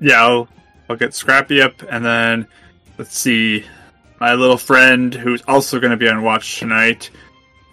Yeah, 0.00 0.22
I'll, 0.24 0.48
I'll 0.88 0.96
get 0.96 1.12
Scrappy 1.14 1.60
up, 1.60 1.82
and 1.90 2.04
then 2.04 2.46
let's 2.98 3.16
see. 3.18 3.64
My 4.20 4.34
little 4.34 4.58
friend, 4.58 5.12
who's 5.14 5.42
also 5.48 5.80
going 5.80 5.92
to 5.92 5.96
be 5.96 6.08
on 6.08 6.22
watch 6.22 6.58
tonight, 6.58 7.10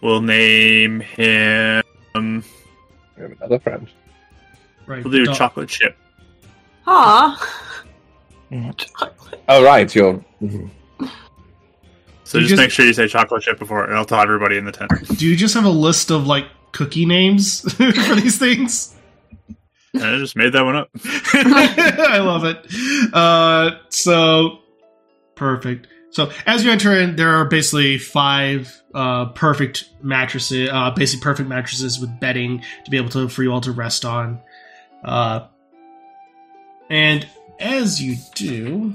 we'll 0.01 0.21
name 0.21 1.01
him. 1.01 1.83
We'll 2.15 2.43
have 3.17 3.31
another 3.37 3.59
friend. 3.59 3.87
Right. 4.85 5.03
do 5.03 5.25
Dog- 5.25 5.35
chocolate 5.35 5.69
chip. 5.69 5.97
Aw. 6.87 7.53
Oh, 9.49 9.63
right. 9.63 9.93
You're. 9.93 10.23
mhm. 10.41 10.69
So 12.23 12.37
You 12.37 12.43
just, 12.43 12.49
just- 12.49 12.59
make 12.61 12.71
sure 12.71 12.85
you 12.85 12.93
say 12.93 13.07
chocolate 13.07 13.43
chip 13.43 13.59
before, 13.59 13.83
and 13.85 13.95
I'll 13.95 14.05
tell 14.05 14.21
everybody 14.21 14.57
in 14.57 14.65
the 14.65 14.71
tent. 14.71 14.91
Do 15.17 15.25
you 15.27 15.35
just 15.35 15.53
have 15.53 15.65
a 15.65 15.69
list 15.69 16.11
of 16.11 16.27
like 16.27 16.45
cookie 16.71 17.05
names 17.05 17.61
for 17.75 18.15
these 18.15 18.37
things? 18.39 18.95
I 20.01 20.17
just 20.17 20.35
made 20.35 20.53
that 20.53 20.63
one 20.63 20.75
up. 20.75 20.89
I 21.33 22.19
love 22.19 22.43
it. 22.45 23.13
Uh, 23.13 23.77
so 23.89 24.59
perfect. 25.35 25.87
So 26.11 26.31
as 26.45 26.63
you 26.63 26.71
enter 26.71 26.97
in, 26.99 27.15
there 27.15 27.29
are 27.35 27.45
basically 27.45 27.97
five 27.97 28.81
uh, 28.93 29.25
perfect 29.27 29.89
mattresses, 30.01 30.69
uh, 30.71 30.91
basically 30.91 31.23
perfect 31.23 31.49
mattresses 31.49 31.99
with 31.99 32.19
bedding 32.19 32.63
to 32.85 32.91
be 32.91 32.97
able 32.97 33.09
to 33.09 33.29
for 33.29 33.43
you 33.43 33.51
all 33.51 33.61
to 33.61 33.71
rest 33.71 34.05
on. 34.05 34.41
Uh, 35.03 35.47
and 36.89 37.27
as 37.59 38.01
you 38.01 38.15
do, 38.35 38.93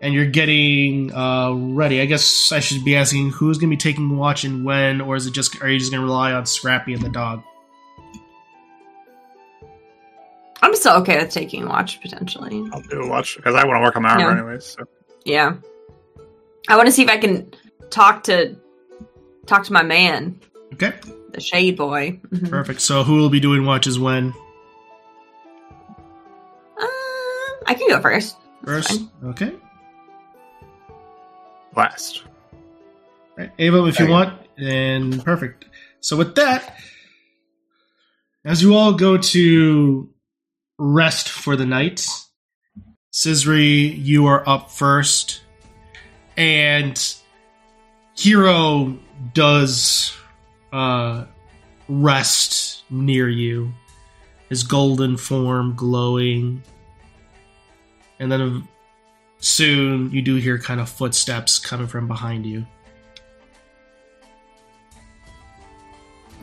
and 0.00 0.12
you're 0.12 0.26
getting 0.26 1.14
uh, 1.14 1.52
ready, 1.52 2.00
I 2.00 2.04
guess 2.04 2.52
I 2.52 2.60
should 2.60 2.84
be 2.84 2.94
asking 2.94 3.30
who's 3.30 3.58
going 3.58 3.70
to 3.70 3.76
be 3.76 3.80
taking 3.80 4.16
watch 4.16 4.44
and 4.44 4.64
when, 4.64 5.00
or 5.00 5.16
is 5.16 5.26
it 5.26 5.32
just 5.32 5.60
are 5.62 5.68
you 5.68 5.78
just 5.78 5.90
going 5.90 6.02
to 6.02 6.06
rely 6.06 6.32
on 6.32 6.46
Scrappy 6.46 6.92
and 6.92 7.02
the 7.02 7.08
dog? 7.08 7.42
I'm 10.64 10.74
still 10.76 10.94
okay 11.02 11.18
with 11.18 11.30
taking 11.30 11.64
a 11.64 11.66
watch 11.68 12.00
potentially. 12.00 12.64
I'll 12.72 12.80
do 12.80 13.02
a 13.02 13.08
watch 13.08 13.36
because 13.36 13.54
I 13.54 13.64
want 13.66 13.76
to 13.78 13.82
work 13.82 13.96
on 13.96 14.02
my 14.02 14.10
armor 14.10 14.22
Yeah. 14.22 14.32
anyways. 14.38 14.64
So. 14.64 14.84
Yeah. 15.24 15.54
I 16.68 16.76
want 16.76 16.86
to 16.86 16.92
see 16.92 17.02
if 17.02 17.10
I 17.10 17.18
can 17.18 17.52
talk 17.90 18.24
to 18.24 18.56
talk 19.46 19.64
to 19.64 19.72
my 19.74 19.82
man, 19.82 20.40
Okay. 20.72 20.94
the 21.32 21.40
Shade 21.40 21.76
Boy. 21.76 22.18
Mhm. 22.30 22.48
Perfect. 22.48 22.80
So 22.80 23.04
who 23.04 23.16
will 23.16 23.28
be 23.28 23.40
doing 23.40 23.66
watches 23.66 23.98
when? 23.98 24.32
Um, 26.78 27.56
I 27.66 27.74
can 27.76 27.88
go 27.88 28.00
first. 28.00 28.36
First. 28.64 28.88
Fine. 28.88 29.10
Okay. 29.30 29.52
Last. 31.76 32.22
Right. 33.36 33.50
Ava, 33.58 33.84
if 33.86 33.98
you 33.98 34.04
Okay. 34.06 34.12
want, 34.12 34.38
and 34.56 35.22
perfect. 35.24 35.66
So 36.00 36.16
with 36.16 36.34
that, 36.36 36.78
as 38.44 38.62
you 38.62 38.74
all 38.74 38.94
go 38.94 39.18
to 39.18 40.08
rest 40.84 41.28
for 41.28 41.56
the 41.56 41.64
night, 41.64 42.06
Scissory, 43.12 43.96
you 43.96 44.26
are 44.26 44.46
up 44.48 44.70
first. 44.70 45.40
And 46.36 47.00
Hero 48.16 48.98
does 49.32 50.16
uh, 50.72 51.24
rest 51.88 52.82
near 52.90 53.28
you, 53.28 53.72
his 54.48 54.62
golden 54.62 55.16
form 55.16 55.74
glowing. 55.74 56.62
And 58.18 58.30
then 58.30 58.68
soon 59.38 60.10
you 60.10 60.20
do 60.22 60.36
hear 60.36 60.58
kind 60.58 60.80
of 60.80 60.88
footsteps 60.88 61.58
coming 61.58 61.86
from 61.86 62.08
behind 62.08 62.44
you. 62.46 62.66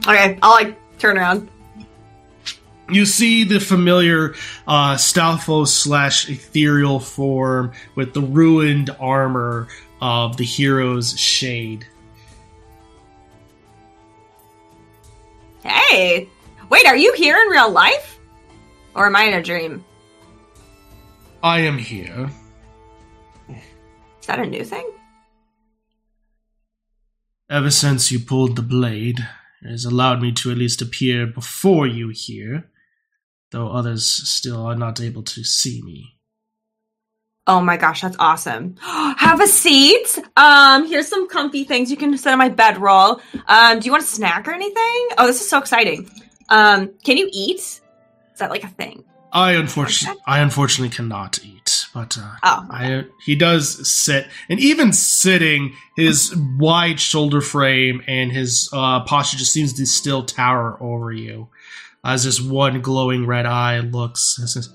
Okay, 0.08 0.40
I'll 0.42 0.52
like 0.52 0.78
turn 0.98 1.18
around. 1.18 1.50
You 2.92 3.06
see 3.06 3.46
the 3.46 3.62
familiar 3.62 4.36
uh, 4.68 4.96
Stalfos 4.96 5.70
slash 5.70 6.30
ethereal 6.30 7.00
form 7.00 7.72
with 7.96 8.14
the 8.14 8.22
ruined 8.22 8.90
armor 9.00 9.70
of 10.02 10.36
the 10.36 10.44
hero's 10.44 11.18
shade. 11.18 11.86
Hey, 15.64 16.28
wait, 16.70 16.86
are 16.86 16.98
you 16.98 17.14
here 17.14 17.38
in 17.38 17.48
real 17.48 17.72
life, 17.72 18.20
or 18.94 19.06
am 19.06 19.16
I 19.16 19.24
in 19.24 19.36
a 19.36 19.44
dream? 19.44 19.86
I 21.42 21.60
am 21.62 21.78
here. 21.78 22.30
Is 23.50 24.28
that 24.28 24.40
a 24.40 24.46
new 24.46 24.66
thing? 24.66 24.90
Ever 27.50 27.72
since 27.72 28.12
you 28.12 28.20
pulled 28.20 28.58
the 28.58 28.62
blade, 28.62 29.20
it 29.62 29.70
has 29.70 29.86
allowed 29.86 30.22
me 30.22 30.32
to 30.34 30.52
at 30.52 30.58
least 30.58 30.82
appear 30.82 31.26
before 31.26 31.88
you 31.88 32.10
here, 32.10 32.70
though 33.52 33.69
others 33.69 34.06
still 34.06 34.65
are 34.65 34.76
not 34.76 35.02
able 35.02 35.23
to 35.23 35.44
see 35.44 35.82
me. 35.84 36.18
Oh 37.48 37.60
my 37.60 37.76
gosh, 37.76 38.02
that's 38.02 38.15
awesome. 38.19 38.76
Have 38.82 39.41
a 39.41 39.48
seat. 39.48 40.19
Um, 40.38 40.88
here's 40.88 41.07
some 41.07 41.28
comfy 41.28 41.64
things 41.64 41.90
you 41.90 41.98
can 41.98 42.15
sit 42.18 42.32
on 42.32 42.38
my 42.38 42.49
bedroll. 42.49 43.19
Um, 43.48 43.80
do 43.80 43.86
you 43.86 43.91
want 43.91 44.03
a 44.03 44.07
snack 44.07 44.48
or 44.48 44.52
anything? 44.52 45.07
Oh, 45.18 45.28
this 45.28 45.41
is 45.41 45.49
so 45.49 45.57
exciting. 45.57 46.10
Um, 46.49 46.91
can 47.03 47.18
you 47.18 47.30
eat? 47.32 47.60
Is 47.60 47.82
that 48.38 48.52
like 48.52 48.64
a 48.64 48.68
thing? 48.69 49.03
I 49.34 49.53
unfortunately, 49.53 50.22
I 50.28 50.40
unfortunately 50.40 50.94
cannot 50.94 51.40
eat, 51.44 51.86
but 51.94 52.18
uh, 52.18 52.36
Oh, 52.44 52.68
I, 52.69 53.06
he 53.26 53.36
does 53.36 53.90
sit, 53.90 54.28
and 54.49 54.60
even 54.60 54.91
sitting, 54.91 55.73
his 55.95 56.36
wide 56.57 56.99
shoulder 56.99 57.40
frame 57.40 58.02
and 58.07 58.30
his 58.30 58.69
uh, 58.73 58.99
posture 59.06 59.38
just 59.38 59.53
seems 59.53 59.72
to 59.73 59.86
still 59.86 60.26
tower 60.26 60.78
over 60.82 61.14
you, 61.14 61.48
as 62.03 62.23
this 62.23 62.41
one 62.41 62.82
glowing 62.82 63.26
red 63.26 63.45
eye 63.45 63.80
looks. 63.80 64.38
and 64.40 64.49
says, 64.49 64.73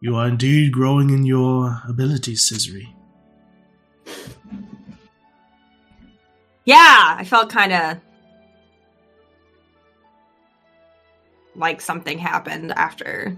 "You 0.00 0.16
are 0.16 0.28
indeed 0.28 0.72
growing 0.72 1.10
in 1.10 1.24
your 1.24 1.82
abilities, 1.88 2.42
Scissory. 2.48 2.94
yeah. 6.64 7.16
I 7.18 7.24
felt 7.24 7.50
kind 7.50 7.72
of 7.72 7.96
like 11.56 11.80
something 11.80 12.18
happened 12.18 12.72
after 12.72 13.36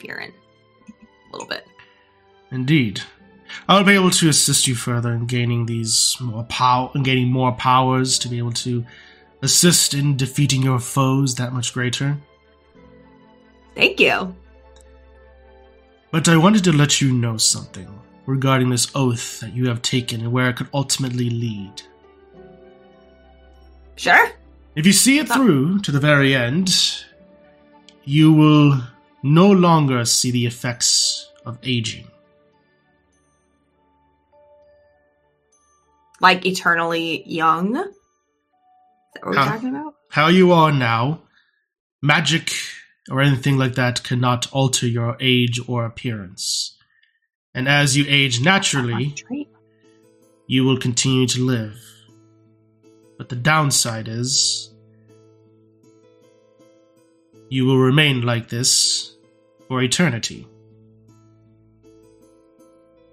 Veran. 0.00 0.32
A 0.88 1.32
little 1.32 1.48
bit. 1.48 1.66
Indeed, 2.50 3.00
I 3.68 3.76
will 3.76 3.84
be 3.84 3.92
able 3.94 4.10
to 4.10 4.28
assist 4.28 4.66
you 4.66 4.74
further 4.74 5.12
in 5.12 5.26
gaining 5.26 5.66
these 5.66 6.16
more 6.20 6.44
power, 6.44 6.90
in 6.94 7.02
gaining 7.02 7.30
more 7.30 7.52
powers 7.52 8.18
to 8.20 8.28
be 8.28 8.38
able 8.38 8.52
to 8.52 8.84
assist 9.44 9.94
in 9.94 10.16
defeating 10.16 10.62
your 10.62 10.80
foes 10.80 11.34
that 11.36 11.52
much 11.52 11.72
greater." 11.72 12.16
Thank 13.74 14.00
you. 14.00 14.34
But 16.10 16.28
I 16.28 16.36
wanted 16.36 16.64
to 16.64 16.72
let 16.72 17.00
you 17.00 17.12
know 17.12 17.36
something 17.36 17.88
regarding 18.26 18.70
this 18.70 18.88
oath 18.94 19.40
that 19.40 19.52
you 19.52 19.68
have 19.68 19.82
taken 19.82 20.20
and 20.20 20.32
where 20.32 20.48
it 20.48 20.56
could 20.56 20.68
ultimately 20.72 21.28
lead. 21.28 21.82
Sure. 23.96 24.30
If 24.76 24.86
you 24.86 24.92
see 24.92 25.18
it 25.18 25.28
through 25.28 25.80
to 25.80 25.92
the 25.92 26.00
very 26.00 26.34
end, 26.34 27.04
you 28.04 28.32
will 28.32 28.80
no 29.22 29.50
longer 29.50 30.04
see 30.04 30.30
the 30.30 30.46
effects 30.46 31.30
of 31.44 31.58
aging. 31.62 32.06
Like 36.20 36.46
eternally 36.46 37.22
young. 37.26 37.92
We're 39.22 39.36
Huh. 39.36 39.44
talking 39.44 39.68
about? 39.70 39.94
How 40.10 40.28
you 40.28 40.52
are 40.52 40.72
now, 40.72 41.22
magic 42.02 42.52
or 43.10 43.20
anything 43.20 43.56
like 43.58 43.74
that 43.74 44.02
cannot 44.02 44.52
alter 44.52 44.86
your 44.86 45.16
age 45.20 45.60
or 45.66 45.84
appearance. 45.84 46.76
And 47.54 47.68
as 47.68 47.96
you 47.96 48.04
age 48.08 48.40
naturally, 48.40 49.14
you 50.46 50.64
will 50.64 50.78
continue 50.78 51.26
to 51.28 51.44
live. 51.44 51.80
But 53.18 53.28
the 53.28 53.36
downside 53.36 54.08
is 54.08 54.72
you 57.48 57.64
will 57.64 57.78
remain 57.78 58.22
like 58.22 58.48
this 58.48 59.14
for 59.68 59.82
eternity. 59.82 60.46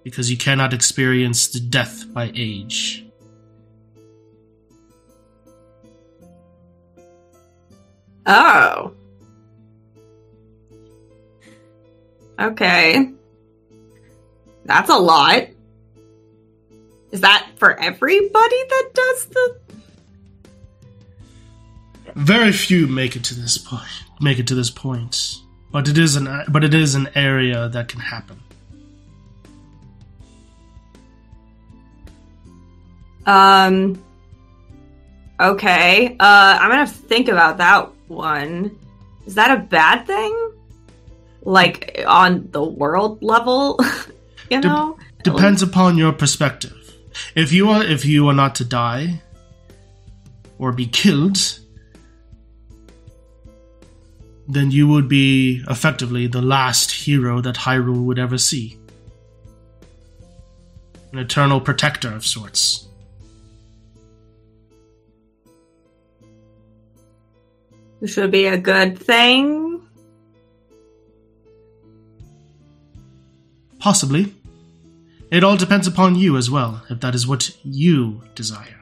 Because 0.04 0.32
you 0.32 0.38
cannot 0.38 0.74
experience 0.74 1.48
the 1.48 1.60
death 1.60 2.12
by 2.12 2.32
age. 2.34 3.06
Oh. 8.26 8.94
Okay. 12.40 13.12
That's 14.66 14.90
a 14.90 14.96
lot. 14.98 15.48
Is 17.12 17.22
that 17.22 17.48
for 17.58 17.80
everybody 17.80 18.64
that 18.70 18.90
does 18.94 19.26
the 19.26 19.58
Very 22.16 22.52
few 22.52 22.88
make 22.88 23.16
it 23.16 23.24
to 23.26 23.36
this 23.36 23.58
point. 23.58 23.84
Make 24.22 24.40
it 24.40 24.48
to 24.48 24.56
this 24.56 24.70
point, 24.70 25.38
but 25.72 25.88
it 25.88 25.98
is 25.98 26.16
an 26.16 26.44
but 26.50 26.64
it 26.64 26.74
is 26.74 26.96
an 26.96 27.10
area 27.16 27.70
that 27.70 27.88
can 27.88 28.00
happen. 28.00 28.40
Um. 33.26 34.02
Okay. 35.40 36.16
Uh, 36.20 36.58
I'm 36.60 36.70
gonna 36.70 36.88
think 36.88 37.28
about 37.28 37.58
that 37.58 37.90
one. 38.12 38.78
Is 39.26 39.36
that 39.36 39.58
a 39.58 39.62
bad 39.62 40.06
thing? 40.06 40.52
Like 41.44 42.04
on 42.06 42.50
the 42.52 42.64
world 42.64 43.24
level, 43.24 43.80
you 44.52 44.60
know? 44.60 44.98
Depends 45.24 45.62
upon 45.62 45.98
your 45.98 46.12
perspective. 46.12 46.78
If 47.36 47.52
you 47.52 47.70
are 47.70 47.84
if 47.84 48.06
you 48.06 48.28
are 48.28 48.34
not 48.34 48.56
to 48.56 48.66
die 48.66 49.22
or 50.58 50.72
be 50.72 50.86
killed, 50.86 51.60
then 54.48 54.72
you 54.72 54.88
would 54.88 55.08
be 55.08 55.64
effectively 55.70 56.28
the 56.28 56.42
last 56.42 56.92
hero 56.92 57.42
that 57.42 57.56
Hyrule 57.56 58.04
would 58.04 58.20
ever 58.20 58.38
see. 58.38 58.78
An 61.12 61.20
eternal 61.20 61.60
protector 61.60 62.14
of 62.14 62.26
sorts. 62.26 62.88
Which 68.02 68.18
would 68.18 68.32
be 68.32 68.48
a 68.48 68.58
good 68.58 68.98
thing. 68.98 69.88
Possibly. 73.78 74.34
It 75.30 75.44
all 75.44 75.56
depends 75.56 75.86
upon 75.86 76.16
you 76.16 76.36
as 76.36 76.50
well, 76.50 76.82
if 76.90 77.00
that 77.02 77.14
is 77.14 77.28
what 77.28 77.56
you 77.64 78.22
desire. 78.34 78.82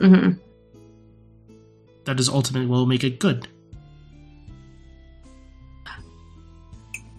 hmm 0.00 0.32
That 2.04 2.18
is 2.18 2.28
ultimately 2.28 2.66
will 2.66 2.86
make 2.86 3.04
it 3.04 3.20
good. 3.20 3.46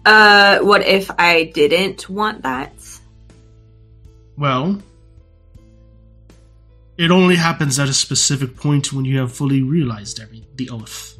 Uh, 0.04 0.58
what 0.60 0.86
if 0.86 1.10
I 1.18 1.50
didn't 1.54 2.10
want 2.10 2.42
that? 2.42 2.74
Well, 4.36 4.82
it 6.98 7.10
only 7.10 7.36
happens 7.36 7.78
at 7.78 7.88
a 7.88 7.92
specific 7.92 8.56
point 8.56 8.92
when 8.92 9.04
you 9.04 9.18
have 9.18 9.32
fully 9.32 9.62
realized 9.62 10.20
every 10.20 10.44
the 10.56 10.70
oath. 10.70 11.12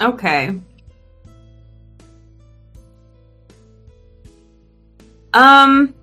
Okay. 0.00 0.58
Um. 5.32 5.94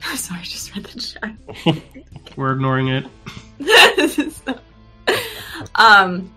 Sorry, 0.14 0.40
I 0.40 0.44
just 0.44 0.74
read 0.74 0.84
the 0.84 1.00
chat. 1.00 1.82
We're 2.36 2.52
ignoring 2.52 2.88
it. 2.88 3.04
This 3.58 4.18
is 4.18 4.36
so- 4.46 4.58
um. 5.74 6.32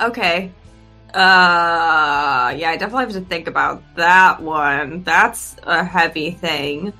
Okay. 0.00 0.50
Uh. 1.16 2.50
Yeah, 2.56 2.70
I 2.70 2.76
definitely 2.76 3.04
have 3.04 3.12
to 3.14 3.20
think 3.28 3.48
about 3.48 3.82
that 3.96 4.40
one. 4.40 5.02
That's 5.02 5.56
a 5.64 5.82
heavy 5.84 6.30
thing. 6.32 6.92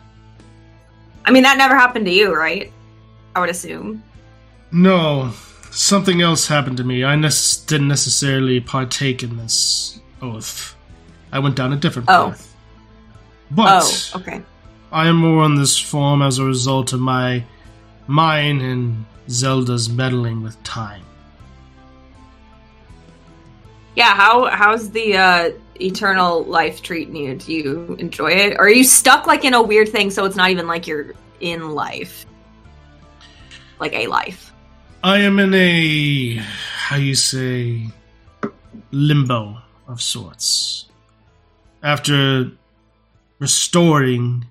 I 1.25 1.31
mean, 1.31 1.43
that 1.43 1.59
never 1.59 1.75
happened 1.77 2.07
to 2.07 2.13
you, 2.13 2.35
right? 2.35 2.73
I 3.35 3.41
would 3.41 3.51
assume. 3.51 4.03
No, 4.73 5.31
something 5.71 6.21
else 6.23 6.47
happened 6.47 6.77
to 6.79 6.85
me. 6.85 7.05
I 7.05 7.17
ne- 7.17 7.29
didn't 7.67 7.89
necessarily 7.89 8.61
partake 8.61 9.23
in 9.23 9.37
this 9.37 10.01
oath. 10.23 10.75
I 11.33 11.39
went 11.39 11.57
down 11.57 11.73
a 11.73 11.77
different 11.77 12.09
Oh. 12.11 12.31
path. 12.31 12.55
But 13.51 13.83
oh, 13.85 14.19
okay. 14.21 14.43
I 14.91 15.09
am 15.09 15.17
more 15.17 15.43
on 15.43 15.55
this 15.57 15.79
form 15.79 16.23
as 16.23 16.39
a 16.39 16.45
result 16.45 16.93
of 16.93 17.01
my 17.01 17.45
mine 18.07 18.61
and 18.61 19.05
Zelda's 19.29 19.89
meddling 19.89 20.43
with 20.43 20.61
time. 20.65 21.03
Yeah, 23.97 24.15
how 24.15 24.45
how's 24.47 24.91
the 24.91 25.17
uh 25.17 25.51
eternal 25.81 26.45
life 26.45 26.83
treating 26.83 27.17
you? 27.17 27.35
Do 27.35 27.53
you 27.53 27.97
enjoy 27.99 28.31
it? 28.31 28.55
Or 28.55 28.67
are 28.67 28.69
you 28.69 28.85
stuck 28.85 29.27
like 29.27 29.45
in 29.45 29.55
a 29.55 29.63
weird 29.63 29.89
thing 29.89 30.11
so 30.11 30.25
it's 30.25 30.37
not 30.37 30.51
even 30.51 30.67
like 30.67 30.87
you're 30.87 31.15
in 31.41 31.71
life? 31.71 32.27
Like 33.81 33.95
a 33.95 34.07
life. 34.07 34.53
I 35.03 35.19
am 35.19 35.39
in 35.39 35.55
a 35.55 36.35
how 36.35 36.97
you 36.97 37.15
say 37.15 37.87
limbo 38.91 39.59
of 39.89 40.03
sorts. 40.03 40.87
After 41.83 42.51
restoring 43.39 44.47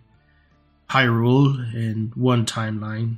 Hyrule 0.89 1.73
in 1.73 2.13
one 2.15 2.45
timeline, 2.45 3.17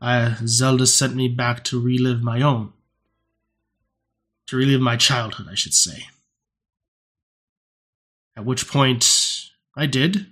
I, 0.00 0.36
Zelda 0.46 0.86
sent 0.86 1.14
me 1.14 1.28
back 1.28 1.62
to 1.64 1.80
relive 1.80 2.22
my 2.22 2.40
own. 2.40 2.71
To 4.52 4.58
relive 4.58 4.82
my 4.82 4.98
childhood, 4.98 5.46
I 5.50 5.54
should 5.54 5.72
say. 5.72 6.08
At 8.36 8.44
which 8.44 8.68
point 8.68 9.48
I 9.74 9.86
did. 9.86 10.26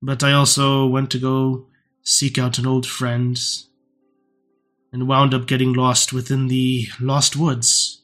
But 0.00 0.22
I 0.22 0.30
also 0.30 0.86
went 0.86 1.10
to 1.10 1.18
go 1.18 1.66
seek 2.04 2.38
out 2.38 2.58
an 2.58 2.66
old 2.68 2.86
friend 2.86 3.36
and 4.92 5.08
wound 5.08 5.34
up 5.34 5.48
getting 5.48 5.72
lost 5.72 6.12
within 6.12 6.46
the 6.46 6.86
Lost 7.00 7.34
Woods. 7.34 8.02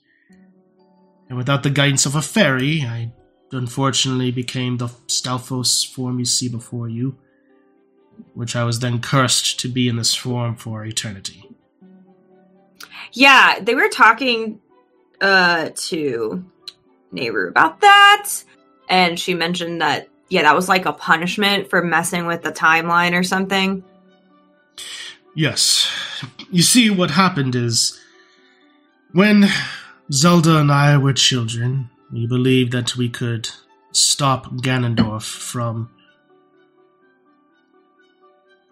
And 1.28 1.38
without 1.38 1.62
the 1.62 1.70
guidance 1.70 2.04
of 2.04 2.16
a 2.16 2.20
fairy, 2.20 2.80
I 2.80 3.12
unfortunately 3.52 4.32
became 4.32 4.78
the 4.78 4.88
Stalfos 5.06 5.86
form 5.86 6.18
you 6.18 6.24
see 6.24 6.48
before 6.48 6.88
you, 6.88 7.16
which 8.34 8.56
I 8.56 8.64
was 8.64 8.80
then 8.80 9.00
cursed 9.00 9.60
to 9.60 9.68
be 9.68 9.88
in 9.88 9.94
this 9.94 10.16
form 10.16 10.56
for 10.56 10.84
eternity. 10.84 11.44
Yeah, 13.12 13.60
they 13.60 13.76
were 13.76 13.88
talking 13.88 14.60
uh 15.20 15.70
to 15.74 16.44
Nayru 17.12 17.48
about 17.48 17.80
that, 17.80 18.30
and 18.88 19.18
she 19.18 19.34
mentioned 19.34 19.80
that 19.80 20.08
yeah, 20.28 20.42
that 20.42 20.54
was 20.54 20.68
like 20.68 20.84
a 20.84 20.92
punishment 20.92 21.70
for 21.70 21.82
messing 21.82 22.26
with 22.26 22.42
the 22.42 22.52
timeline 22.52 23.18
or 23.18 23.22
something. 23.22 23.82
Yes. 25.34 25.90
You 26.50 26.62
see, 26.62 26.90
what 26.90 27.10
happened 27.10 27.54
is 27.54 27.98
when 29.12 29.46
Zelda 30.12 30.58
and 30.58 30.70
I 30.70 30.96
were 30.98 31.12
children, 31.12 31.90
we 32.12 32.26
believed 32.26 32.72
that 32.72 32.96
we 32.96 33.08
could 33.08 33.48
stop 33.92 34.46
Ganondorf 34.56 35.22
from 35.22 35.90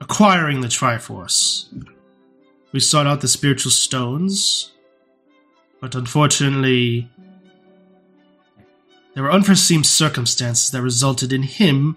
acquiring 0.00 0.60
the 0.60 0.68
Triforce. 0.68 1.72
We 2.72 2.80
sought 2.80 3.06
out 3.06 3.22
the 3.22 3.28
spiritual 3.28 3.70
stones, 3.70 4.72
but 5.80 5.94
unfortunately, 5.94 7.10
there 9.14 9.22
were 9.22 9.32
unforeseen 9.32 9.84
circumstances 9.84 10.70
that 10.70 10.82
resulted 10.82 11.32
in 11.32 11.42
him 11.42 11.96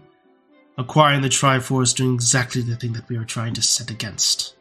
acquiring 0.77 1.21
the 1.21 1.29
Triforce 1.29 1.93
doing 1.95 2.13
exactly 2.15 2.61
the 2.61 2.75
thing 2.75 2.93
that 2.93 3.09
we 3.09 3.17
were 3.17 3.25
trying 3.25 3.53
to 3.53 3.61
set 3.61 3.89
against. 3.91 4.55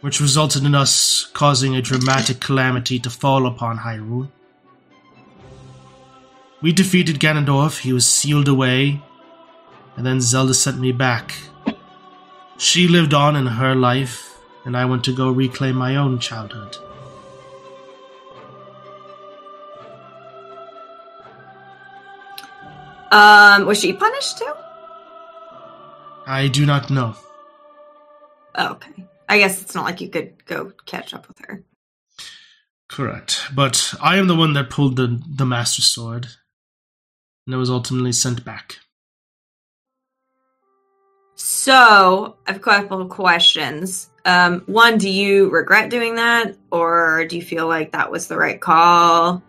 which 0.00 0.20
resulted 0.20 0.64
in 0.64 0.72
us 0.72 1.24
causing 1.32 1.74
a 1.74 1.82
dramatic 1.82 2.38
calamity 2.38 2.98
to 3.00 3.10
fall 3.10 3.44
upon 3.44 3.78
Hyrule. 3.78 4.28
We 6.62 6.70
defeated 6.72 7.18
Ganondorf, 7.18 7.80
he 7.80 7.92
was 7.92 8.06
sealed 8.06 8.46
away, 8.46 9.02
and 9.96 10.06
then 10.06 10.20
Zelda 10.20 10.54
sent 10.54 10.78
me 10.78 10.92
back. 10.92 11.34
She 12.56 12.86
lived 12.86 13.14
on 13.14 13.34
in 13.34 13.46
her 13.46 13.74
life, 13.74 14.35
and 14.66 14.76
I 14.76 14.84
want 14.84 15.04
to 15.04 15.14
go 15.14 15.30
reclaim 15.30 15.76
my 15.76 15.94
own 15.96 16.18
childhood. 16.18 16.76
Um, 23.12 23.64
was 23.64 23.80
she 23.80 23.92
punished 23.92 24.38
too? 24.38 24.52
I 26.26 26.48
do 26.52 26.66
not 26.66 26.90
know. 26.90 27.14
Oh, 28.56 28.72
okay. 28.72 29.06
I 29.28 29.38
guess 29.38 29.62
it's 29.62 29.74
not 29.74 29.84
like 29.84 30.00
you 30.00 30.08
could 30.08 30.44
go 30.44 30.72
catch 30.84 31.14
up 31.14 31.28
with 31.28 31.38
her. 31.46 31.62
Correct. 32.88 33.44
But 33.54 33.94
I 34.02 34.16
am 34.16 34.26
the 34.26 34.34
one 34.34 34.54
that 34.54 34.70
pulled 34.70 34.96
the, 34.96 35.22
the 35.28 35.46
Master 35.46 35.82
Sword, 35.82 36.26
and 37.46 37.54
it 37.54 37.58
was 37.58 37.70
ultimately 37.70 38.12
sent 38.12 38.44
back. 38.44 38.78
So, 41.36 42.36
I've 42.46 42.60
got 42.60 42.80
a 42.80 42.82
couple 42.82 43.02
of 43.02 43.08
questions. 43.10 44.10
Um, 44.26 44.62
one, 44.66 44.98
do 44.98 45.08
you 45.08 45.48
regret 45.50 45.88
doing 45.88 46.16
that, 46.16 46.56
or 46.72 47.26
do 47.26 47.36
you 47.36 47.42
feel 47.42 47.68
like 47.68 47.92
that 47.92 48.10
was 48.10 48.26
the 48.26 48.36
right 48.36 48.60
call? 48.60 49.40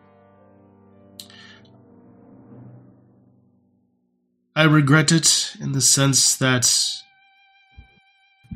I 4.55 4.63
regret 4.65 5.11
it 5.11 5.55
in 5.59 5.71
the 5.71 5.81
sense 5.81 6.35
that 6.35 6.71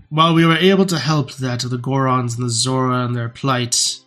while 0.10 0.36
we 0.36 0.46
were 0.46 0.58
able 0.58 0.86
to 0.86 1.00
help 1.00 1.34
that 1.34 1.62
the 1.62 1.78
Gorons 1.78 2.36
and 2.36 2.46
the 2.46 2.52
Zora 2.52 3.04
and 3.04 3.16
their 3.16 3.30
plight, 3.30 4.00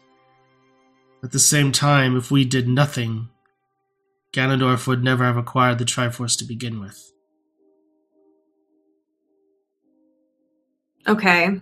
at 1.25 1.33
the 1.33 1.41
same 1.41 1.73
time, 1.73 2.17
if 2.17 2.31
we 2.31 2.45
did 2.45 2.69
nothing, 2.69 3.29
Ganondorf 4.33 4.87
would 4.87 5.03
never 5.03 5.25
have 5.25 5.37
acquired 5.37 5.79
the 5.79 5.85
Triforce 5.85 6.39
to 6.39 6.45
begin 6.45 6.79
with. 6.79 7.13
Okay. 11.09 11.61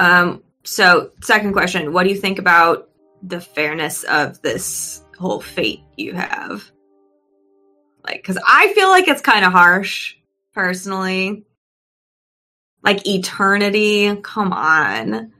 Um, 0.00 0.42
so 0.64 1.10
second 1.22 1.52
question, 1.52 1.92
what 1.92 2.04
do 2.04 2.08
you 2.08 2.16
think 2.16 2.38
about 2.38 2.88
the 3.22 3.38
fairness 3.38 4.02
of 4.04 4.40
this 4.40 5.04
whole 5.18 5.42
fate 5.42 5.82
you 5.98 6.14
have? 6.14 6.64
Like, 8.02 8.24
cause 8.24 8.38
I 8.44 8.72
feel 8.72 8.88
like 8.88 9.08
it's 9.08 9.20
kind 9.20 9.44
of 9.44 9.52
harsh, 9.52 10.16
personally. 10.54 11.44
Like 12.82 13.06
eternity, 13.06 14.16
come 14.22 14.54
on. 14.54 15.32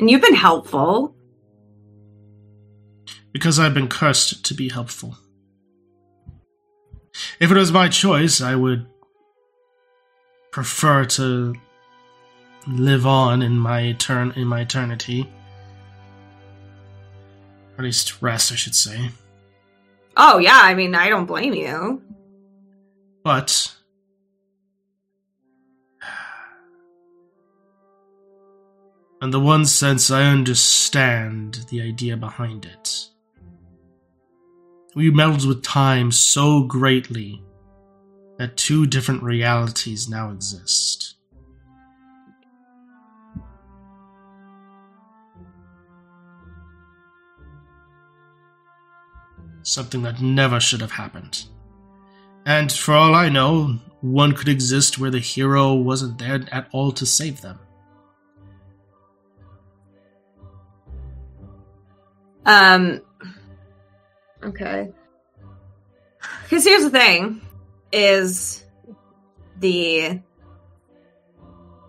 And 0.00 0.10
you've 0.10 0.20
been 0.20 0.34
helpful. 0.34 1.14
Because 3.30 3.60
I've 3.60 3.74
been 3.74 3.86
cursed 3.86 4.44
to 4.46 4.54
be 4.54 4.68
helpful. 4.68 5.16
If 7.38 7.52
it 7.52 7.56
was 7.56 7.70
my 7.70 7.88
choice, 7.88 8.40
I 8.40 8.56
would 8.56 8.84
prefer 10.50 11.04
to 11.04 11.54
live 12.66 13.06
on 13.06 13.42
in 13.42 13.58
my 13.58 13.82
etern- 13.82 14.36
in 14.36 14.46
my 14.46 14.60
eternity. 14.60 15.28
Or 17.76 17.78
at 17.78 17.84
least 17.84 18.20
rest, 18.20 18.52
I 18.52 18.56
should 18.56 18.74
say. 18.74 19.10
Oh 20.16 20.38
yeah, 20.38 20.60
I 20.62 20.74
mean, 20.74 20.94
I 20.94 21.08
don't 21.08 21.26
blame 21.26 21.54
you. 21.54 22.02
But 23.22 23.74
in 29.22 29.30
the 29.30 29.40
one 29.40 29.64
sense, 29.64 30.10
I 30.10 30.24
understand 30.24 31.66
the 31.70 31.82
idea 31.82 32.16
behind 32.16 32.64
it. 32.64 33.08
We 34.94 35.10
meddled 35.10 35.46
with 35.46 35.62
time 35.62 36.10
so 36.10 36.64
greatly 36.64 37.42
that 38.38 38.56
two 38.56 38.86
different 38.86 39.22
realities 39.22 40.08
now 40.08 40.30
exist. 40.30 41.16
Something 49.68 50.02
that 50.04 50.22
never 50.22 50.60
should 50.60 50.80
have 50.80 50.92
happened. 50.92 51.44
And 52.46 52.72
for 52.72 52.94
all 52.94 53.14
I 53.14 53.28
know, 53.28 53.78
one 54.00 54.32
could 54.32 54.48
exist 54.48 54.98
where 54.98 55.10
the 55.10 55.18
hero 55.18 55.74
wasn't 55.74 56.18
there 56.18 56.40
at 56.50 56.68
all 56.72 56.90
to 56.92 57.04
save 57.04 57.42
them. 57.42 57.58
Um. 62.46 63.02
Okay. 64.42 64.90
Because 66.44 66.64
here's 66.64 66.84
the 66.84 66.90
thing: 66.90 67.42
is 67.92 68.64
the 69.58 70.18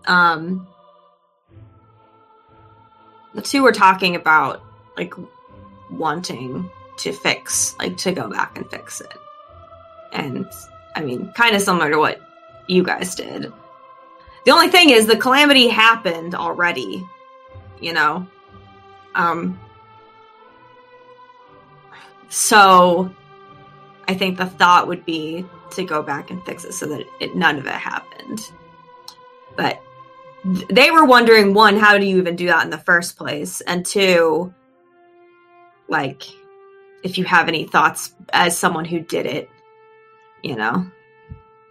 um 0.04 0.68
the 3.32 3.40
two 3.40 3.62
were 3.62 3.72
talking 3.72 4.16
about 4.16 4.62
like 4.98 5.14
wanting 5.90 6.70
to 7.00 7.12
fix, 7.12 7.76
like 7.78 7.96
to 7.98 8.12
go 8.12 8.28
back 8.28 8.56
and 8.56 8.70
fix 8.70 9.00
it, 9.00 9.14
and 10.12 10.46
I 10.94 11.02
mean, 11.02 11.32
kind 11.32 11.54
of 11.54 11.62
similar 11.62 11.90
to 11.90 11.98
what 11.98 12.20
you 12.66 12.82
guys 12.82 13.14
did. 13.14 13.52
The 14.44 14.50
only 14.52 14.68
thing 14.68 14.90
is, 14.90 15.06
the 15.06 15.16
calamity 15.16 15.68
happened 15.68 16.34
already. 16.34 17.06
You 17.80 17.94
know, 17.94 18.26
um, 19.14 19.58
so 22.28 23.10
I 24.06 24.14
think 24.14 24.36
the 24.36 24.46
thought 24.46 24.86
would 24.88 25.06
be 25.06 25.46
to 25.70 25.84
go 25.84 26.02
back 26.02 26.30
and 26.30 26.44
fix 26.44 26.64
it 26.64 26.74
so 26.74 26.86
that 26.86 27.06
it, 27.20 27.34
none 27.36 27.58
of 27.58 27.66
it 27.66 27.72
happened. 27.72 28.50
But 29.56 29.80
they 30.68 30.90
were 30.90 31.04
wondering 31.04 31.54
one, 31.54 31.76
how 31.76 31.96
do 31.96 32.04
you 32.04 32.18
even 32.18 32.36
do 32.36 32.46
that 32.46 32.64
in 32.64 32.70
the 32.70 32.78
first 32.78 33.16
place? 33.16 33.60
And 33.62 33.84
two, 33.84 34.52
like, 35.88 36.24
if 37.02 37.18
you 37.18 37.24
have 37.24 37.48
any 37.48 37.64
thoughts 37.64 38.14
as 38.32 38.56
someone 38.56 38.84
who 38.84 39.00
did 39.00 39.26
it, 39.26 39.50
you 40.42 40.56
know? 40.56 40.90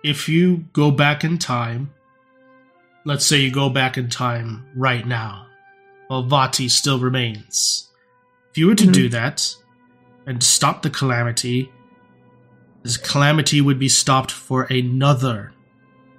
If 0.03 0.29
you 0.29 0.65
go 0.73 0.91
back 0.91 1.23
in 1.23 1.37
time, 1.37 1.91
let's 3.05 3.25
say 3.25 3.37
you 3.37 3.51
go 3.51 3.69
back 3.69 3.97
in 3.97 4.09
time 4.09 4.65
right 4.75 5.05
now, 5.05 5.47
while 6.07 6.23
Vaati 6.23 6.69
still 6.69 6.99
remains. 6.99 7.89
If 8.51 8.57
you 8.57 8.67
were 8.67 8.75
to 8.75 8.87
Mhm. 8.87 8.93
do 8.93 9.09
that 9.09 9.55
and 10.25 10.41
stop 10.41 10.81
the 10.81 10.89
calamity, 10.89 11.71
this 12.83 12.97
calamity 12.97 13.61
would 13.61 13.77
be 13.77 13.89
stopped 13.89 14.31
for 14.31 14.63
another 14.63 15.53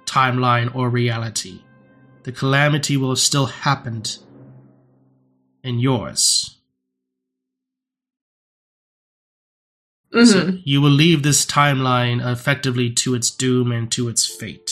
timeline 0.05 0.73
or 0.75 0.89
reality. 0.89 1.61
The 2.23 2.31
calamity 2.31 2.97
will 2.97 3.09
have 3.09 3.19
still 3.19 3.47
happened 3.47 4.17
in 5.63 5.79
yours. 5.79 6.60
Mhm. 10.13 10.25
So 10.27 10.57
you 10.65 10.81
will 10.81 10.89
leave 10.91 11.23
this 11.23 11.45
timeline 11.45 12.25
effectively 12.25 12.91
to 12.91 13.15
its 13.15 13.29
doom 13.31 13.71
and 13.71 13.91
to 13.93 14.09
its 14.09 14.25
fate. 14.25 14.71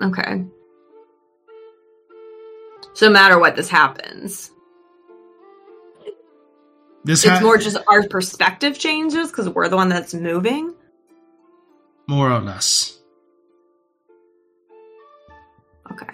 Okay. 0.00 0.44
So 2.94 3.06
no 3.06 3.12
matter 3.12 3.38
what 3.38 3.56
this 3.56 3.68
happens, 3.68 4.50
This 7.04 7.24
it's 7.24 7.40
more 7.42 7.56
just 7.56 7.78
our 7.88 8.06
perspective 8.08 8.78
changes 8.78 9.30
because 9.30 9.48
we're 9.48 9.68
the 9.68 9.76
one 9.76 9.88
that's 9.88 10.12
moving. 10.14 10.74
more 12.06 12.30
or 12.30 12.40
less. 12.40 12.98
Okay. 15.92 16.12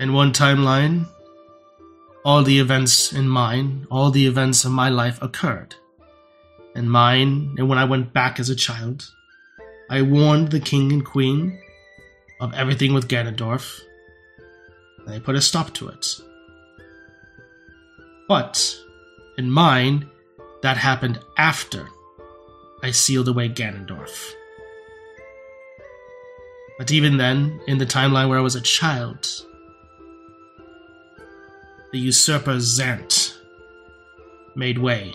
In 0.00 0.14
one 0.14 0.32
timeline, 0.32 1.04
all 2.24 2.42
the 2.42 2.58
events 2.58 3.12
in 3.12 3.28
mine, 3.28 3.86
all 3.90 4.10
the 4.10 4.26
events 4.26 4.64
of 4.64 4.72
my 4.72 4.88
life 4.88 5.20
occurred. 5.20 5.74
In 6.74 6.88
mine, 6.88 7.54
and 7.58 7.68
when 7.68 7.76
I 7.76 7.84
went 7.84 8.14
back 8.14 8.40
as 8.40 8.48
a 8.48 8.56
child, 8.56 9.06
I 9.90 10.00
warned 10.00 10.52
the 10.52 10.58
king 10.58 10.90
and 10.90 11.04
queen 11.04 11.60
of 12.40 12.54
everything 12.54 12.94
with 12.94 13.08
Ganondorf, 13.08 13.78
and 15.00 15.06
they 15.06 15.20
put 15.20 15.36
a 15.36 15.42
stop 15.42 15.74
to 15.74 15.88
it. 15.88 16.06
But 18.26 18.74
in 19.36 19.50
mine, 19.50 20.08
that 20.62 20.78
happened 20.78 21.20
after 21.36 21.86
I 22.82 22.92
sealed 22.92 23.28
away 23.28 23.50
Ganondorf. 23.50 24.32
But 26.78 26.90
even 26.90 27.18
then, 27.18 27.60
in 27.66 27.76
the 27.76 27.84
timeline 27.84 28.30
where 28.30 28.38
I 28.38 28.42
was 28.42 28.56
a 28.56 28.62
child, 28.62 29.28
the 31.92 31.98
usurper 31.98 32.56
Zant 32.56 33.36
made 34.54 34.78
way 34.78 35.14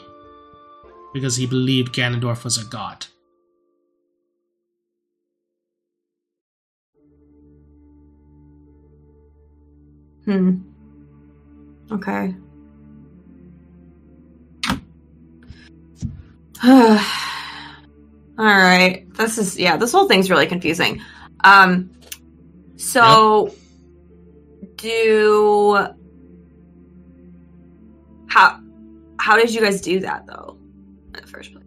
because 1.13 1.35
he 1.35 1.45
believed 1.45 1.93
Ganondorf 1.93 2.43
was 2.43 2.57
a 2.57 2.65
god. 2.65 3.05
Hmm. 10.25 10.57
Okay. 11.91 12.35
All 16.63 16.97
right. 18.37 19.05
This 19.13 19.37
is 19.37 19.57
yeah, 19.57 19.77
this 19.77 19.91
whole 19.91 20.07
thing's 20.07 20.29
really 20.31 20.47
confusing. 20.47 21.01
Um 21.43 21.91
so 22.75 23.47
yep. 23.47 24.77
do 24.77 25.87
how 28.35 28.59
how 29.17 29.37
did 29.37 29.53
you 29.53 29.61
guys 29.61 29.79
do 29.79 30.01
that 30.01 30.27
though 30.27 30.57
in 31.13 31.21
the 31.21 31.27
first 31.27 31.53
place? 31.53 31.63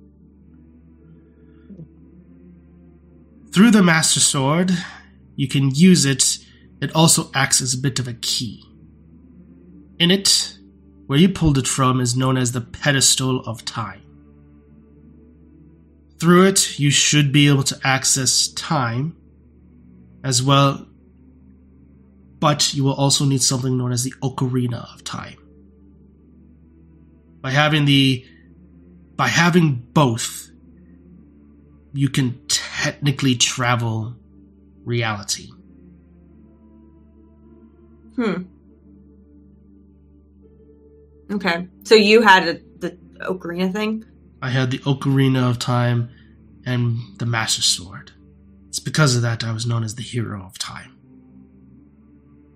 Through 3.52 3.70
the 3.70 3.82
Master 3.82 4.20
Sword, 4.20 4.70
you 5.34 5.48
can 5.48 5.74
use 5.74 6.04
it. 6.04 6.38
It 6.82 6.94
also 6.94 7.30
acts 7.34 7.62
as 7.62 7.72
a 7.72 7.78
bit 7.78 7.98
of 7.98 8.06
a 8.06 8.12
key. 8.12 8.62
In 9.98 10.10
it, 10.10 10.58
where 11.06 11.18
you 11.18 11.30
pulled 11.30 11.56
it 11.56 11.66
from 11.66 12.00
is 12.00 12.14
known 12.14 12.36
as 12.36 12.52
the 12.52 12.60
Pedestal 12.60 13.40
of 13.46 13.64
Time. 13.64 14.02
Through 16.20 16.48
it, 16.48 16.78
you 16.78 16.90
should 16.90 17.32
be 17.32 17.48
able 17.48 17.64
to 17.64 17.80
access 17.82 18.48
time 18.48 19.16
as 20.22 20.42
well, 20.42 20.86
but 22.38 22.74
you 22.74 22.84
will 22.84 22.94
also 22.94 23.24
need 23.24 23.42
something 23.42 23.78
known 23.78 23.90
as 23.90 24.04
the 24.04 24.12
Ocarina 24.22 24.94
of 24.94 25.02
Time. 25.02 25.47
By 27.48 27.52
having 27.52 27.86
the 27.86 28.26
by 29.16 29.28
having 29.28 29.76
both, 29.94 30.50
you 31.94 32.10
can 32.10 32.38
technically 32.46 33.36
travel 33.36 34.14
reality. 34.84 35.48
Hmm. 38.16 38.42
Okay. 41.32 41.68
So 41.84 41.94
you 41.94 42.20
had 42.20 42.48
a, 42.48 42.60
the 42.80 42.98
ocarina 43.22 43.72
thing? 43.72 44.04
I 44.42 44.50
had 44.50 44.70
the 44.70 44.80
Ocarina 44.80 45.48
of 45.48 45.58
Time 45.58 46.10
and 46.66 46.98
the 47.18 47.24
Master 47.24 47.62
Sword. 47.62 48.12
It's 48.68 48.78
because 48.78 49.16
of 49.16 49.22
that 49.22 49.42
I 49.42 49.52
was 49.52 49.64
known 49.64 49.84
as 49.84 49.94
the 49.94 50.02
Hero 50.02 50.44
of 50.44 50.58
Time. 50.58 50.98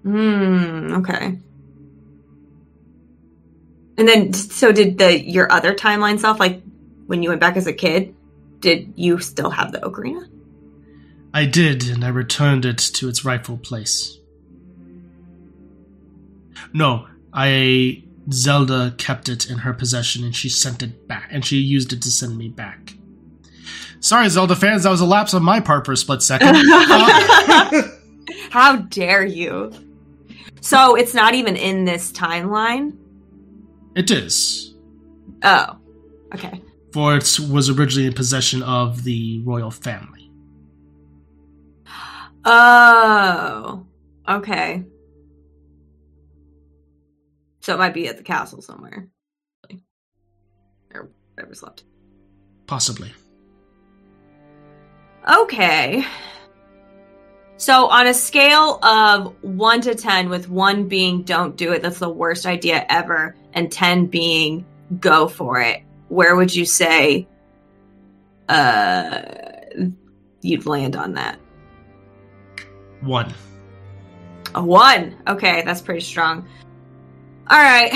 Hmm, 0.02 0.93
okay. 0.97 1.39
And 3.98 4.09
then 4.09 4.32
so 4.32 4.73
did 4.73 4.98
the 4.98 5.23
your 5.23 5.51
other 5.52 5.74
timeline 5.74 6.19
self 6.19 6.40
like 6.40 6.62
when 7.06 7.23
you 7.23 7.28
went 7.28 7.40
back 7.40 7.56
as 7.56 7.66
a 7.66 7.73
kid, 7.73 8.14
did 8.60 8.94
you 8.97 9.19
still 9.19 9.51
have 9.51 9.73
the 9.73 9.78
ocarina? 9.78 10.28
I 11.35 11.47
did, 11.47 11.89
and 11.89 12.05
I 12.05 12.09
returned 12.09 12.64
it 12.64 12.78
to 12.78 13.09
its 13.09 13.24
rightful 13.24 13.56
place. 13.56 14.19
No, 16.73 17.06
I 17.32 18.05
Zelda 18.31 18.94
kept 18.98 19.28
it 19.28 19.51
in 19.51 19.59
her 19.59 19.73
possession 19.73 20.24
and 20.24 20.35
she 20.35 20.48
sent 20.48 20.82
it 20.82 21.09
back 21.09 21.28
and 21.31 21.44
she 21.44 21.56
used 21.56 21.93
it 21.93 22.02
to 22.02 22.10
send 22.10 22.36
me 22.39 22.48
back. 22.48 22.94
Sorry, 24.01 24.28
Zelda 24.28 24.56
fans, 24.56 24.82
that 24.82 24.90
was 24.90 25.01
a 25.01 25.06
lapse 25.06 25.35
on 25.35 25.43
my 25.43 25.60
part 25.60 25.86
for 25.86 25.93
a 25.93 25.97
split 25.97 26.23
second. 26.23 26.55
How 28.51 28.77
dare 28.77 29.24
you? 29.24 29.73
So 30.60 30.94
it's 30.94 31.14
not 31.14 31.35
even 31.35 31.56
in 31.56 31.85
this 31.85 32.12
timeline? 32.12 32.97
It 33.94 34.10
is. 34.10 34.74
Oh. 35.43 35.78
Okay. 36.35 36.62
For 36.93 37.16
it 37.16 37.39
was 37.51 37.70
originally 37.70 38.06
in 38.06 38.12
possession 38.12 38.62
of 38.62 39.05
the 39.05 39.43
royal 39.44 39.70
family. 39.70 40.31
Oh. 42.44 43.86
Okay. 44.28 44.85
So 47.60 47.74
it 47.74 47.78
might 47.78 47.94
be 47.94 48.09
at 48.09 48.16
the 48.16 48.23
castle 48.23 48.60
somewhere. 48.60 49.09
Or 50.94 51.10
whatever's 51.35 51.62
left. 51.62 51.85
Possibly. 52.66 53.12
Okay. 55.28 56.05
So 57.56 57.86
on 57.86 58.09
a 58.09 58.14
scale 58.14 58.85
of 58.85 59.36
1 59.43 59.81
to 59.82 59.94
10 59.94 60.28
with 60.28 60.48
1 60.48 60.89
being 60.89 61.23
don't 61.23 61.56
do 61.56 61.73
it, 61.73 61.81
that's 61.82 62.01
the 62.01 62.09
worst 62.09 62.44
idea 62.44 62.85
ever, 62.89 63.36
and 63.53 63.70
10 63.70 64.07
being 64.07 64.66
go 65.01 65.29
for 65.29 65.61
it, 65.61 65.83
where 66.09 66.37
would 66.37 66.55
you 66.55 66.65
say 66.65 67.27
uh 68.49 69.23
you'd 70.43 70.66
land 70.66 70.97
on 70.97 71.15
that? 71.15 71.39
One. 73.01 73.33
A 74.55 74.62
1. 74.62 75.16
Okay, 75.29 75.62
that's 75.62 75.81
pretty 75.81 76.01
strong. 76.01 76.47
All 77.49 77.59
right. 77.59 77.93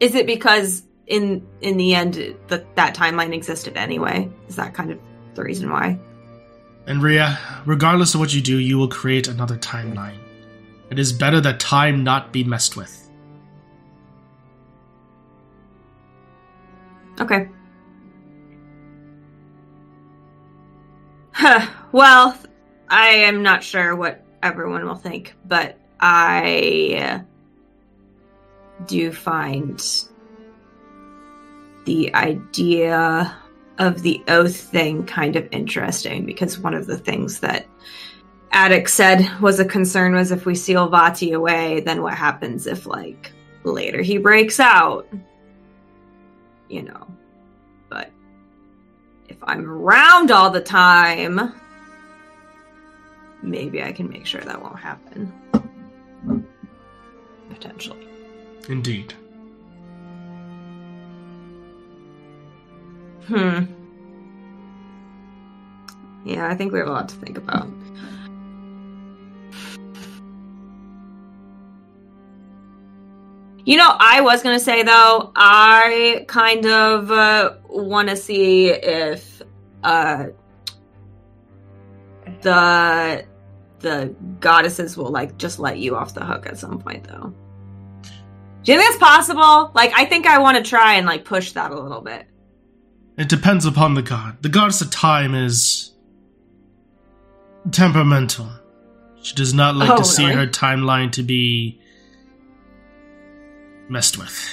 Is 0.00 0.14
it 0.14 0.26
because 0.26 0.84
in 1.06 1.46
in 1.60 1.76
the 1.76 1.94
end 1.94 2.36
that 2.48 2.76
that 2.76 2.94
timeline 2.94 3.34
existed 3.34 3.76
anyway? 3.76 4.30
Is 4.46 4.56
that 4.56 4.74
kind 4.74 4.92
of 4.92 4.98
the 5.34 5.42
reason 5.42 5.70
why? 5.70 5.98
And 6.88 7.02
Rhea, 7.02 7.38
regardless 7.66 8.14
of 8.14 8.20
what 8.20 8.32
you 8.32 8.40
do, 8.40 8.58
you 8.58 8.78
will 8.78 8.88
create 8.88 9.28
another 9.28 9.58
timeline. 9.58 10.16
It 10.88 10.98
is 10.98 11.12
better 11.12 11.38
that 11.42 11.60
time 11.60 12.02
not 12.02 12.32
be 12.32 12.44
messed 12.44 12.76
with. 12.76 13.10
Okay. 17.20 17.50
Huh. 21.32 21.68
Well, 21.92 22.38
I 22.88 23.08
am 23.08 23.42
not 23.42 23.62
sure 23.62 23.94
what 23.94 24.24
everyone 24.42 24.86
will 24.86 24.94
think, 24.94 25.34
but 25.44 25.78
I 26.00 27.00
uh, 27.02 28.84
do 28.86 29.12
find 29.12 29.78
the 31.84 32.14
idea 32.14 33.36
of 33.78 34.02
the 34.02 34.22
oath 34.28 34.56
thing 34.56 35.04
kind 35.06 35.36
of 35.36 35.48
interesting 35.52 36.26
because 36.26 36.58
one 36.58 36.74
of 36.74 36.86
the 36.86 36.98
things 36.98 37.40
that 37.40 37.66
Attic 38.52 38.88
said 38.88 39.28
was 39.40 39.60
a 39.60 39.64
concern 39.64 40.14
was 40.14 40.32
if 40.32 40.46
we 40.46 40.54
seal 40.54 40.90
Vaati 40.90 41.34
away, 41.34 41.80
then 41.80 42.02
what 42.02 42.14
happens 42.14 42.66
if, 42.66 42.86
like, 42.86 43.32
later 43.64 44.02
he 44.02 44.18
breaks 44.18 44.58
out? 44.58 45.06
You 46.68 46.82
know. 46.82 47.06
But 47.88 48.10
if 49.28 49.36
I'm 49.42 49.68
around 49.68 50.30
all 50.30 50.50
the 50.50 50.60
time, 50.60 51.52
maybe 53.42 53.82
I 53.82 53.92
can 53.92 54.08
make 54.08 54.26
sure 54.26 54.40
that 54.40 54.60
won't 54.60 54.78
happen. 54.78 55.32
Potentially. 57.50 58.08
Indeed. 58.68 59.14
Hmm. 63.28 63.64
Yeah, 66.24 66.48
I 66.48 66.54
think 66.54 66.72
we 66.72 66.78
have 66.78 66.88
a 66.88 66.92
lot 66.92 67.08
to 67.10 67.14
think 67.16 67.36
about. 67.36 67.68
You 73.66 73.76
know, 73.76 73.94
I 73.98 74.22
was 74.22 74.42
gonna 74.42 74.58
say 74.58 74.82
though, 74.82 75.30
I 75.36 76.24
kind 76.26 76.64
of 76.64 77.10
uh, 77.10 77.56
want 77.68 78.08
to 78.08 78.16
see 78.16 78.70
if 78.70 79.42
uh, 79.84 80.28
the 82.40 83.26
the 83.80 84.14
goddesses 84.40 84.96
will 84.96 85.10
like 85.10 85.36
just 85.36 85.58
let 85.58 85.78
you 85.78 85.96
off 85.96 86.14
the 86.14 86.24
hook 86.24 86.46
at 86.46 86.56
some 86.56 86.78
point 86.78 87.04
though. 87.04 87.34
Do 88.68 88.72
you 88.72 88.78
think 88.78 88.90
that's 88.90 89.02
possible? 89.02 89.70
Like, 89.74 89.92
I 89.94 90.04
think 90.04 90.26
I 90.26 90.38
want 90.38 90.56
to 90.56 90.62
try 90.62 90.94
and 90.94 91.06
like 91.06 91.24
push 91.24 91.52
that 91.52 91.70
a 91.70 91.78
little 91.78 92.00
bit. 92.00 92.26
It 93.18 93.28
depends 93.28 93.66
upon 93.66 93.94
the 93.94 94.02
god. 94.02 94.40
The 94.42 94.48
goddess 94.48 94.80
of 94.80 94.90
time 94.90 95.34
is 95.34 95.92
temperamental. 97.72 98.48
She 99.22 99.34
does 99.34 99.52
not 99.52 99.74
like 99.74 99.90
Oh, 99.90 99.96
to 99.96 100.04
see 100.04 100.24
really? 100.24 100.36
her 100.36 100.46
timeline 100.46 101.10
to 101.12 101.24
be 101.24 101.80
messed 103.88 104.18
with. 104.18 104.48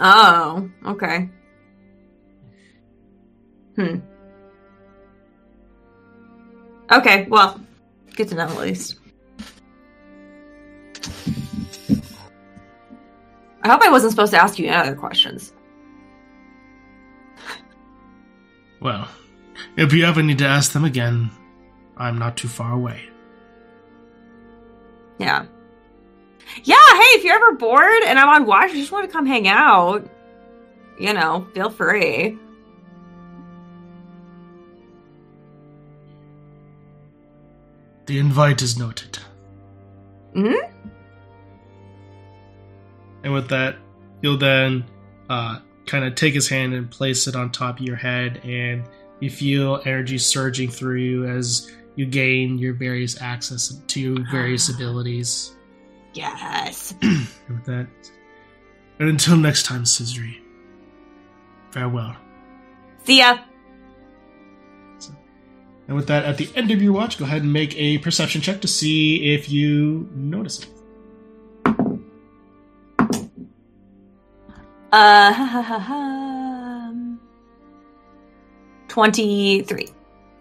Oh, 0.00 0.68
okay. 0.86 1.28
Hmm. 3.76 3.98
Okay, 6.90 7.26
well, 7.28 7.60
good 8.16 8.28
to 8.28 8.34
know 8.34 8.48
at 8.48 8.58
least. 8.58 8.96
I 13.62 13.68
hope 13.68 13.82
I 13.82 13.90
wasn't 13.90 14.10
supposed 14.10 14.32
to 14.32 14.42
ask 14.42 14.58
you 14.58 14.66
any 14.66 14.74
other 14.74 14.96
questions. 14.96 15.52
Well, 18.80 19.08
if 19.76 19.92
you 19.92 20.04
ever 20.04 20.22
need 20.22 20.38
to 20.38 20.46
ask 20.46 20.72
them 20.72 20.84
again, 20.84 21.30
I'm 21.96 22.18
not 22.18 22.36
too 22.36 22.48
far 22.48 22.72
away. 22.72 23.02
Yeah. 25.18 25.44
Yeah, 26.64 26.76
hey, 26.94 27.18
if 27.18 27.24
you're 27.24 27.34
ever 27.34 27.52
bored 27.52 28.02
and 28.06 28.18
I'm 28.18 28.28
on 28.28 28.46
watch, 28.46 28.72
you 28.72 28.80
just 28.80 28.90
want 28.90 29.06
to 29.08 29.12
come 29.12 29.26
hang 29.26 29.46
out, 29.46 30.08
you 30.98 31.12
know, 31.12 31.46
feel 31.54 31.70
free. 31.70 32.36
The 38.06 38.18
invite 38.18 38.62
is 38.62 38.76
noted. 38.78 39.18
hmm 40.34 40.54
And 43.22 43.32
with 43.32 43.48
that, 43.50 43.76
you'll 44.22 44.38
then 44.38 44.84
uh, 45.28 45.60
kind 45.90 46.04
of 46.04 46.14
take 46.14 46.34
his 46.34 46.48
hand 46.48 46.72
and 46.72 46.88
place 46.88 47.26
it 47.26 47.34
on 47.34 47.50
top 47.50 47.80
of 47.80 47.84
your 47.84 47.96
head, 47.96 48.40
and 48.44 48.84
you 49.18 49.28
feel 49.28 49.82
energy 49.84 50.18
surging 50.18 50.70
through 50.70 50.98
you 50.98 51.26
as 51.26 51.70
you 51.96 52.06
gain 52.06 52.58
your 52.58 52.72
various 52.74 53.20
access 53.20 53.74
to 53.88 54.00
your 54.00 54.30
various 54.30 54.70
ah. 54.70 54.76
abilities. 54.76 55.56
Yes. 56.14 56.94
and 57.02 57.26
with 57.48 57.64
that, 57.66 57.88
and 59.00 59.08
until 59.08 59.36
next 59.36 59.64
time, 59.64 59.82
Scissory, 59.82 60.38
farewell. 61.72 62.16
See 63.04 63.18
ya. 63.18 63.38
And 65.88 65.96
with 65.96 66.06
that, 66.06 66.24
at 66.24 66.38
the 66.38 66.48
end 66.54 66.70
of 66.70 66.80
your 66.80 66.92
watch, 66.92 67.18
go 67.18 67.24
ahead 67.24 67.42
and 67.42 67.52
make 67.52 67.76
a 67.76 67.98
perception 67.98 68.40
check 68.40 68.60
to 68.60 68.68
see 68.68 69.34
if 69.34 69.50
you 69.50 70.08
notice 70.14 70.62
it. 70.62 70.68
Uh, 74.92 75.32
23. 78.88 79.88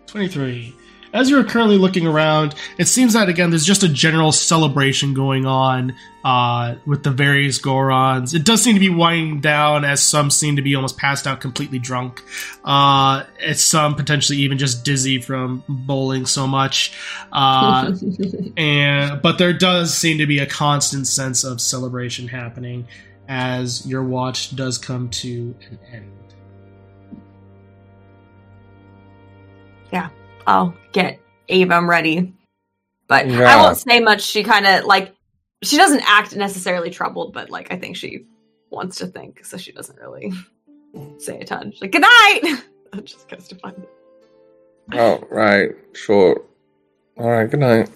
23. 0.07 0.75
As 1.11 1.29
you're 1.29 1.43
currently 1.43 1.77
looking 1.77 2.05
around, 2.05 2.53
it 2.77 2.87
seems 2.87 3.13
that 3.13 3.29
again 3.29 3.49
there's 3.49 3.65
just 3.65 3.81
a 3.81 3.89
general 3.89 4.31
celebration 4.31 5.15
going 5.15 5.45
on 5.47 5.95
uh, 6.23 6.75
with 6.85 7.03
the 7.03 7.09
various 7.09 7.59
Gorons. 7.59 8.35
It 8.35 8.45
does 8.45 8.61
seem 8.61 8.75
to 8.75 8.79
be 8.79 8.89
winding 8.89 9.41
down, 9.41 9.85
as 9.85 10.03
some 10.03 10.29
seem 10.29 10.55
to 10.57 10.61
be 10.61 10.75
almost 10.75 10.97
passed 10.97 11.25
out, 11.25 11.41
completely 11.41 11.79
drunk. 11.79 12.21
Uh, 12.63 13.23
as 13.43 13.59
some 13.61 13.95
potentially 13.95 14.39
even 14.39 14.59
just 14.59 14.85
dizzy 14.85 15.19
from 15.19 15.63
bowling 15.67 16.27
so 16.27 16.45
much. 16.45 16.93
Uh, 17.31 17.91
and 18.57 19.19
but 19.21 19.39
there 19.39 19.53
does 19.53 19.95
seem 19.95 20.19
to 20.19 20.27
be 20.27 20.37
a 20.37 20.45
constant 20.45 21.07
sense 21.07 21.43
of 21.43 21.59
celebration 21.59 22.27
happening 22.27 22.87
as 23.29 23.85
your 23.85 24.03
watch 24.03 24.55
does 24.55 24.79
come 24.79 25.07
to 25.09 25.55
an 25.69 25.79
end. 25.93 26.11
Yeah, 29.93 30.09
I'll 30.45 30.75
get 30.91 31.19
Avon 31.47 31.87
ready. 31.87 32.33
But 33.07 33.27
I 33.27 33.55
won't 33.61 33.77
say 33.77 33.99
much. 33.99 34.21
She 34.21 34.43
kind 34.43 34.67
of 34.67 34.85
like 34.85 35.15
she 35.63 35.77
doesn't 35.77 36.03
act 36.05 36.35
necessarily 36.35 36.89
troubled, 36.89 37.33
but 37.33 37.49
like 37.49 37.71
I 37.71 37.77
think 37.77 37.95
she 37.95 38.25
wants 38.69 38.97
to 38.97 39.07
think, 39.07 39.45
so 39.45 39.57
she 39.57 39.71
doesn't 39.71 39.97
really 39.99 40.31
say 41.17 41.39
a 41.39 41.45
ton. 41.45 41.71
She's 41.71 41.81
like, 41.81 41.91
"Good 41.91 42.01
night." 42.01 42.63
Just 43.03 43.29
goes 43.29 43.47
to 43.47 43.55
fun. 43.55 43.85
Oh, 44.93 45.23
right. 45.29 45.71
Sure. 45.93 46.41
All 47.17 47.29
right. 47.29 47.49
Good 47.49 47.59
night. 47.59 47.89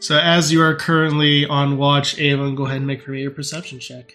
So 0.00 0.18
as 0.18 0.52
you 0.52 0.62
are 0.62 0.74
currently 0.74 1.46
on 1.46 1.78
watch, 1.78 2.18
Avon, 2.18 2.54
go 2.54 2.66
ahead 2.66 2.78
and 2.78 2.86
make 2.86 3.02
for 3.02 3.12
me 3.12 3.22
your 3.22 3.30
perception 3.30 3.80
check. 3.80 4.14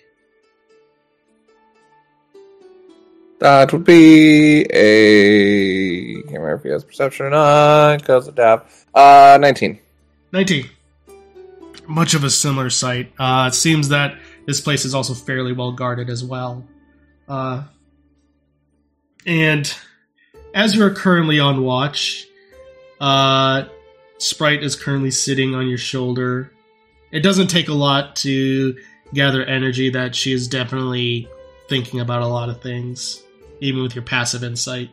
That 3.39 3.71
would 3.71 3.83
be 3.83 4.61
a. 4.71 6.21
Can't 6.23 6.25
remember 6.27 6.55
if 6.55 6.63
he 6.63 6.69
has 6.69 6.83
perception 6.83 7.27
or 7.27 7.29
not 7.29 7.99
because 7.99 8.27
of 8.27 8.35
death. 8.35 8.85
Uh, 8.93 9.37
19. 9.39 9.79
19. 10.31 10.69
Much 11.87 12.15
of 12.15 12.23
a 12.23 12.29
similar 12.29 12.69
sight. 12.69 13.13
Uh, 13.19 13.45
it 13.47 13.53
seems 13.53 13.89
that 13.89 14.17
this 14.47 14.59
place 14.59 14.85
is 14.85 14.95
also 14.95 15.13
fairly 15.13 15.53
well 15.53 15.71
guarded 15.71 16.09
as 16.09 16.23
well. 16.23 16.65
Uh, 17.27 17.63
and 19.25 19.73
as 20.53 20.75
you 20.75 20.83
are 20.83 20.93
currently 20.93 21.39
on 21.39 21.61
watch, 21.61 22.25
uh, 22.99 23.65
Sprite 24.17 24.63
is 24.63 24.75
currently 24.75 25.11
sitting 25.11 25.55
on 25.55 25.67
your 25.67 25.77
shoulder. 25.77 26.51
It 27.11 27.21
doesn't 27.21 27.47
take 27.47 27.69
a 27.69 27.73
lot 27.73 28.15
to 28.17 28.77
gather 29.13 29.43
energy 29.45 29.89
that 29.91 30.15
she 30.15 30.33
is 30.33 30.47
definitely 30.47 31.29
thinking 31.69 31.99
about 31.99 32.21
a 32.21 32.27
lot 32.27 32.49
of 32.49 32.61
things, 32.61 33.23
even 33.61 33.81
with 33.83 33.95
your 33.95 34.03
passive 34.03 34.43
insight. 34.43 34.89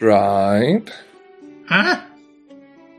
Right. 0.00 0.90
Huh? 1.68 2.02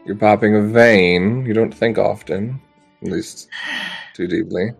You're 0.06 0.16
popping 0.16 0.56
a 0.56 0.62
vein. 0.62 1.46
You 1.46 1.54
don't 1.54 1.74
think 1.74 1.98
often. 1.98 2.62
At 3.02 3.12
least 3.12 3.50
too 4.14 4.28
deeply. 4.28 4.72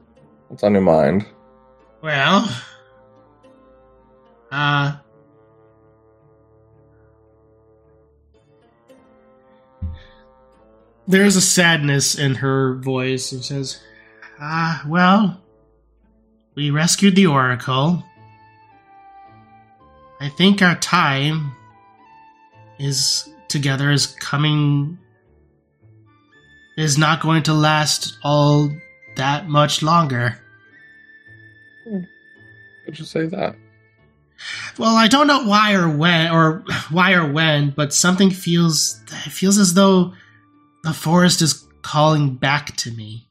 What's 0.48 0.64
on 0.64 0.74
your 0.74 0.82
mind? 0.82 1.26
Well, 2.02 2.50
uh, 4.52 4.98
there's 11.12 11.36
a 11.36 11.42
sadness 11.42 12.18
in 12.18 12.36
her 12.36 12.76
voice. 12.76 13.34
It 13.34 13.44
says, 13.44 13.82
"Ah, 14.40 14.84
well, 14.88 15.42
we 16.56 16.72
rescued 16.72 17.16
the 17.16 17.28
Oracle. 17.28 18.04
I 20.20 20.30
think 20.30 20.62
our 20.62 20.76
time 20.76 21.52
is 22.80 23.30
together 23.48 23.92
is 23.92 24.08
coming 24.08 24.98
is 26.78 26.98
not 26.98 27.22
going 27.22 27.44
to 27.44 27.54
last 27.54 28.18
all 28.24 28.72
that 29.18 29.50
much 29.50 29.84
longer." 29.84 30.42
Did 32.86 33.00
you 33.00 33.06
say 33.06 33.26
that? 33.28 33.56
Well, 34.78 34.96
I 34.96 35.08
don't 35.08 35.28
know 35.28 35.44
why 35.44 35.74
or 35.74 35.90
when 35.90 36.32
or 36.32 36.64
why 36.90 37.14
or 37.14 37.32
when, 37.32 37.72
but 37.72 37.94
something 37.94 38.32
feels 38.32 39.02
it 39.26 39.32
feels 39.32 39.58
as 39.58 39.74
though 39.74 40.14
the 40.84 40.94
forest 40.94 41.42
is 41.42 41.68
calling 41.82 42.36
back 42.36 42.76
to 42.78 42.92
me. 42.92 43.28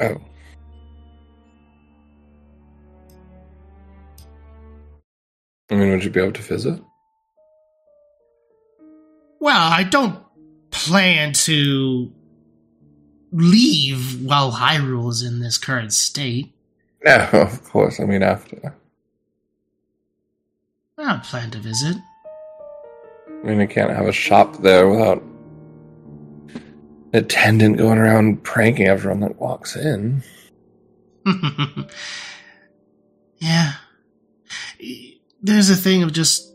Oh. 0.00 0.16
I 5.70 5.74
mean, 5.74 5.90
would 5.90 6.02
you 6.02 6.10
be 6.10 6.20
able 6.20 6.32
to 6.32 6.42
visit? 6.42 6.82
Well, 9.38 9.72
I 9.72 9.84
don't 9.84 10.18
plan 10.70 11.32
to 11.32 12.12
leave 13.32 14.22
while 14.24 14.52
Hyrule 14.52 15.10
is 15.10 15.22
in 15.22 15.40
this 15.40 15.58
current 15.58 15.92
state. 15.92 16.52
No, 17.04 17.28
oh, 17.32 17.42
of 17.42 17.64
course. 17.64 18.00
I 18.00 18.04
mean, 18.04 18.22
after. 18.22 18.74
I 21.00 21.12
don't 21.12 21.24
plan 21.24 21.50
to 21.52 21.58
visit. 21.58 21.96
I 23.26 23.46
mean, 23.46 23.60
I 23.60 23.66
can't 23.66 23.90
have 23.90 24.06
a 24.06 24.12
shop 24.12 24.58
there 24.58 24.86
without 24.86 25.22
an 25.22 27.10
attendant 27.14 27.78
going 27.78 27.96
around 27.96 28.42
pranking 28.44 28.86
everyone 28.86 29.20
that 29.20 29.40
walks 29.40 29.76
in. 29.76 30.22
yeah. 33.38 33.72
There's 35.40 35.70
a 35.70 35.76
thing 35.76 36.02
of 36.02 36.12
just 36.12 36.54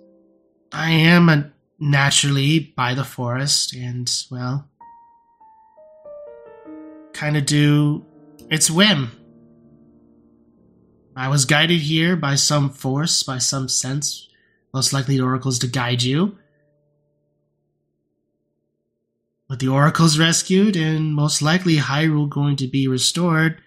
I 0.72 0.92
am 0.92 1.28
a 1.30 1.52
naturally 1.80 2.60
by 2.60 2.94
the 2.94 3.04
forest 3.04 3.74
and 3.74 4.12
well 4.30 4.70
kind 7.14 7.36
of 7.36 7.48
do 7.48 8.06
its 8.52 8.70
whim. 8.70 9.10
I 11.16 11.30
was 11.30 11.46
guided 11.46 11.82
here 11.82 12.16
by 12.16 12.36
some 12.36 12.70
force, 12.70 13.24
by 13.24 13.38
some 13.38 13.70
sense, 13.70 14.28
most 14.76 14.92
likely 14.92 15.18
oracles 15.22 15.58
to 15.58 15.68
guide 15.68 16.04
you. 16.04 16.38
With 19.50 19.60
the 19.60 19.70
oracles 19.70 20.20
rescued 20.20 20.76
and 20.76 21.14
most 21.14 21.42
likely 21.42 21.78
Hyrule 21.78 22.28
going 22.28 22.58
to 22.58 22.68
be 22.68 22.86
restored, 22.86 23.62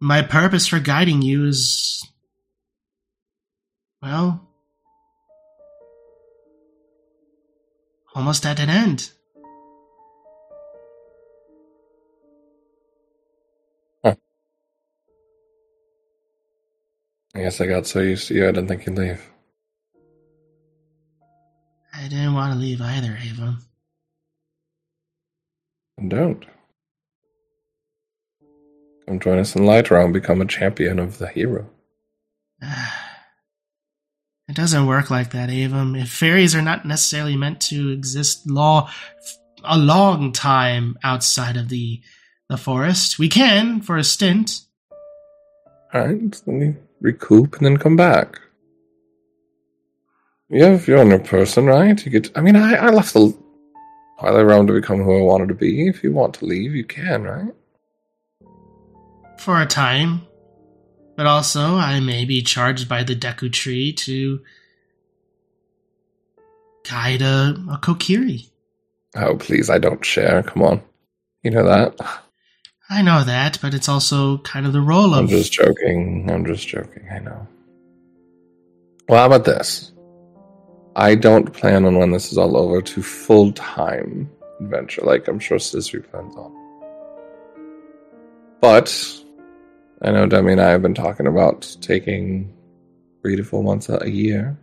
my 0.00 0.20
purpose 0.20 0.66
for 0.66 0.80
guiding 0.80 1.22
you 1.22 1.46
is 1.46 2.06
well 4.02 4.46
almost 8.14 8.44
at 8.44 8.60
an 8.60 8.68
end. 8.68 9.12
I 17.34 17.40
guess 17.40 17.62
I 17.62 17.66
got 17.66 17.86
so 17.86 18.00
used 18.00 18.28
to 18.28 18.34
you, 18.34 18.46
I 18.46 18.50
didn't 18.52 18.68
think 18.68 18.84
you'd 18.84 18.98
leave. 18.98 19.31
I 22.02 22.08
didn't 22.08 22.34
want 22.34 22.52
to 22.52 22.58
leave 22.58 22.80
either, 22.80 23.16
Ava. 23.22 23.58
And 25.98 26.10
don't. 26.10 26.44
Come 29.06 29.20
join 29.20 29.38
us 29.38 29.54
in 29.54 29.62
Lightroom 29.62 30.06
and 30.06 30.12
become 30.12 30.40
a 30.40 30.46
champion 30.46 30.98
of 30.98 31.18
the 31.18 31.28
hero. 31.28 31.70
It 34.48 34.56
doesn't 34.56 34.86
work 34.86 35.08
like 35.08 35.30
that, 35.30 35.48
Avon. 35.48 35.96
If 35.96 36.10
fairies 36.10 36.54
are 36.54 36.60
not 36.60 36.84
necessarily 36.84 37.36
meant 37.36 37.60
to 37.62 37.88
exist 37.88 38.50
law 38.50 38.90
a 39.64 39.78
long 39.78 40.32
time 40.32 40.98
outside 41.02 41.56
of 41.56 41.70
the 41.70 42.02
the 42.50 42.58
forest, 42.58 43.18
we 43.18 43.30
can 43.30 43.80
for 43.80 43.96
a 43.96 44.04
stint. 44.04 44.60
Alright, 45.94 46.42
let 46.44 46.54
me 46.54 46.74
recoup 47.00 47.56
and 47.56 47.64
then 47.64 47.78
come 47.78 47.96
back. 47.96 48.41
You 50.52 50.64
have 50.64 50.86
your 50.86 50.98
own 50.98 51.18
person, 51.24 51.64
right? 51.64 52.04
You 52.04 52.12
get. 52.12 52.30
I 52.36 52.42
mean, 52.42 52.56
I, 52.56 52.74
I 52.74 52.90
left 52.90 53.14
the 53.14 53.34
Twilight 54.20 54.44
Realm 54.44 54.66
to 54.66 54.74
become 54.74 55.02
who 55.02 55.18
I 55.18 55.22
wanted 55.22 55.48
to 55.48 55.54
be. 55.54 55.88
If 55.88 56.04
you 56.04 56.12
want 56.12 56.34
to 56.34 56.44
leave, 56.44 56.74
you 56.74 56.84
can, 56.84 57.22
right? 57.22 57.54
For 59.38 59.62
a 59.62 59.66
time. 59.66 60.26
But 61.16 61.24
also, 61.24 61.76
I 61.76 62.00
may 62.00 62.26
be 62.26 62.42
charged 62.42 62.86
by 62.86 63.02
the 63.02 63.16
Deku 63.16 63.50
Tree 63.50 63.94
to 63.94 64.42
guide 66.88 67.22
a, 67.22 67.54
a 67.70 67.78
Kokiri. 67.80 68.50
Oh, 69.16 69.36
please, 69.36 69.70
I 69.70 69.78
don't 69.78 70.04
share. 70.04 70.42
Come 70.42 70.62
on. 70.62 70.82
You 71.42 71.50
know 71.50 71.64
that. 71.64 71.98
I 72.90 73.00
know 73.00 73.24
that, 73.24 73.58
but 73.62 73.72
it's 73.72 73.88
also 73.88 74.36
kind 74.38 74.66
of 74.66 74.74
the 74.74 74.82
role 74.82 75.14
of 75.14 75.18
I'm 75.18 75.24
of. 75.24 75.30
just 75.30 75.52
joking. 75.52 76.28
I'm 76.30 76.44
just 76.44 76.68
joking. 76.68 77.08
I 77.10 77.20
know. 77.20 77.48
Well, 79.08 79.18
how 79.18 79.26
about 79.26 79.46
this? 79.46 79.91
I 80.94 81.14
don't 81.14 81.52
plan 81.52 81.86
on 81.86 81.96
when 81.96 82.10
this 82.10 82.32
is 82.32 82.38
all 82.38 82.56
over 82.56 82.82
to 82.82 83.02
full 83.02 83.52
time 83.52 84.30
adventure, 84.60 85.02
like 85.02 85.26
I'm 85.26 85.38
sure 85.38 85.58
Scissory 85.58 86.08
plans 86.10 86.36
on. 86.36 86.52
But 88.60 89.22
I 90.02 90.10
know 90.10 90.26
Demi 90.26 90.52
and 90.52 90.60
I 90.60 90.68
have 90.68 90.82
been 90.82 90.94
talking 90.94 91.26
about 91.26 91.76
taking 91.80 92.54
three 93.22 93.36
to 93.36 93.44
four 93.44 93.64
months 93.64 93.88
a 93.88 94.10
year 94.10 94.58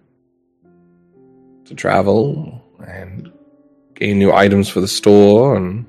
to 1.66 1.74
travel 1.74 2.62
and 2.88 3.32
gain 3.96 4.20
new 4.20 4.32
items 4.32 4.70
for 4.70 4.82
the 4.82 4.88
store 4.88 5.56
and 5.56 5.86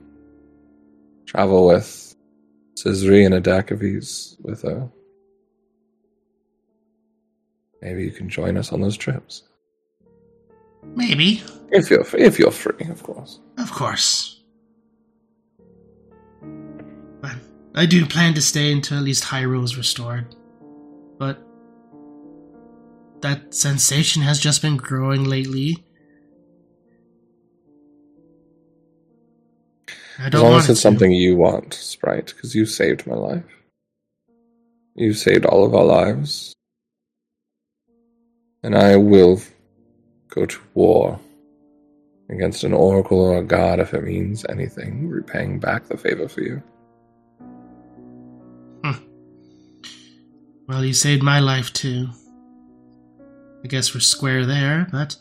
travel 1.27 1.67
with 1.67 2.17
Scissory 2.77 3.27
and 3.27 3.35
a 3.35 3.41
deck 3.41 3.71
if 3.71 3.81
he's 3.81 4.37
with 4.41 4.63
her. 4.63 4.91
Maybe 7.83 8.05
you 8.05 8.11
can 8.11 8.29
join 8.31 8.57
us 8.57 8.73
on 8.73 8.81
those 8.81 8.97
trips. 8.97 9.43
Maybe. 10.85 11.43
If 11.71 11.91
you're 11.91 12.05
if 12.17 12.39
you're 12.39 12.51
free, 12.51 12.87
of 12.89 13.03
course. 13.03 13.41
Of 13.59 13.71
course. 13.71 14.43
But 17.21 17.37
I 17.75 17.87
do 17.87 18.05
plan 18.07 18.35
to 18.35 18.43
stay 18.43 18.73
until 18.73 18.99
at 18.99 19.05
least 19.05 19.25
Hyrule 19.25 19.65
is 19.65 19.77
restored. 19.77 20.35
But 21.19 21.39
that 23.21 23.55
sensation 23.55 24.23
has 24.23 24.41
just 24.41 24.63
been 24.63 24.77
growing 24.77 25.25
lately. 25.25 25.85
I 30.19 30.27
As 30.27 30.31
don't 30.33 30.43
long 30.43 30.51
want 30.53 30.65
as 30.65 30.71
it's 30.71 30.81
to. 30.81 30.83
something 30.83 31.13
you 31.13 31.37
want, 31.37 31.73
Sprite, 31.75 32.35
because 32.35 32.55
you 32.55 32.67
saved 32.67 33.07
my 33.07 33.15
life. 33.15 33.45
You 34.95 35.15
saved 35.15 35.47
all 35.47 35.65
of 35.65 35.75
our 35.75 35.85
lives. 35.85 36.55
And 38.63 38.77
I 38.77 38.97
will 38.97 39.41
go 40.31 40.47
to 40.47 40.59
war 40.75 41.19
against 42.29 42.63
an 42.65 42.73
oracle 42.73 43.21
or 43.21 43.39
a 43.39 43.43
god 43.45 43.81
if 43.81 43.93
it 43.93 44.05
means 44.05 44.45
anything, 44.49 45.09
repaying 45.09 45.59
back 45.59 45.87
the 45.87 45.97
favor 45.97 46.29
for 46.29 46.41
you. 46.43 46.63
Well, 50.69 50.85
you 50.85 50.93
saved 50.93 51.23
my 51.25 51.41
life 51.41 51.73
too. 51.73 52.09
I 53.65 53.67
guess 53.67 53.93
we're 53.93 54.01
square 54.01 54.47
there, 54.47 54.87
but. 54.93 55.17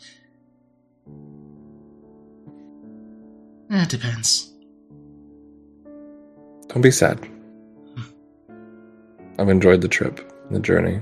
Eh, 3.72 3.82
It 3.84 3.90
depends. 3.90 4.52
Don't 6.68 6.84
be 6.84 6.92
sad. 6.92 7.28
I've 9.40 9.50
enjoyed 9.50 9.82
the 9.82 9.88
trip, 9.88 10.32
the 10.52 10.60
journey. 10.60 11.02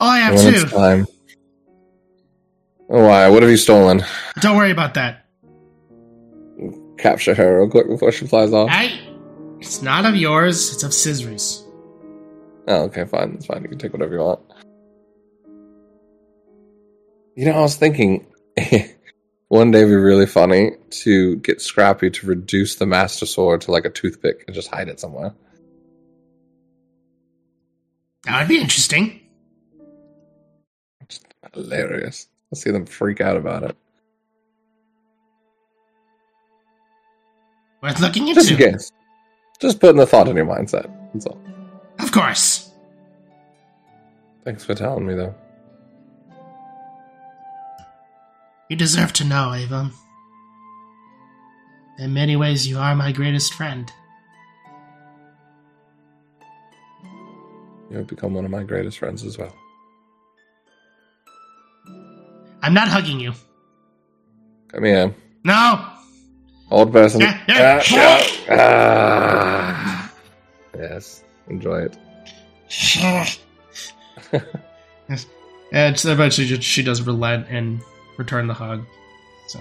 Oh, 0.00 0.06
I 0.06 0.20
have 0.20 0.34
And 0.36 0.44
when 0.44 0.54
too. 0.54 0.60
it's 0.62 0.72
time. 0.72 1.06
Oh, 2.90 3.06
why? 3.06 3.28
What 3.28 3.42
have 3.42 3.50
you 3.50 3.56
stolen? 3.56 4.02
Don't 4.40 4.56
worry 4.56 4.70
about 4.70 4.94
that. 4.94 5.26
Capture 6.96 7.34
her 7.34 7.58
real 7.58 7.70
quick 7.70 7.86
before 7.86 8.12
she 8.12 8.26
flies 8.26 8.52
off. 8.52 8.68
I. 8.70 8.98
It's 9.60 9.82
not 9.82 10.04
of 10.06 10.16
yours, 10.16 10.72
it's 10.72 10.82
of 10.84 10.94
Scissor's. 10.94 11.64
Oh, 12.68 12.82
okay, 12.84 13.04
fine. 13.04 13.32
It's 13.34 13.46
fine. 13.46 13.62
You 13.62 13.68
can 13.68 13.78
take 13.78 13.92
whatever 13.92 14.14
you 14.14 14.20
want. 14.20 14.40
You 17.34 17.46
know, 17.46 17.52
I 17.52 17.60
was 17.60 17.76
thinking 17.76 18.26
one 19.48 19.70
day 19.70 19.78
it'd 19.78 19.90
be 19.90 19.96
really 19.96 20.26
funny 20.26 20.72
to 20.90 21.36
get 21.36 21.60
Scrappy 21.60 22.10
to 22.10 22.26
reduce 22.26 22.76
the 22.76 22.86
Master 22.86 23.26
Sword 23.26 23.62
to 23.62 23.70
like 23.70 23.84
a 23.84 23.90
toothpick 23.90 24.44
and 24.46 24.54
just 24.54 24.68
hide 24.68 24.88
it 24.88 25.00
somewhere. 25.00 25.34
That 28.24 28.40
would 28.40 28.48
be 28.48 28.60
interesting. 28.60 29.20
Just 31.08 31.26
Hilarious. 31.54 32.28
I'll 32.52 32.58
see 32.58 32.70
them 32.70 32.86
freak 32.86 33.20
out 33.20 33.36
about 33.36 33.62
it. 33.62 33.76
Worth 37.82 38.00
looking 38.00 38.26
Just 38.34 38.50
in 38.50 38.56
into. 38.56 38.70
case. 38.72 38.92
Just 39.60 39.80
putting 39.80 39.96
the 39.98 40.06
thought 40.06 40.28
in 40.28 40.36
your 40.36 40.46
mindset. 40.46 40.90
That's 41.12 41.26
all. 41.26 41.38
Of 42.00 42.12
course. 42.12 42.70
Thanks 44.44 44.64
for 44.64 44.74
telling 44.74 45.06
me, 45.06 45.14
though. 45.14 45.34
You 48.68 48.76
deserve 48.76 49.12
to 49.14 49.24
know, 49.24 49.52
Ava. 49.54 49.90
In 51.98 52.12
many 52.12 52.36
ways, 52.36 52.66
you 52.68 52.78
are 52.78 52.94
my 52.94 53.12
greatest 53.12 53.54
friend. 53.54 53.90
You 57.90 57.96
have 57.96 58.06
become 58.06 58.34
one 58.34 58.44
of 58.44 58.50
my 58.50 58.62
greatest 58.62 58.98
friends 58.98 59.24
as 59.24 59.38
well. 59.38 59.54
I'm 62.62 62.74
not 62.74 62.88
hugging 62.88 63.20
you. 63.20 63.32
Come 64.68 64.84
here. 64.84 65.14
No! 65.44 65.86
Old 66.70 66.92
person. 66.92 67.20
Yeah, 67.22 67.40
yeah. 67.48 67.82
Ah, 68.50 68.50
ah. 68.50 70.12
Yes. 70.76 71.24
Enjoy 71.48 71.82
it. 71.82 71.96
Yes. 75.08 75.24
and 75.72 75.98
so 75.98 76.12
eventually 76.12 76.46
just, 76.46 76.62
she 76.62 76.82
does 76.82 77.00
relent 77.00 77.46
and 77.48 77.80
return 78.18 78.46
the 78.46 78.52
hug. 78.52 78.84
So. 79.46 79.60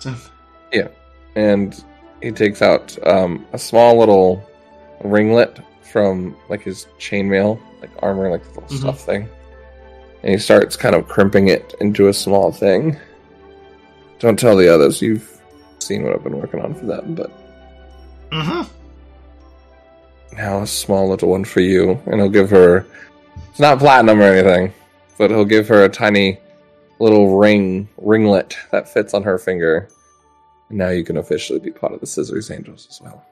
So. 0.00 0.14
and 1.34 1.82
he 2.22 2.30
takes 2.30 2.60
out 2.60 2.98
um, 3.06 3.46
a 3.54 3.58
small 3.58 3.98
little 3.98 4.46
ringlet 5.02 5.58
from 5.92 6.36
like 6.48 6.62
his 6.62 6.86
chainmail, 6.98 7.58
like 7.80 7.90
armor, 8.00 8.30
like 8.30 8.46
little 8.48 8.62
Mhm. 8.62 8.78
stuff 8.78 9.00
thing, 9.00 9.28
and 10.22 10.32
he 10.32 10.38
starts 10.38 10.76
kind 10.76 10.94
of 10.94 11.08
crimping 11.08 11.48
it 11.48 11.74
into 11.80 12.08
a 12.08 12.12
small 12.12 12.50
thing. 12.52 12.96
Don't 14.18 14.38
tell 14.38 14.56
the 14.56 14.68
others. 14.72 15.00
You've 15.02 15.40
seen 15.78 16.02
what 16.02 16.12
I've 16.14 16.24
been 16.24 16.40
working 16.40 16.60
on 16.60 16.74
for 16.74 16.86
them, 16.86 17.14
but 17.14 17.30
Mm-hmm. 18.32 18.62
now 20.36 20.62
a 20.62 20.66
small 20.66 21.08
little 21.08 21.28
one 21.30 21.44
for 21.44 21.60
you, 21.60 21.98
and 22.06 22.20
he'll 22.20 22.28
give 22.28 22.50
her. 22.50 22.84
It's 23.50 23.60
not 23.60 23.78
platinum 23.78 24.20
or 24.20 24.24
anything, 24.24 24.72
but 25.18 25.30
he'll 25.30 25.44
give 25.44 25.68
her 25.68 25.84
a 25.84 25.88
tiny 25.88 26.38
little 26.98 27.36
ring 27.38 27.88
ringlet 27.98 28.56
that 28.70 28.88
fits 28.88 29.14
on 29.14 29.22
her 29.22 29.38
finger. 29.38 29.88
And 30.68 30.78
now 30.78 30.88
you 30.88 31.04
can 31.04 31.18
officially 31.18 31.58
be 31.60 31.70
part 31.70 31.92
of 31.92 32.00
the 32.00 32.06
Scissors 32.06 32.50
Angels 32.50 32.86
as 32.90 33.00
well. 33.00 33.24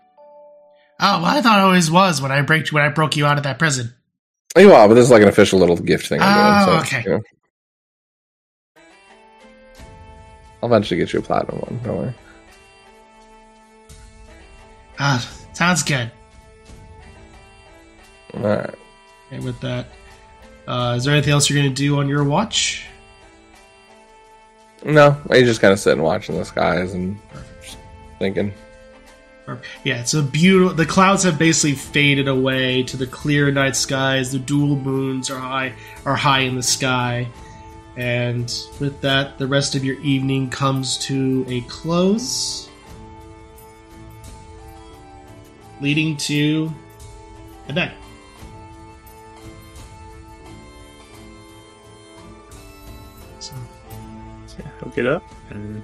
Oh, 1.00 1.22
well, 1.22 1.24
I 1.26 1.40
thought 1.42 1.58
it 1.58 1.62
always 1.62 1.90
was 1.90 2.22
when 2.22 2.30
I 2.32 2.42
break 2.42 2.68
when 2.68 2.82
I 2.84 2.88
broke 2.88 3.16
you 3.16 3.26
out 3.26 3.36
of 3.36 3.44
that 3.44 3.58
prison. 3.58 3.92
You 4.56 4.72
are, 4.72 4.86
but 4.86 4.94
this 4.94 5.04
is 5.04 5.10
like 5.10 5.22
an 5.22 5.28
official 5.28 5.58
little 5.58 5.76
gift 5.76 6.06
thing. 6.06 6.20
I'm 6.22 6.62
Oh, 6.62 6.66
doing, 6.66 6.80
okay. 6.80 7.02
you 7.04 7.10
know. 7.10 7.22
I'll 10.62 10.68
eventually 10.68 10.98
get 10.98 11.12
you 11.12 11.18
a 11.18 11.22
platinum 11.22 11.58
one. 11.60 11.80
Don't 11.82 11.96
worry. 11.98 12.14
Ah, 14.98 15.28
sounds 15.52 15.82
good. 15.82 16.10
All 18.34 18.40
right. 18.40 18.74
And 19.30 19.44
with 19.44 19.58
that, 19.60 19.86
uh, 20.68 20.94
is 20.96 21.04
there 21.04 21.12
anything 21.14 21.32
else 21.32 21.50
you're 21.50 21.60
going 21.60 21.74
to 21.74 21.82
do 21.82 21.98
on 21.98 22.08
your 22.08 22.24
watch? 22.24 22.86
No, 24.84 25.16
I 25.30 25.42
just 25.42 25.60
kind 25.60 25.72
of 25.72 25.80
sit 25.80 25.94
and 25.94 26.02
watching 26.02 26.36
the 26.38 26.44
skies 26.44 26.92
and 26.94 27.18
just 27.62 27.76
thinking 28.18 28.52
yeah, 29.84 30.00
it's 30.00 30.14
a 30.14 30.22
beautiful. 30.22 30.74
The 30.74 30.86
clouds 30.86 31.22
have 31.24 31.38
basically 31.38 31.74
faded 31.74 32.28
away 32.28 32.82
to 32.84 32.96
the 32.96 33.06
clear 33.06 33.50
night 33.50 33.76
skies. 33.76 34.32
The 34.32 34.38
dual 34.38 34.76
moons 34.76 35.30
are 35.30 35.38
high 35.38 35.74
are 36.06 36.16
high 36.16 36.40
in 36.40 36.56
the 36.56 36.62
sky, 36.62 37.28
and 37.96 38.52
with 38.80 39.00
that, 39.02 39.38
the 39.38 39.46
rest 39.46 39.74
of 39.74 39.84
your 39.84 40.00
evening 40.00 40.48
comes 40.48 40.96
to 40.98 41.44
a 41.48 41.60
close, 41.62 42.70
leading 45.80 46.16
to 46.16 46.72
a 47.68 47.72
night. 47.72 47.92
So, 53.40 53.52
yeah, 54.58 54.70
he'll 54.80 54.92
get 54.92 55.06
up 55.06 55.22
and 55.50 55.82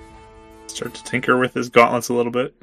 start 0.67 0.95
to 0.95 1.05
tinker 1.05 1.37
with 1.37 1.53
his 1.53 1.69
gauntlets 1.69 2.09
a 2.09 2.15
little 2.15 2.33
bit. 2.33 2.55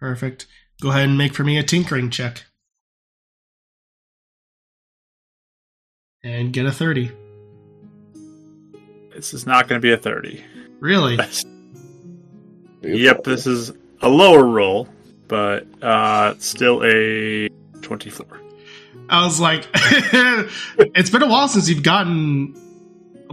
Perfect. 0.00 0.46
Go 0.80 0.90
ahead 0.90 1.04
and 1.04 1.18
make 1.18 1.34
for 1.34 1.44
me 1.44 1.58
a 1.58 1.62
tinkering 1.62 2.10
check. 2.10 2.44
And 6.24 6.52
get 6.52 6.66
a 6.66 6.72
30. 6.72 7.12
This 9.14 9.34
is 9.34 9.46
not 9.46 9.68
going 9.68 9.80
to 9.80 9.82
be 9.82 9.92
a 9.92 9.98
30. 9.98 10.42
Really? 10.80 11.18
yep, 12.82 13.24
this 13.24 13.46
is 13.46 13.72
a 14.00 14.08
lower 14.08 14.44
roll, 14.44 14.88
but 15.28 15.66
uh, 15.82 16.34
still 16.38 16.82
a 16.84 17.48
24. 17.82 18.26
I 19.10 19.24
was 19.24 19.40
like, 19.40 19.66
it's 19.74 21.10
been 21.10 21.22
a 21.22 21.28
while 21.28 21.48
since 21.48 21.68
you've 21.68 21.82
gotten 21.82 22.54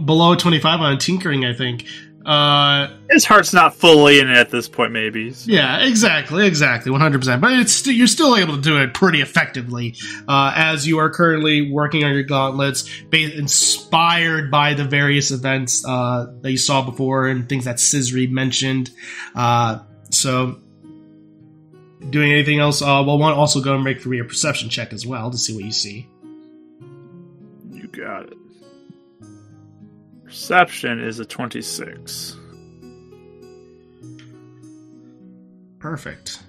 below 0.04 0.34
25 0.34 0.80
on 0.80 0.98
tinkering, 0.98 1.44
I 1.44 1.54
think. 1.54 1.86
Uh, 2.28 2.90
His 3.08 3.24
heart's 3.24 3.54
not 3.54 3.74
fully 3.74 4.20
in 4.20 4.28
it 4.30 4.36
at 4.36 4.50
this 4.50 4.68
point, 4.68 4.92
maybe. 4.92 5.32
yeah, 5.46 5.86
exactly, 5.86 6.46
exactly, 6.46 6.92
100%. 6.92 7.40
But 7.40 7.54
it's 7.54 7.72
st- 7.72 7.96
you're 7.96 8.06
still 8.06 8.36
able 8.36 8.56
to 8.56 8.60
do 8.60 8.76
it 8.82 8.92
pretty 8.92 9.22
effectively 9.22 9.94
uh, 10.28 10.52
as 10.54 10.86
you 10.86 10.98
are 10.98 11.08
currently 11.08 11.72
working 11.72 12.04
on 12.04 12.12
your 12.12 12.24
gauntlets, 12.24 12.86
ba- 13.10 13.34
inspired 13.34 14.50
by 14.50 14.74
the 14.74 14.84
various 14.84 15.30
events 15.30 15.82
uh, 15.86 16.26
that 16.42 16.50
you 16.50 16.58
saw 16.58 16.84
before 16.84 17.28
and 17.28 17.48
things 17.48 17.64
that 17.64 17.76
Scissory 17.76 18.30
mentioned. 18.30 18.90
Uh, 19.34 19.78
so, 20.10 20.58
doing 22.10 22.30
anything 22.30 22.58
else? 22.60 22.82
Uh, 22.82 23.02
well, 23.06 23.18
want 23.18 23.38
also 23.38 23.60
go 23.62 23.74
and 23.74 23.84
make 23.84 24.00
for 24.02 24.10
me 24.10 24.18
a 24.18 24.24
perception 24.24 24.68
check 24.68 24.92
as 24.92 25.06
well 25.06 25.30
to 25.30 25.38
see 25.38 25.54
what 25.54 25.64
you 25.64 25.72
see. 25.72 26.06
You 27.72 27.88
got 27.88 28.24
it. 28.26 28.37
Perception 30.28 31.00
is 31.00 31.20
a 31.20 31.24
26. 31.24 32.36
Perfect. 35.78 36.42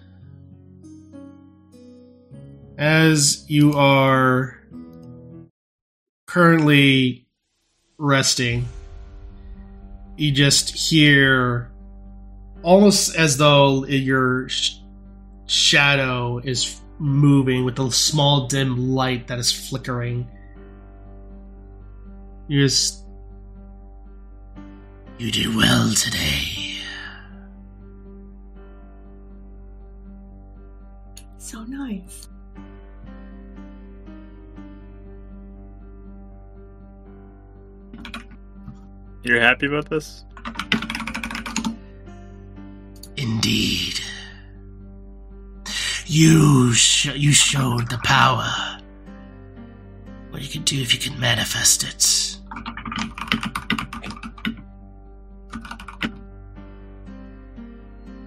As 2.78 3.46
you 3.48 3.72
are 3.76 4.60
currently 6.28 7.26
resting, 7.98 8.68
you 10.18 10.34
just 10.34 10.72
hear 10.72 11.72
almost 12.62 13.16
as 13.16 13.38
though 13.38 13.86
your 13.86 14.50
sh- 14.50 14.76
shadow 15.46 16.40
is 16.40 16.82
moving 17.00 17.64
with 17.64 17.78
the 17.78 17.90
small 17.92 18.48
dim 18.48 18.90
light 18.90 19.28
that 19.28 19.40
is 19.40 19.54
flickering. 19.54 20.28
You 22.50 22.66
just. 22.66 22.99
You 25.20 25.32
did 25.32 25.54
well 25.54 25.92
today. 25.94 26.78
So 31.38 31.62
nice. 31.66 32.30
You're 39.24 39.42
happy 39.42 39.66
about 39.66 39.90
this? 39.90 40.24
Indeed. 43.18 44.00
You 46.06 46.72
sh- 46.74 47.14
you 47.16 47.34
showed 47.34 47.90
the 47.90 48.00
power. 48.06 48.48
What 50.30 50.42
you 50.42 50.48
can 50.48 50.64
do 50.64 50.82
if 50.82 50.94
you 50.94 51.00
can 51.12 51.20
manifest 51.20 51.84
it. 51.84 52.38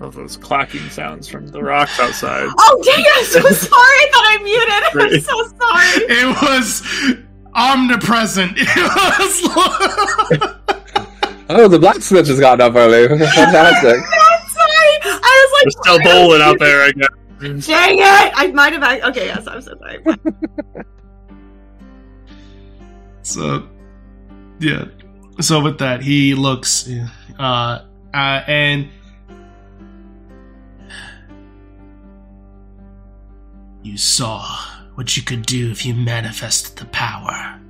Love 0.02 0.16
those 0.16 0.36
clacking 0.36 0.90
sounds 0.90 1.28
from 1.28 1.46
the 1.46 1.62
rocks 1.62 2.00
outside. 2.00 2.48
Oh 2.58 2.82
dang! 2.84 3.04
I'm 3.16 3.24
so 3.24 3.40
sorry. 3.50 3.70
that 3.70 4.24
I 4.26 4.42
muted. 4.42 4.68
I'm 4.68 4.92
Great. 5.10 5.22
so 5.22 5.48
sorry. 5.60 6.04
It 6.10 6.26
was 6.42 6.82
omnipresent. 7.54 8.52
It 8.58 8.68
was. 10.36 10.58
Oh, 11.54 11.68
the 11.68 11.78
blacksmith 11.78 12.26
has 12.26 12.40
gotten 12.40 12.62
up 12.66 12.74
early. 12.74 13.06
Fantastic. 13.08 13.94
I'm 13.96 14.48
sorry. 14.48 14.98
I 15.04 15.48
was 15.50 15.52
like, 15.52 15.64
We're 15.66 15.82
still 15.82 15.98
bowling 16.02 16.42
out 16.42 16.58
there, 16.58 16.82
I 16.82 16.90
guess. 16.92 17.66
Dang 17.66 17.98
it! 17.98 18.32
I 18.34 18.50
might 18.52 18.72
have. 18.72 18.82
act- 18.82 19.04
Okay, 19.04 19.26
yes, 19.26 19.46
I'm 19.46 19.60
so 19.62 19.76
sorry. 19.78 20.02
so, 23.22 23.68
yeah. 24.60 24.84
So 25.40 25.60
with 25.62 25.78
that, 25.78 26.02
he 26.02 26.34
looks, 26.34 26.88
uh, 27.38 27.84
uh, 28.14 28.16
and 28.46 28.88
you 33.82 33.96
saw 33.96 34.44
what 34.94 35.16
you 35.16 35.22
could 35.22 35.44
do 35.44 35.70
if 35.70 35.84
you 35.84 35.94
manifested 35.94 36.76
the 36.76 36.84
power. 36.86 37.60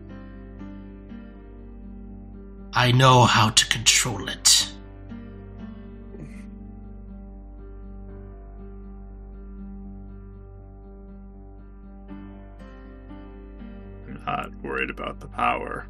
I 2.74 2.93
know 2.93 3.24
how 3.24 3.51
to 3.51 3.66
control 3.68 4.28
it. 4.28 4.68
I'm 14.09 14.22
not 14.24 14.51
worried 14.62 14.90
about 14.90 15.20
the 15.20 15.28
power. 15.28 15.86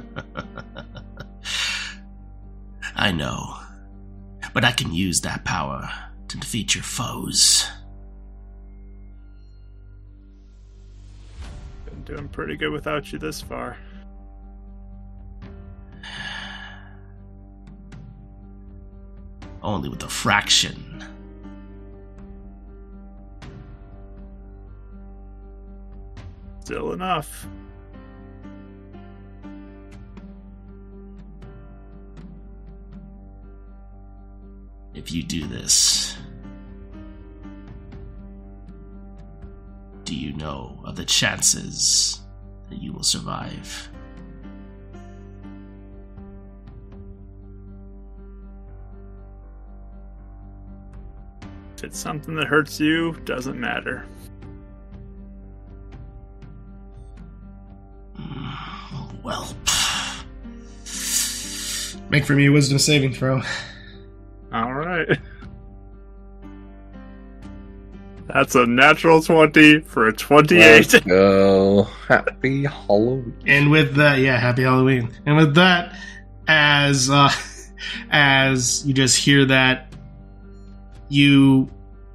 I 2.96 3.12
know. 3.12 3.58
But 4.54 4.64
I 4.64 4.72
can 4.72 4.92
use 4.92 5.20
that 5.20 5.44
power 5.44 5.88
to 6.28 6.38
defeat 6.38 6.74
your 6.74 6.82
foes. 6.82 7.68
Been 11.84 12.02
doing 12.04 12.28
pretty 12.28 12.56
good 12.56 12.72
without 12.72 13.12
you 13.12 13.18
this 13.18 13.42
far. 13.42 13.76
Only 19.62 19.90
with 19.90 20.02
a 20.02 20.08
fraction. 20.08 21.04
Still 26.64 26.92
enough. 26.92 27.46
If 35.06 35.12
you 35.12 35.22
do 35.22 35.46
this, 35.46 36.16
do 40.02 40.16
you 40.16 40.32
know 40.32 40.80
of 40.82 40.96
the 40.96 41.04
chances 41.04 42.22
that 42.68 42.82
you 42.82 42.92
will 42.92 43.04
survive? 43.04 43.88
If 51.76 51.84
it's 51.84 51.98
something 52.00 52.34
that 52.34 52.48
hurts 52.48 52.80
you, 52.80 53.12
doesn't 53.24 53.60
matter. 53.60 54.04
Mm, 58.18 59.22
well, 59.22 59.54
make 62.10 62.24
for 62.24 62.32
me 62.32 62.46
a 62.46 62.50
wisdom 62.50 62.80
saving 62.80 63.12
throw. 63.12 63.40
That's 68.36 68.54
a 68.54 68.66
natural 68.66 69.22
20 69.22 69.80
for 69.80 70.08
a 70.08 70.12
28. 70.12 70.60
Let's 70.60 71.06
go. 71.06 71.84
Happy 72.06 72.64
Halloween. 72.64 73.34
And 73.46 73.70
with 73.70 73.94
that, 73.94 74.18
yeah, 74.18 74.38
happy 74.38 74.64
Halloween. 74.64 75.10
And 75.24 75.38
with 75.38 75.54
that, 75.54 75.96
as 76.46 77.08
uh, 77.08 77.30
as 78.10 78.86
you 78.86 78.92
just 78.92 79.16
hear 79.16 79.46
that, 79.46 79.90
you 81.08 81.70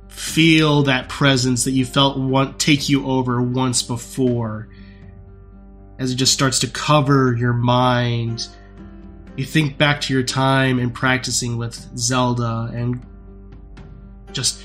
feel 0.09 0.83
that 0.83 1.09
presence 1.09 1.63
that 1.63 1.71
you 1.71 1.85
felt 1.85 2.19
want 2.19 2.59
take 2.59 2.87
you 2.87 3.07
over 3.07 3.41
once 3.41 3.81
before. 3.81 4.69
As 5.97 6.11
it 6.11 6.17
just 6.17 6.33
starts 6.33 6.59
to 6.59 6.67
cover 6.67 7.35
your 7.35 7.53
mind, 7.53 8.47
you 9.37 9.45
think 9.45 9.79
back 9.79 10.01
to 10.01 10.13
your 10.13 10.21
time 10.21 10.77
in 10.77 10.91
practicing 10.91 11.57
with 11.57 11.73
Zelda 11.97 12.69
and 12.75 13.03
just 14.33 14.61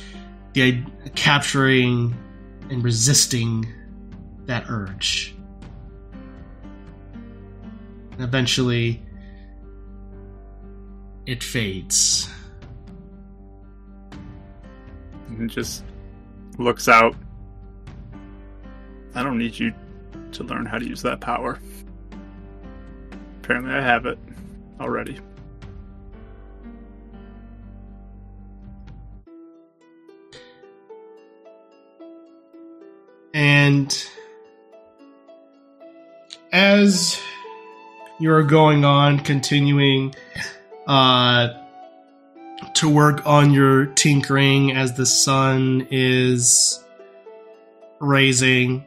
the 0.64 1.10
capturing 1.14 2.16
and 2.70 2.82
resisting 2.82 3.66
that 4.46 4.64
urge. 4.68 5.34
And 8.12 8.22
eventually, 8.22 9.02
it 11.26 11.42
fades. 11.42 12.28
and 15.28 15.50
just 15.50 15.84
looks 16.56 16.88
out 16.88 17.14
I 19.14 19.22
don't 19.22 19.38
need 19.38 19.58
you 19.58 19.72
to 20.32 20.44
learn 20.44 20.66
how 20.66 20.78
to 20.78 20.86
use 20.86 21.00
that 21.02 21.20
power. 21.20 21.58
Apparently, 23.42 23.72
I 23.72 23.80
have 23.80 24.04
it 24.04 24.18
already. 24.78 25.18
And 33.66 34.08
as 36.52 37.20
you're 38.20 38.44
going 38.44 38.84
on, 38.84 39.18
continuing 39.18 40.14
uh, 40.86 41.48
to 42.74 42.88
work 42.88 43.26
on 43.26 43.52
your 43.52 43.86
tinkering 43.86 44.70
as 44.70 44.96
the 44.96 45.04
sun 45.04 45.88
is 45.90 46.80
raising, 47.98 48.84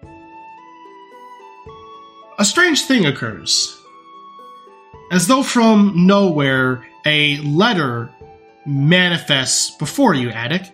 a 2.38 2.46
strange 2.46 2.84
thing 2.84 3.06
occurs. 3.06 3.78
As 5.12 5.28
though 5.28 5.44
from 5.44 6.08
nowhere, 6.08 6.88
a 7.06 7.36
letter 7.40 8.10
manifests 8.66 9.72
before 9.72 10.14
you, 10.14 10.30
Attic. 10.30 10.74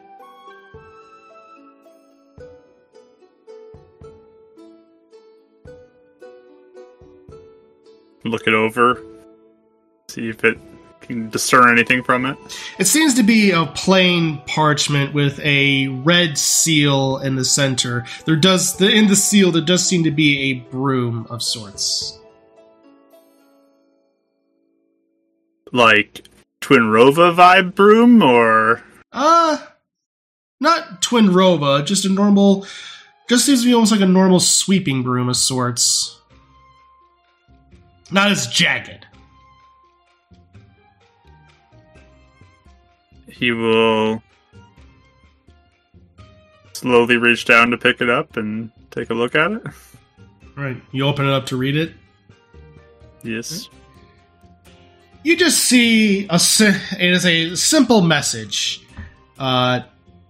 Look 8.26 8.48
it 8.48 8.54
over, 8.54 9.00
see 10.10 10.30
if 10.30 10.44
it 10.44 10.58
can 11.02 11.30
discern 11.30 11.70
anything 11.70 12.02
from 12.04 12.26
it. 12.26 12.38
It 12.80 12.88
seems 12.88 13.14
to 13.14 13.24
be 13.24 13.52
a 13.52 13.68
plain 13.68 14.42
parchment 14.48 15.14
with 15.14 15.40
a 15.42 15.88
red 15.88 16.36
seal 16.36 17.20
in 17.20 17.36
the 17.36 17.46
center. 17.46 18.04
There 18.26 18.36
does 18.36 18.78
the 18.78 18.90
in 18.90 19.08
the 19.08 19.16
seal 19.16 19.52
there 19.52 19.62
does 19.62 19.86
seem 19.86 20.04
to 20.06 20.12
be 20.12 20.50
a 20.50 20.54
broom 20.72 21.28
of 21.30 21.44
sorts. 21.44 22.20
Like 25.72 26.28
Twinrova 26.62 27.36
vibe 27.36 27.76
broom, 27.76 28.24
or 28.24 28.84
Uh 29.12 29.58
not 30.60 31.04
Twinrova, 31.04 31.86
just 31.86 32.06
a 32.06 32.10
normal 32.10 32.66
just 33.30 33.46
seems 33.46 33.62
to 33.62 33.68
be 33.68 33.74
almost 33.74 33.92
like 33.92 34.02
a 34.02 34.08
normal 34.08 34.40
sweeping 34.40 35.04
broom 35.04 35.30
of 35.30 35.38
sorts. 35.38 36.20
Not 38.16 38.32
as 38.32 38.48
jagged. 38.48 39.06
he 43.38 43.52
will 43.52 44.24
slowly 46.74 47.18
reach 47.18 47.46
down 47.46 47.72
to 47.72 47.78
pick 47.78 48.00
it 48.00 48.10
up 48.10 48.38
and 48.38 48.72
take 48.92 49.10
a 49.10 49.14
look 49.14 49.36
at 49.36 49.52
it. 49.52 49.62
Right. 50.56 50.78
You 50.94 51.06
open 51.06 51.28
it 51.28 51.34
up 51.34 51.46
to 51.48 51.58
read 51.58 51.76
it. 51.76 51.92
Yes. 53.24 53.70
you 55.24 55.36
just 55.36 55.60
see 55.60 56.28
a 56.30 56.40
it 56.40 57.12
is 57.12 57.26
a 57.26 57.56
simple 57.56 58.02
message. 58.02 58.86
Uh, 59.38 59.82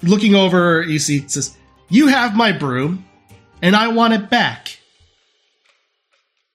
looking 0.01 0.33
over, 0.33 0.81
you 0.81 0.97
see 0.97 1.17
it 1.17 1.29
says, 1.29 1.55
"You 1.89 2.07
have 2.07 2.35
my 2.35 2.51
broom, 2.51 3.05
and 3.61 3.75
I 3.75 3.89
want 3.89 4.13
it 4.15 4.29
back." 4.29 4.79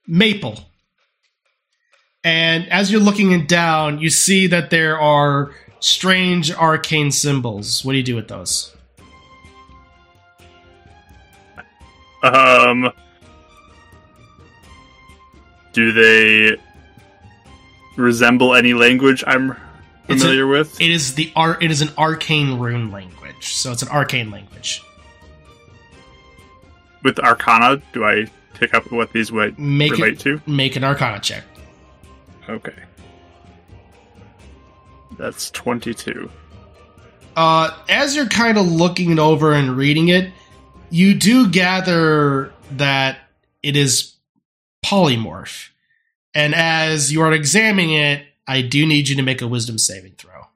Maple. 0.09 0.70
And 2.23 2.69
as 2.71 2.93
you're 2.93 3.01
looking 3.01 3.47
down, 3.47 3.99
you 3.99 4.11
see 4.11 4.47
that 4.49 4.71
there 4.71 5.01
are 5.01 5.53
strange 5.81 6.53
arcane 6.53 7.11
symbols. 7.11 7.85
What 7.85 7.93
do 7.93 7.99
you 7.99 8.05
do 8.05 8.17
with 8.17 8.29
those? 8.29 8.75
Um. 12.23 12.93
Do 15.73 15.93
they 15.93 16.57
resemble 17.97 18.55
any 18.55 18.75
language 18.75 19.23
I'm 19.27 19.57
familiar 20.07 20.47
with? 20.47 20.79
It 20.81 20.91
is 20.91 21.15
the 21.15 21.33
art. 21.37 21.63
It 21.63 21.71
is 21.71 21.81
an 21.81 21.91
arcane 21.97 22.59
rune 22.59 22.91
language, 22.91 23.55
so 23.55 23.71
it's 23.73 23.83
an 23.83 23.89
arcane 23.89 24.31
language. 24.31 24.83
with 27.03 27.19
Arcana, 27.21 27.81
do 27.95 28.05
I 28.05 28.27
pick 28.55 28.75
up 28.75 28.91
what 28.93 29.11
these 29.15 29.33
would 29.33 29.59
Make 29.59 29.93
relate 29.93 30.15
it, 30.15 30.19
to? 30.21 30.43
make 30.47 30.77
an 30.77 30.85
Arcana 30.85 31.19
check. 31.21 31.45
Okay. 32.51 32.75
That's 35.19 35.51
22. 35.53 36.31
uh, 37.37 37.71
as 37.89 38.17
you're 38.17 38.27
kind 38.27 38.59
of 38.59 38.67
looking 38.67 39.11
it 39.13 39.19
over 39.19 39.53
and 39.53 39.77
reading 39.77 40.09
it, 40.09 40.33
you 40.91 41.15
do 41.15 41.49
gather 41.49 42.53
that 42.73 43.19
it 43.63 43.77
is 43.77 44.15
polymorph. 44.85 45.69
And 46.35 46.55
as 46.55 47.13
you 47.13 47.23
are 47.23 47.33
examining 47.33 47.93
it, 47.93 48.25
I 48.47 48.63
do 48.63 48.87
need 48.87 49.09
you 49.09 49.17
to 49.17 49.23
make 49.23 49.43
a 49.43 49.49
wisdom 49.49 49.79
saving 49.79 50.15
throw. 50.19 50.47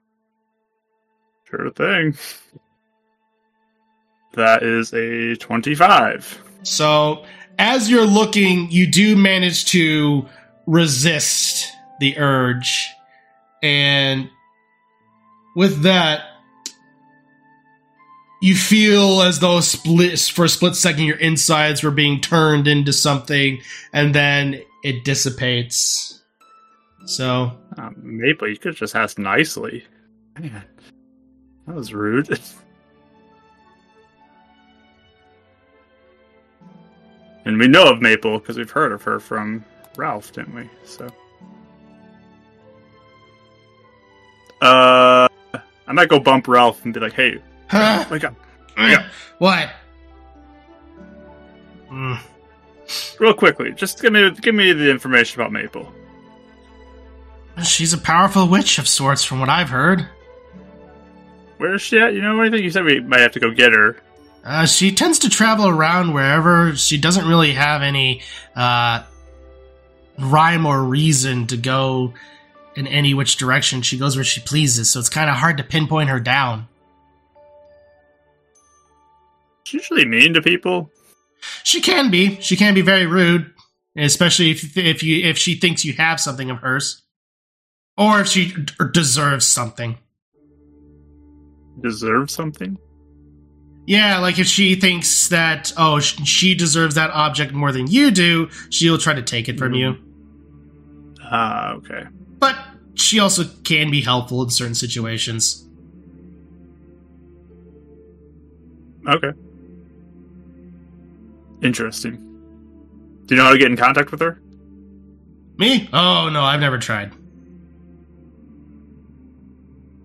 Sure 1.49 1.69
thing. 1.71 2.17
That 4.33 4.63
is 4.63 4.93
a 4.93 5.35
25. 5.35 6.41
So, 6.63 7.23
as 7.57 7.89
you're 7.89 8.05
looking, 8.05 8.69
you 8.69 8.87
do 8.91 9.15
manage 9.15 9.65
to 9.65 10.27
resist 10.65 11.71
the 11.99 12.17
urge. 12.17 12.89
And 13.63 14.29
with 15.55 15.83
that, 15.83 16.21
you 18.41 18.55
feel 18.55 19.21
as 19.21 19.39
though 19.39 19.59
split 19.61 20.19
for 20.19 20.45
a 20.45 20.49
split 20.49 20.75
second 20.75 21.05
your 21.05 21.17
insides 21.17 21.81
were 21.81 21.91
being 21.91 22.21
turned 22.21 22.67
into 22.67 22.93
something 22.93 23.59
and 23.91 24.13
then 24.13 24.61
it 24.83 25.03
dissipates. 25.03 26.21
So, 27.05 27.51
Um, 27.77 27.95
Maple, 27.97 28.47
you 28.49 28.57
could 28.57 28.75
just 28.75 28.95
ask 28.95 29.17
nicely. 29.17 29.83
Man, 30.39 30.63
that 31.65 31.75
was 31.75 31.93
rude. 31.93 32.27
and 37.45 37.57
we 37.59 37.67
know 37.67 37.91
of 37.91 38.01
Maple 38.01 38.39
because 38.39 38.57
we've 38.57 38.69
heard 38.71 38.91
of 38.91 39.01
her 39.03 39.19
from 39.19 39.63
Ralph, 39.95 40.31
didn't 40.33 40.55
we? 40.55 40.69
So, 40.83 41.07
uh, 44.65 45.27
I 45.87 45.93
might 45.93 46.09
go 46.09 46.19
bump 46.19 46.47
Ralph 46.47 46.83
and 46.85 46.93
be 46.93 46.99
like, 46.99 47.13
"Hey, 47.13 47.41
huh? 47.67 48.05
wake 48.09 48.23
up, 48.23 48.33
wake 48.77 48.97
up, 48.99 49.05
What? 49.37 49.69
Mm. 51.91 52.19
real 53.19 53.33
quickly! 53.33 53.71
Just 53.73 54.01
give 54.01 54.11
me 54.13 54.29
give 54.31 54.55
me 54.55 54.73
the 54.73 54.89
information 54.89 55.39
about 55.41 55.51
Maple." 55.51 55.91
She's 57.63 57.93
a 57.93 57.97
powerful 57.97 58.47
witch 58.49 58.79
of 58.79 58.87
sorts, 58.87 59.23
from 59.23 59.39
what 59.39 59.47
I've 59.47 59.69
heard. 59.69 60.05
Where 61.57 61.75
is 61.75 61.81
she 61.81 61.97
at? 61.99 62.13
You 62.13 62.21
know 62.21 62.39
anything? 62.41 62.63
You 62.63 62.69
said 62.69 62.83
we 62.83 62.99
might 62.99 63.21
have 63.21 63.31
to 63.31 63.39
go 63.39 63.49
get 63.51 63.71
her. 63.71 63.95
Uh, 64.43 64.65
she 64.65 64.91
tends 64.93 65.19
to 65.19 65.29
travel 65.29 65.65
around 65.67 66.13
wherever. 66.13 66.75
She 66.75 66.97
doesn't 66.97 67.25
really 67.25 67.53
have 67.53 67.81
any 67.81 68.21
uh, 68.57 69.03
rhyme 70.19 70.65
or 70.65 70.83
reason 70.83 71.47
to 71.47 71.57
go 71.57 72.13
in 72.75 72.87
any 72.87 73.13
which 73.13 73.37
direction. 73.37 73.81
She 73.81 73.97
goes 73.97 74.15
where 74.15 74.25
she 74.25 74.41
pleases, 74.41 74.89
so 74.89 74.99
it's 74.99 75.09
kind 75.09 75.29
of 75.29 75.37
hard 75.37 75.57
to 75.57 75.63
pinpoint 75.63 76.09
her 76.09 76.19
down. 76.19 76.67
She's 79.63 79.89
usually 79.89 80.05
mean 80.05 80.33
to 80.33 80.41
people. 80.41 80.91
She 81.63 81.81
can 81.81 82.11
be. 82.11 82.39
She 82.41 82.55
can 82.55 82.73
be 82.73 82.81
very 82.81 83.05
rude, 83.05 83.51
especially 83.95 84.51
if 84.51 84.77
if 84.77 85.03
you 85.03 85.25
if 85.25 85.37
she 85.37 85.55
thinks 85.55 85.85
you 85.85 85.93
have 85.93 86.19
something 86.19 86.49
of 86.49 86.57
hers, 86.57 87.01
or 87.97 88.21
if 88.21 88.27
she 88.27 88.51
d- 88.53 88.73
deserves 88.91 89.45
something. 89.45 89.97
Deserve 91.81 92.29
something. 92.31 92.77
Yeah, 93.87 94.17
like 94.19 94.39
if 94.39 94.47
she 94.47 94.75
thinks 94.75 95.27
that 95.29 95.71
oh 95.77 95.99
sh- 95.99 96.23
she 96.25 96.55
deserves 96.55 96.95
that 96.95 97.11
object 97.11 97.53
more 97.53 97.71
than 97.71 97.87
you 97.87 98.11
do, 98.11 98.49
she'll 98.69 98.97
try 98.97 99.13
to 99.13 99.21
take 99.21 99.49
it 99.49 99.59
from 99.59 99.73
you. 99.73 99.97
Ah, 101.21 101.73
okay. 101.73 102.03
But 102.39 102.57
she 102.95 103.19
also 103.19 103.43
can 103.63 103.91
be 103.91 104.01
helpful 104.01 104.43
in 104.43 104.49
certain 104.49 104.75
situations. 104.75 105.67
Okay. 109.07 109.31
Interesting. 111.61 112.15
Do 113.25 113.35
you 113.35 113.37
know 113.37 113.45
how 113.45 113.53
to 113.53 113.57
get 113.57 113.69
in 113.69 113.77
contact 113.77 114.11
with 114.11 114.21
her? 114.21 114.39
Me? 115.57 115.89
Oh 115.93 116.29
no, 116.29 116.41
I've 116.41 116.59
never 116.59 116.77
tried. 116.77 117.11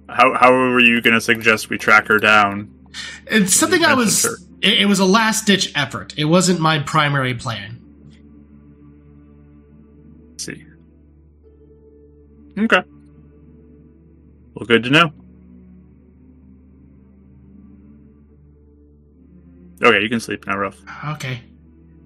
How 0.08 0.34
how 0.34 0.52
were 0.52 0.80
you 0.80 1.00
going 1.00 1.14
to 1.14 1.20
suggest 1.20 1.70
we 1.70 1.78
track 1.78 2.06
her 2.08 2.18
down? 2.18 2.72
It's 3.26 3.54
something 3.54 3.84
I 3.84 3.94
was. 3.94 4.24
It, 4.62 4.80
it 4.80 4.86
was 4.86 4.98
a 4.98 5.04
last 5.04 5.46
ditch 5.46 5.72
effort. 5.74 6.14
It 6.16 6.24
wasn't 6.24 6.60
my 6.60 6.80
primary 6.80 7.34
plan. 7.34 7.79
Okay. 12.60 12.82
Well, 14.54 14.66
good 14.66 14.82
to 14.84 14.90
know. 14.90 15.12
Okay, 19.82 20.02
you 20.02 20.10
can 20.10 20.20
sleep 20.20 20.46
now, 20.46 20.58
Ralph. 20.58 20.82
Okay. 21.14 21.40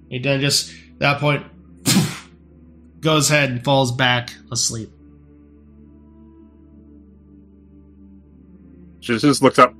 He 0.08 0.20
then 0.20 0.40
just 0.40 0.70
at 0.70 0.98
that 1.00 1.20
point 1.20 1.44
goes 3.00 3.30
ahead 3.30 3.50
and 3.50 3.64
falls 3.64 3.90
back 3.90 4.32
asleep. 4.52 4.90
She 9.00 9.18
just 9.18 9.42
looks 9.42 9.58
up. 9.58 9.74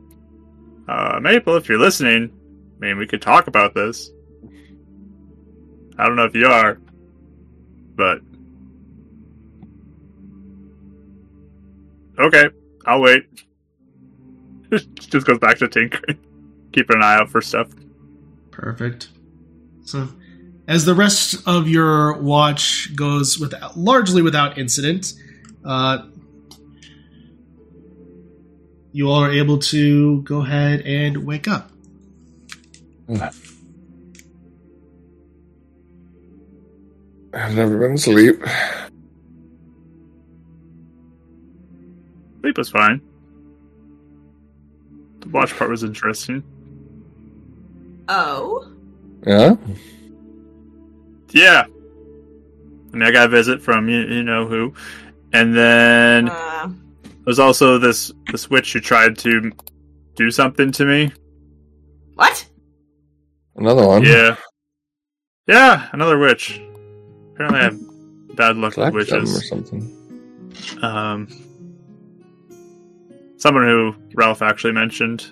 Uh, 0.89 1.19
Maple, 1.23 1.57
if 1.57 1.69
you're 1.69 1.79
listening, 1.79 2.31
I 2.77 2.81
mean, 2.81 2.99
we 2.99 3.07
could 3.07 3.23
talk 3.23 3.47
about 3.47 3.75
this. 3.75 4.11
I 5.97 6.07
don't 6.07 6.17
know 6.17 6.25
if 6.25 6.35
you 6.35 6.47
are, 6.47 6.79
but 7.95 8.21
okay, 12.19 12.49
I'll 12.87 13.01
wait. 13.01 13.27
just 14.95 15.27
goes 15.27 15.39
back 15.39 15.59
to 15.59 15.69
tinkering, 15.69 16.19
keeping 16.73 16.97
an 16.97 17.03
eye 17.03 17.17
out 17.17 17.31
for 17.31 17.41
stuff. 17.41 17.69
Perfect. 18.51 19.09
So, 19.85 20.09
as 20.67 20.85
the 20.85 20.95
rest 20.95 21.47
of 21.47 21.69
your 21.69 22.15
watch 22.21 22.95
goes 22.97 23.39
without, 23.39 23.77
largely 23.77 24.23
without 24.23 24.59
incident, 24.59 25.13
uh, 25.65 26.07
you 28.93 29.11
all 29.11 29.23
are 29.23 29.33
able 29.33 29.59
to 29.59 30.23
go 30.23 30.43
ahead 30.43 30.83
and 30.83 31.27
wake 31.27 31.49
up. 31.49 31.71
I've 37.35 37.55
never 37.55 37.79
been 37.79 37.95
asleep. 37.95 38.43
Sleep 42.45 42.59
was 42.59 42.69
fine. 42.69 43.01
The 45.21 45.31
watch 45.31 45.57
part 45.57 45.71
was 45.71 45.83
interesting. 45.83 46.43
Oh. 48.07 48.71
Yeah? 49.27 49.57
Yeah. 51.31 51.65
I 51.65 52.93
mean, 52.93 53.03
I 53.03 53.11
got 53.13 53.25
a 53.25 53.29
visit 53.31 53.63
from 53.63 53.89
you, 53.89 54.01
you 54.03 54.23
know 54.23 54.47
who, 54.47 54.75
and 55.33 55.57
then 55.57 56.29
Uh, 56.29 56.69
there's 57.25 57.39
also 57.39 57.79
this 57.79 58.13
this 58.31 58.51
witch 58.51 58.75
who 58.75 58.81
tried 58.81 59.17
to 59.21 59.51
do 60.15 60.31
something 60.31 60.71
to 60.73 60.85
me. 60.85 61.13
what? 62.17 62.47
Another 63.57 63.87
one. 63.87 64.03
Yeah, 64.05 64.37
yeah, 65.49 65.89
another 65.93 66.19
witch. 66.19 66.61
Apparently, 67.33 67.59
I 67.61 67.63
have 67.65 67.81
bad 68.37 68.57
luck 68.59 68.77
with 68.77 68.93
witches 68.93 69.35
or 69.35 69.41
something. 69.41 69.83
Um, 70.83 71.27
someone 73.45 73.65
who 73.65 73.95
Ralph 74.15 74.41
actually 74.41 74.73
mentioned. 74.73 75.27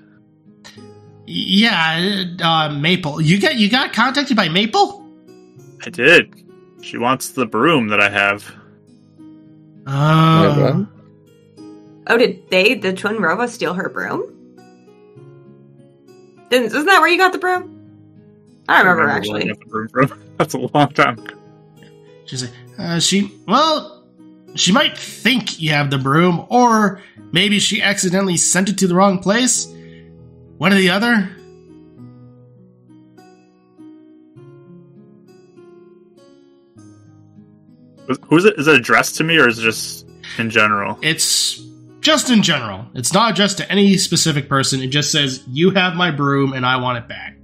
Yeah, 1.27 2.25
uh, 2.43 2.69
Maple. 2.69 3.23
You 3.23 3.41
got 3.41 3.57
you 3.57 3.71
got 3.71 3.95
contacted 3.95 4.37
by 4.37 4.51
Maple? 4.51 5.09
I 5.87 5.89
did. 5.89 6.31
She 6.83 6.99
wants 6.99 7.31
the 7.31 7.47
broom 7.47 7.89
that 7.89 8.01
I 8.01 8.11
have. 8.11 8.55
Yeah, 9.87 9.93
Oh. 9.95 10.87
Oh, 12.09 12.19
did 12.19 12.51
they, 12.51 12.75
the 12.75 12.93
Twinrova, 12.93 13.49
steal 13.49 13.73
her 13.75 13.89
broom? 13.89 14.25
Didn't, 16.51 16.67
isn't 16.67 16.85
that 16.85 17.01
where 17.01 17.09
you 17.09 17.17
got 17.17 17.33
the 17.33 17.39
broom? 17.39 17.79
I 18.69 18.83
don't 18.83 18.89
remember, 18.99 19.05
where 19.07 19.15
I 19.15 19.17
actually. 19.17 19.47
got 19.47 19.59
the 19.61 19.67
broom 19.67 19.89
from. 19.89 20.23
That's 20.37 20.55
a 20.55 20.59
long 20.59 20.89
time 20.91 21.19
ago. 21.19 21.35
she's 22.27 22.43
like, 22.43 22.53
uh, 22.79 22.99
she. 23.01 23.33
Well, 23.47 23.92
she 24.55 24.73
might 24.73 24.97
think 24.97 25.61
you 25.61 25.71
have 25.71 25.91
the 25.91 25.99
broom, 25.99 26.47
or 26.49 27.01
maybe 27.33 27.59
she 27.59 27.83
accidentally 27.83 28.37
sent 28.37 28.69
it 28.69 28.79
to 28.79 28.87
the 28.87 28.95
wrong 28.95 29.19
place. 29.19 29.67
One 30.59 30.73
or 30.73 30.77
the 30.77 30.91
other. 30.91 31.31
Who's 38.29 38.45
it? 38.45 38.59
Is 38.59 38.67
it 38.67 38.75
addressed 38.75 39.17
to 39.17 39.25
me 39.25 39.39
or 39.39 39.49
is 39.49 39.59
it 39.59 39.63
just 39.63 40.07
in 40.39 40.51
general? 40.51 40.99
It's 41.03 41.63
just 42.01 42.31
in 42.31 42.43
general. 42.43 42.87
It's 42.95 43.13
not 43.13 43.33
addressed 43.33 43.59
to 43.59 43.71
any 43.71 43.97
specific 43.97 44.49
person. 44.49 44.83
It 44.83 44.89
just 44.89 45.11
says, 45.13 45.43
"You 45.49 45.71
have 45.71 45.95
my 45.95 46.11
broom, 46.11 46.53
and 46.53 46.67
I 46.67 46.77
want 46.77 46.99
it 46.99 47.09
back." 47.09 47.37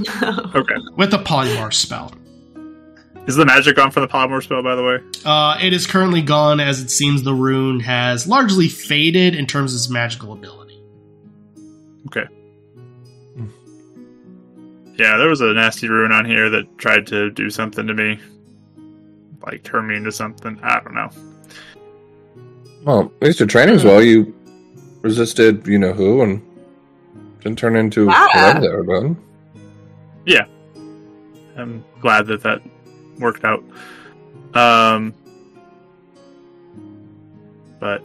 Okay. 0.54 0.74
With 0.96 1.12
a 1.14 1.18
polymorph 1.18 1.74
spell. 1.74 2.12
Is 3.26 3.36
the 3.36 3.44
magic 3.44 3.76
gone 3.76 3.90
from 3.90 4.02
the 4.02 4.08
polymorph 4.08 4.44
spell, 4.44 4.62
by 4.62 4.74
the 4.74 4.82
way? 4.82 4.98
Uh, 5.24 5.56
it 5.62 5.72
is 5.72 5.86
currently 5.86 6.22
gone, 6.22 6.58
as 6.58 6.80
it 6.80 6.90
seems 6.90 7.22
the 7.22 7.34
rune 7.34 7.78
has 7.80 8.26
largely 8.26 8.66
faded 8.68 9.34
in 9.34 9.46
terms 9.46 9.72
of 9.72 9.78
its 9.78 9.88
magical 9.90 10.32
ability. 10.32 10.82
Okay. 12.06 12.24
Yeah, 14.96 15.16
there 15.16 15.28
was 15.28 15.40
a 15.40 15.52
nasty 15.54 15.88
rune 15.88 16.12
on 16.12 16.24
here 16.24 16.50
that 16.50 16.76
tried 16.78 17.06
to 17.08 17.30
do 17.30 17.48
something 17.50 17.86
to 17.86 17.94
me. 17.94 18.18
Like 19.46 19.62
turn 19.62 19.86
me 19.86 19.96
into 19.96 20.12
something. 20.12 20.58
I 20.62 20.80
don't 20.80 20.94
know. 20.94 21.10
Well, 22.84 23.12
at 23.20 23.26
least 23.28 23.40
your 23.40 23.46
training's 23.46 23.84
well. 23.84 24.02
You 24.02 24.34
resisted 25.00 25.66
you 25.66 25.78
know 25.78 25.92
who 25.94 26.20
and 26.22 26.42
didn't 27.40 27.58
turn 27.58 27.76
into 27.76 28.06
Wow. 28.08 28.28
whatever 28.34 28.60
they 28.60 28.68
were 28.68 28.82
doing. 28.84 29.16
I'm 31.56 31.84
glad 32.00 32.26
that 32.28 32.42
that 32.42 32.62
worked 33.20 33.44
out. 33.44 33.62
Um, 34.54 35.14
but 37.78 38.02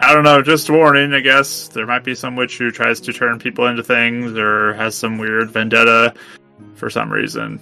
I 0.00 0.12
don't 0.12 0.24
know. 0.24 0.42
Just 0.42 0.68
a 0.68 0.72
warning, 0.72 1.14
I 1.14 1.20
guess 1.20 1.68
there 1.68 1.86
might 1.86 2.04
be 2.04 2.14
some 2.14 2.36
witch 2.36 2.58
who 2.58 2.70
tries 2.70 3.00
to 3.02 3.12
turn 3.12 3.38
people 3.38 3.66
into 3.66 3.82
things 3.82 4.36
or 4.36 4.74
has 4.74 4.94
some 4.94 5.18
weird 5.18 5.50
vendetta 5.50 6.12
for 6.74 6.90
some 6.90 7.10
reason 7.12 7.60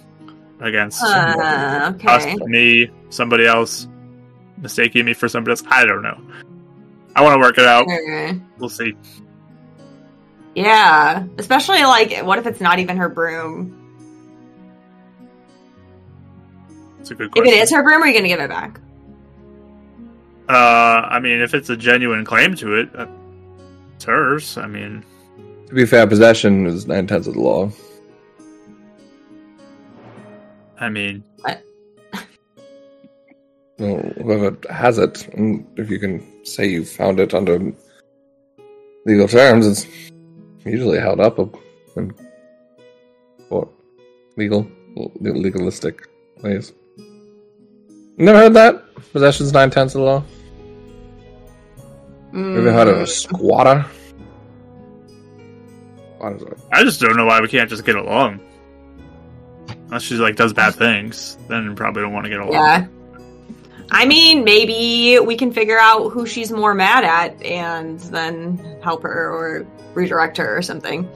against 0.59 1.03
Uh, 1.03 1.93
us, 2.05 2.25
okay. 2.25 2.35
me, 2.45 2.89
somebody 3.09 3.45
else, 3.45 3.87
mistaking 4.57 5.05
me 5.05 5.13
for 5.13 5.27
somebody 5.29 5.51
else. 5.51 5.63
I 5.69 5.85
don't 5.85 6.01
know. 6.01 6.19
I 7.15 7.21
want 7.21 7.35
to 7.35 7.39
work 7.39 7.57
it 7.57 7.65
out. 7.65 7.83
Okay. 7.83 8.39
We'll 8.57 8.69
see. 8.69 8.93
Yeah. 10.55 11.25
Especially, 11.37 11.83
like, 11.83 12.25
what 12.25 12.39
if 12.39 12.47
it's 12.47 12.59
not 12.61 12.79
even 12.79 12.97
her 12.97 13.09
broom? 13.09 13.82
It's 17.03 17.11
a 17.11 17.15
good 17.15 17.31
If 17.35 17.45
it 17.45 17.53
is 17.55 17.69
her 17.71 17.83
broom, 17.83 18.01
are 18.01 18.07
you 18.07 18.13
going 18.13 18.23
to 18.23 18.29
give 18.29 18.39
it 18.39 18.47
back? 18.49 18.79
uh, 20.47 20.53
I 21.11 21.19
mean, 21.19 21.41
if 21.41 21.53
it's 21.53 21.69
a 21.69 21.75
genuine 21.75 22.23
claim 22.23 22.55
to 22.55 22.75
it, 22.75 22.89
uh, 22.95 23.07
it's 23.93 24.05
hers. 24.05 24.57
I 24.57 24.67
mean, 24.67 25.03
To 25.67 25.73
be 25.73 25.85
fair, 25.85 26.07
possession 26.07 26.65
is 26.65 26.87
nine 26.87 27.05
tenths 27.07 27.27
of 27.27 27.33
the 27.33 27.41
law. 27.41 27.69
I 30.79 30.87
mean, 30.87 31.25
Well, 33.79 33.97
whoever 34.21 34.55
has 34.69 34.97
it, 34.97 35.27
if 35.75 35.89
you 35.89 35.99
can 35.99 36.45
say 36.45 36.67
you 36.67 36.85
found 36.85 37.19
it 37.19 37.33
under 37.33 37.59
legal 39.05 39.27
terms, 39.27 39.67
it's 39.67 39.85
usually 40.63 40.99
held 40.99 41.19
up 41.19 41.37
in 41.97 42.13
court. 43.49 43.67
Legal, 44.37 44.65
legalistic 45.19 46.07
ways. 46.41 46.71
Never 48.17 48.37
heard 48.37 48.53
that? 48.53 48.83
Possession's 49.11 49.53
nine 49.53 49.69
tenths 49.69 49.95
of 49.95 50.01
the 50.01 50.05
law. 50.05 50.23
Never 52.31 52.71
heard 52.71 52.87
of 52.87 52.97
a 52.97 53.03
Mm. 53.03 53.07
squatter? 53.07 53.85
Squatters 56.15 56.43
are- 56.43 56.57
I 56.71 56.83
just 56.83 56.99
don't 57.01 57.15
know 57.15 57.25
why 57.25 57.41
we 57.41 57.47
can't 57.47 57.69
just 57.69 57.85
get 57.85 57.95
along. 57.95 58.39
Unless 59.87 60.03
she 60.03 60.15
like 60.15 60.35
does 60.35 60.53
bad 60.53 60.73
things, 60.75 61.37
then 61.47 61.75
probably 61.75 62.01
don't 62.01 62.13
want 62.13 62.25
to 62.25 62.29
get 62.29 62.39
along. 62.39 62.53
Yeah. 62.53 62.85
I 63.91 64.05
mean, 64.05 64.43
maybe 64.43 65.19
we 65.19 65.35
can 65.37 65.51
figure 65.51 65.77
out 65.79 66.09
who 66.09 66.25
she's 66.25 66.51
more 66.51 66.73
mad 66.73 67.03
at 67.03 67.39
and 67.43 67.99
then 67.99 68.77
help 68.81 69.03
her 69.03 69.29
or 69.31 69.65
redirect 69.93 70.37
her 70.37 70.57
or 70.57 70.61
something. 70.63 71.07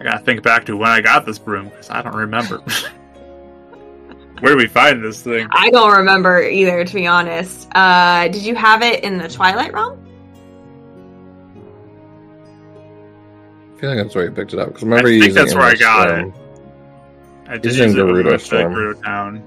I 0.00 0.02
gotta 0.02 0.18
think 0.20 0.42
back 0.42 0.64
to 0.66 0.76
when 0.76 0.88
I 0.88 1.00
got 1.00 1.26
this 1.26 1.38
broom 1.38 1.66
because 1.68 1.90
I 1.90 2.02
don't 2.02 2.16
remember. 2.16 2.60
Where 4.40 4.52
do 4.52 4.56
we 4.56 4.66
find 4.66 5.04
this 5.04 5.22
thing? 5.22 5.46
I 5.52 5.70
don't 5.70 5.96
remember 5.96 6.42
either, 6.42 6.84
to 6.84 6.94
be 6.94 7.06
honest. 7.06 7.68
Uh, 7.74 8.28
did 8.28 8.42
you 8.42 8.54
have 8.54 8.82
it 8.82 9.04
in 9.04 9.18
the 9.18 9.28
Twilight 9.28 9.72
Realm? 9.72 9.98
I 13.76 13.80
feel 13.80 13.90
like 13.90 13.98
that's 14.02 14.14
where 14.14 14.24
you 14.24 14.30
picked 14.30 14.52
it 14.52 14.58
up. 14.58 14.68
Because 14.68 14.82
remember 14.82 15.08
I 15.08 15.12
you 15.12 15.22
think 15.22 15.34
that's 15.34 15.54
where 15.54 15.64
I 15.64 15.74
got 15.74 16.08
Storm. 16.08 16.28
it. 16.28 16.34
I 17.50 17.52
did 17.54 17.64
He's 17.64 17.78
use 17.78 17.92
in 17.94 17.98
it 17.98 18.04
when 18.04 18.14
we 18.14 18.22
Gerudo 18.22 18.30
went 18.30 18.40
Storm. 18.42 18.74
Gerudo 18.74 19.02
Town. 19.04 19.42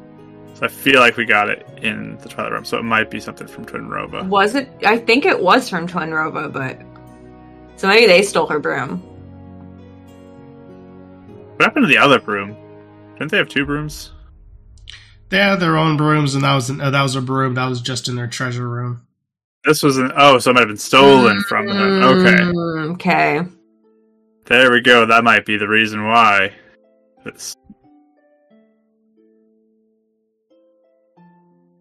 So 0.56 0.65
I 0.65 0.68
feel 0.70 0.99
like 0.99 1.18
we 1.18 1.26
got 1.26 1.49
it 1.49 1.68
in 1.82 2.18
the 2.18 2.30
Twilight 2.30 2.52
Realm, 2.53 2.65
so 2.65 2.78
it 2.78 2.84
might 2.84 3.10
be 3.10 3.20
something 3.20 3.48
from 3.48 3.65
Twinrova. 3.65 4.28
Was 4.28 4.56
it? 4.56 4.70
I 4.86 4.98
think 4.98 5.26
it 5.26 5.40
was 5.40 5.70
from 5.70 5.88
Twinrova, 5.88 6.52
but. 6.52 6.80
So 7.80 7.88
maybe 7.88 8.06
they 8.06 8.22
stole 8.22 8.45
her 8.48 8.60
broom. 8.60 8.98
What 11.57 11.64
happened 11.65 11.84
to 11.84 11.88
the 11.88 11.98
other 11.98 12.20
broom? 12.20 12.56
Didn't 13.18 13.32
they 13.32 13.38
have 13.38 13.49
two 13.49 13.65
brooms? 13.65 14.11
They 15.34 15.40
had 15.40 15.56
their 15.60 15.78
own 15.78 15.98
brooms, 15.98 16.36
and 16.36 16.44
that 16.44 16.54
was 16.54 16.70
uh, 16.70 16.92
that 16.92 17.02
was 17.02 17.16
a 17.16 17.22
broom 17.22 17.56
that 17.56 17.66
was 17.66 17.82
just 17.82 18.08
in 18.08 18.16
their 18.16 18.28
treasure 18.28 18.70
room. 18.70 19.08
This 19.66 19.82
was 19.82 19.98
an 19.98 20.12
oh, 20.16 20.38
so 20.38 20.52
it 20.52 20.54
might 20.54 20.60
have 20.60 20.68
been 20.68 20.78
stolen 20.78 21.42
from 21.50 21.66
them. 21.66 22.04
Okay, 22.04 22.44
Mm, 22.44 22.94
Okay. 22.94 23.42
There 24.46 24.72
we 24.72 24.80
go. 24.80 25.08
That 25.08 25.24
might 25.24 25.44
be 25.44 25.58
the 25.58 25.68
reason 25.68 26.06
why. 26.06 26.54
It's... 27.26 27.56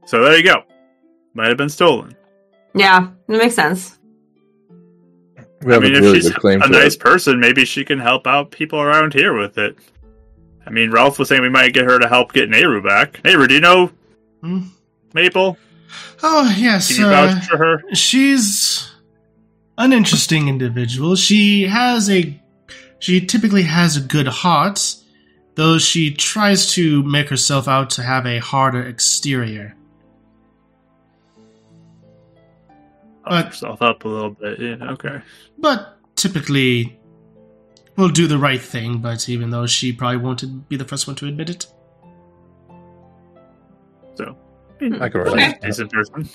So 0.06 0.22
there 0.22 0.38
you 0.38 0.44
go. 0.44 0.62
Might 1.34 1.48
have 1.48 1.58
been 1.58 1.68
stolen. 1.68 2.16
Yeah, 2.74 3.08
it 3.28 3.36
makes 3.36 3.54
sense. 3.54 3.98
We 5.60 5.74
I 5.74 5.78
mean, 5.78 5.94
a 5.94 5.98
if 5.98 6.02
really 6.02 6.20
she's 6.22 6.30
a 6.30 6.68
nice 6.68 6.94
it. 6.94 7.00
person, 7.00 7.38
maybe 7.38 7.66
she 7.66 7.84
can 7.84 7.98
help 7.98 8.26
out 8.26 8.50
people 8.50 8.80
around 8.80 9.12
here 9.12 9.38
with 9.38 9.58
it. 9.58 9.76
I 10.66 10.70
mean, 10.70 10.90
Ralph 10.90 11.18
was 11.18 11.28
saying 11.28 11.42
we 11.42 11.48
might 11.48 11.72
get 11.74 11.84
her 11.84 11.98
to 11.98 12.08
help 12.08 12.32
get 12.32 12.48
Nayru 12.50 12.82
back. 12.84 13.14
Nayru, 13.22 13.48
do 13.48 13.54
you 13.54 13.60
know 13.60 13.90
Hmm? 14.42 14.60
Maple? 15.14 15.56
Oh 16.22 16.52
yes, 16.56 16.88
Can 16.88 17.00
you 17.00 17.06
uh, 17.06 17.10
vouch 17.10 17.46
for 17.46 17.56
her? 17.58 17.82
she's 17.94 18.90
an 19.78 19.92
interesting 19.92 20.48
individual. 20.48 21.16
She 21.16 21.62
has 21.64 22.08
a 22.10 22.40
she 22.98 23.24
typically 23.26 23.62
has 23.64 23.96
a 23.96 24.00
good 24.00 24.28
heart, 24.28 24.94
though 25.56 25.78
she 25.78 26.12
tries 26.14 26.72
to 26.74 27.02
make 27.02 27.28
herself 27.28 27.66
out 27.68 27.90
to 27.90 28.02
have 28.02 28.24
a 28.26 28.38
harder 28.38 28.82
exterior. 28.82 29.74
Yourself 33.28 33.80
up 33.82 34.04
a 34.04 34.08
little 34.08 34.30
bit. 34.30 34.60
Yeah, 34.60 34.90
okay. 34.92 35.20
But 35.58 35.96
typically 36.16 36.98
will 37.96 38.08
do 38.08 38.26
the 38.26 38.38
right 38.38 38.60
thing, 38.60 38.98
but 38.98 39.28
even 39.28 39.50
though 39.50 39.66
she 39.66 39.92
probably 39.92 40.18
won't 40.18 40.68
be 40.68 40.76
the 40.76 40.84
first 40.84 41.06
one 41.06 41.16
to 41.16 41.26
admit 41.26 41.50
it. 41.50 41.66
So, 44.14 44.36
hmm. 44.78 44.94
I 45.02 45.08
can 45.08 45.20
Okay. 45.20 45.30
relate. 45.30 45.60
decent 45.60 45.92
person. 45.92 46.28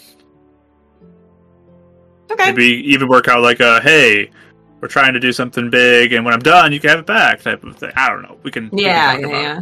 Okay. 2.31 2.45
Maybe 2.51 2.65
even 2.91 3.07
work 3.07 3.27
out 3.27 3.41
like 3.41 3.59
a 3.59 3.79
hey, 3.81 4.29
we're 4.81 4.87
trying 4.89 5.13
to 5.13 5.19
do 5.19 5.31
something 5.31 5.69
big, 5.69 6.13
and 6.13 6.25
when 6.25 6.33
I'm 6.33 6.41
done, 6.41 6.71
you 6.73 6.79
can 6.79 6.89
have 6.89 6.99
it 6.99 7.05
back 7.05 7.41
type 7.41 7.63
of 7.63 7.75
thing. 7.77 7.91
I 7.95 8.09
don't 8.09 8.21
know. 8.21 8.37
We 8.43 8.51
can 8.51 8.69
Yeah, 8.73 9.17
yeah, 9.17 9.27
yeah. 9.27 9.61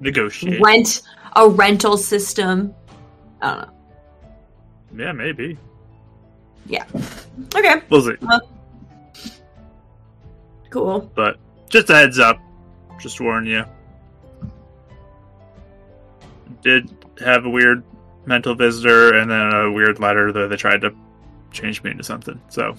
negotiate. 0.00 0.60
Rent 0.60 1.02
a 1.36 1.48
rental 1.48 1.96
system. 1.96 2.74
I 3.42 3.50
don't 3.54 3.60
know. 4.96 5.04
Yeah, 5.04 5.12
maybe. 5.12 5.58
Yeah. 6.66 6.84
Okay, 7.54 7.82
We'll 7.90 8.02
see. 8.02 8.14
Cool. 10.76 11.10
But 11.14 11.38
just 11.70 11.88
a 11.90 11.94
heads 11.94 12.18
up, 12.18 12.38
just 13.00 13.20
warn 13.20 13.46
you. 13.46 13.64
Did 16.62 16.90
have 17.24 17.46
a 17.46 17.50
weird 17.50 17.82
mental 18.26 18.54
visitor 18.54 19.14
and 19.14 19.30
then 19.30 19.54
a 19.54 19.72
weird 19.72 19.98
letter 20.00 20.32
that 20.32 20.48
they 20.50 20.56
tried 20.56 20.80
to 20.82 20.94
change 21.52 21.82
me 21.82 21.92
into 21.92 22.04
something. 22.04 22.40
So 22.48 22.76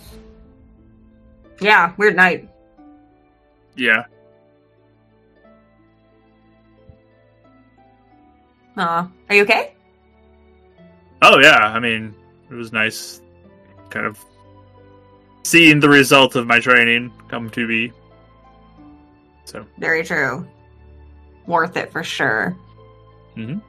Yeah, 1.59 1.93
weird 1.97 2.15
night. 2.15 2.47
yeah, 3.75 4.03
Uh, 8.77 9.07
are 9.29 9.35
you 9.35 9.41
okay? 9.41 9.73
oh 11.23 11.39
yeah. 11.39 11.71
I 11.73 11.79
mean, 11.79 12.13
it 12.51 12.53
was 12.53 12.71
nice, 12.71 13.21
kind 13.89 14.05
of 14.05 14.23
seeing 15.47 15.79
the 15.79 15.89
result 15.89 16.35
of 16.35 16.45
my 16.47 16.59
training 16.59 17.11
come 17.29 17.49
to 17.51 17.67
be. 17.67 17.91
So 19.45 19.65
Very 19.77 20.03
true. 20.03 20.45
Worth 21.45 21.77
it 21.77 21.91
for 21.91 22.03
sure. 22.03 22.55
Mm-hmm. 23.37 23.59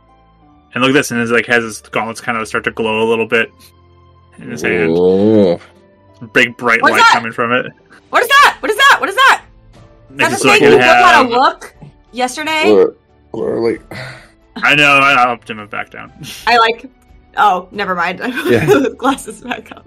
and 0.75 0.83
look 0.83 0.91
at 0.91 0.95
this, 0.95 1.11
and 1.11 1.21
his 1.21 1.31
like 1.31 1.45
has 1.47 1.63
his 1.63 1.81
gauntlets 1.83 2.21
kind 2.23 2.39
of 2.39 2.49
start 2.49 2.65
to 2.65 2.71
glow 2.71 3.07
a 3.07 3.09
little 3.09 3.27
bit 3.27 3.51
in 4.39 4.51
his 4.51 4.63
hand. 4.63 4.93
Oh. 4.97 5.61
Big 6.33 6.57
bright 6.57 6.81
What's 6.83 6.93
light 6.93 6.99
that? 7.01 7.11
coming 7.13 7.33
from 7.33 7.53
it. 7.53 7.67
What 8.11 8.23
is 8.23 8.29
that? 8.29 8.57
What 8.61 8.71
is 8.71 8.77
that? 8.77 8.97
What 8.99 9.09
is 9.11 9.15
that? 9.15 9.45
Is 10.11 10.17
that 10.17 10.31
Makes 10.31 10.31
the 10.31 10.35
it 10.37 10.41
so 10.41 10.53
thing 10.55 10.63
you 10.73 10.79
put 10.79 10.81
on 10.81 11.15
have- 11.15 11.27
a 11.27 11.29
look 11.29 11.75
yesterday? 12.13 12.71
Or, 12.73 12.95
or 13.33 13.71
like, 13.71 13.83
I 14.57 14.75
know. 14.75 14.99
I 14.99 15.13
helped 15.21 15.49
him 15.51 15.65
back 15.69 15.91
down. 15.91 16.13
I 16.47 16.57
like. 16.57 16.87
Oh, 17.37 17.69
never 17.71 17.95
mind. 17.95 18.21
I 18.23 18.31
put 18.43 18.51
Yeah. 18.53 18.65
the 18.67 18.95
glasses 18.99 19.43
back 19.43 19.71
up. 19.73 19.87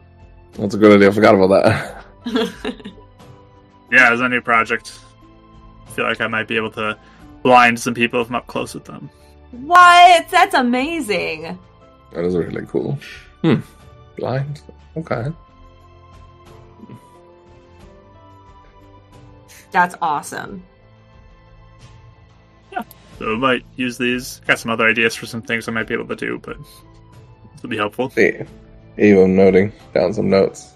That's 0.53 0.75
a 0.75 0.77
good 0.77 0.95
idea. 0.97 1.09
I 1.09 1.11
forgot 1.11 1.35
about 1.35 1.63
that. 1.63 2.05
Yeah, 3.91 4.13
it's 4.13 4.21
a 4.21 4.29
new 4.29 4.39
project. 4.39 4.97
I 5.85 5.91
feel 5.91 6.05
like 6.05 6.21
I 6.21 6.27
might 6.27 6.47
be 6.47 6.55
able 6.55 6.71
to 6.71 6.97
blind 7.43 7.77
some 7.77 7.93
people 7.93 8.21
if 8.21 8.29
I'm 8.29 8.35
up 8.35 8.47
close 8.47 8.73
with 8.73 8.85
them. 8.85 9.09
what? 9.51 10.29
That's 10.29 10.55
amazing. 10.55 11.59
That 12.13 12.23
is 12.23 12.33
really 12.37 12.65
cool. 12.67 12.97
Hmm. 13.41 13.55
Blind. 14.17 14.61
Okay. 14.95 15.25
That's 19.71 19.95
awesome. 20.01 20.63
Yeah. 22.71 22.83
So 23.19 23.33
I 23.33 23.37
might 23.37 23.65
use 23.75 23.97
these. 23.97 24.39
Got 24.47 24.59
some 24.59 24.71
other 24.71 24.87
ideas 24.87 25.15
for 25.15 25.25
some 25.25 25.41
things 25.41 25.67
I 25.67 25.71
might 25.73 25.87
be 25.87 25.93
able 25.93 26.07
to 26.07 26.15
do, 26.15 26.39
but 26.41 26.57
this 26.57 27.61
will 27.61 27.69
be 27.69 27.77
helpful. 27.77 28.09
See, 28.09 28.39
even 28.97 29.35
noting 29.35 29.72
down 29.93 30.13
some 30.13 30.30
notes 30.30 30.76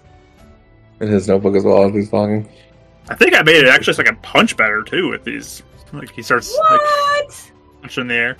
in 1.00 1.08
his 1.08 1.28
notebook 1.28 1.54
as 1.56 1.64
well 1.64 1.84
as 1.84 1.94
he's 1.94 2.10
talking. 2.10 2.48
I 3.08 3.14
think 3.14 3.34
I 3.34 3.42
made 3.42 3.56
it 3.56 3.68
actually 3.68 3.94
so 3.94 4.02
I 4.02 4.06
can 4.06 4.16
punch 4.16 4.56
better 4.56 4.82
too 4.82 5.08
with 5.10 5.24
these. 5.24 5.62
Like 5.92 6.10
he 6.10 6.22
starts 6.22 6.56
like 6.70 6.80
What? 6.80 7.52
punching 7.82 8.02
in 8.02 8.08
the 8.08 8.14
air. 8.14 8.36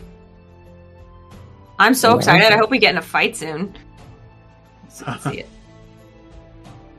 I'm 1.78 1.94
so 1.94 2.12
Wow. 2.12 2.16
excited. 2.18 2.52
I 2.52 2.56
hope 2.56 2.70
we 2.70 2.78
get 2.78 2.90
in 2.92 2.98
a 2.98 3.02
fight 3.02 3.36
soon. 3.36 3.74
So 4.88 5.04
we 5.24 5.30
see 5.32 5.38
it. 5.40 5.48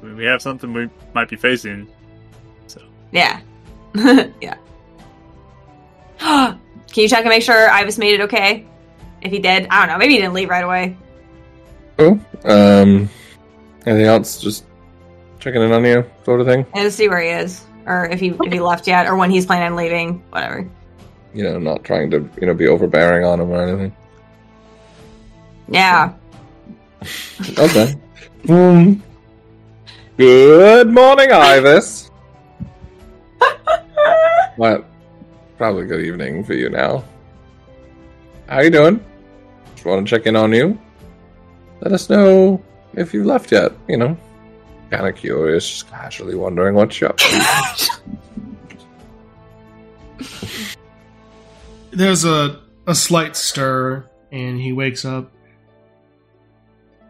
I 0.01 0.05
mean, 0.05 0.17
we 0.17 0.25
have 0.25 0.39
something 0.39 0.71
we 0.71 0.87
might 1.15 1.27
be 1.29 1.35
facing. 1.35 1.87
So 2.67 2.79
Yeah. 3.11 3.39
yeah. 4.39 4.55
Can 6.19 6.59
you 6.95 7.09
check 7.09 7.21
and 7.21 7.29
make 7.29 7.41
sure 7.41 7.69
Ivis 7.69 7.97
made 7.97 8.13
it 8.13 8.21
okay? 8.21 8.65
If 9.21 9.31
he 9.31 9.39
did, 9.39 9.65
I 9.71 9.79
don't 9.79 9.89
know. 9.93 9.97
Maybe 9.97 10.13
he 10.13 10.19
didn't 10.19 10.33
leave 10.35 10.49
right 10.49 10.63
away. 10.63 10.95
Oh, 11.99 12.19
um, 12.45 13.09
anything 13.85 14.05
else? 14.05 14.39
Just 14.39 14.65
checking 15.39 15.61
in 15.61 15.71
on 15.71 15.83
you, 15.83 16.05
sort 16.25 16.41
of 16.41 16.47
thing. 16.47 16.65
And 16.73 16.83
to 16.83 16.91
see 16.91 17.09
where 17.09 17.21
he 17.21 17.29
is, 17.29 17.65
or 17.85 18.05
if 18.05 18.19
he 18.19 18.29
if 18.29 18.53
he 18.53 18.59
left 18.59 18.87
yet, 18.87 19.07
or 19.07 19.15
when 19.15 19.31
he's 19.31 19.45
planning 19.45 19.71
on 19.71 19.75
leaving. 19.75 20.23
Whatever. 20.29 20.69
You 21.33 21.43
know, 21.43 21.59
not 21.59 21.83
trying 21.83 22.11
to 22.11 22.29
you 22.39 22.47
know 22.47 22.53
be 22.53 22.67
overbearing 22.67 23.25
on 23.25 23.39
him 23.39 23.49
or 23.49 23.61
anything. 23.61 23.95
Yeah. 25.69 26.13
Okay. 27.59 27.95
um, 28.49 29.03
good 30.17 30.91
morning, 30.91 31.29
Ivis. 31.29 32.09
well, 34.57 34.83
probably 35.57 35.85
good 35.85 36.01
evening 36.01 36.43
for 36.43 36.55
you 36.55 36.69
now. 36.69 37.03
How 38.49 38.61
you 38.61 38.71
doing? 38.71 38.99
Just 39.75 39.85
want 39.85 40.07
to 40.07 40.09
check 40.09 40.25
in 40.25 40.35
on 40.35 40.53
you. 40.53 40.79
Let 41.81 41.93
us 41.93 42.09
know 42.09 42.63
if 42.93 43.13
you've 43.13 43.25
left 43.25 43.51
yet. 43.51 43.71
You 43.87 43.97
know, 43.97 44.17
kind 44.89 45.07
of 45.07 45.15
curious, 45.15 45.69
just 45.69 45.89
casually 45.89 46.35
wondering 46.35 46.75
what 46.75 46.99
you're 46.99 47.09
up 47.09 47.17
to. 47.17 48.01
There's 51.91 52.25
a, 52.25 52.61
a 52.85 52.93
slight 52.93 53.35
stir, 53.35 54.07
and 54.31 54.59
he 54.59 54.71
wakes 54.71 55.05
up. 55.05 55.31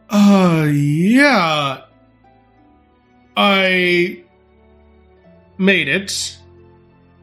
Uh, 0.09 0.67
yeah. 0.71 1.81
I 3.35 4.23
made 5.57 5.87
it. 5.87 6.37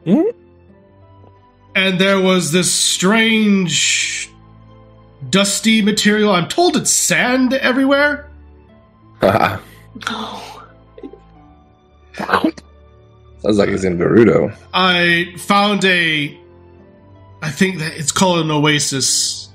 Hmm? 0.05 0.29
And 1.75 1.99
there 1.99 2.21
was 2.21 2.51
this 2.51 2.73
strange, 2.73 4.29
dusty 5.29 5.81
material. 5.81 6.31
I'm 6.31 6.47
told 6.47 6.75
it's 6.75 6.91
sand 6.91 7.53
everywhere. 7.53 8.29
Haha. 9.21 9.59
Oh. 10.07 10.55
Sounds 13.45 13.57
like 13.57 13.69
he's 13.69 13.83
in 13.83 13.97
Gerudo. 13.97 14.55
I 14.73 15.33
found 15.37 15.85
a. 15.85 16.37
I 17.41 17.51
think 17.51 17.79
that 17.79 17.97
it's 17.97 18.11
called 18.11 18.39
an 18.39 18.51
oasis 18.51 19.49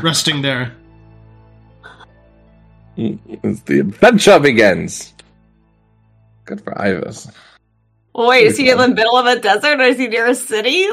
resting 0.00 0.42
there. 0.42 0.72
The 2.96 3.80
adventure 3.80 4.38
begins. 4.38 5.12
Good 6.44 6.60
for 6.60 6.72
Ivis. 6.74 7.32
Well, 8.14 8.28
wait, 8.28 8.46
is 8.46 8.56
he 8.56 8.70
in 8.70 8.78
the 8.78 8.88
middle 8.88 9.16
of 9.16 9.26
a 9.26 9.40
desert, 9.40 9.80
or 9.80 9.82
is 9.82 9.98
he 9.98 10.06
near 10.06 10.26
a 10.26 10.34
city? 10.34 10.86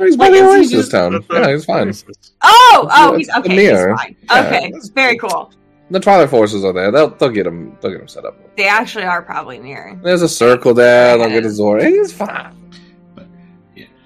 Oh, 0.00 0.04
he's 0.04 0.16
by 0.16 0.28
Like, 0.28 0.32
the 0.32 0.38
he 0.38 0.42
Oasis 0.58 0.70
just- 0.72 0.90
town. 0.90 1.24
Yeah, 1.30 1.50
he's 1.52 1.64
fine. 1.64 1.88
Oh, 1.88 1.88
It's- 1.88 2.04
oh, 2.42 3.08
it's 3.14 3.18
he's 3.18 3.26
the 3.28 3.38
okay. 3.40 3.54
He's 3.56 3.70
fine. 3.98 4.16
Yeah, 4.30 4.46
okay, 4.46 4.72
very 4.94 5.16
cool. 5.18 5.52
The 5.90 6.00
Twilight 6.00 6.30
Forces 6.30 6.64
are 6.64 6.72
there. 6.72 6.90
They'll 6.90 7.10
they'll 7.10 7.28
get 7.28 7.46
him. 7.46 7.76
They'll 7.80 7.90
get 7.92 8.00
him 8.00 8.08
set 8.08 8.24
up. 8.24 8.34
They 8.56 8.66
actually 8.66 9.04
are 9.04 9.20
probably 9.22 9.58
near. 9.58 9.98
There's 10.02 10.22
a 10.22 10.28
circle 10.28 10.72
there. 10.74 11.18
They'll 11.18 11.28
get 11.28 11.44
a 11.44 11.50
Zora. 11.50 11.84
He's 11.84 12.12
fine. 12.12 12.56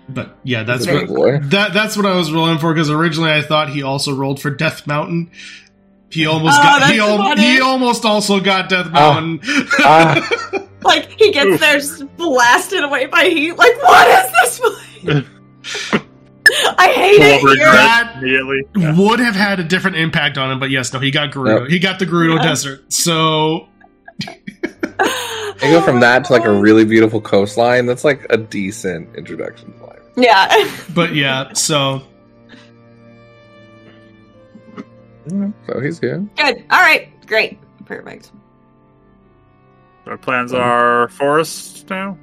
But 0.09 0.37
yeah, 0.45 0.63
that's 0.63 0.85
He's 0.85 1.03
a 1.11 1.13
what 1.13 1.51
that 1.51 1.73
that's 1.75 1.97
what 1.97 2.07
I 2.07 2.15
was 2.17 2.33
rolling 2.33 2.59
for 2.59 2.73
because 2.73 2.91
originally 2.91 3.33
I 3.33 3.43
thought 3.43 3.71
he 3.71 3.83
also 3.83 4.15
rolled 4.15 4.41
for 4.41 4.51
Death 4.51 4.87
Mountain. 4.87 5.31
He 6.11 6.27
almost 6.27 6.59
Oh, 6.61 6.63
got 6.63 6.91
he, 6.91 6.99
that's 6.99 7.11
al- 7.11 7.19
funny. 7.19 7.43
he 7.43 7.61
almost 7.61 8.05
also 8.05 8.39
got 8.41 8.69
Death 8.69 8.87
Ah. 8.95 9.21
Mountain. 9.21 9.41
Ah. 9.81 10.63
Like 10.85 11.11
he 11.19 11.33
gets 11.33 11.47
Oof. 11.49 11.59
there 11.99 12.07
blasted 12.17 12.85
away 12.85 13.07
by 13.07 13.25
heat. 13.25 13.53
Like 13.57 13.83
what 13.83 14.09
is 14.09 14.33
this 14.33 14.61
place? 15.03 15.25
I 16.79 16.93
hate 16.95 17.21
it 17.21 17.41
here. 17.41 17.57
That 17.73 18.15
immediately. 18.19 18.63
Yeah. 18.77 18.97
would 18.97 19.19
have 19.19 19.35
had 19.35 19.59
a 19.61 19.65
different 19.65 19.97
impact 19.97 20.39
on 20.39 20.51
him, 20.51 20.61
but 20.61 20.71
yes, 20.71 20.93
no, 20.93 21.01
he 21.01 21.11
got 21.11 21.33
Gerudo. 21.33 21.63
Yep. 21.63 21.71
He 21.71 21.79
got 21.81 21.99
the 21.99 22.07
Gerudo 22.07 22.37
Yeah. 22.37 22.43
Desert. 22.43 22.93
So 22.93 23.69
You 25.63 25.71
go 25.73 25.81
from 25.83 26.01
that 26.01 26.25
to 26.27 26.33
like 26.33 26.45
a 26.45 26.53
really 26.53 26.85
beautiful 26.85 27.21
coastline. 27.21 27.87
That's 27.87 28.05
like 28.05 28.27
a 28.31 28.37
decent 28.37 29.17
introduction 29.17 29.73
to 29.79 29.87
life. 29.87 29.99
Yeah. 30.17 30.71
but 30.95 31.15
yeah, 31.15 31.53
so 31.55 32.03
So 35.67 35.81
he's 35.83 35.99
good. 35.99 36.29
Good. 36.37 36.65
All 36.71 36.81
right. 36.81 37.09
Great. 37.27 37.59
Perfect. 37.87 38.31
Our 40.07 40.17
plans 40.17 40.53
are 40.53 41.09
forest 41.09 41.91
now. 41.91 42.17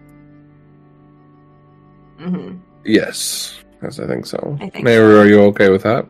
hmm 2.17 2.55
Yes, 2.85 3.59
yes, 3.81 3.99
I 3.99 4.07
think 4.07 4.25
so. 4.25 4.57
I 4.61 4.69
think 4.69 4.83
Maybe 4.83 4.97
so. 4.97 5.19
are 5.21 5.25
you 5.27 5.41
okay 5.45 5.69
with 5.69 5.83
that? 5.83 6.05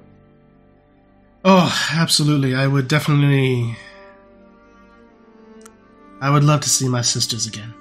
Oh, 1.45 1.90
absolutely. 1.94 2.56
I 2.56 2.68
would 2.68 2.88
definitely. 2.88 3.76
I 6.22 6.30
would 6.30 6.44
love 6.44 6.62
to 6.62 6.70
see 6.70 6.88
my 6.88 7.02
sisters 7.02 7.45
again. 7.48 7.74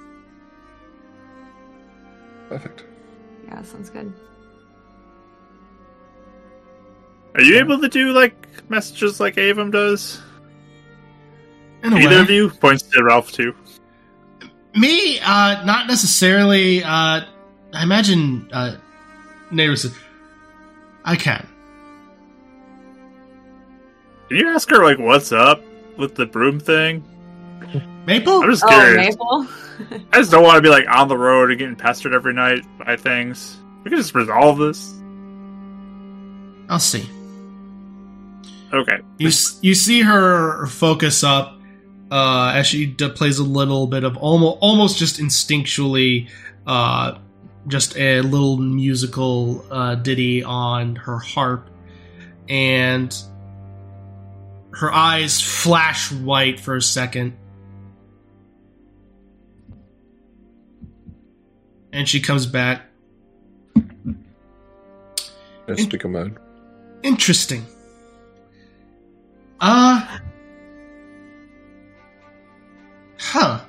Perfect. 2.49 2.83
Yeah, 3.47 3.61
sounds 3.63 3.89
good. 3.89 4.13
Are 7.35 7.41
you 7.41 7.57
able 7.57 7.79
to 7.79 7.87
do 7.87 8.11
like 8.11 8.35
messages 8.69 9.19
like 9.19 9.37
Avon 9.37 9.71
does? 9.71 10.21
In 11.83 11.93
a 11.93 11.97
Either 11.97 12.09
way. 12.09 12.19
of 12.21 12.29
you 12.29 12.49
points 12.49 12.83
to 12.83 13.03
Ralph 13.03 13.31
too. 13.31 13.55
Me, 14.75 15.19
uh, 15.19 15.63
not 15.65 15.87
necessarily. 15.87 16.83
Uh, 16.83 17.21
I 17.73 17.83
imagine 17.83 18.49
uh, 18.53 18.75
Nayru 19.53 19.77
says, 19.77 19.95
I 21.05 21.15
can. 21.15 21.47
Can 24.29 24.37
you 24.37 24.49
ask 24.49 24.69
her 24.69 24.83
like 24.83 24.99
what's 24.99 25.31
up 25.31 25.61
with 25.97 26.15
the 26.15 26.25
broom 26.25 26.59
thing? 26.59 27.03
Maple? 28.05 28.43
I'm 28.43 28.49
just 28.49 28.63
Oh, 28.65 28.69
curious. 28.69 29.15
Maple. 29.15 29.47
I 30.13 30.17
just 30.17 30.31
don't 30.31 30.43
want 30.43 30.55
to 30.57 30.61
be 30.61 30.69
like 30.69 30.85
on 30.89 31.07
the 31.07 31.17
road 31.17 31.49
and 31.49 31.59
getting 31.59 31.75
pestered 31.75 32.13
every 32.13 32.33
night 32.33 32.61
by 32.79 32.95
things. 32.95 33.57
We 33.83 33.89
can 33.89 33.97
just 33.99 34.15
resolve 34.15 34.57
this. 34.57 34.93
I'll 36.69 36.79
see. 36.79 37.07
Okay. 38.73 38.99
You 39.19 39.27
s- 39.27 39.59
you 39.61 39.75
see 39.75 40.01
her 40.01 40.65
focus 40.67 41.23
up 41.23 41.59
uh, 42.11 42.53
as 42.55 42.65
she 42.67 42.85
d- 42.87 43.09
plays 43.09 43.39
a 43.39 43.43
little 43.43 43.87
bit 43.87 44.03
of 44.03 44.17
almost 44.17 44.57
almost 44.61 44.97
just 44.97 45.19
instinctually, 45.19 46.29
uh, 46.65 47.17
just 47.67 47.97
a 47.97 48.21
little 48.21 48.57
musical 48.57 49.65
uh, 49.71 49.95
ditty 49.95 50.43
on 50.43 50.95
her 50.95 51.17
harp, 51.17 51.69
and 52.49 53.15
her 54.71 54.91
eyes 54.91 55.41
flash 55.41 56.11
white 56.11 56.59
for 56.59 56.75
a 56.75 56.81
second, 56.81 57.37
and 61.91 62.09
she 62.09 62.19
comes 62.19 62.45
back. 62.45 62.89
Mystica 65.67 66.07
mode. 66.07 66.37
Interesting. 67.03 67.65
Uh. 69.59 70.19
Huh. 73.17 73.61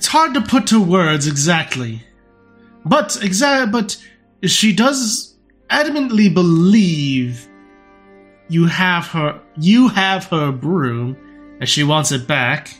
It's 0.00 0.06
hard 0.06 0.32
to 0.32 0.40
put 0.40 0.68
to 0.68 0.80
words 0.82 1.26
exactly. 1.26 2.02
But 2.86 3.08
exa- 3.20 3.70
but 3.70 3.98
she 4.48 4.72
does 4.72 5.36
adamantly 5.68 6.32
believe 6.32 7.46
you 8.48 8.64
have 8.64 9.08
her 9.08 9.42
you 9.58 9.88
have 9.88 10.24
her 10.28 10.52
broom 10.52 11.18
and 11.60 11.68
she 11.68 11.84
wants 11.84 12.12
it 12.12 12.26
back. 12.26 12.74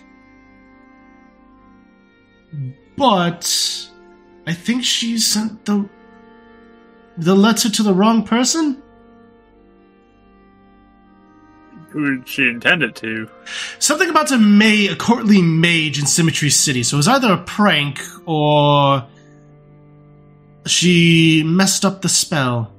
But 2.97 3.45
I 4.47 4.55
think 4.55 4.83
she 4.83 5.19
sent 5.19 5.67
the 5.67 5.91
the 7.19 7.35
letter 7.35 7.69
to 7.69 7.83
the 7.83 7.93
wrong 7.93 8.25
person. 8.25 8.83
Who 11.91 12.23
she 12.25 12.49
intended 12.49 12.95
to? 12.97 13.29
Something 13.81 14.11
about 14.11 14.31
a 14.31 14.39
ma- 14.39 14.93
a 14.93 14.95
courtly 14.97 15.43
mage 15.43 15.99
in 15.99 16.07
Symmetry 16.07 16.51
City. 16.51 16.83
So 16.85 16.97
it 16.97 16.99
was 16.99 17.09
either 17.09 17.33
a 17.33 17.39
prank 17.39 18.01
or 18.27 19.05
she 20.67 21.43
messed 21.45 21.85
up 21.85 22.01
the 22.03 22.09
spell. 22.09 22.73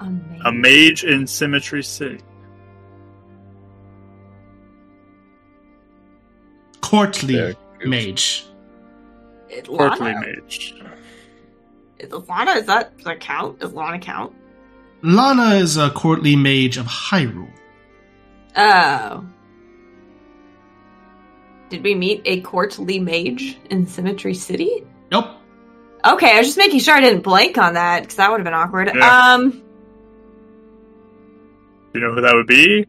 Amazing. 0.00 0.42
A 0.44 0.52
mage 0.52 1.04
in 1.04 1.26
Symmetry 1.26 1.82
City. 1.82 2.20
Courtly 6.82 7.34
Yeah, 7.36 7.52
mage. 7.84 8.44
It- 9.48 9.66
Courtly 9.66 10.12
mage. 10.14 10.74
Is 11.98 12.12
Lana, 12.12 12.50
is 12.52 12.66
that, 12.66 12.94
does 12.98 13.06
that 13.06 13.20
count? 13.20 13.62
Is 13.62 13.72
Lana 13.72 13.98
count? 13.98 14.34
Lana 15.06 15.54
is 15.56 15.76
a 15.76 15.90
courtly 15.90 16.34
mage 16.36 16.76
of 16.76 16.86
Hyrule. 16.86 17.50
Oh. 18.56 19.24
Did 21.68 21.82
we 21.82 21.94
meet 21.94 22.22
a 22.24 22.40
courtly 22.40 22.98
mage 22.98 23.58
in 23.70 23.86
Symmetry 23.86 24.34
City? 24.34 24.84
Nope. 25.12 25.26
Okay, 26.04 26.34
I 26.34 26.38
was 26.38 26.48
just 26.48 26.58
making 26.58 26.80
sure 26.80 26.94
I 26.94 27.00
didn't 27.00 27.22
blank 27.22 27.58
on 27.58 27.74
that 27.74 28.02
because 28.02 28.16
that 28.16 28.30
would 28.30 28.40
have 28.40 28.44
been 28.44 28.54
awkward. 28.54 28.90
Yeah. 28.94 29.34
Um, 29.34 29.62
You 31.92 32.00
know 32.00 32.12
who 32.12 32.20
that 32.20 32.34
would 32.34 32.46
be? 32.46 32.86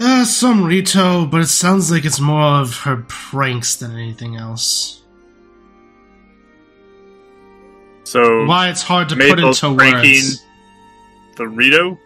Uh, 0.00 0.24
some 0.24 0.64
Rito, 0.64 1.26
but 1.26 1.40
it 1.42 1.46
sounds 1.48 1.90
like 1.90 2.04
it's 2.04 2.20
more 2.20 2.60
of 2.60 2.78
her 2.78 3.04
pranks 3.08 3.76
than 3.76 3.92
anything 3.92 4.36
else. 4.36 5.01
So 8.12 8.44
Why 8.44 8.68
it's 8.68 8.82
hard 8.82 9.08
to 9.08 9.16
put 9.16 9.38
into 9.38 9.74
pranking- 9.74 10.12
words. 10.16 10.44
the 11.36 11.48
Rito? 11.48 11.98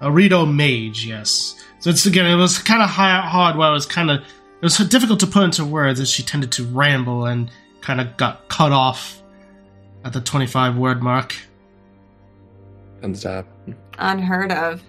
A 0.00 0.12
Rito 0.12 0.46
mage, 0.46 1.04
yes. 1.04 1.56
So 1.80 1.90
it's 1.90 2.06
again, 2.06 2.26
it 2.26 2.36
was 2.36 2.58
kind 2.58 2.80
of 2.82 2.88
hard. 2.88 3.56
While 3.56 3.70
it 3.70 3.74
was 3.74 3.84
kind 3.86 4.12
of, 4.12 4.20
it 4.20 4.62
was 4.62 4.76
difficult 4.78 5.18
to 5.18 5.26
put 5.26 5.42
into 5.42 5.64
words 5.64 5.98
as 5.98 6.08
she 6.08 6.22
tended 6.22 6.52
to 6.52 6.64
ramble 6.66 7.26
and 7.26 7.50
kind 7.80 8.00
of 8.00 8.16
got 8.16 8.48
cut 8.48 8.70
off 8.70 9.20
at 10.04 10.12
the 10.12 10.20
twenty-five 10.20 10.76
word 10.76 11.02
mark. 11.02 11.34
Tends 13.00 13.22
to 13.22 13.44
unheard 13.98 14.52
of. 14.52 14.80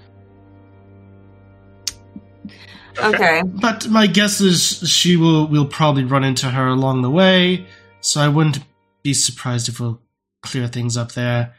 Okay. 2.99 3.41
But 3.45 3.87
my 3.87 4.05
guess 4.05 4.41
is 4.41 4.87
she 4.87 5.17
will 5.17 5.47
will 5.47 5.65
probably 5.65 6.03
run 6.03 6.23
into 6.23 6.47
her 6.51 6.67
along 6.67 7.01
the 7.01 7.09
way, 7.09 7.65
so 8.01 8.21
I 8.21 8.27
wouldn't 8.27 8.59
be 9.01 9.15
surprised 9.15 9.69
if 9.69 9.79
we'll 9.79 9.99
clear 10.41 10.67
things 10.67 10.97
up 10.97 11.11
there. 11.13 11.53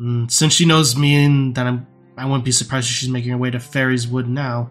Mm, 0.00 0.30
since 0.30 0.52
she 0.52 0.66
knows 0.66 0.96
me, 0.96 1.24
and 1.24 1.54
then 1.54 1.66
I'm, 1.66 1.86
I 2.16 2.26
wouldn't 2.26 2.44
be 2.44 2.52
surprised 2.52 2.88
if 2.88 2.94
she's 2.94 3.08
making 3.08 3.30
her 3.32 3.38
way 3.38 3.50
to 3.50 3.60
Fairy's 3.60 4.06
Wood 4.08 4.28
now. 4.28 4.70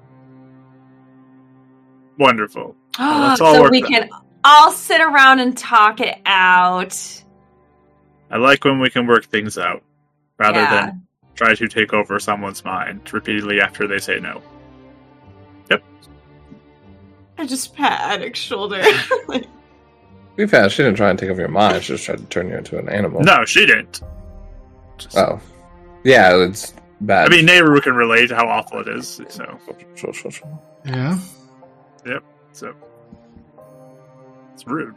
Wonderful. 2.20 2.76
Well, 3.00 3.30
all 3.30 3.38
so 3.38 3.70
we 3.70 3.82
that. 3.82 3.88
can 3.90 4.10
all 4.44 4.72
sit 4.72 5.02
around 5.02 5.40
and 5.40 5.58
talk 5.58 6.00
it 6.00 6.18
out. 6.26 7.24
I 8.30 8.38
like 8.38 8.64
when 8.66 8.80
we 8.80 8.90
can 8.90 9.08
work 9.08 9.26
things 9.26 9.58
out 9.58 9.84
rather 10.38 10.60
Yeah. 10.60 10.86
than 10.88 11.08
try 11.36 11.56
to 11.56 11.68
take 11.68 11.94
over 11.94 12.20
someone's 12.20 12.64
mind 12.64 13.12
repeatedly 13.12 13.62
after 13.62 13.88
they 13.88 14.00
say 14.00 14.20
no. 14.20 14.42
Yep. 15.72 15.84
I 17.38 17.46
just 17.48 17.76
pat 17.76 18.12
Attic's 18.14 18.40
shoulder. 18.40 18.84
To 19.30 19.48
be 20.36 20.46
fair, 20.48 20.70
she 20.70 20.84
didn't 20.84 20.98
try 20.98 21.10
and 21.10 21.18
take 21.20 21.30
over 21.30 21.40
your 21.42 21.50
mind. 21.50 21.84
She 21.84 21.94
just 21.94 22.06
tried 22.06 22.18
to 22.20 22.26
turn 22.26 22.50
you 22.50 22.58
into 22.58 22.78
an 22.78 22.90
animal. 22.90 23.22
No, 23.22 23.46
she 23.46 23.66
didn't. 23.66 24.02
Just- 24.98 25.18
Oh. 25.18 25.40
Yeah, 26.04 26.36
it's 26.44 26.74
bad. 27.02 27.28
I 27.28 27.30
mean, 27.36 27.48
Nayru 27.48 27.82
can 27.82 27.94
relate 27.96 28.28
to 28.28 28.36
how 28.36 28.48
awful 28.48 28.80
it 28.82 28.88
is. 28.88 29.22
So, 29.30 29.58
Sure, 29.96 30.14
sure, 30.14 30.32
sure. 30.32 30.60
Yeah. 30.86 31.18
Yep. 32.06 32.24
So 32.52 32.74
it's 34.54 34.68
rude. 34.68 34.96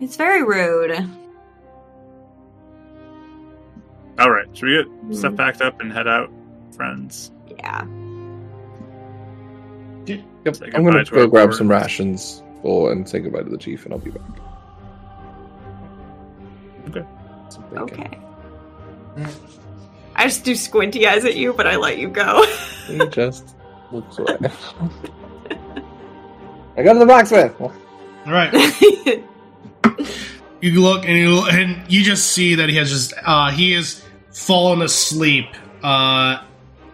it's 0.00 0.16
very 0.16 0.42
rude. 0.44 0.92
All 4.18 4.30
right, 4.30 4.46
should 4.56 4.66
we 4.68 4.74
get 5.08 5.16
stuff 5.16 5.32
Mhm. 5.34 5.36
packed 5.36 5.62
up 5.62 5.80
and 5.80 5.92
head 5.92 6.08
out, 6.08 6.30
friends? 6.76 7.30
Yeah. 7.58 7.84
Yep. 10.06 10.56
I'm 10.74 10.84
gonna 10.84 11.04
to 11.04 11.10
go 11.10 11.26
grab 11.28 11.48
board. 11.48 11.54
some 11.54 11.68
rations 11.68 12.42
full 12.62 12.88
and 12.90 13.08
say 13.08 13.20
goodbye 13.20 13.42
to 13.42 13.50
the 13.50 13.58
chief, 13.58 13.84
and 13.84 13.92
I'll 13.94 14.00
be 14.00 14.10
back. 14.10 14.22
Okay. 16.88 17.04
Okay. 17.76 18.18
I 20.16 20.24
just 20.24 20.44
do 20.44 20.54
squinty 20.54 21.06
eyes 21.06 21.24
at 21.24 21.36
you, 21.36 21.52
but 21.52 21.66
I 21.66 21.76
let 21.76 21.98
you 21.98 22.08
go. 22.08 22.44
He 22.86 22.98
just 23.10 23.54
looks 23.92 24.18
away. 24.18 24.36
I 26.76 26.82
go 26.82 26.92
to 26.92 26.98
the 26.98 27.06
blacksmith. 27.06 27.60
All 27.60 27.72
right. 28.26 28.52
you 30.60 30.80
look 30.80 31.04
and 31.06 31.16
you 31.16 31.46
and 31.50 31.90
you 31.90 32.02
just 32.02 32.32
see 32.32 32.56
that 32.56 32.68
he 32.68 32.76
has 32.76 32.90
just 32.90 33.14
uh 33.24 33.50
he 33.50 33.72
has 33.72 34.04
fallen 34.32 34.82
asleep 34.82 35.46
uh 35.82 36.42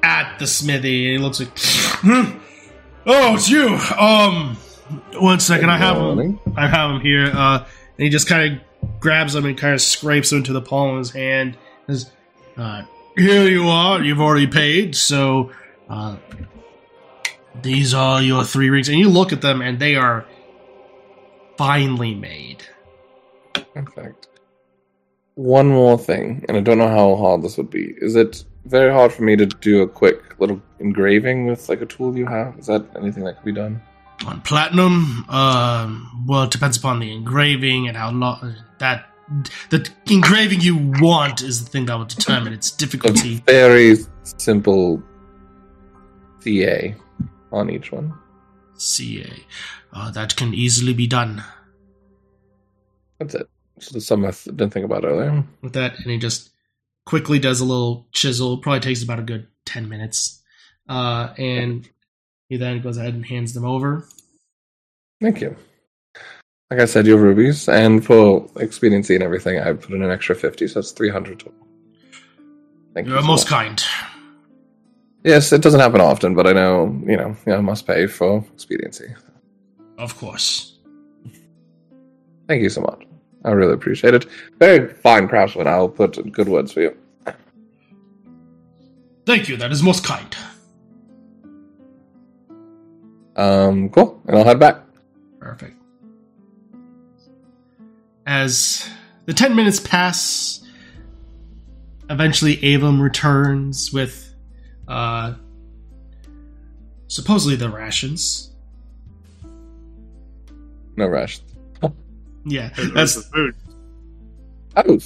at 0.02 0.38
the 0.38 0.46
smithy 0.46 1.06
and 1.06 1.18
he 1.18 1.18
looks 1.18 1.40
like 1.40 1.48
"Hmm. 1.56 2.38
oh 3.06 3.34
it's 3.34 3.48
you 3.48 3.68
um 3.98 4.56
one 5.18 5.40
second 5.40 5.70
i 5.70 5.78
have 5.78 5.96
him 5.96 6.38
i 6.56 6.66
have 6.66 6.90
him 6.90 7.00
here 7.00 7.30
uh 7.34 7.64
and 7.96 8.04
he 8.04 8.10
just 8.10 8.28
kind 8.28 8.52
of 8.54 8.60
grabs 9.04 9.34
him 9.34 9.44
and 9.44 9.56
kind 9.58 9.74
of 9.74 9.80
scrapes 9.80 10.32
him 10.32 10.38
into 10.38 10.52
the 10.52 10.62
palm 10.62 10.92
of 10.92 10.98
his 10.98 11.10
hand 11.10 11.56
and 11.86 12.00
says 12.00 12.10
uh 12.56 12.82
here 13.16 13.46
you 13.46 13.68
are 13.68 14.02
you've 14.02 14.20
already 14.20 14.46
paid 14.46 14.96
so 14.96 15.52
uh 15.88 16.16
these 17.62 17.92
are 17.92 18.22
your 18.22 18.42
three 18.42 18.70
rings 18.70 18.88
and 18.88 18.98
you 18.98 19.08
look 19.08 19.32
at 19.32 19.42
them 19.42 19.60
and 19.60 19.78
they 19.78 19.94
are 19.94 20.26
finely 21.56 22.14
made 22.14 22.64
Perfect. 23.74 24.28
One 25.34 25.68
more 25.68 25.98
thing, 25.98 26.44
and 26.48 26.56
I 26.56 26.60
don't 26.60 26.78
know 26.78 26.88
how 26.88 27.16
hard 27.16 27.42
this 27.42 27.56
would 27.56 27.70
be. 27.70 27.94
Is 27.98 28.14
it 28.14 28.44
very 28.66 28.92
hard 28.92 29.12
for 29.12 29.22
me 29.22 29.36
to 29.36 29.46
do 29.46 29.82
a 29.82 29.88
quick 29.88 30.38
little 30.38 30.62
engraving 30.78 31.46
with 31.46 31.68
like 31.68 31.80
a 31.80 31.86
tool 31.86 32.16
you 32.16 32.26
have? 32.26 32.56
Is 32.58 32.66
that 32.66 32.84
anything 32.96 33.24
that 33.24 33.36
could 33.36 33.44
be 33.44 33.52
done? 33.52 33.82
On 34.26 34.40
platinum 34.42 35.24
um 35.28 36.24
well 36.26 36.44
it 36.44 36.50
depends 36.50 36.76
upon 36.76 36.98
the 37.00 37.12
engraving 37.12 37.88
and 37.88 37.96
how 37.96 38.10
long 38.10 38.54
that 38.78 39.06
the 39.70 39.88
engraving 40.10 40.60
you 40.60 40.76
want 41.00 41.42
is 41.42 41.64
the 41.64 41.70
thing 41.70 41.86
that 41.86 41.94
will 41.96 42.04
determine 42.04 42.52
its 42.52 42.72
A 42.74 42.78
difficulty 42.78 43.42
very 43.46 43.96
simple 44.38 45.02
CA 46.40 46.94
on 47.52 47.70
each 47.70 47.90
one. 47.92 48.12
ca 48.78 49.26
uh, 49.92 50.10
that 50.10 50.36
can 50.36 50.52
easily 50.54 50.92
be 50.92 51.06
done 51.06 51.42
That's 53.18 53.34
it. 53.34 53.48
So 53.80 53.98
something 53.98 54.28
I 54.28 54.32
th- 54.32 54.56
didn't 54.56 54.72
think 54.72 54.84
about 54.84 55.04
earlier. 55.04 55.44
with 55.62 55.72
that 55.74 55.98
and 55.98 56.10
he 56.10 56.18
just 56.18 56.50
quickly 57.06 57.38
does 57.38 57.60
a 57.60 57.64
little 57.64 58.06
chisel 58.12 58.58
probably 58.58 58.80
takes 58.80 59.02
about 59.02 59.18
a 59.18 59.22
good 59.22 59.46
10 59.66 59.88
minutes 59.88 60.42
uh 60.88 61.32
and 61.38 61.88
he 62.48 62.56
then 62.56 62.80
goes 62.80 62.96
ahead 62.96 63.14
and 63.14 63.26
hands 63.26 63.54
them 63.54 63.64
over 63.64 64.06
Thank 65.20 65.40
you. 65.40 65.56
Like 66.70 66.80
I 66.80 66.84
said, 66.86 67.06
your 67.06 67.18
rubies, 67.18 67.68
and 67.68 68.04
for 68.04 68.46
expediency 68.56 69.14
and 69.14 69.22
everything, 69.22 69.58
I 69.60 69.72
put 69.72 69.92
in 69.92 70.02
an 70.02 70.10
extra 70.10 70.34
50, 70.34 70.66
so 70.68 70.80
that's 70.80 70.90
300 70.90 71.38
total. 71.38 71.54
Thank 72.94 73.06
you're 73.06 73.16
you. 73.16 73.22
so 73.22 73.26
most 73.26 73.44
much. 73.50 73.50
kind 73.50 73.84
Yes, 75.24 75.52
it 75.52 75.62
doesn't 75.62 75.80
happen 75.80 76.00
often, 76.02 76.34
but 76.34 76.46
I 76.46 76.52
know, 76.52 77.00
you 77.06 77.16
know, 77.16 77.34
I 77.46 77.60
must 77.60 77.86
pay 77.86 78.06
for 78.06 78.44
expediency. 78.52 79.14
of 79.98 80.16
course 80.18 80.72
Thank 82.46 82.62
you 82.62 82.68
so 82.68 82.82
much. 82.82 83.06
I 83.46 83.52
really 83.52 83.72
appreciate 83.72 84.12
it. 84.12 84.26
Very 84.58 84.92
fine 84.92 85.28
craftsman. 85.28 85.66
I'll 85.66 85.88
put 85.88 86.30
good 86.32 86.48
words 86.48 86.72
for 86.72 86.82
you. 86.82 86.96
thank 89.24 89.48
you 89.48 89.56
that 89.56 89.72
is 89.72 89.82
most 89.82 90.04
kind 90.04 90.36
Um, 93.36 93.88
cool. 93.90 94.20
And 94.26 94.36
I'll 94.36 94.44
head 94.44 94.58
back. 94.58 94.80
Perfect. 95.40 95.76
As 98.26 98.88
the 99.26 99.34
10 99.34 99.54
minutes 99.54 99.80
pass, 99.80 100.64
eventually 102.08 102.62
Avon 102.64 103.00
returns 103.00 103.92
with 103.92 104.34
uh, 104.88 105.34
supposedly 107.08 107.56
the 107.56 107.68
rations. 107.68 108.50
No 110.96 111.06
rush. 111.06 111.40
Yeah, 112.46 112.70
that's 112.94 113.14
the 113.14 113.22
food? 113.22 113.54
Oh, 114.76 114.98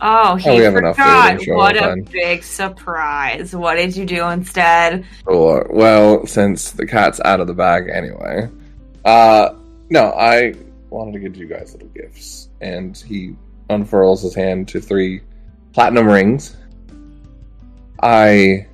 oh, 0.00 0.36
he 0.36 0.50
Oh, 0.50 0.56
we 0.56 0.62
have 0.62 0.74
forgot. 0.74 1.40
What 1.46 1.76
a 1.76 1.96
big 2.10 2.42
surprise! 2.42 3.54
What 3.54 3.76
did 3.76 3.96
you 3.96 4.04
do 4.04 4.28
instead? 4.28 5.04
Or 5.26 5.66
well, 5.70 6.26
since 6.26 6.72
the 6.72 6.86
cat's 6.86 7.20
out 7.24 7.40
of 7.40 7.46
the 7.46 7.54
bag 7.54 7.88
anyway. 7.92 8.48
Uh 9.04 9.50
no, 9.88 10.10
I 10.12 10.54
wanted 10.90 11.12
to 11.12 11.20
give 11.20 11.36
you 11.36 11.46
guys 11.46 11.72
little 11.72 11.88
gifts. 11.88 12.48
And 12.60 12.96
he 12.96 13.36
unfurls 13.70 14.22
his 14.22 14.34
hand 14.34 14.68
to 14.68 14.80
three 14.80 15.20
platinum 15.72 16.06
rings. 16.06 16.56
I 18.02 18.66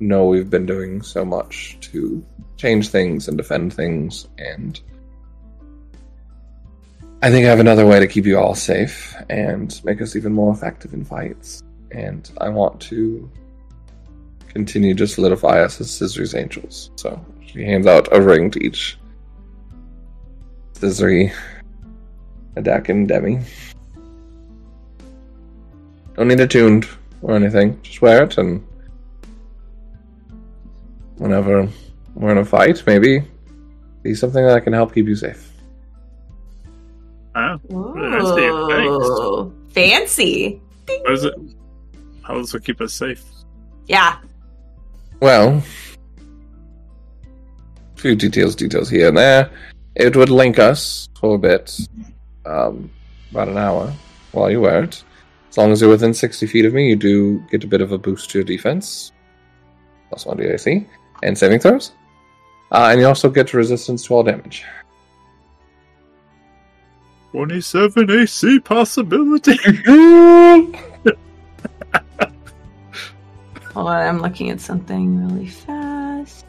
know 0.00 0.26
we've 0.26 0.50
been 0.50 0.66
doing 0.66 1.02
so 1.02 1.24
much 1.24 1.78
to 1.80 2.24
change 2.56 2.88
things 2.88 3.28
and 3.28 3.36
defend 3.36 3.72
things 3.72 4.28
and 4.38 4.80
I 7.24 7.30
think 7.30 7.46
I 7.46 7.48
have 7.48 7.58
another 7.58 7.86
way 7.86 8.00
to 8.00 8.06
keep 8.06 8.26
you 8.26 8.38
all 8.38 8.54
safe 8.54 9.16
and 9.30 9.82
make 9.82 10.02
us 10.02 10.14
even 10.14 10.34
more 10.34 10.52
effective 10.52 10.92
in 10.92 11.06
fights. 11.06 11.62
And 11.90 12.30
I 12.38 12.50
want 12.50 12.78
to 12.82 13.30
continue 14.48 14.94
to 14.94 15.06
solidify 15.06 15.62
us 15.62 15.80
as 15.80 15.90
Scissor's 15.90 16.34
angels. 16.34 16.90
So 16.96 17.18
she 17.46 17.64
hands 17.64 17.86
out 17.86 18.08
a 18.12 18.20
ring 18.20 18.50
to 18.50 18.62
each 18.62 18.98
Scissory, 20.74 21.32
Attic, 22.58 22.90
and 22.90 23.08
Demi. 23.08 23.40
Don't 26.16 26.28
need 26.28 26.40
it 26.40 26.50
tuned 26.50 26.86
or 27.22 27.36
anything. 27.36 27.80
Just 27.80 28.02
wear 28.02 28.24
it, 28.24 28.36
and 28.36 28.62
whenever 31.16 31.66
we're 32.14 32.32
in 32.32 32.36
a 32.36 32.44
fight, 32.44 32.82
maybe 32.86 33.22
be 34.02 34.14
something 34.14 34.44
that 34.44 34.62
can 34.64 34.74
help 34.74 34.92
keep 34.92 35.06
you 35.06 35.16
safe. 35.16 35.53
Oh, 37.36 37.58
Really 37.68 38.10
nice 38.10 38.26
of 38.30 38.38
you. 38.38 38.68
Thanks. 38.68 39.06
Ooh, 39.06 39.54
fancy. 39.70 40.60
what 40.86 41.12
is 41.12 41.24
it? 41.24 41.34
How 42.22 42.34
does 42.34 42.54
it 42.54 42.64
keep 42.64 42.80
us 42.80 42.92
safe? 42.94 43.22
Yeah. 43.86 44.16
Well, 45.20 45.62
a 47.96 48.00
few 48.00 48.14
details, 48.16 48.54
details 48.54 48.88
here 48.88 49.08
and 49.08 49.16
there. 49.18 49.50
It 49.94 50.16
would 50.16 50.28
link 50.30 50.58
us 50.58 51.08
for 51.18 51.34
a 51.34 51.38
bit, 51.38 51.78
um, 52.46 52.90
about 53.30 53.48
an 53.48 53.58
hour 53.58 53.92
while 54.32 54.50
you 54.50 54.60
wear 54.60 54.82
it. 54.84 55.02
As 55.50 55.58
long 55.58 55.70
as 55.70 55.80
you're 55.80 55.90
within 55.90 56.14
60 56.14 56.46
feet 56.46 56.64
of 56.64 56.74
me, 56.74 56.88
you 56.88 56.96
do 56.96 57.38
get 57.50 57.62
a 57.64 57.66
bit 57.68 57.80
of 57.80 57.92
a 57.92 57.98
boost 57.98 58.30
to 58.30 58.38
your 58.38 58.44
defense. 58.44 59.12
Plus 60.08 60.26
one 60.26 60.36
to 60.38 60.52
AC 60.54 60.86
and 61.22 61.36
saving 61.38 61.60
throws. 61.60 61.92
Uh, 62.72 62.88
and 62.90 63.00
you 63.00 63.06
also 63.06 63.30
get 63.30 63.54
resistance 63.54 64.04
to 64.06 64.14
all 64.14 64.22
damage. 64.24 64.64
27 67.38 68.10
AC 68.12 68.60
possibility. 68.60 69.56
Hold 73.74 73.88
on, 73.88 74.06
I'm 74.06 74.20
looking 74.22 74.50
at 74.50 74.60
something 74.60 75.26
really 75.28 75.48
fast. 75.48 76.46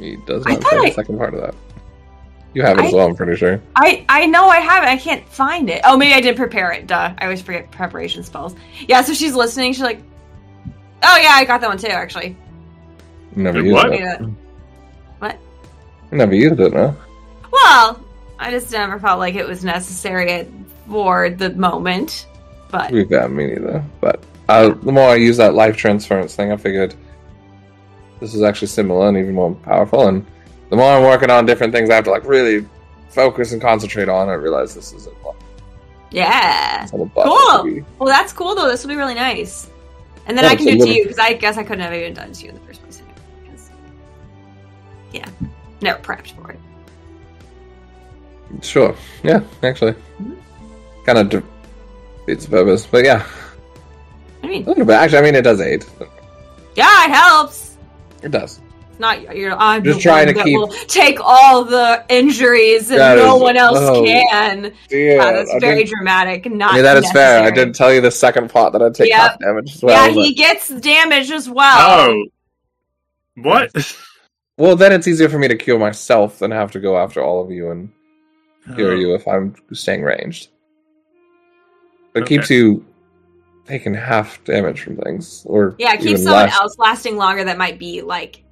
He 0.00 0.16
does 0.26 0.44
not 0.44 0.60
thought 0.60 0.70
say 0.72 0.76
I- 0.78 0.88
the 0.88 0.94
second 0.94 1.18
part 1.18 1.34
of 1.34 1.40
that. 1.42 1.54
You 2.52 2.62
have 2.62 2.80
it 2.80 2.86
as 2.86 2.92
I- 2.92 2.96
well, 2.96 3.06
I'm 3.06 3.14
pretty 3.14 3.36
sure. 3.36 3.62
I 3.76 4.04
I 4.08 4.26
know 4.26 4.48
I 4.48 4.56
have 4.58 4.82
it. 4.82 4.88
I 4.88 4.96
can't 4.96 5.24
find 5.28 5.70
it. 5.70 5.80
Oh, 5.84 5.96
maybe 5.96 6.12
I 6.12 6.20
did 6.20 6.34
prepare 6.34 6.72
it. 6.72 6.88
Duh. 6.88 7.14
I 7.16 7.22
always 7.22 7.40
forget 7.40 7.70
preparation 7.70 8.24
spells. 8.24 8.56
Yeah. 8.88 9.02
So 9.02 9.14
she's 9.14 9.36
listening. 9.36 9.72
She's 9.72 9.82
like, 9.84 10.00
"Oh 11.04 11.16
yeah, 11.22 11.30
I 11.34 11.44
got 11.44 11.60
that 11.60 11.68
one 11.68 11.78
too. 11.78 11.86
Actually, 11.86 12.36
Never 13.36 13.58
Wait, 13.62 13.66
used 13.66 13.74
what? 13.76 13.92
it. 13.92 14.20
What? 15.20 15.38
Never 16.10 16.34
used 16.34 16.58
it, 16.58 16.72
no? 16.74 16.96
Well, 17.50 18.04
I 18.38 18.50
just 18.50 18.72
never 18.72 18.98
felt 18.98 19.18
like 19.18 19.34
it 19.34 19.46
was 19.46 19.64
necessary 19.64 20.30
at, 20.32 20.48
for 20.88 21.30
the 21.30 21.50
moment. 21.50 22.26
But 22.70 22.92
Yeah, 22.92 23.26
me 23.26 23.46
neither. 23.46 23.84
But 24.00 24.24
uh, 24.48 24.70
the 24.70 24.92
more 24.92 25.08
I 25.08 25.16
use 25.16 25.36
that 25.36 25.54
life 25.54 25.76
transference 25.76 26.34
thing, 26.34 26.52
I 26.52 26.56
figured 26.56 26.94
this 28.20 28.34
is 28.34 28.42
actually 28.42 28.68
similar 28.68 29.08
and 29.08 29.16
even 29.16 29.34
more 29.34 29.54
powerful. 29.54 30.08
And 30.08 30.24
the 30.70 30.76
more 30.76 30.92
I'm 30.92 31.02
working 31.02 31.30
on 31.30 31.46
different 31.46 31.72
things, 31.72 31.90
I 31.90 31.94
have 31.94 32.04
to 32.04 32.10
like 32.10 32.24
really 32.24 32.66
focus 33.08 33.52
and 33.52 33.60
concentrate 33.60 34.08
on. 34.08 34.28
I 34.28 34.34
realize 34.34 34.74
this 34.74 34.92
is 34.92 35.06
a 35.06 35.10
lot. 35.24 35.36
yeah. 36.10 36.86
A 36.92 36.96
Cool. 36.96 37.84
Well, 37.98 38.08
that's 38.08 38.32
cool 38.32 38.54
though. 38.54 38.68
This 38.68 38.82
will 38.82 38.90
be 38.90 38.96
really 38.96 39.14
nice. 39.14 39.68
And 40.26 40.36
then 40.36 40.44
Yeah, 40.44 40.50
I 40.50 40.56
can 40.56 40.66
do 40.66 40.72
it 40.72 40.86
to 40.86 40.94
you 40.94 41.02
because 41.04 41.18
I 41.18 41.32
guess 41.32 41.56
I 41.56 41.62
couldn't 41.62 41.80
have 41.80 41.94
even 41.94 42.14
done 42.14 42.30
it 42.30 42.34
to 42.34 42.44
you 42.44 42.50
in 42.50 42.54
the 42.54 42.60
first 42.62 42.82
place. 42.82 43.00
Anyway, 43.00 43.64
yeah, 45.12 45.28
never 45.80 46.00
prepped 46.00 46.32
for 46.32 46.52
it. 46.52 46.60
Sure. 48.62 48.94
Yeah, 49.22 49.40
actually. 49.62 49.94
Mhm. 50.22 50.36
Kind 51.06 51.18
of 51.18 51.28
defeats 51.30 52.44
the 52.46 52.50
purpose. 52.50 52.86
But 52.86 53.04
yeah, 53.04 53.24
I 54.42 54.46
mean, 54.48 54.64
a 54.64 54.68
little 54.68 54.84
bit. 54.84 54.94
Actually, 54.94 55.18
I 55.18 55.22
mean, 55.22 55.34
it 55.36 55.42
does 55.42 55.60
aid. 55.60 55.84
yeah, 56.74 57.04
it 57.06 57.10
helps. 57.10 57.76
It 58.22 58.30
does. 58.30 58.60
Not 58.98 59.34
you're. 59.34 59.54
I'm 59.54 59.82
Just 59.82 59.98
the 59.98 60.02
trying 60.02 60.26
one 60.26 60.44
to 60.44 60.68
keep- 60.76 60.88
take 60.88 61.18
all 61.22 61.64
the 61.64 62.04
injuries 62.10 62.90
and 62.90 63.00
That 63.00 63.16
no 63.16 63.36
is- 63.36 63.42
one 63.42 63.56
else 63.56 63.78
oh. 63.80 64.04
can. 64.04 64.74
Yeah, 64.90 64.98
Yeah, 64.98 65.32
that's 65.32 65.54
I 65.54 65.58
very 65.58 65.84
didn't- 65.84 65.94
dramatic. 65.96 66.50
Not. 66.52 66.74
yeah, 66.74 66.82
that 66.82 66.98
is 66.98 67.10
fair. 67.10 67.42
I 67.42 67.50
didn't 67.50 67.76
tell 67.76 67.94
you 67.94 68.02
the 68.02 68.10
second 68.10 68.50
plot 68.50 68.72
that 68.74 68.82
I 68.82 68.90
take 68.90 69.08
Yep. 69.08 69.18
half 69.18 69.38
damage 69.38 69.74
as 69.74 69.82
well. 69.82 70.08
yeah, 70.08 70.14
but- 70.14 70.22
he 70.22 70.34
gets 70.34 70.68
damage 70.68 71.30
as 71.30 71.48
well. 71.48 72.10
Oh, 72.10 72.24
what? 73.36 73.70
Well, 74.58 74.76
then 74.76 74.92
it's 74.92 75.08
easier 75.08 75.30
for 75.30 75.38
me 75.38 75.48
to 75.48 75.56
cure 75.56 75.78
myself 75.78 76.38
than 76.38 76.50
have 76.50 76.72
to 76.72 76.80
go 76.80 76.98
after 76.98 77.22
all 77.22 77.42
of 77.42 77.50
you 77.50 77.70
and 77.70 77.88
cure 78.74 78.92
Oh. 78.92 78.96
you 78.96 79.14
if 79.14 79.26
I'm 79.28 79.54
staying 79.72 80.02
ranged. 80.02 80.48
It 82.14 82.20
Okay. 82.22 82.36
keeps 82.36 82.50
you 82.50 82.84
taking 83.66 83.94
half 83.94 84.42
damage 84.44 84.82
from 84.82 84.96
things, 84.96 85.44
or 85.46 85.74
Yeah, 85.78 85.92
it 85.92 85.98
keeps 85.98 86.10
even 86.10 86.22
someone 86.22 86.44
less. 86.46 86.56
else 86.60 86.76
lasting 86.78 87.16
longer 87.16 87.44
that 87.44 87.56
might 87.58 87.78
be 87.78 88.02
like 88.02 88.42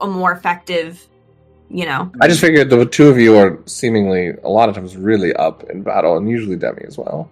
a 0.00 0.06
more 0.06 0.32
effective. 0.32 1.06
You 1.70 1.86
know. 1.86 2.12
I 2.20 2.28
just 2.28 2.40
figured 2.40 2.70
the 2.70 2.84
two 2.84 3.08
of 3.08 3.18
you 3.18 3.36
are 3.36 3.58
seemingly 3.66 4.34
a 4.44 4.48
lot 4.48 4.68
of 4.68 4.74
times 4.74 4.96
really 4.96 5.32
up 5.34 5.64
in 5.70 5.82
battle, 5.82 6.16
and 6.16 6.28
usually 6.28 6.56
Demi 6.56 6.82
as 6.86 6.96
well. 6.98 7.30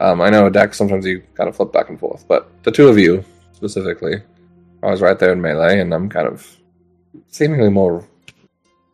Um, 0.00 0.20
I 0.20 0.30
know 0.30 0.48
Dex 0.48 0.78
sometimes 0.78 1.04
you 1.04 1.22
kind 1.34 1.48
of 1.48 1.56
flip 1.56 1.72
back 1.72 1.88
and 1.90 1.98
forth, 1.98 2.24
but 2.28 2.48
the 2.62 2.70
two 2.70 2.88
of 2.88 2.96
you 2.98 3.24
specifically 3.52 4.14
are 4.14 4.22
always 4.84 5.00
right 5.02 5.18
there 5.18 5.32
in 5.32 5.42
melee, 5.42 5.80
and 5.80 5.92
I'm 5.92 6.08
kind 6.08 6.28
of 6.28 6.46
seemingly 7.26 7.68
more 7.68 8.04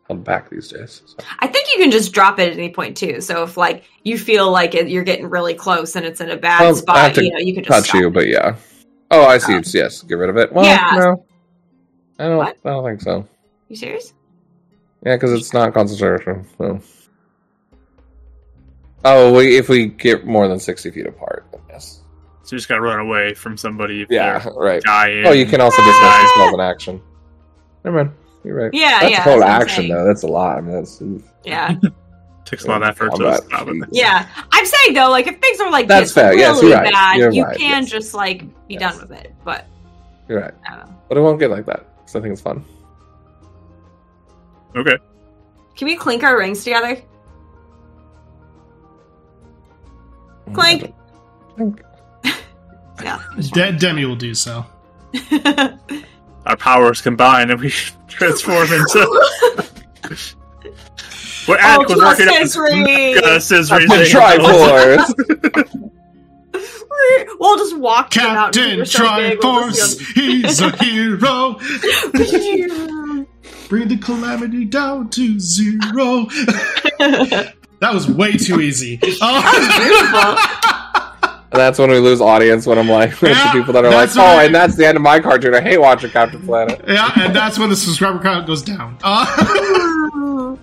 held 0.07 0.23
back 0.23 0.49
these 0.49 0.67
days. 0.69 1.01
So. 1.05 1.17
I 1.39 1.47
think 1.47 1.67
you 1.73 1.79
can 1.81 1.91
just 1.91 2.13
drop 2.13 2.39
it 2.39 2.51
at 2.51 2.57
any 2.57 2.69
point 2.69 2.95
too. 2.97 3.21
So 3.21 3.43
if 3.43 3.57
like 3.57 3.83
you 4.03 4.17
feel 4.17 4.51
like 4.51 4.75
it, 4.75 4.87
you're 4.89 5.03
getting 5.03 5.29
really 5.29 5.53
close 5.53 5.95
and 5.95 6.05
it's 6.05 6.21
in 6.21 6.29
a 6.29 6.37
bad 6.37 6.61
Well, 6.61 6.75
spot, 6.75 7.17
you 7.17 7.31
know, 7.31 7.39
you 7.39 7.53
can 7.53 7.63
just 7.63 7.75
touch 7.75 7.89
stop. 7.89 8.01
you, 8.01 8.09
but 8.11 8.27
yeah. 8.27 8.55
Oh, 9.11 9.25
I 9.25 9.37
see. 9.37 9.53
Um, 9.53 9.59
It's 9.59 9.73
yes. 9.73 10.01
Get 10.01 10.15
rid 10.15 10.29
of 10.29 10.37
it. 10.37 10.51
Well, 10.53 10.65
yeah. 10.65 10.91
no, 10.95 11.25
I 12.19 12.27
don't. 12.27 12.37
What? 12.37 12.57
I 12.65 12.69
don't 12.69 12.85
think 12.85 13.01
so. 13.01 13.27
You 13.69 13.75
serious? 13.75 14.13
Yeah, 15.05 15.15
because 15.15 15.31
it's 15.33 15.53
not 15.53 15.73
concentration. 15.73 16.45
So. 16.57 16.81
Oh, 19.03 19.33
we, 19.33 19.57
if 19.57 19.69
we 19.69 19.85
get 19.87 20.25
more 20.25 20.47
than 20.47 20.59
sixty 20.59 20.89
feet 20.89 21.05
apart, 21.05 21.45
then 21.51 21.61
yes. 21.69 22.01
So 22.43 22.55
you 22.55 22.57
just 22.59 22.67
gotta 22.67 22.81
run 22.81 22.99
away 22.99 23.33
from 23.35 23.57
somebody 23.57 24.01
if 24.01 24.09
Yeah, 24.09 24.47
right. 24.55 24.81
dying. 24.81 25.25
Oh, 25.27 25.31
you 25.31 25.45
can 25.45 25.61
also 25.61 25.77
dismiss 25.77 25.97
the 25.99 26.27
spell 26.33 26.47
as 26.47 26.53
an 26.55 26.59
action. 26.59 27.01
Never 27.83 28.05
mind. 28.05 28.11
You're 28.45 28.55
right. 28.55 28.73
Yeah, 28.73 28.99
that's 29.01 29.11
yeah, 29.11 29.21
a 29.23 29.25
that's 29.25 29.39
what 29.39 29.49
action 29.49 29.75
saying. 29.83 29.93
though. 29.93 30.05
That's 30.05 30.23
a 30.23 30.27
lot. 30.27 30.57
I 30.57 30.61
mean, 30.61 30.75
that's 30.75 31.01
Yeah, 31.43 31.75
takes 32.45 32.63
a 32.65 32.67
lot 32.67 32.83
of 32.83 32.89
effort 32.89 33.05
to 33.05 33.17
Combat. 33.17 33.43
stop 33.45 33.67
it. 33.67 33.89
yeah. 33.91 34.27
I'm 34.51 34.65
saying 34.65 34.93
though, 34.93 35.09
like 35.09 35.25
if 35.27 35.39
things 35.41 35.59
are 35.59 35.71
like 35.71 35.87
That's 35.87 36.05
this 36.07 36.13
fair. 36.13 36.29
really 36.29 36.41
Yes, 36.41 36.61
you're 36.61 36.71
right. 36.73 36.91
bad, 36.93 37.17
You're 37.17 37.31
you 37.31 37.43
right, 37.43 37.57
can 37.57 37.83
yes. 37.83 37.91
just 37.91 38.13
like 38.13 38.41
be 38.67 38.75
Yes. 38.75 38.81
done 38.81 39.01
with 39.09 39.11
it. 39.17 39.33
But 39.43 39.65
You're 40.29 40.41
right, 40.41 40.53
I 40.69 40.75
don't 40.75 40.85
know. 40.87 40.95
but 41.09 41.17
it 41.17 41.21
won't 41.21 41.39
get 41.39 41.49
like 41.49 41.65
that 41.65 41.87
because 41.97 42.15
I 42.15 42.21
think 42.21 42.33
it's 42.33 42.41
fun. 42.41 42.63
Okay. 44.75 44.97
Can 45.75 45.87
we 45.87 45.95
clink 45.95 46.23
our 46.23 46.37
rings 46.37 46.63
together? 46.63 47.01
Mm, 50.47 50.53
clink. 50.53 50.93
Yeah. 53.03 53.19
De- 53.51 53.73
Demi 53.73 54.05
will 54.05 54.15
do 54.15 54.33
so. 54.33 54.65
Our 56.45 56.55
powers 56.57 57.01
combine 57.01 57.49
and 57.49 57.59
we 57.59 57.69
transform 58.07 58.71
into 58.71 58.99
what 61.47 61.59
Attic 61.59 61.89
was 61.89 61.99
Ultima 61.99 62.05
working 62.05 62.27
on. 62.27 62.33
Scissory. 62.43 63.15
Scissory 63.39 63.87
The 63.87 63.95
thing. 63.95 64.11
Triforce. 65.81 65.91
we'll 67.39 67.57
just 67.57 67.77
walk 67.77 68.11
them 68.13 68.25
out. 68.25 68.53
Captain 68.53 68.77
We're 68.79 68.85
so 68.85 69.15
big, 69.17 69.39
we'll 69.43 69.69
Triforce, 69.69 69.99
he's 70.13 70.61
a 70.61 70.69
hero. 70.83 71.59
Bring 73.69 73.87
the 73.87 73.97
calamity 73.97 74.65
down 74.65 75.09
to 75.09 75.39
zero. 75.39 76.25
that 77.79 77.91
was 77.93 78.07
way 78.07 78.33
too 78.33 78.61
easy. 78.61 78.99
Oh. 79.21 80.71
That's 81.57 81.79
when 81.79 81.89
we 81.89 81.99
lose 81.99 82.21
audience. 82.21 82.65
When 82.65 82.77
I'm 82.77 82.89
like, 82.89 83.11
it's 83.21 83.21
the 83.21 83.49
people 83.51 83.73
that 83.73 83.85
are 83.85 83.91
like, 83.91 84.09
oh, 84.15 84.19
right. 84.37 84.45
and 84.45 84.55
that's 84.55 84.75
the 84.75 84.85
end 84.87 84.95
of 84.97 85.01
my 85.01 85.19
cartoon. 85.19 85.53
I 85.55 85.61
hate 85.61 85.77
watching 85.77 86.09
Captain 86.11 86.41
Planet. 86.45 86.81
yeah, 86.87 87.11
and 87.15 87.35
that's 87.35 87.57
when 87.59 87.69
the 87.69 87.75
subscriber 87.75 88.19
count 88.19 88.47
goes 88.47 88.61
down. 88.61 88.97
Uh, 89.03 89.25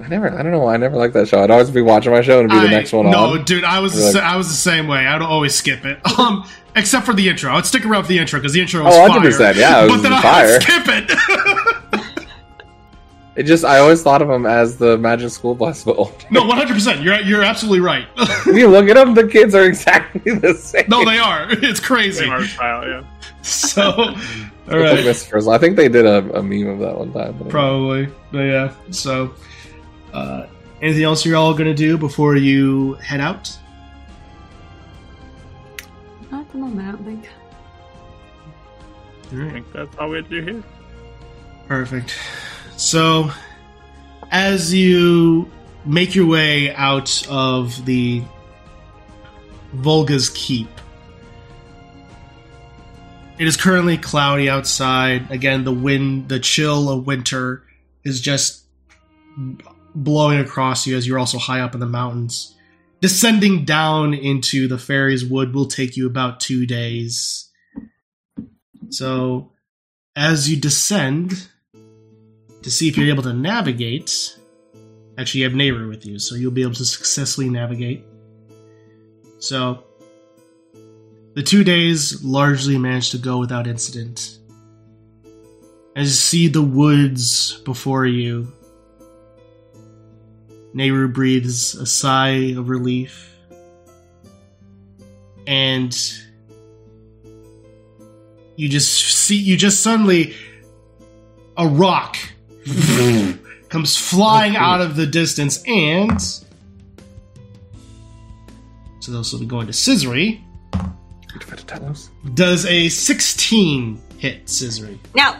I 0.00 0.08
never, 0.08 0.28
I 0.30 0.42
don't 0.42 0.52
know 0.52 0.58
why 0.58 0.74
I 0.74 0.76
never 0.76 0.96
liked 0.96 1.14
that 1.14 1.28
show. 1.28 1.42
I'd 1.42 1.50
always 1.50 1.70
be 1.70 1.80
watching 1.80 2.12
my 2.12 2.20
show 2.20 2.40
and 2.40 2.50
be 2.50 2.58
the 2.60 2.68
next 2.68 2.92
one 2.92 3.10
no, 3.10 3.34
on. 3.34 3.44
dude, 3.44 3.64
I 3.64 3.80
was 3.80 3.94
the, 3.94 4.18
Like- 4.18 4.22
I 4.24 4.36
was 4.36 4.48
the 4.48 4.54
same 4.54 4.86
way. 4.86 5.06
I'd 5.06 5.22
always 5.22 5.54
skip 5.54 5.84
it. 5.86 5.98
Um, 6.18 6.46
except 6.76 7.06
for 7.06 7.14
the 7.14 7.28
intro. 7.28 7.54
I'd 7.54 7.64
stick 7.64 7.86
around 7.86 8.02
for 8.02 8.08
the 8.08 8.18
intro 8.18 8.38
because 8.38 8.52
the 8.52 8.60
intro 8.60 8.84
was 8.84 8.94
Oh, 8.94 9.06
fire. 9.08 9.20
100%, 9.20 9.54
yeah, 9.56 9.80
it 9.80 9.90
was 9.90 9.92
but 9.96 10.02
then 10.02 10.12
I 10.12 10.20
fire. 10.20 10.52
would 10.52 10.62
skip 10.62 10.82
it. 10.88 11.73
It 13.36 13.44
just, 13.44 13.64
I 13.64 13.78
always 13.80 14.00
thought 14.02 14.22
of 14.22 14.30
him 14.30 14.46
as 14.46 14.76
the 14.76 14.96
Magic 14.98 15.30
School 15.30 15.54
Bus 15.56 15.82
bull. 15.84 16.12
no, 16.30 16.44
one 16.46 16.56
hundred 16.56 16.74
percent. 16.74 17.02
You're 17.02 17.20
you're 17.20 17.42
absolutely 17.42 17.80
right. 17.80 18.06
If 18.16 18.46
you 18.56 18.68
look 18.68 18.88
at 18.88 18.94
them, 18.94 19.14
the 19.14 19.26
kids 19.26 19.54
are 19.54 19.64
exactly 19.64 20.34
the 20.36 20.54
same. 20.54 20.84
no, 20.88 21.04
they 21.04 21.18
are. 21.18 21.46
It's 21.50 21.80
crazy. 21.80 22.20
Same 22.20 22.30
art 22.30 22.44
style, 22.44 22.86
yeah. 22.88 23.02
So, 23.42 23.90
all 23.90 24.10
It's 24.14 24.18
like 24.68 24.76
right, 24.80 25.04
Miss 25.04 25.26
Frizzle. 25.26 25.52
I 25.52 25.58
think 25.58 25.76
they 25.76 25.88
did 25.88 26.06
a, 26.06 26.18
a 26.38 26.42
meme 26.42 26.68
of 26.68 26.78
that 26.78 26.96
one 26.96 27.12
time. 27.12 27.36
But 27.38 27.48
probably. 27.48 28.08
But 28.30 28.38
yeah. 28.38 28.72
So, 28.90 29.34
uh, 30.12 30.46
anything 30.80 31.02
else 31.02 31.26
you're 31.26 31.36
all 31.36 31.54
gonna 31.54 31.74
do 31.74 31.98
before 31.98 32.36
you 32.36 32.94
head 32.94 33.20
out? 33.20 33.50
Not 36.30 36.42
at 36.42 36.52
the 36.52 36.58
moment, 36.58 36.88
I 36.88 36.92
don't 36.92 37.04
think. 37.04 37.28
All 39.32 39.48
I 39.48 39.50
think 39.50 39.72
that's 39.72 39.96
all 39.98 40.10
we 40.10 40.16
had 40.18 40.30
to 40.30 40.40
do 40.40 40.52
here. 40.52 40.62
Perfect. 41.66 42.14
So, 42.84 43.30
as 44.30 44.74
you 44.74 45.50
make 45.86 46.14
your 46.14 46.26
way 46.26 46.70
out 46.74 47.26
of 47.30 47.82
the 47.86 48.22
Volga's 49.72 50.28
Keep, 50.34 50.68
it 53.38 53.46
is 53.46 53.56
currently 53.56 53.96
cloudy 53.96 54.50
outside. 54.50 55.30
Again, 55.30 55.64
the 55.64 55.72
wind, 55.72 56.28
the 56.28 56.38
chill 56.38 56.90
of 56.90 57.06
winter 57.06 57.64
is 58.04 58.20
just 58.20 58.66
blowing 59.94 60.38
across 60.38 60.86
you 60.86 60.94
as 60.94 61.06
you're 61.06 61.18
also 61.18 61.38
high 61.38 61.60
up 61.60 61.72
in 61.72 61.80
the 61.80 61.86
mountains. 61.86 62.54
Descending 63.00 63.64
down 63.64 64.12
into 64.12 64.68
the 64.68 64.78
fairies' 64.78 65.24
wood 65.24 65.54
will 65.54 65.68
take 65.68 65.96
you 65.96 66.06
about 66.06 66.38
two 66.38 66.66
days. 66.66 67.50
So, 68.90 69.52
as 70.14 70.50
you 70.50 70.60
descend, 70.60 71.48
to 72.64 72.70
see 72.70 72.88
if 72.88 72.96
you're 72.96 73.08
able 73.08 73.22
to 73.22 73.34
navigate. 73.34 74.38
Actually, 75.18 75.42
you 75.42 75.48
have 75.48 75.52
Nayru 75.52 75.86
with 75.88 76.06
you, 76.06 76.18
so 76.18 76.34
you'll 76.34 76.50
be 76.50 76.62
able 76.62 76.72
to 76.72 76.84
successfully 76.84 77.50
navigate. 77.50 78.02
So, 79.38 79.84
the 81.34 81.42
two 81.42 81.62
days 81.62 82.24
largely 82.24 82.78
managed 82.78 83.10
to 83.12 83.18
go 83.18 83.38
without 83.38 83.66
incident. 83.66 84.38
As 85.94 86.06
you 86.06 86.14
see 86.14 86.48
the 86.48 86.62
woods 86.62 87.58
before 87.64 88.06
you, 88.06 88.50
Nayru 90.74 91.12
breathes 91.12 91.74
a 91.74 91.84
sigh 91.84 92.54
of 92.56 92.70
relief. 92.70 93.30
And 95.46 95.94
you 98.56 98.70
just 98.70 98.90
see, 99.02 99.36
you 99.36 99.58
just 99.58 99.82
suddenly, 99.82 100.34
a 101.58 101.68
rock 101.68 102.16
comes 103.68 103.96
flying 103.96 104.56
out 104.56 104.80
of 104.80 104.96
the 104.96 105.06
distance 105.06 105.62
and 105.66 106.20
so 109.00 109.12
those 109.12 109.32
will 109.32 109.40
be 109.40 109.46
going 109.46 109.66
to 109.66 109.72
Scissory 109.72 110.40
does 112.34 112.64
a 112.66 112.88
16 112.88 114.00
hit 114.18 114.46
Scissory 114.46 114.98
No. 115.14 115.36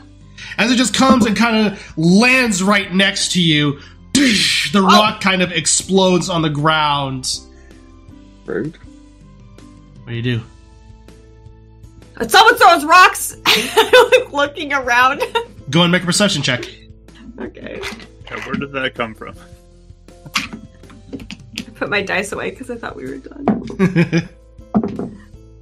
as 0.58 0.70
it 0.70 0.76
just 0.76 0.94
comes 0.94 1.24
and 1.26 1.36
kind 1.36 1.68
of 1.68 1.98
lands 1.98 2.62
right 2.62 2.92
next 2.92 3.32
to 3.32 3.42
you 3.42 3.78
the 4.14 4.80
oh. 4.82 4.86
rock 4.86 5.20
kind 5.20 5.42
of 5.42 5.52
explodes 5.52 6.28
on 6.28 6.42
the 6.42 6.50
ground 6.50 7.38
Rude. 8.44 8.76
what 10.02 10.08
do 10.08 10.14
you 10.14 10.22
do 10.22 10.42
someone 12.28 12.56
throws 12.56 12.84
rocks. 12.84 13.36
I'm 13.46 14.10
like 14.10 14.32
looking 14.32 14.72
around. 14.72 15.22
go 15.70 15.82
and 15.82 15.90
make 15.90 16.02
a 16.02 16.06
perception 16.06 16.42
check 16.42 16.64
okay. 17.40 17.80
Yeah, 18.24 18.46
where 18.46 18.54
did 18.54 18.72
that 18.72 18.94
come 18.94 19.14
from? 19.14 19.34
I 20.36 21.70
put 21.74 21.90
my 21.90 22.02
dice 22.02 22.32
away 22.32 22.50
because 22.50 22.70
I 22.70 22.76
thought 22.76 22.96
we 22.96 23.04
were 23.04 23.18
done. 23.18 24.28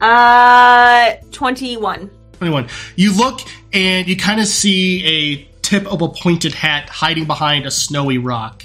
Uh, 0.01 1.15
21. 1.31 2.11
21 2.39 2.69
you 2.97 3.17
look 3.17 3.41
and 3.73 4.09
you 4.09 4.17
kind 4.17 4.41
of 4.41 4.49
see 4.49 5.07
a 5.07 5.49
tip 5.63 5.87
of 5.87 6.03
a 6.03 6.09
pointed 6.09 6.53
hat 6.53 6.89
hiding 6.89 7.25
behind 7.25 7.67
a 7.67 7.71
snowy 7.71 8.19
rock 8.19 8.65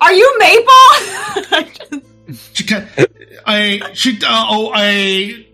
Are 0.00 0.12
you 0.12 0.36
Maple? 0.40 2.02
She 2.54 2.64
ca- 2.64 2.88
a 3.46 3.80
she 3.94 4.16
uh, 4.24 4.46
oh 4.50 4.72
I, 4.74 5.46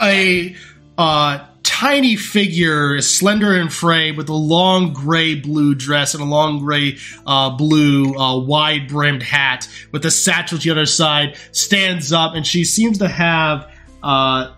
I, 0.00 0.56
uh 0.98 1.46
tiny 1.66 2.14
figure, 2.14 3.00
slender 3.02 3.54
in 3.56 3.68
frame, 3.68 4.16
with 4.16 4.28
a 4.28 4.34
long 4.34 4.92
gray 4.92 5.34
blue 5.34 5.74
dress 5.74 6.14
and 6.14 6.22
a 6.22 6.26
long 6.26 6.60
gray 6.60 6.96
uh, 7.26 7.50
blue 7.50 8.14
uh, 8.16 8.38
wide 8.38 8.88
brimmed 8.88 9.22
hat 9.22 9.68
with 9.90 10.06
a 10.06 10.10
satchel 10.10 10.58
to 10.58 10.64
the 10.64 10.70
other 10.70 10.86
side, 10.86 11.36
stands 11.50 12.12
up 12.12 12.34
and 12.34 12.46
she 12.46 12.64
seems 12.64 12.98
to 12.98 13.08
have 13.08 13.68
uh, 14.02 14.54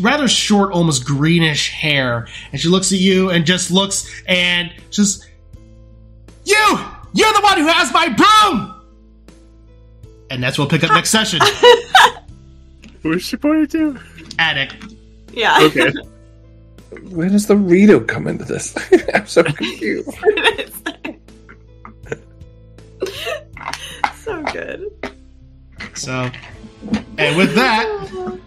rather 0.00 0.26
short, 0.26 0.72
almost 0.72 1.04
greenish 1.04 1.70
hair. 1.70 2.26
And 2.50 2.60
she 2.60 2.68
looks 2.68 2.90
at 2.90 2.98
you 2.98 3.30
and 3.30 3.44
just 3.44 3.70
looks 3.70 4.22
and 4.26 4.72
just, 4.90 5.28
You! 6.44 6.78
You're 7.12 7.32
the 7.32 7.40
one 7.42 7.58
who 7.58 7.66
has 7.66 7.92
my 7.92 8.08
broom! 8.08 8.74
And 10.30 10.42
that's 10.42 10.58
what 10.58 10.64
we'll 10.64 10.80
pick 10.80 10.88
up 10.88 10.94
next 10.94 11.10
session. 11.10 11.40
Who's 13.02 13.22
she 13.22 13.36
pointing 13.36 13.66
to? 13.68 14.00
Attic. 14.38 14.72
Yeah. 15.34 15.58
Okay. 15.62 15.92
Where 17.10 17.28
does 17.28 17.46
the 17.46 17.56
Rito 17.56 18.00
come 18.00 18.26
into 18.26 18.44
this? 18.44 18.74
I'm 19.14 19.26
so 19.26 19.42
confused. 19.42 20.10
so 24.16 24.42
good. 24.44 24.90
So, 25.94 26.30
and 27.18 27.36
with 27.36 27.54
that, 27.54 28.38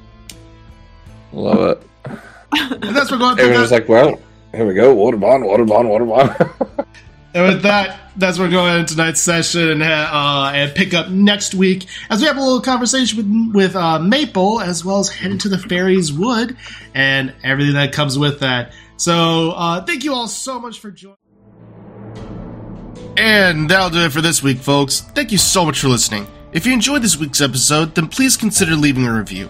Love 1.34 1.60
it. 1.78 1.84
and 2.52 2.96
that's 2.96 3.12
what 3.12 3.20
we're 3.20 3.36
going 3.36 3.38
to 3.38 3.44
Everyone's 3.44 3.72
like, 3.72 3.88
well, 3.90 4.20
here 4.54 4.66
we 4.66 4.74
go. 4.74 4.94
Water 4.94 5.18
bond, 5.18 5.46
water 5.46 5.66
bond, 5.66 5.90
water 5.90 6.06
bond. 6.06 6.36
And 7.34 7.46
with 7.46 7.62
that, 7.64 8.00
that's 8.16 8.40
where 8.40 8.48
we're 8.48 8.54
going 8.54 8.80
into 8.80 8.96
tonight's 8.96 9.22
session 9.22 9.70
and 9.70 9.84
uh, 9.84 10.52
and 10.54 10.74
pick 10.74 10.94
up 10.94 11.10
next 11.10 11.54
week 11.54 11.86
as 12.10 12.22
we 12.22 12.28
have 12.28 12.38
a 12.38 12.42
little 12.42 12.62
conversation 12.62 13.18
with 13.18 13.56
with 13.56 13.76
uh, 13.76 14.00
Maple 14.00 14.60
as 14.60 14.84
well 14.84 15.00
as 15.00 15.10
head 15.10 15.32
into 15.32 15.50
the 15.50 15.58
Fairies 15.58 16.12
Wood 16.12 16.58
and 16.96 17.34
everything 17.44 17.76
that 17.76 17.92
comes 17.92 18.18
with 18.18 18.40
that. 18.40 18.74
So 18.98 19.52
uh, 19.52 19.84
thank 19.86 20.04
you 20.04 20.14
all 20.14 20.28
so 20.28 20.60
much 20.60 20.80
for 20.80 20.90
joining. 20.90 21.18
And 23.18 23.70
that'll 23.70 23.90
do 23.90 24.00
it 24.06 24.12
for 24.12 24.22
this 24.22 24.42
week, 24.42 24.60
folks. 24.60 25.02
Thank 25.02 25.32
you 25.32 25.38
so 25.38 25.66
much 25.66 25.80
for 25.80 25.88
listening. 25.88 26.28
If 26.54 26.66
you 26.66 26.74
enjoyed 26.74 27.02
this 27.02 27.18
week's 27.18 27.42
episode, 27.42 27.94
then 27.96 28.08
please 28.08 28.38
consider 28.38 28.76
leaving 28.76 29.06
a 29.06 29.14
review. 29.14 29.50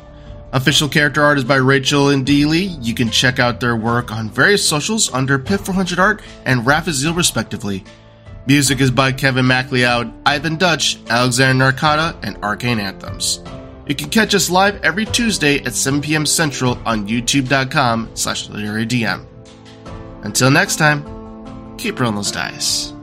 Official 0.54 0.88
character 0.88 1.22
art 1.22 1.38
is 1.38 1.44
by 1.44 1.58
Rachel 1.58 2.10
and 2.10 2.26
Dee 2.26 2.46
Lee. 2.46 2.78
You 2.82 2.94
can 2.94 3.10
check 3.10 3.38
out 3.38 3.60
their 3.60 3.76
work 3.76 4.12
on 4.12 4.30
various 4.30 4.68
socials 4.68 5.14
under 5.14 5.38
Pip400 5.38 5.98
Art 5.98 6.22
and 6.46 6.62
Raphazil, 6.62 7.16
respectively. 7.16 7.84
Music 8.46 8.80
is 8.80 8.90
by 8.90 9.12
Kevin 9.12 9.46
MacLeod, 9.46 10.14
Ivan 10.26 10.56
Dutch, 10.56 11.00
Alexander 11.10 11.72
Nakarada, 11.72 12.16
and 12.24 12.38
Arcane 12.38 12.80
Anthems. 12.80 13.42
You 13.88 13.96
can 13.96 14.10
catch 14.10 14.34
us 14.36 14.50
live 14.50 14.82
every 14.84 15.06
Tuesday 15.06 15.60
at 15.66 15.74
7 15.74 16.02
p.m. 16.02 16.26
Central 16.26 16.78
on 16.86 17.08
youtube.com 17.08 18.10
slash. 18.14 18.48
Until 20.24 20.52
next 20.52 20.76
time, 20.78 21.78
keep 21.78 22.00
rolling 22.00 22.16
those 22.16 22.32
dice. 22.32 22.94